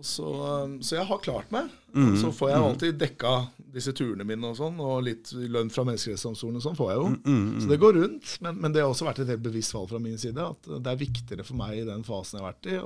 Og 0.00 0.04
så, 0.08 0.26
um, 0.64 0.74
så 0.84 0.98
jeg 0.98 1.08
har 1.08 1.22
klart 1.24 1.50
meg. 1.52 1.72
Mm, 1.92 2.14
så 2.20 2.30
får 2.32 2.52
jeg 2.52 2.66
alltid 2.66 3.00
dekka 3.00 3.32
disse 3.74 3.92
turene 3.96 4.26
mine 4.26 4.50
og 4.50 4.56
sånn, 4.58 4.78
og 4.82 5.02
litt 5.06 5.32
lønn 5.34 5.70
fra 5.72 5.84
Menneskerettighetsdomstolen 5.88 6.60
og 6.60 6.64
sånn 6.66 6.78
får 6.78 6.92
jeg 6.92 7.00
jo. 7.02 7.10
Mm, 7.24 7.50
Så 7.62 7.68
det 7.70 7.80
går 7.82 7.98
rundt. 8.00 8.36
Men, 8.44 8.60
men 8.62 8.72
det 8.74 8.84
har 8.84 8.92
også 8.92 9.08
vært 9.08 9.22
et 9.24 9.34
helt 9.34 9.44
bevisst 9.44 9.74
valg 9.76 9.90
fra 9.92 10.00
min 10.02 10.18
side 10.20 10.42
at 10.46 10.70
det 10.70 10.94
er 10.94 11.02
viktigere 11.04 11.46
for 11.46 11.58
meg 11.60 11.80
i 11.80 11.86
den 11.88 12.06
fasen 12.06 12.38
jeg 12.40 12.44
har 12.46 12.52
vært 12.54 12.70
i, 12.72 12.80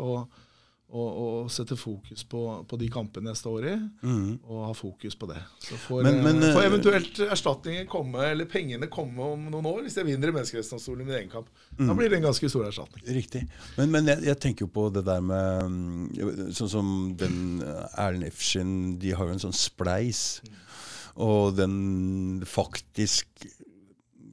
å, 0.94 1.48
sette 1.50 1.76
fokus 1.76 2.22
på, 2.28 2.40
på, 2.68 2.76
de 2.78 2.88
kampene 2.92 3.32
jeg 3.32 3.40
står 3.40 3.66
i, 3.66 3.72
mm. 4.04 4.28
og 4.46 4.60
ha 4.68 4.72
fokus 4.76 5.16
på 5.18 5.26
det. 5.26 5.40
Så 5.64 5.78
får, 5.80 6.02
Men- 6.06 6.20
men, 6.22 6.40
får 6.54 6.60
eh, 6.60 6.68
eventuelt 6.68 7.18
erstatningen 7.24 7.88
komme, 7.90 8.22
eller 8.30 8.46
pengene 8.50 8.86
komme 8.92 9.22
om 9.34 9.48
noen 9.50 9.66
år, 9.66 9.80
hvis 9.82 9.96
jeg 9.98 10.06
vinner 10.06 10.30
i 10.30 10.36
Menneskerettighetsdomstolen 10.36 11.02
i 11.02 11.08
min 11.08 11.16
egen 11.16 11.32
kamp. 11.32 11.48
Mm. 11.78 11.88
Da 11.88 11.96
blir 11.98 12.12
det 12.12 12.20
en 12.20 12.28
ganske 12.28 12.50
stor 12.52 12.68
erstatning. 12.68 13.02
Riktig. 13.16 13.42
Men, 13.78 13.90
men 13.90 14.12
jeg, 14.12 14.22
jeg 14.28 14.40
tenker 14.44 14.68
jo 14.68 14.72
på 14.76 14.86
det 14.94 15.04
der 15.08 15.24
med 15.24 15.72
mm, 15.72 16.52
Sånn 16.54 16.70
som 16.70 16.88
den 17.18 17.62
eh, 17.64 17.98
Erlend 18.04 18.28
Efskin, 18.28 18.74
de 19.02 19.16
har 19.16 19.26
jo 19.26 19.34
en 19.34 19.42
sånn 19.48 19.56
spleis. 19.56 20.42
Og 21.16 21.54
den 21.56 22.42
faktisk 22.48 23.46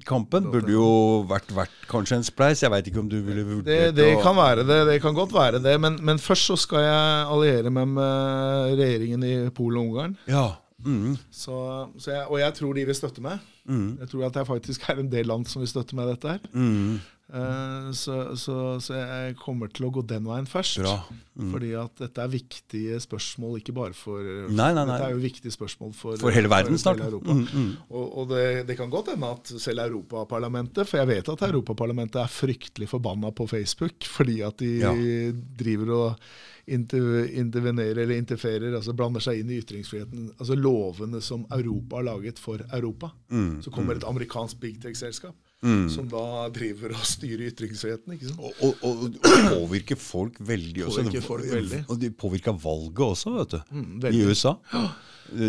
kampen 0.07 0.47
burde 0.49 0.71
jo 0.73 0.85
vært 1.29 1.51
verdt 1.53 1.83
kanskje 1.91 2.17
en 2.17 2.25
spleis. 2.25 2.63
Jeg 2.63 2.71
veit 2.73 2.87
ikke 2.89 3.03
om 3.03 3.09
du 3.11 3.19
ville 3.21 3.43
vurdert 3.45 3.91
det 3.93 3.99
Det 3.99 4.15
kan 4.23 4.35
være 4.35 4.63
det. 4.65 4.79
Det 4.89 4.97
kan 5.03 5.13
godt 5.13 5.33
være 5.35 5.59
det. 5.61 5.75
Men, 5.83 5.99
men 6.01 6.17
først 6.17 6.49
så 6.49 6.57
skal 6.57 6.81
jeg 6.87 7.27
alliere 7.35 7.69
meg 7.73 7.87
med 7.93 8.73
regjeringen 8.81 9.23
i 9.27 9.33
Polen 9.53 9.77
og 9.83 9.91
Ungarn. 9.91 10.17
Ja. 10.27 10.47
Mm, 10.81 11.13
Så, 11.29 11.53
så 12.01 12.09
jeg, 12.15 12.25
og 12.25 12.39
jeg 12.41 12.53
tror 12.57 12.73
de 12.73 12.85
vil 12.89 12.95
støtte 12.97 13.21
meg. 13.21 13.37
mm, 13.69 13.99
Jeg 14.01 14.09
tror 14.09 14.25
at 14.25 14.33
det 14.39 14.47
faktisk 14.47 14.87
er 14.89 15.03
en 15.03 15.11
del 15.11 15.27
land 15.29 15.45
som 15.45 15.61
vil 15.61 15.69
støtte 15.69 15.93
meg 15.95 16.09
dette 16.15 16.31
her. 16.33 16.39
mm, 16.49 16.95
Eh, 17.31 17.91
så, 17.95 18.35
så, 18.35 18.55
så 18.83 18.95
jeg 18.97 19.35
kommer 19.39 19.69
til 19.71 19.85
å 19.87 19.91
gå 19.95 20.01
den 20.09 20.25
veien 20.27 20.47
først. 20.49 20.81
Mm. 20.83 21.51
Fordi 21.53 21.69
at 21.79 22.01
dette 22.03 22.23
er 22.25 22.31
viktige 22.33 22.97
spørsmål, 22.99 23.55
ikke 23.61 23.75
bare 23.77 23.95
for 23.95 24.19
Nei, 24.51 24.71
nei, 24.75 24.83
nei. 24.83 24.97
Dette 24.97 25.07
er 25.07 25.15
jo 25.15 25.21
viktige 25.23 25.53
spørsmål 25.55 25.93
for, 25.95 26.19
For 26.19 26.35
hele 26.35 26.51
verden 26.51 26.75
snart. 26.81 26.99
hele. 27.05 27.21
Mm, 27.23 27.45
mm. 27.47 27.69
Og, 27.87 28.05
og 28.21 28.29
det, 28.33 28.43
det 28.67 28.75
kan 28.79 28.91
godt 28.91 29.13
hende 29.13 29.29
at 29.31 29.53
selv 29.63 29.85
Europaparlamentet 29.85 30.89
For 30.89 30.99
jeg 31.01 31.09
vet 31.13 31.31
at 31.31 31.45
Europaparlamentet 31.47 32.19
er 32.25 32.31
fryktelig 32.35 32.89
forbanna 32.91 33.31
på 33.35 33.47
Facebook 33.49 34.07
fordi 34.11 34.41
at 34.45 34.59
de 34.59 34.71
Ja. 34.81 34.91
driver 35.57 35.91
og 35.95 36.25
inter, 36.71 37.25
intervenerer 37.41 38.03
eller 38.03 38.15
interferer, 38.19 38.75
altså 38.77 38.93
blander 38.97 39.23
seg 39.23 39.39
inn 39.41 39.49
i 39.51 39.57
ytringsfriheten. 39.61 40.27
Altså 40.37 40.55
lovene 40.59 41.21
som 41.23 41.45
Europa 41.51 41.97
har 41.99 42.05
laget 42.11 42.39
for 42.39 42.61
Europa. 42.75 43.11
Mm, 43.31 43.61
Så 43.65 43.71
kommer 43.73 43.95
et 43.97 44.05
amerikansk 44.07 44.59
big 44.61 44.77
tech-selskap 44.83 45.35
mm. 45.63 45.89
som 45.93 46.07
da 46.11 46.47
driver 46.53 46.95
og 46.97 47.05
styrer 47.05 47.47
ytringsfriheten. 47.51 48.13
ikke 48.17 48.31
sant? 48.31 48.41
Og, 48.41 48.75
og, 48.83 49.05
og, 49.05 49.21
påvirker 49.53 49.99
folk 50.01 50.39
veldig 50.39 50.87
også. 50.87 51.03
Påvirker 51.05 51.21
folk 51.27 51.47
veldig. 51.51 51.83
Og 51.89 51.99
de 52.01 52.11
påvirka 52.11 52.51
valget 52.51 53.05
også, 53.11 53.37
vet 53.39 53.55
du. 53.57 53.61
Mm, 53.71 54.05
I. 54.11 54.25
USA. 54.27 54.55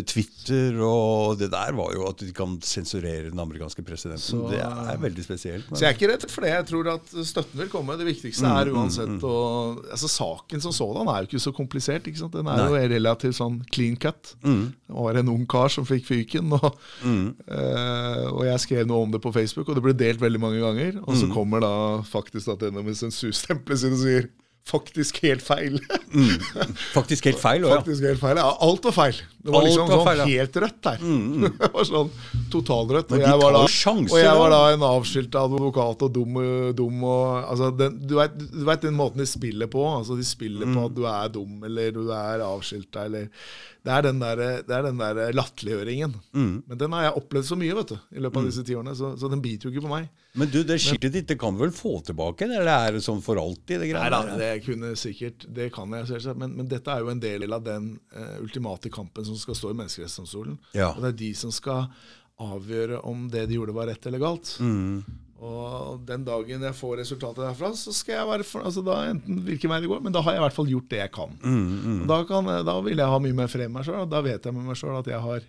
Twitter 0.06 0.76
og 0.84 1.38
det 1.40 1.48
der 1.50 1.72
var 1.74 1.90
jo 1.96 2.04
at 2.06 2.20
de 2.22 2.28
kan 2.36 2.52
sensurere 2.62 3.30
den 3.32 3.40
amerikanske 3.42 3.82
presidenten. 3.82 4.22
Så- 4.22 4.50
det 4.52 4.60
er 4.62 4.98
veldig 5.00 5.24
spesielt. 5.24 5.64
men- 5.70 5.76
Så 5.78 5.84
jeg 5.84 5.88
er 5.90 5.96
ikke 5.98 6.12
redd 6.12 6.30
for 6.30 6.40
det. 6.42 6.50
Jeg 6.50 6.66
tror 6.66 6.92
at 6.94 7.06
støtten 7.26 7.58
vil 7.58 7.68
komme. 7.68 7.96
Det 7.98 8.06
viktigste 8.06 8.46
Mm, 8.46 8.60
er 8.60 8.70
uansett 8.72 9.20
å 9.26 9.82
altså 9.90 10.08
Saken 10.08 10.60
som 10.62 10.70
sådan 10.72 11.08
er 11.08 11.22
jo 11.22 11.26
ikke 11.26 11.40
så 11.42 11.52
komplisert. 11.52 12.04
ikke 12.06 12.18
sant? 12.18 12.32
Den 12.32 12.46
er 12.46 12.56
Nei. 12.56 12.68
jo 12.68 12.88
relativt 12.94 13.34
sånn 13.34 13.64
clean 13.72 13.96
cut. 13.96 14.36
Mm, 14.44 14.72
Det 14.92 14.94
var 14.94 15.16
en 15.16 15.28
ung 15.28 15.46
kar 15.46 15.68
som 15.68 15.84
fikk 15.86 16.04
fyken, 16.04 16.52
og, 16.52 16.76
mm, 17.02 17.34
eh, 17.48 18.26
og 18.30 18.44
jeg 18.44 18.60
skrev 18.60 18.86
noe 18.86 19.02
om 19.02 19.10
det 19.10 19.20
på 19.22 19.32
Facebook, 19.32 19.68
og 19.68 19.74
det 19.74 19.82
ble 19.82 19.94
delt 20.02 20.20
veldig 20.22 20.40
mange 20.42 20.60
ganger. 20.62 20.98
Og 21.06 21.14
Mm. 21.14 21.20
så 21.22 21.30
kommer 21.32 21.62
da 21.64 21.72
faktisk 22.06 22.48
at 22.54 22.60
denne 22.66 22.82
med 22.84 22.98
sensurstempelet 22.98 23.78
sitt 23.84 23.94
og 23.96 24.02
sier 24.02 24.28
faktisk 24.68 25.16
helt 25.24 25.42
feil. 25.42 25.78
mm. 26.12 26.36
Faktisk 26.94 27.24
helt 27.30 27.40
feil. 27.42 27.64
også, 27.64 27.74
ja. 27.74 27.80
faktisk 27.82 28.04
helt 28.10 28.20
feil. 28.22 28.36
Ja, 28.42 28.50
alt 28.68 28.84
var 28.90 28.94
feil. 28.98 29.22
Det 29.42 29.50
var 29.50 29.64
liksom 29.66 29.88
var 29.90 30.04
sånn 30.06 30.28
helt 30.30 30.56
rødt 30.62 30.80
der. 30.86 31.00
det 31.58 31.70
var 31.74 31.86
sånn 31.88 32.10
totalrødt. 32.52 33.14
Og 33.16 33.24
jeg, 33.24 33.38
var 33.42 33.56
da, 33.56 33.62
sjanser, 33.66 34.14
og 34.14 34.20
jeg 34.22 34.38
var 34.38 34.54
da. 34.54 34.60
en 34.76 34.86
avskilt 34.86 35.38
advokat 35.40 36.04
og 36.06 36.12
dum, 36.14 36.38
dum 36.78 37.02
og 37.08 37.24
altså 37.50 37.72
den, 37.74 37.98
du, 38.06 38.14
vet, 38.20 38.36
du 38.38 38.62
vet 38.68 38.86
den 38.86 38.94
måten 38.98 39.22
de 39.24 39.26
spiller 39.26 39.70
på? 39.72 39.82
Altså 39.90 40.18
De 40.18 40.26
spiller 40.26 40.62
Mm. 40.62 40.76
på 40.76 40.84
at 40.86 40.94
du 40.94 41.02
er 41.10 41.28
dum, 41.34 41.54
eller 41.66 41.90
du 41.94 42.02
er 42.14 42.42
avskilta, 42.46 43.06
eller 43.08 43.28
Det 43.82 43.90
er 43.90 44.02
den 44.06 44.20
der, 44.22 44.36
det 44.62 44.70
er 44.76 44.84
den 44.86 45.00
der 45.00 45.32
latterliggjøringen. 45.34 46.12
Mm. 46.38 46.62
Men 46.70 46.78
den 46.78 46.92
har 46.94 47.08
jeg 47.08 47.14
opplevd 47.18 47.48
så 47.48 47.56
mye 47.58 47.74
vet 47.74 47.88
du, 47.90 47.96
i 48.14 48.20
løpet 48.22 48.38
av 48.38 48.44
disse 48.46 48.62
ti 48.68 48.76
årene, 48.78 48.94
så, 48.94 49.08
så 49.18 49.30
den 49.32 49.42
biter 49.42 49.66
jo 49.66 49.72
ikke 49.74 49.82
på 49.88 49.90
meg. 49.90 50.06
Men 50.38 50.48
du, 50.52 50.60
det 50.64 50.78
skiltet 50.80 51.12
ditt 51.16 51.26
det 51.32 51.36
kan 51.40 51.56
du 51.56 51.64
vel 51.64 51.74
få 51.74 51.96
tilbake? 52.06 52.46
Eller 52.46 52.70
er 52.70 52.94
det 52.94 53.02
sånn 53.04 53.18
for 53.24 53.40
alltid? 53.42 53.82
det 53.82 53.90
Nei 53.96 54.06
da, 54.14 54.20
det 54.38 54.52
kunne 54.64 54.92
sikkert, 54.96 55.48
det 55.50 55.66
kan 55.74 55.90
jeg 55.98 56.08
selvsagt, 56.12 56.38
men, 56.40 56.54
men 56.60 56.70
dette 56.70 56.94
er 56.94 57.02
jo 57.02 57.10
en 57.10 57.20
del 57.20 57.44
av 57.52 57.66
den 57.66 57.90
uh, 58.14 58.38
ultimate 58.40 58.92
kampen 58.94 59.26
som 59.26 59.31
skal 59.40 59.58
stå 59.58 59.72
i 59.72 59.78
Menneskerettighetsdomstolen. 59.80 60.58
Ja. 60.76 60.92
Og 60.92 61.02
det 61.04 61.12
er 61.12 61.20
de 61.22 61.32
som 61.38 61.52
skal 61.54 61.86
avgjøre 62.42 63.02
om 63.06 63.28
det 63.30 63.46
de 63.48 63.58
gjorde 63.58 63.74
var 63.76 63.90
rett 63.90 64.06
eller 64.08 64.22
galt. 64.22 64.54
Mm. 64.60 65.02
Og 65.42 66.02
den 66.06 66.22
dagen 66.26 66.62
jeg 66.62 66.78
får 66.78 67.00
resultatet 67.02 67.42
derfra, 67.42 67.72
så 67.74 67.94
skal 67.94 68.20
jeg 68.20 68.28
være 68.28 68.46
for, 68.46 68.62
altså 68.68 68.84
da 68.86 69.00
enten 69.10 69.40
hvilken 69.42 69.72
vei 69.72 69.80
det 69.82 69.90
går, 69.90 70.04
men 70.04 70.14
da 70.14 70.22
har 70.22 70.36
jeg 70.36 70.42
i 70.42 70.44
hvert 70.44 70.58
fall 70.58 70.70
gjort 70.70 70.90
det 70.92 71.00
jeg 71.00 71.12
kan. 71.16 71.34
Mm, 71.42 71.64
mm. 71.82 72.04
da, 72.10 72.20
kan 72.28 72.50
da 72.68 72.76
vil 72.86 73.02
jeg 73.02 73.14
ha 73.14 73.18
mye 73.24 73.38
mer 73.40 73.50
frem 73.50 73.74
meg 73.74 73.88
sjøl, 73.88 74.04
og 74.04 74.12
da 74.12 74.22
vet 74.22 74.46
jeg 74.46 74.54
med 74.54 74.68
meg 74.68 74.78
sjøl 74.78 75.00
at 75.00 75.10
jeg 75.10 75.18
har 75.24 75.48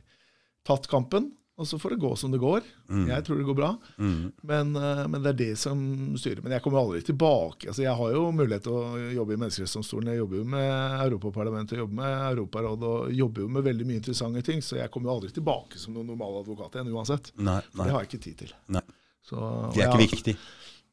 tatt 0.65 0.89
kampen. 0.89 1.29
Og 1.61 1.67
så 1.69 1.77
får 1.77 1.93
det 1.93 1.99
gå 2.01 2.09
som 2.17 2.31
det 2.33 2.39
går. 2.41 2.63
Jeg 2.89 3.23
tror 3.27 3.37
det 3.37 3.45
går 3.45 3.55
bra. 3.59 3.67
mm, 4.01 4.31
Men, 4.49 4.71
eh, 4.75 5.01
men 5.07 5.21
det 5.21 5.29
er 5.29 5.37
det 5.37 5.57
som 5.61 5.77
styrer. 6.17 6.41
Men 6.41 6.55
jeg 6.55 6.63
kommer 6.65 6.79
aldri 6.81 7.03
tilbake. 7.05 7.67
Altså, 7.69 7.83
jeg 7.85 7.93
har 7.99 8.11
jo 8.15 8.23
mulighet 8.33 8.63
til 8.65 8.73
å 8.73 9.13
jobbe 9.13 9.35
i 9.35 9.37
Menneskerettighetsdomstolen. 9.37 10.09
Jeg 10.09 10.17
jobber 10.23 10.37
jo 10.39 10.45
med 10.49 10.97
Europaparlamentet, 11.05 11.77
jobber 11.77 11.93
med 11.99 12.15
Europarådet 12.31 12.89
og 12.89 13.13
jobber 13.13 13.45
jo 13.45 13.47
med 13.53 13.63
veldig 13.69 13.85
mye 13.85 13.99
interessante 14.01 14.41
ting. 14.49 14.61
Så 14.65 14.79
jeg 14.81 14.89
kommer 14.89 15.11
jo 15.11 15.19
aldri 15.19 15.29
tilbake 15.35 15.77
som 15.77 15.93
noen 15.93 16.09
normal 16.09 16.41
advokat 16.41 16.73
igjen 16.79 16.89
uansett. 16.89 17.29
Nei, 17.37 17.61
nei, 17.75 17.85
det 17.85 17.91
har 17.93 18.01
jeg 18.01 18.09
ikke 18.09 18.23
tid 18.25 18.37
til. 18.47 18.53
nei. 18.73 18.81
Så, 19.23 19.37
Det 19.75 19.83
er 19.83 19.87
ikke 19.87 19.91
har- 19.93 20.07
viktig. 20.09 20.37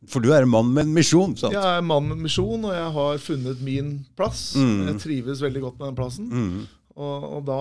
For 0.08 0.20
du 0.20 0.30
er 0.32 0.42
en 0.42 0.48
mann 0.48 0.72
med 0.72 0.86
en 0.86 0.94
misjon, 0.94 1.36
sant? 1.36 1.52
Jeg 1.52 1.60
er 1.62 1.80
mann 1.82 2.06
med 2.08 2.16
en 2.18 2.22
misjon, 2.24 2.62
og 2.64 2.72
jeg 2.72 2.92
har 2.92 3.18
funnet 3.18 3.60
min 3.64 4.04
plass. 4.16 4.54
Mm. 4.56 4.86
Jeg 4.92 5.00
trives 5.00 5.40
veldig 5.40 5.60
godt 5.60 5.78
med 5.80 5.88
den 5.88 5.96
plassen. 5.96 6.28
Mm. 6.30 6.68
Og, 6.96 7.24
og 7.36 7.44
da 7.48 7.60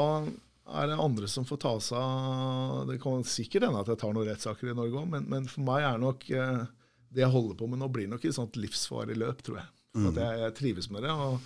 er 0.69 0.87
det 0.91 0.99
andre 1.01 1.27
som 1.31 1.45
får 1.49 1.57
ta 1.63 1.71
seg 1.81 1.97
av 1.97 2.83
Det 2.89 2.99
kan 3.01 3.23
sikkert 3.27 3.65
hende 3.67 3.79
at 3.81 3.87
jeg 3.91 3.99
tar 4.01 4.13
noen 4.13 4.27
rettssaker 4.29 4.69
i 4.71 4.75
Norge 4.77 5.01
òg, 5.01 5.09
men, 5.09 5.25
men 5.31 5.47
for 5.49 5.65
meg 5.67 5.83
er 5.87 5.97
nok 6.01 6.29
eh, 6.29 6.61
det 7.09 7.23
jeg 7.23 7.33
holder 7.33 7.55
på 7.57 7.67
med 7.71 7.79
nå, 7.81 7.87
blir 7.89 8.07
nok 8.11 8.25
et 8.29 8.35
sånt 8.37 8.57
livsfarlig 8.61 9.17
løp, 9.17 9.41
tror 9.45 9.61
jeg. 9.63 9.69
For 9.95 10.05
Mm. 10.05 10.09
at 10.11 10.17
jeg, 10.21 10.39
jeg 10.43 10.53
trives 10.59 10.87
med 10.93 11.01
det. 11.01 11.09
Og, 11.09 11.39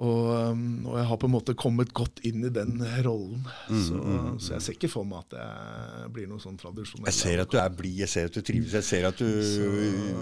og, 0.00 0.28
um, 0.54 0.86
og 0.88 0.94
jeg 0.96 1.06
har 1.10 1.18
på 1.20 1.28
en 1.28 1.32
måte 1.34 1.54
kommet 1.60 1.90
godt 1.92 2.22
inn 2.24 2.44
i 2.46 2.48
den 2.48 2.78
rollen. 3.04 3.42
Mm, 3.68 3.80
Så, 3.84 3.98
så 4.40 4.52
jeg 4.54 4.62
ser 4.64 4.76
ikke 4.78 4.88
for 4.88 5.04
meg 5.04 5.26
at 5.26 5.34
jeg 5.36 6.12
blir 6.14 6.28
noe 6.30 6.40
sånn 6.40 6.56
tradisjonell 6.56 7.10
Jeg 7.10 7.16
ser 7.18 7.42
at 7.42 7.50
du 7.52 7.58
er 7.60 7.74
blid, 7.76 7.98
jeg 8.00 8.08
ser 8.08 8.30
at 8.30 8.38
du 8.38 8.40
trives, 8.40 8.72
jeg 8.78 8.86
ser 8.86 9.04
at 9.10 9.18
du 9.20 9.26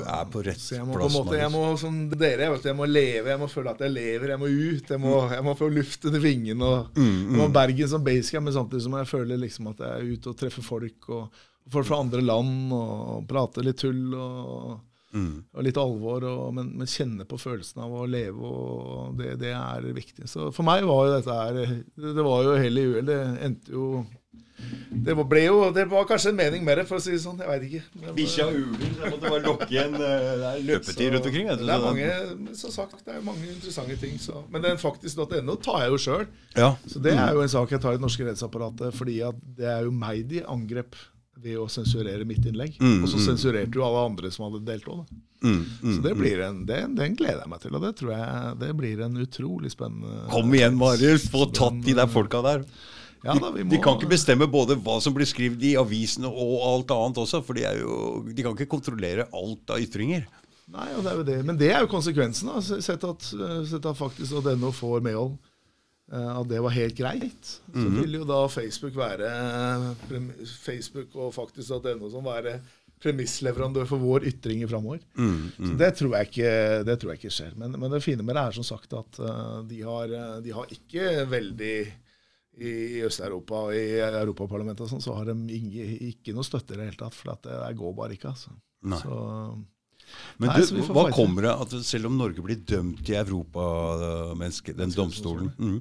er 0.02 0.24
på 0.32 0.42
rett 0.48 0.58
Så 0.58 0.74
jeg 0.80 0.86
må 0.88 0.96
på 0.96 0.98
plass. 0.98 1.14
en 1.14 1.18
måte, 1.20 1.38
jeg 1.38 1.52
må 1.54 1.62
som 1.78 2.00
dere, 2.10 2.46
jeg, 2.48 2.54
vet, 2.56 2.66
jeg 2.72 2.78
må 2.80 2.88
leve, 2.90 3.30
jeg 3.34 3.42
må 3.44 3.48
føle 3.52 3.70
at 3.76 3.84
jeg 3.86 3.94
lever, 3.94 4.34
jeg 4.34 4.42
må 4.42 4.50
ut. 4.50 4.90
Jeg 4.96 5.02
må, 5.04 5.14
jeg 5.36 5.46
må 5.46 5.54
få 5.62 5.68
luften 5.70 6.18
i 6.18 6.24
vingene. 6.26 6.64
og 6.72 6.98
Mm, 6.98 7.14
Jeg 7.28 7.36
må 7.38 7.46
ha 7.46 7.52
Bergen 7.60 7.88
som 7.94 8.02
basecamp, 8.04 8.44
men 8.48 8.54
samtidig 8.58 8.82
som 8.88 8.98
jeg 8.98 9.06
føler 9.12 9.38
liksom 9.38 9.70
at 9.70 9.78
jeg 9.84 9.94
er 9.94 10.10
ute 10.16 10.32
og 10.32 10.36
treffer 10.42 10.62
folk. 10.66 11.08
og 11.14 11.44
Folk 11.70 11.84
fra 11.86 11.98
andre 12.00 12.22
land, 12.24 12.72
og 12.72 13.26
prater 13.28 13.62
litt 13.62 13.76
tull 13.78 14.14
og, 14.16 14.78
Mm. 15.08 15.44
og 15.54 15.64
litt 15.64 15.80
alvor. 15.80 16.24
Og, 16.28 16.54
men, 16.56 16.72
men 16.78 16.90
kjenne 16.90 17.26
på 17.28 17.40
følelsen 17.40 17.82
av 17.84 17.94
å 17.96 18.06
leve, 18.08 18.38
og 18.38 19.18
det, 19.20 19.36
det 19.42 19.54
er 19.56 19.90
viktig. 19.96 20.28
Så 20.30 20.50
for 20.54 20.68
meg 20.68 20.86
var 20.88 21.06
jo 21.06 21.18
dette 21.18 21.38
her 21.42 21.60
Det, 21.96 22.24
var 22.24 22.46
jo 22.46 22.56
hell 22.60 22.80
i 22.80 22.88
uhell. 22.92 23.08
Det 23.08 23.20
endte 23.48 23.76
jo 23.76 23.90
det 24.90 25.14
var, 25.14 25.26
ble 25.30 25.42
jo, 25.44 25.58
det 25.70 25.84
var 25.86 26.06
kanskje 26.08 26.32
en 26.32 26.38
mening 26.38 26.64
med 26.66 26.80
det, 26.80 26.84
for 26.88 26.98
å 26.98 27.02
si 27.02 27.12
det 27.12 27.20
sånn. 27.22 27.38
Jeg 27.38 27.46
veit 27.46 27.66
ikke. 27.68 28.08
Bikkja 28.16 28.46
uler, 28.50 28.80
så 28.80 29.04
jeg 29.04 29.12
måtte 29.12 29.30
bare 29.30 29.42
lokke 29.44 29.68
igjen 29.70 29.94
eh, 29.94 30.24
Det 30.40 30.48
er 30.48 30.64
løpetid 30.66 31.12
rundt 31.14 31.28
omkring. 31.30 31.46
vet 31.50 31.60
du, 31.60 31.64
det 31.68 31.76
er 31.76 31.84
mange, 31.84 32.54
som 32.58 32.72
sagt, 32.74 32.96
det 33.06 33.14
er 33.14 33.22
mange 33.24 33.46
interessante 33.52 33.98
ting. 34.02 34.16
Så. 34.22 34.42
Men 34.50 34.64
den 34.66 34.80
faktisk.no 34.82 35.56
tar 35.62 35.84
jeg 35.84 35.94
jo 35.94 36.00
sjøl. 36.08 36.26
Ja. 36.56 36.72
Så 36.90 37.02
det 37.04 37.14
er 37.14 37.38
jo 37.38 37.44
en 37.44 37.54
sak 37.54 37.76
jeg 37.76 37.84
tar 37.84 37.94
i 37.94 38.00
det 38.00 38.06
norske 38.08 38.26
rettsapparatet, 38.26 38.98
fordi 38.98 39.20
at 39.28 39.38
det 39.60 39.70
er 39.70 39.86
jo 39.86 39.94
meg 39.94 40.26
de 40.32 40.42
angrep 40.42 40.98
ved 41.42 41.58
å 41.60 41.68
sensurere 41.70 42.26
mitt 42.28 42.44
innlegg. 42.46 42.76
Mm, 42.80 43.02
og 43.02 43.10
så 43.10 43.20
mm. 43.20 43.24
sensurerte 43.26 43.78
jo 43.78 43.86
alle 43.86 44.04
andre 44.10 44.30
som 44.34 44.48
hadde 44.48 44.64
delt 44.66 44.86
òg. 44.90 45.02
Mm, 45.44 45.58
mm, 45.58 45.94
Så 45.94 46.02
det 46.02 46.14
blir 46.18 46.42
en, 46.42 46.62
det, 46.66 46.80
den 46.98 47.16
gleder 47.18 47.44
jeg 47.44 47.52
meg 47.52 47.62
til, 47.62 47.74
og 47.78 47.84
det 47.84 47.92
tror 48.00 48.14
jeg 48.16 48.54
det 48.58 48.70
blir 48.80 49.02
en 49.06 49.20
utrolig 49.22 49.70
spennende 49.70 50.24
Kom 50.32 50.54
igjen, 50.56 50.78
Marius, 50.78 51.28
få 51.30 51.46
tatt 51.54 51.78
de 51.86 51.94
der 51.94 52.10
folka 52.10 52.42
der. 52.42 52.64
Ja, 53.22 53.34
da, 53.34 53.50
må, 53.50 53.62
de 53.70 53.80
kan 53.82 53.98
ikke 53.98 54.10
bestemme 54.12 54.46
både 54.50 54.76
hva 54.78 54.98
som 55.02 55.14
blir 55.14 55.26
skrevet 55.26 55.62
i 55.66 55.74
avisene 55.78 56.30
og 56.30 56.58
alt 56.66 56.92
annet 56.94 57.22
også, 57.22 57.42
for 57.46 57.58
de, 57.58 57.66
jo, 57.80 57.94
de 58.26 58.46
kan 58.46 58.54
ikke 58.54 58.70
kontrollere 58.70 59.26
alt 59.34 59.74
av 59.74 59.82
ytringer. 59.82 60.26
Nei, 60.68 60.90
og 60.94 61.04
det 61.04 61.10
er 61.10 61.16
jo 61.16 61.26
det. 61.26 61.38
Men 61.48 61.58
det 61.58 61.70
er 61.72 61.84
jo 61.84 61.90
konsekvensen. 61.90 62.50
da, 62.52 62.60
Sett 62.84 63.04
at, 63.08 63.30
sett 63.70 63.86
at 63.88 63.98
faktisk 63.98 64.38
og 64.38 64.44
denne 64.50 64.70
får 64.74 65.00
medhold. 65.06 65.38
Eh, 66.12 66.30
At 66.40 66.48
det 66.48 66.60
var 66.64 66.70
helt 66.76 66.96
greit. 66.96 67.44
Så 67.72 67.84
Mhm. 67.86 68.00
vil 68.02 68.18
jo 68.20 68.24
da 68.24 68.46
Facebook 68.48 68.94
være 68.96 69.94
Facebook 70.64 71.14
og 71.16 71.32
faktisk 71.34 71.70
at 71.78 71.88
NO 71.98 72.10
som 72.10 72.24
være 72.24 72.58
premissleverandør 73.02 73.86
for 73.86 73.98
vår 74.02 74.24
ytring 74.26 74.64
framover. 74.68 74.98
Mm, 75.14 75.52
Så 75.54 75.76
det 75.78 75.92
tror, 75.96 76.16
jeg 76.16 76.26
ikke, 76.32 76.84
det 76.84 76.96
tror 76.98 77.12
jeg 77.12 77.20
ikke 77.20 77.30
skjer. 77.36 77.52
Men, 77.56 77.76
men 77.78 77.90
det 77.94 78.02
fine 78.02 78.24
med 78.26 78.34
det 78.34 78.42
er 78.42 78.56
som 78.56 78.64
sagt 78.66 78.92
at 78.98 79.20
eh, 79.22 79.62
de, 79.70 79.82
har, 79.86 80.10
eh, 80.10 80.40
de 80.42 80.50
har 80.56 80.66
ikke 80.74 81.04
veldig 81.30 81.76
i 82.58 82.72
Øst-Europa 83.06 83.54
og 83.68 83.74
i 83.78 84.00
Europaparlamentet 84.02 84.80
og 84.82 84.90
sånn, 84.90 85.02
så 85.04 85.14
har 85.14 85.28
de 85.30 85.36
ikke, 85.54 85.84
ikke 86.08 86.34
noe 86.34 86.42
støtte 86.42 86.74
i 86.74 86.80
det 86.80 86.88
hele 86.88 86.98
tatt. 86.98 87.14
For 87.14 87.30
at 87.36 87.42
det, 87.46 87.54
det 87.54 87.76
går 87.78 87.94
bare 87.94 88.16
ikke, 88.16 88.32
altså. 88.34 88.50
Nei. 88.82 88.98
Så, 88.98 89.20
Men 90.38 90.52
Nei, 90.52 90.66
du, 90.66 90.82
hva 90.94 91.08
kommer 91.14 91.48
det 91.48 91.54
at 91.64 91.72
selv 91.86 92.10
om 92.10 92.18
Norge 92.18 92.44
blir 92.44 92.60
dømt 92.68 93.08
i 93.10 93.16
Europa, 93.18 93.64
menneske, 94.38 94.74
den 94.76 94.94
domstolen 94.94 95.50
mm, 95.58 95.80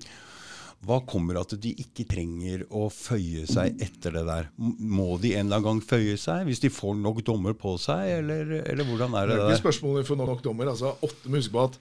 Hva 0.87 0.99
kommer 1.09 1.39
at 1.41 1.53
de 1.61 1.73
ikke 1.83 2.07
trenger 2.09 2.65
å 2.69 2.87
føye 2.93 3.45
seg 3.49 3.79
etter 3.83 4.17
det 4.17 4.25
der? 4.27 4.49
Må 4.57 5.15
de 5.21 5.35
en 5.35 5.47
eller 5.47 5.59
annen 5.59 5.67
gang 5.69 5.81
føye 5.85 6.17
seg 6.21 6.45
hvis 6.49 6.61
de 6.63 6.73
får 6.73 6.97
nok 6.99 7.23
dommer 7.27 7.57
på 7.57 7.75
seg, 7.81 8.19
eller, 8.19 8.59
eller 8.63 8.89
hvordan 8.89 9.17
er 9.17 9.31
Det 9.31 9.39
det 9.39 9.47
er 9.47 9.53
der? 9.53 9.63
Spørsmålet 9.63 10.13
om 10.13 10.25
nok 10.25 10.43
dommer. 10.45 10.73
Altså, 10.73 10.93
åtte, 11.05 11.33
Husk 11.33 11.53
på 11.53 11.65
at 11.65 11.79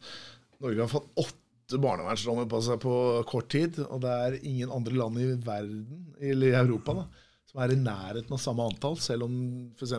Norge 0.64 0.82
har 0.84 0.90
fått 0.90 1.10
åtte 1.20 1.80
barnevernsdommer 1.82 2.48
på 2.48 2.62
seg 2.64 2.80
på 2.82 2.96
kort 3.28 3.48
tid. 3.52 3.78
Og 3.86 4.00
det 4.04 4.16
er 4.26 4.40
ingen 4.42 4.72
andre 4.72 4.96
land 4.96 5.20
i 5.20 5.30
verden, 5.44 6.10
eller 6.20 6.52
i 6.52 6.58
Europa, 6.60 6.96
da, 7.00 7.06
som 7.50 7.62
er 7.64 7.74
i 7.74 7.80
nærheten 7.80 8.36
av 8.36 8.42
samme 8.42 8.66
antall. 8.70 8.98
Selv 9.02 9.28
om 9.28 9.36
f.eks. 9.76 9.96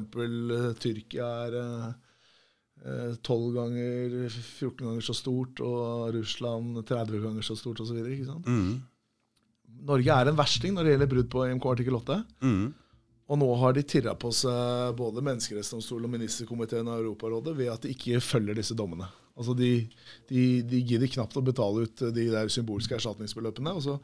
Tyrkia 0.84 1.30
er 1.48 1.58
eh, 1.62 1.88
eh, 1.90 2.07
12 2.86 3.54
ganger, 3.56 4.18
14 4.30 4.86
ganger 4.86 5.04
så 5.04 5.16
stort, 5.18 5.60
og 5.66 6.14
Russland 6.16 6.78
30 6.88 7.24
ganger 7.24 7.46
så 7.46 7.56
stort 7.60 7.82
osv. 7.84 7.98
Mm, 8.46 8.78
Norge 9.88 10.14
er 10.14 10.30
en 10.32 10.38
versting 10.38 10.76
når 10.76 10.86
det 10.86 10.94
gjelder 10.94 11.10
brudd 11.12 11.32
på 11.34 11.46
EMK 11.48 11.66
artikkel 11.74 11.98
8. 12.00 12.20
mm, 12.46 12.68
Og 13.28 13.40
nå 13.42 13.50
har 13.60 13.76
de 13.76 13.84
tirra 13.84 14.14
på 14.16 14.32
seg 14.32 14.96
både 15.00 15.24
menneskerettsdomstolen 15.26 16.08
og 16.08 16.14
ministerkomiteen 16.14 16.88
av 16.88 17.02
Europarådet 17.02 17.58
ved 17.58 17.74
at 17.74 17.84
de 17.84 17.92
ikke 17.92 18.22
følger 18.24 18.56
disse 18.62 18.78
dommene. 18.78 19.10
Altså 19.38 19.54
De, 19.54 19.72
de, 20.30 20.46
de 20.66 20.80
gidder 20.82 21.12
knapt 21.12 21.36
å 21.38 21.44
betale 21.46 21.84
ut 21.86 22.06
de 22.16 22.30
der 22.32 22.48
symbolske 22.50 22.96
erstatningsbeløpene. 22.98 23.76
Og 23.76 23.84
så 23.84 23.98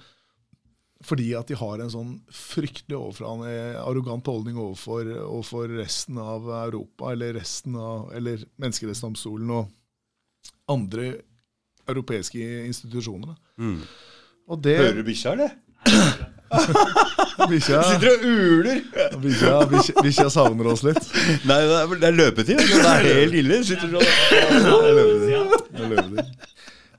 fordi 1.03 1.33
at 1.35 1.49
de 1.51 1.57
har 1.59 1.81
en 1.83 1.91
sånn 1.91 2.11
fryktelig 2.31 2.95
overfrane, 2.97 3.51
arrogant 3.83 4.27
holdning 4.29 4.57
overfor, 4.61 5.09
overfor 5.25 5.73
resten 5.79 6.17
av 6.21 6.47
Europa, 6.61 7.11
eller 7.13 7.35
resten 7.39 7.75
av, 7.79 8.09
eller 8.15 8.43
Menneskerettighetsdomstolen 8.61 9.51
og 9.57 9.71
andre 10.71 11.09
europeiske 11.91 12.39
institusjoner. 12.69 13.33
da. 13.33 13.63
mm. 13.63 13.79
Og 14.53 14.59
det 14.63 14.73
Hører 14.75 14.97
du 14.99 15.05
bikkja, 15.07 15.31
eller? 15.37 15.53
Bikkja 17.49 17.79
Sitter 17.87 18.09
og 18.11 18.25
uler! 18.27 18.81
bikkja- 20.03 20.29
savner 20.31 20.67
oss 20.73 20.83
litt. 20.85 20.99
Nei, 21.47 21.59
det 21.65 21.77
er, 21.79 21.93
det 22.01 22.07
er 22.09 22.17
løpetid. 22.17 22.59
Det 22.59 22.81
er 22.85 23.07
helt 23.07 23.37
ille. 23.39 23.59
Sitter 23.65 23.87
sånn 23.89 24.03
Det 25.73 25.87
er 25.87 26.09
de. 26.11 26.25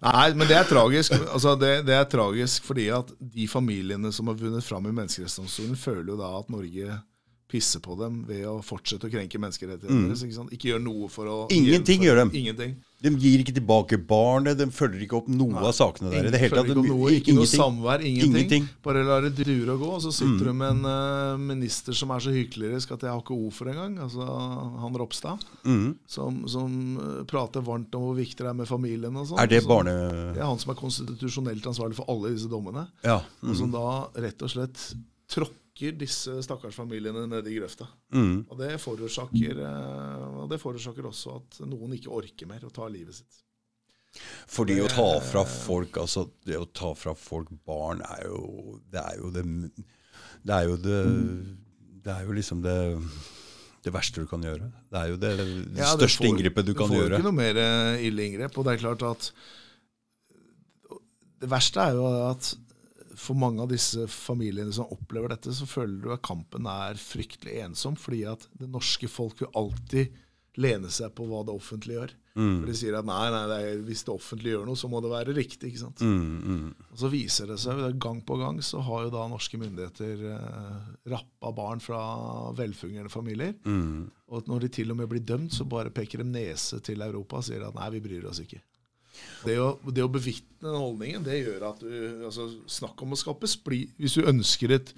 Nei, 0.04 0.28
men 0.36 0.48
det 0.50 0.58
er 0.58 0.68
tragisk. 0.68 1.14
Altså, 1.16 1.54
det, 1.56 1.72
det 1.88 1.96
er 1.96 2.06
tragisk 2.10 2.66
fordi 2.68 2.90
at 2.92 3.10
de 3.18 3.48
familiene 3.48 4.12
som 4.12 4.28
har 4.28 4.38
vunnet 4.38 4.64
fram 4.66 4.86
i 4.88 4.92
Menneskerettighetsdomstolen, 4.92 5.78
føler 5.80 6.12
jo 6.12 6.20
da 6.20 6.30
at 6.38 6.52
Norge 6.52 6.98
pisser 7.54 7.80
på 7.84 7.94
dem 7.98 8.22
ved 8.28 8.44
å 8.50 8.58
fortsette 8.64 9.06
å 9.08 9.12
krenke 9.12 9.38
menneskerettighetene 9.38 10.10
mm. 10.10 10.26
Ikke, 10.26 10.46
ikke 10.56 10.70
gjør 10.72 10.82
noe 10.82 11.08
for 11.12 11.30
å. 11.30 11.36
Ingenting 11.54 12.04
gjør 12.06 12.24
dem. 12.24 12.32
Ingenting. 12.40 12.76
De 13.04 13.10
gir 13.20 13.42
ikke 13.44 13.52
tilbake 13.58 13.98
barnet, 14.08 14.56
de 14.56 14.64
følger 14.72 15.02
ikke 15.04 15.18
opp 15.18 15.26
noe 15.28 15.60
av 15.60 15.74
sakene 15.76 16.08
der. 16.08 16.22
Ingen, 16.22 16.32
det 16.32 16.40
hele 16.40 16.56
tatt. 16.56 16.70
De- 16.72 16.84
noe, 16.88 17.10
ikke 17.18 17.34
noe 17.36 17.48
samvær, 17.50 18.00
ingenting. 18.00 18.30
Ingenting. 18.32 18.68
Bare 18.86 19.02
lar 19.04 19.26
det 19.26 19.34
dure 19.36 19.74
og 19.74 19.82
gå. 19.84 19.90
Og 19.98 20.02
så 20.06 20.12
sitter 20.16 20.48
du 20.48 20.52
med 20.56 20.70
en 20.78 20.88
uh, 20.88 21.36
minister 21.40 21.92
som 21.96 22.14
er 22.16 22.24
så 22.24 22.32
hyklerisk 22.32 22.94
at 22.96 23.04
jeg 23.04 23.12
har 23.12 23.20
ikke 23.20 23.36
ord 23.36 23.52
for 23.52 23.68
engang. 23.72 23.98
Altså 24.06 24.24
han 24.80 24.96
Ropstad. 25.02 25.44
Mm. 25.68 25.90
Som, 26.08 26.38
som 26.48 26.78
eh, 26.96 27.18
prater 27.28 27.64
varmt 27.66 27.92
om 27.98 28.06
hvor 28.08 28.16
viktig 28.16 28.40
det 28.40 28.50
er 28.50 28.56
med 28.62 28.68
familien 28.70 29.16
og 29.20 29.28
sånn. 29.30 29.40
Er 29.44 29.50
det 29.52 29.60
Og 29.62 29.66
så- 29.66 29.72
barne... 29.74 29.96
Det 30.34 30.40
er 30.40 30.48
han 30.48 30.62
som 30.62 30.72
er 30.72 30.80
konstitusjonelt 30.80 31.68
ansvarlig 31.74 31.98
for 32.00 32.08
alle 32.08 32.32
disse 32.34 32.48
dommene. 32.48 32.86
Ja. 33.04 33.20
Og 33.44 33.58
som 33.58 33.70
da 33.74 33.84
rett 34.24 34.40
og 34.46 34.52
slett 34.56 34.80
tråkker 35.30 35.60
disse 35.74 36.42
stakkars 36.46 36.74
familiene 36.78 37.26
ned 37.26 37.46
i 37.50 37.56
grøfta. 37.58 37.88
Mm. 38.14 38.46
Og 38.48 38.58
det 38.58 38.76
forårsaker, 38.80 39.58
eh, 39.58 40.26
og 40.44 40.48
det 40.50 40.60
forårsaker 40.62 41.08
også 41.10 41.34
at 41.40 41.58
noen 41.66 41.92
ikke 41.96 42.12
orker 42.14 42.46
mer 42.46 42.60
å 42.64 42.70
ta 42.72 42.86
livet 42.88 43.14
sitt. 43.14 43.40
Fordi 44.46 44.76
å 44.78 44.86
ta 44.86 45.08
fra 45.26 45.42
folk 45.44 45.96
altså 45.98 46.28
Det 46.46 46.54
å 46.54 46.68
ta 46.70 46.92
fra 46.94 47.16
folk 47.18 47.48
barn 47.66 47.98
er 48.06 48.28
jo 48.28 48.76
Det 48.92 49.00
er 49.00 49.16
jo 49.18 49.30
det 49.34 49.42
Det 50.46 50.54
er 50.54 50.68
jo 50.68 50.76
det 50.76 51.00
Det 52.04 52.12
er 52.14 52.22
jo 52.28 52.32
liksom 52.38 52.62
det 52.62 52.76
det 53.84 53.92
verste 53.92 54.22
du 54.22 54.26
kan 54.30 54.40
gjøre. 54.40 54.70
Det 54.88 54.96
er 54.96 55.08
jo 55.10 55.16
det, 55.20 55.32
det 55.74 55.76
Ja, 55.82 55.90
største 55.96 56.22
får- 56.22 56.28
inngrepet 56.30 56.64
du 56.64 56.72
kan 56.72 56.88
får 56.88 56.94
jo 56.96 57.02
gjøre. 57.02 57.18
ikke 57.18 57.26
noe 57.26 57.36
mer 57.36 57.56
eh, 57.60 58.06
ille 58.06 58.22
inngrep. 58.30 58.56
Og 58.56 58.64
det 58.64 58.72
er 58.72 58.80
klart 58.80 59.02
at 59.10 59.26
Det 61.42 61.50
verste 61.50 61.82
er 61.82 61.92
jo 61.98 62.06
at 62.30 62.54
for 63.20 63.38
mange 63.38 63.62
av 63.64 63.70
disse 63.70 64.06
familiene 64.10 64.72
som 64.74 64.90
opplever 64.92 65.34
dette, 65.34 65.54
så 65.54 65.68
føler 65.68 66.02
du 66.02 66.12
at 66.14 66.24
kampen 66.26 66.68
er 66.70 66.98
fryktelig 67.00 67.60
ensom, 67.64 67.96
fordi 68.00 68.24
at 68.30 68.46
det 68.60 68.70
norske 68.70 69.10
folk 69.10 69.42
vil 69.42 69.52
alltid 69.58 70.20
lene 70.60 70.90
seg 70.92 71.10
på 71.16 71.26
hva 71.26 71.42
det 71.46 71.54
offentlige 71.54 71.98
gjør. 71.98 72.12
Mm. 72.34 72.54
For 72.58 72.66
de 72.70 72.74
sier 72.78 72.96
at 72.98 73.06
nei, 73.06 73.22
nei, 73.30 73.42
det 73.50 73.56
er, 73.62 73.80
hvis 73.86 74.02
det 74.06 74.14
offentlige 74.14 74.56
gjør 74.56 74.68
noe, 74.68 74.78
så 74.78 74.90
må 74.90 75.00
det 75.02 75.10
være 75.12 75.34
riktig. 75.36 75.70
ikke 75.70 75.82
sant? 75.84 76.02
Mm, 76.02 76.34
mm. 76.42 76.84
Og 76.90 77.00
så 77.02 77.10
viser 77.10 77.50
det 77.50 77.58
seg 77.62 77.82
gang 78.02 78.20
på 78.26 78.38
gang 78.40 78.60
så 78.62 78.82
har 78.86 79.06
jo 79.06 79.14
da 79.14 79.24
norske 79.30 79.58
myndigheter 79.60 80.24
eh, 80.34 80.92
rappa 81.10 81.52
barn 81.54 81.82
fra 81.82 82.02
velfungerende 82.58 83.12
familier. 83.12 83.54
Mm. 83.66 84.06
Og 84.34 84.50
når 84.50 84.66
de 84.66 84.72
til 84.78 84.94
og 84.94 84.98
med 84.98 85.10
blir 85.10 85.26
dømt, 85.26 85.54
så 85.54 85.66
bare 85.66 85.94
peker 85.94 86.22
de 86.22 86.30
nese 86.30 86.80
til 86.84 87.02
Europa 87.06 87.38
og 87.38 87.46
sier 87.46 87.66
at 87.66 87.78
nei, 87.78 87.90
vi 87.96 88.02
bryr 88.06 88.30
oss 88.30 88.42
ikke. 88.42 88.62
Det 89.44 89.58
å, 89.60 89.74
det 89.90 90.04
å 90.04 90.10
bevitne 90.12 90.70
den 90.70 90.80
holdningen, 90.80 91.26
det 91.26 91.42
gjør 91.42 91.68
at 91.70 91.84
du 91.84 92.24
altså, 92.26 92.48
Snakk 92.70 93.02
om 93.04 93.14
å 93.14 93.20
skape 93.20 93.50
splid. 93.50 93.92
Hvis 94.00 94.16
du 94.18 94.28
ønsker 94.30 94.74
et 94.78 94.94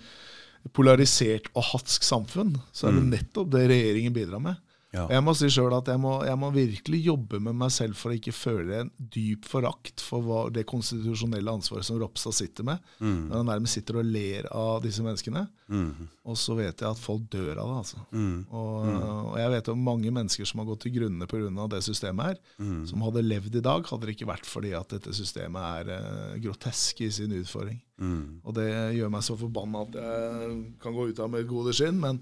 polarisert 0.75 1.51
og 1.55 1.69
hatsk 1.73 2.07
samfunn, 2.07 2.57
så 2.75 2.89
er 2.89 2.97
det 2.97 3.05
nettopp 3.11 3.53
det 3.55 3.67
regjeringen 3.71 4.15
bidrar 4.15 4.43
med. 4.43 4.63
Ja. 4.95 5.05
Jeg 5.11 5.25
må 5.27 5.35
si 5.37 5.49
selv 5.53 5.75
at 5.77 5.91
jeg 5.91 6.01
må, 6.01 6.13
jeg 6.25 6.39
må 6.41 6.49
virkelig 6.55 7.01
jobbe 7.05 7.41
med 7.43 7.59
meg 7.59 7.73
selv 7.75 7.99
for 7.99 8.13
å 8.13 8.17
ikke 8.17 8.33
føle 8.33 8.81
en 8.85 8.91
dyp 8.97 9.45
forakt 9.49 10.03
for 10.05 10.25
hva, 10.25 10.45
det 10.53 10.65
konstitusjonelle 10.69 11.53
ansvaret 11.59 11.87
som 11.87 11.99
Ropstad 12.01 12.37
sitter 12.39 12.67
med. 12.71 12.85
Når 13.03 13.43
han 13.43 13.51
nærmest 13.51 13.77
sitter 13.77 14.01
og 14.01 14.09
ler 14.09 14.49
av 14.55 14.81
disse 14.87 15.05
menneskene. 15.05 15.45
Mm. 15.69 16.07
Og 16.27 16.35
så 16.35 16.57
vet 16.59 16.81
jeg 16.83 16.89
at 16.91 16.99
folk 16.99 17.29
dør 17.31 17.61
av 17.63 17.69
det. 17.71 17.75
altså. 17.79 18.01
Mm. 18.11 18.39
Og, 18.51 18.87
og 19.31 19.37
jeg 19.39 19.53
vet 19.53 19.69
om 19.71 19.85
mange 19.87 20.11
mennesker 20.11 20.49
som 20.51 20.59
har 20.59 20.67
gått 20.67 20.81
til 20.83 20.95
grunne 20.97 21.29
pga. 21.31 21.67
det 21.71 21.83
systemet 21.87 22.27
her, 22.27 22.41
Mm. 22.59 22.81
som 22.91 23.05
hadde 23.07 23.23
levd 23.23 23.55
i 23.61 23.63
dag, 23.63 23.87
hadde 23.87 24.07
det 24.09 24.17
ikke 24.17 24.29
vært 24.33 24.47
fordi 24.51 24.73
at 24.75 24.89
dette 24.91 25.15
systemet 25.15 25.63
er 25.63 25.93
eh, 25.95 26.41
grotesk 26.43 27.01
i 27.07 27.11
sin 27.15 27.31
utfordring. 27.39 27.79
Mm. 28.03 28.41
Og 28.45 28.55
det 28.59 28.67
gjør 28.99 29.13
meg 29.15 29.23
så 29.23 29.37
forbanna 29.39 29.85
at 29.87 29.95
jeg 30.03 30.59
kan 30.83 30.99
gå 30.99 31.07
ut 31.09 31.21
av 31.23 31.31
med 31.31 31.45
et 31.45 31.49
gode 31.49 31.73
skinn, 31.79 32.01
men, 32.03 32.19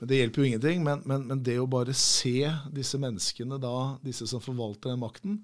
men 0.00 0.08
det 0.12 0.20
hjelper 0.20 0.42
jo 0.42 0.48
ingenting. 0.52 0.84
Men, 0.84 1.02
men, 1.08 1.26
men 1.32 1.42
det 1.42 1.56
å 1.58 1.66
bare 1.66 1.96
se 1.96 2.44
disse 2.76 3.00
menneskene 3.00 3.58
da, 3.62 3.96
disse 4.04 4.28
som 4.28 4.44
forvalter 4.44 4.92
den 4.92 5.00
makten, 5.00 5.40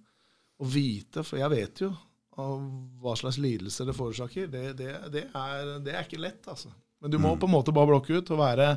og 0.61 0.69
vite, 0.77 1.25
for 1.25 1.41
jeg 1.41 1.51
vet 1.51 1.81
jo 1.87 1.95
av 2.39 2.61
hva 3.03 3.17
slags 3.19 3.41
lidelser 3.43 3.89
det 3.89 3.97
forårsaker, 3.97 4.47
det, 4.53 4.63
det, 4.79 4.93
det, 5.13 5.27
er, 5.35 5.79
det 5.85 5.97
er 5.97 6.05
ikke 6.07 6.21
lett, 6.23 6.45
altså. 6.49 6.71
Men 7.03 7.13
du 7.13 7.19
må 7.23 7.35
på 7.37 7.51
en 7.51 7.57
måte 7.57 7.75
bare 7.75 7.91
blokke 7.91 8.21
ut 8.21 8.33
og 8.33 8.41
være 8.41 8.77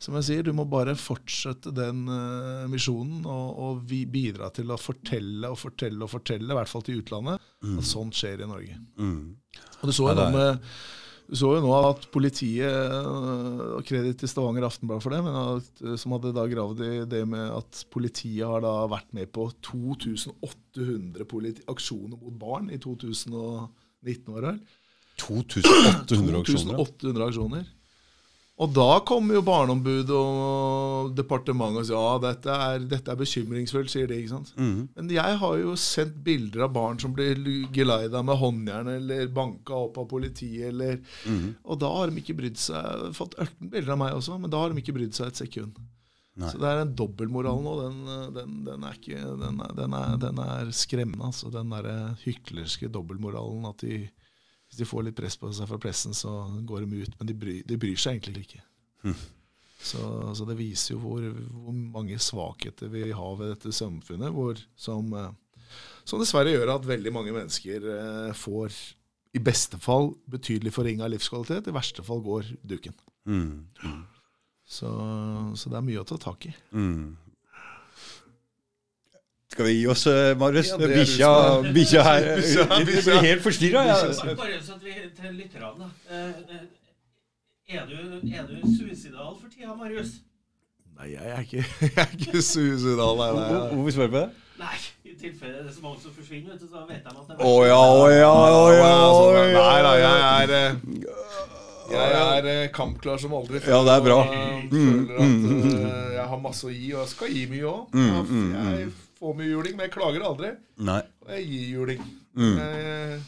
som 0.00 0.16
jeg 0.16 0.26
sier, 0.26 0.46
Du 0.46 0.54
må 0.56 0.64
bare 0.64 0.94
fortsette 0.96 1.74
den 1.76 2.06
uh, 2.08 2.64
misjonen 2.72 3.26
og, 3.28 3.48
og 3.60 3.82
vi 3.90 4.06
bidra 4.08 4.48
til 4.56 4.72
å 4.72 4.78
fortelle 4.80 5.50
og 5.52 5.58
fortelle 5.60 6.06
og 6.06 6.12
fortelle, 6.14 6.48
i 6.48 6.56
hvert 6.56 6.72
fall 6.72 6.86
til 6.86 7.02
utlandet, 7.02 7.36
at 7.60 7.84
sånt 7.84 8.16
skjer 8.16 8.40
i 8.40 8.48
Norge. 8.48 8.78
Mm. 8.96 9.36
Og 9.82 9.84
Du 9.84 9.92
så 9.92 10.08
jo, 10.08 10.16
Ja, 10.16 10.30
med, 10.32 10.64
du 11.30 11.36
så 11.38 11.46
jo 11.54 11.60
nå 11.62 11.70
at 11.86 12.08
politiet 12.10 12.66
øh, 12.66 13.76
og 13.76 13.84
Kreditt 13.86 14.18
til 14.22 14.30
Stavanger 14.32 14.64
Aftenblad 14.66 15.02
for 15.04 15.10
det, 15.14 15.20
men 15.22 15.34
at, 15.38 15.68
øh, 15.84 15.94
som 16.00 16.12
hadde 16.16 16.32
da 16.34 16.42
gravd 16.50 16.80
i 16.82 17.04
det 17.12 17.20
med 17.28 17.52
at 17.54 17.84
politiet 17.92 18.48
har 18.48 18.60
da 18.64 18.72
vært 18.90 19.12
med 19.14 19.30
på 19.36 19.42
2800 19.68 21.62
aksjoner 21.70 22.16
mot 22.16 22.34
barn 22.40 22.66
i 22.72 22.78
2019. 22.82 24.32
var 24.32 24.40
det 24.40 24.48
vel? 24.48 24.58
2800 25.20 26.40
aksjoner. 26.40 26.80
2800 26.80 27.28
aksjoner. 27.30 27.68
Og 28.60 28.68
da 28.76 28.98
kommer 29.08 29.38
jo 29.38 29.40
Barneombudet 29.46 30.12
og 30.12 31.14
departementet 31.16 31.80
og 31.80 31.86
sier 31.88 31.96
ja, 31.96 32.16
dette 32.26 32.56
er, 32.66 32.82
dette 32.90 33.08
er 33.14 33.16
bekymringsfullt, 33.16 33.88
sier 33.88 34.10
de. 34.10 34.18
ikke 34.20 34.34
sant? 34.34 34.50
Mm. 34.60 34.82
Men 34.98 35.12
jeg 35.14 35.38
har 35.40 35.54
jo 35.62 35.72
sendt 35.80 36.18
bilder 36.26 36.66
av 36.66 36.74
barn 36.74 37.00
som 37.00 37.14
blir 37.16 37.40
geleida 37.72 38.20
med 38.20 38.36
håndjern 38.42 38.90
eller 38.98 39.32
banka 39.32 39.78
opp 39.86 39.96
av 40.02 40.10
politiet. 40.12 40.74
Eller, 40.74 41.00
Mm. 41.24 41.54
Og 41.64 41.80
da 41.80 41.88
har 41.94 42.10
de 42.12 42.20
ikke 42.20 42.36
brydd 42.36 42.60
seg. 42.60 43.08
Fått 43.16 43.38
18 43.40 43.72
bilder 43.72 43.94
av 43.96 43.98
meg 44.02 44.18
også, 44.18 44.36
men 44.40 44.52
da 44.52 44.60
har 44.60 44.72
de 44.74 44.84
ikke 44.84 44.96
brydd 44.98 45.16
seg 45.16 45.32
et 45.32 45.40
sekund. 45.40 45.80
Nei. 46.40 46.48
Så 46.52 46.60
det 46.60 46.68
er 46.68 46.84
en 46.84 46.94
dobbeltmoral 46.96 47.64
nå. 47.64 47.72
Den, 47.80 47.98
den, 48.36 48.54
den, 48.68 48.84
er 48.86 48.96
ikke, 48.96 49.24
den, 49.40 49.60
er, 49.64 49.72
den, 49.76 49.96
er, 49.96 50.16
den 50.20 50.38
er 50.44 50.70
skremmende. 50.76 51.32
Altså. 51.32 51.48
Den 51.52 51.72
derre 51.72 51.96
hyklerske 52.26 52.92
dobbeltmoralen. 52.92 53.66
At 53.72 53.84
de, 53.84 54.02
hvis 54.70 54.78
de 54.78 54.86
får 54.86 55.08
litt 55.08 55.18
press 55.18 55.34
på 55.38 55.50
seg 55.54 55.66
fra 55.66 55.80
pressen, 55.82 56.14
så 56.14 56.30
går 56.66 56.86
de 56.86 57.02
ut. 57.02 57.14
Men 57.18 57.28
de 57.28 57.36
bryr, 57.36 57.60
de 57.66 57.78
bryr 57.80 57.98
seg 57.98 58.16
egentlig 58.20 58.46
ikke. 58.46 58.62
Så, 59.80 60.04
så 60.36 60.46
det 60.46 60.58
viser 60.58 60.94
jo 60.94 61.00
hvor, 61.02 61.24
hvor 61.24 61.74
mange 61.74 62.18
svakheter 62.20 62.90
vi 62.92 63.08
har 63.16 63.36
ved 63.40 63.54
dette 63.54 63.72
samfunnet, 63.74 64.30
hvor, 64.36 64.60
som, 64.78 65.08
eh, 65.16 65.64
som 66.04 66.20
dessverre 66.20 66.52
gjør 66.52 66.74
at 66.76 66.86
veldig 66.86 67.12
mange 67.16 67.34
mennesker 67.34 67.86
eh, 67.96 68.30
får 68.36 68.76
i 69.34 69.42
beste 69.42 69.78
fall 69.80 70.12
betydelig 70.30 70.74
forringa 70.74 71.08
livskvalitet, 71.10 71.70
i 71.70 71.74
verste 71.74 72.04
fall 72.06 72.22
går 72.22 72.52
duken. 72.66 72.94
Mm. 73.26 74.04
Så, 74.70 74.90
så 75.58 75.70
det 75.70 75.78
er 75.78 75.86
mye 75.86 76.02
å 76.02 76.06
ta 76.06 76.18
tak 76.20 76.46
i. 76.50 76.54
Mm. 76.76 77.16
Skal 79.50 79.66
vi 79.66 79.72
gi 79.80 79.86
oss, 79.90 80.04
eh, 80.06 80.36
Marius? 80.38 80.68
Ja, 81.18 81.30
er 81.58 81.72
Bikkja 81.74 82.00
er- 82.00 82.04
her 82.06 82.26
Jeg 82.78 82.86
blir 82.86 83.24
helt 83.24 83.42
forstyrra. 83.42 83.82
Ja. 83.88 83.96
Bare 84.38 84.60
sånn 84.62 84.76
at 84.78 84.84
vi 84.84 84.92
til 85.18 85.32
lytterne, 85.40 85.72
da. 85.80 85.88
Eh, 86.10 86.28
eh, 86.54 86.68
Er 87.80 87.86
du, 87.86 87.96
er 88.30 88.46
du 88.46 88.54
suicidal 88.76 89.34
for 89.38 89.48
tida, 89.50 89.74
Marius? 89.78 90.20
Nei, 91.00 91.12
jeg 91.16 91.34
er 91.34 91.42
ikke, 91.44 91.64
jeg 91.86 91.98
er 91.98 92.14
ikke 92.18 92.42
suicidal. 92.42 93.18
Nei, 93.18 93.28
nei, 93.36 93.44
nei. 93.50 93.60
Hvorfor 93.74 93.94
spør 93.96 94.08
du 94.10 94.14
på 94.14 94.22
det? 94.22 94.30
Nei, 94.60 94.78
i 95.08 95.14
tilfelle 95.16 95.60
det 95.64 95.70
er 95.70 95.74
så 95.74 95.82
mange 95.84 96.00
som 96.02 96.12
forsvinner, 96.14 96.52
vet 96.54 96.60
du, 96.60 96.66
så 96.70 96.82
vet 96.88 97.04
de 97.06 97.10
at 97.10 97.28
det 97.30 97.46
Å 97.48 97.52
ja, 97.64 97.78
å 97.80 98.08
ja, 98.12 98.30
å 98.30 98.64
ja, 98.76 98.88
oh, 99.08 99.20
å 99.24 99.34
nei, 99.34 99.46
ja. 99.54 99.62
nei 99.66 99.82
da, 99.86 99.92
jeg 100.04 100.16
er 100.38 100.50
Jeg 101.90 102.10
er 102.22 102.68
kampklar 102.76 103.18
som 103.22 103.32
aldri 103.34 103.58
før. 103.64 103.72
Ja, 103.72 103.78
det 103.88 103.94
er 103.98 104.02
bra. 104.04 104.18
Og 104.22 104.34
eh, 104.34 104.66
føler 104.70 105.22
at 105.24 105.46
eh, 105.74 106.10
jeg 106.20 106.26
har 106.34 106.42
masse 106.44 106.68
å 106.68 106.74
gi, 106.74 106.90
og 106.94 107.00
jeg 107.02 107.12
skal 107.16 107.32
gi 107.34 107.46
mye 107.50 107.70
òg. 107.70 107.96
Mm, 107.96 108.50
Jeg 108.54 108.90
får 109.20 109.36
mye 109.36 109.50
juling, 109.50 109.76
men 109.76 109.86
jeg 109.86 109.94
klager 109.94 110.24
aldri. 110.24 110.54
Nei. 110.88 111.00
Og 111.24 111.32
jeg 111.34 111.46
gir 111.50 111.68
juling. 111.74 112.02
Mm. 112.38 112.56
Jeg, 112.56 113.20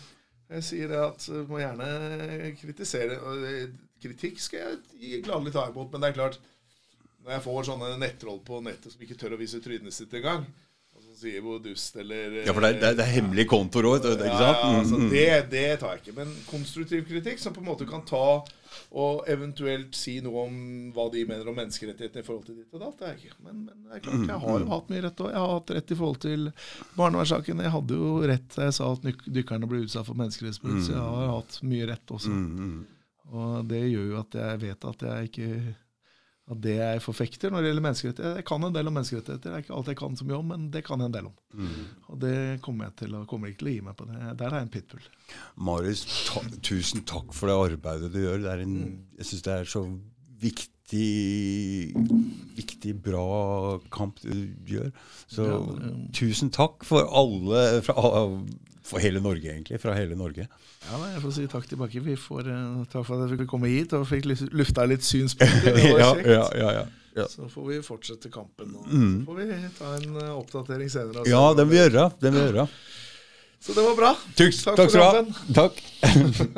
jeg 0.56 0.66
sier 0.68 0.92
det 0.92 1.00
at 1.04 1.26
du 1.28 1.50
må 1.50 1.60
gjerne 1.60 2.52
kritisere. 2.60 3.18
Kritikk 4.02 4.40
skal 4.42 4.80
jeg 4.98 5.22
gladelig 5.26 5.54
ta 5.54 5.68
imot, 5.68 5.92
men 5.92 6.02
det 6.02 6.10
er 6.10 6.16
klart 6.16 6.40
Når 7.22 7.36
jeg 7.36 7.42
får 7.44 7.66
sånne 7.68 7.90
nettroll 8.02 8.40
på 8.42 8.58
nettet 8.66 8.94
som 8.94 9.02
ikke 9.04 9.14
tør 9.20 9.36
å 9.36 9.38
vise 9.38 9.60
trynet 9.62 9.94
sitt 9.94 10.14
engang, 10.18 10.42
som 10.42 10.71
sier 11.22 11.44
hvor 11.44 11.60
dust 11.64 11.96
eller 12.02 12.40
Ja, 12.42 12.52
for 12.52 12.64
det 12.64 12.72
er, 12.74 12.80
det 12.80 12.88
er, 12.90 12.96
det 12.98 13.06
er 13.06 13.14
hemmelige 13.16 13.50
kontoer 13.52 13.88
òg, 13.92 14.00
ikke 14.02 14.18
sant? 14.18 14.40
ja, 14.42 14.72
altså, 14.80 14.98
Mm, 14.98 15.06
mm. 15.06 15.12
det, 15.14 15.28
det 15.52 15.68
tar 15.80 15.94
jeg 15.96 16.02
ikke. 16.04 16.16
Men 16.18 16.34
konstruktiv 16.50 17.06
kritikk 17.08 17.40
som 17.42 17.54
på 17.56 17.62
en 17.64 17.70
måte 17.72 17.88
kan 17.88 18.04
ta 18.08 18.24
og 18.96 19.26
eventuelt 19.28 19.94
si 19.96 20.14
noe 20.24 20.46
om 20.46 20.54
hva 20.96 21.06
de 21.12 21.22
mener 21.28 21.48
om 21.48 21.56
menneskerettighetene 21.56 22.22
i 22.22 22.26
forhold 22.26 22.46
til 22.48 22.56
ditt 22.60 22.72
og 22.76 22.80
datt, 22.82 22.96
det 23.00 23.08
er 23.08 23.18
ikke. 23.20 23.36
Men, 23.44 23.62
men 23.68 23.84
det 23.88 23.98
er 23.98 24.02
klart, 24.04 24.24
jeg 24.28 24.38
har 24.44 24.58
jo 24.62 24.70
hatt 24.72 24.90
mye 24.92 25.02
rett 25.06 25.22
òg. 25.24 25.30
Jeg 25.32 25.42
har 25.42 25.52
hatt 25.52 25.72
rett 25.76 25.92
i 25.92 25.98
forhold 26.00 26.20
til 26.24 26.48
barnevernssaken. 26.96 27.62
Jeg 27.66 27.74
hadde 27.76 28.00
jo 28.00 28.10
rett 28.32 28.56
da 28.56 28.66
jeg 28.68 28.76
sa 28.78 28.88
at 28.96 29.06
dykkerne 29.38 29.68
ble 29.70 29.82
utsatt 29.86 30.08
for 30.08 30.20
menneskerettighetsbrudd. 30.20 30.82
så 30.86 30.96
jeg 30.96 31.04
har 31.04 31.32
hatt 31.36 31.58
mye 31.72 31.88
rett 31.92 32.14
også. 32.16 32.32
Mm, 32.32 32.50
mm. 32.72 32.82
Og 33.32 33.54
det 33.70 33.80
gjør 33.88 34.08
jo 34.10 34.18
at 34.20 34.38
jeg 34.42 34.60
vet 34.66 34.88
at 34.92 35.06
jeg 35.08 35.30
ikke 35.30 35.48
at 36.50 36.58
det 36.60 36.72
jeg 36.74 37.00
forfekter 37.04 37.52
når 37.52 37.62
det 37.62 37.68
gjelder 37.70 37.84
menneskerettigheter 37.86 38.36
Jeg 38.40 38.44
kan 38.48 38.64
en 38.66 38.72
del 38.74 38.88
om 38.90 38.94
menneskerettigheter. 38.98 39.44
Det 39.46 39.52
er 39.54 39.62
ikke 39.62 39.74
alt 39.78 39.86
jeg 39.92 39.96
kan 40.00 40.16
så 40.18 40.24
mye 40.26 40.38
om, 40.40 40.48
men 40.50 40.64
det 40.74 40.82
kan 40.84 40.98
jeg 40.98 41.06
en 41.06 41.14
del 41.14 41.28
om. 41.30 41.36
Mm. 41.54 41.84
Og 42.10 42.18
det 42.24 42.34
kommer 42.64 42.88
jeg 42.88 42.96
til 43.04 43.14
å, 43.14 43.20
kommer 43.30 43.48
ikke 43.52 43.60
til 43.62 43.70
å 43.70 43.74
gi 43.76 43.84
meg 43.86 43.96
på. 43.96 44.08
det. 44.10 44.18
Der 44.40 44.48
er 44.50 44.56
jeg 44.58 44.66
en 44.66 44.72
pitbull. 44.74 45.06
Marius, 45.56 46.02
ta, 46.28 46.42
tusen 46.66 47.04
takk 47.06 47.30
for 47.32 47.46
det 47.52 47.56
arbeidet 47.76 48.10
du 48.12 48.18
gjør. 48.24 48.42
Det 48.42 48.50
er 48.56 48.64
en, 48.66 48.76
jeg 49.20 49.30
syns 49.30 49.46
det 49.46 49.54
er 49.60 49.70
så 49.70 49.84
viktig, 50.42 51.94
viktig, 52.58 52.94
bra 53.04 53.78
kamp 53.94 54.18
du 54.24 54.50
gjør. 54.66 54.90
Så 55.30 55.46
Ja, 55.46 55.58
det- 55.78 56.12
tusen 56.18 56.50
takk 56.50 56.84
for 56.84 57.06
alle, 57.06 57.82
fra, 57.86 57.94
for 58.92 59.02
hele 59.02 59.20
Norge, 59.24 59.48
egentlig. 59.50 59.80
Fra 59.82 59.94
hele 59.96 60.16
Norge. 60.20 60.44
Ja, 60.86 60.98
nei, 61.00 61.10
Jeg 61.16 61.22
får 61.24 61.34
si 61.38 61.46
takk 61.50 61.68
tilbake. 61.70 62.02
Vi 62.04 62.16
får 62.20 62.48
uh, 62.52 62.82
Takk 62.92 63.06
for 63.08 63.16
at 63.16 63.30
jeg 63.32 63.40
fikk 63.42 63.50
komme 63.52 63.70
hit 63.72 63.94
og 63.98 64.04
fikk 64.10 64.28
lufta 64.52 64.84
litt 64.88 65.04
synspunkter. 65.06 65.72
Det 65.78 65.92
var 65.92 66.02
ja, 66.04 66.10
kjekt. 66.14 66.32
ja, 66.36 66.48
ja, 66.62 66.72
ja. 66.80 66.84
Ja. 67.12 67.26
Så 67.28 67.44
får 67.52 67.66
vi 67.68 67.78
fortsette 67.84 68.30
kampen. 68.32 68.70
Og 68.78 68.86
Mm. 68.88 69.16
Så 69.24 69.32
får 69.32 69.40
vi 69.42 69.56
ta 69.78 69.90
en 69.98 70.14
uh, 70.16 70.28
oppdatering 70.38 70.88
senere. 70.92 71.18
Altså. 71.24 71.32
ja, 71.34 71.42
det 71.58 71.66
vil 71.68 71.74
vi 71.76 71.80
gjøre. 71.82 72.06
Det 72.20 72.30
vil 72.32 72.38
vi 72.40 72.46
gjøre. 72.50 72.68
Så 73.62 73.74
det 73.76 73.82
var 73.84 73.94
bra. 73.94 74.08
Tusen, 74.34 74.64
Takk 74.64 74.76
takk 74.80 74.90
for 74.90 74.98
du. 75.22 75.52
Takk. 75.54 75.82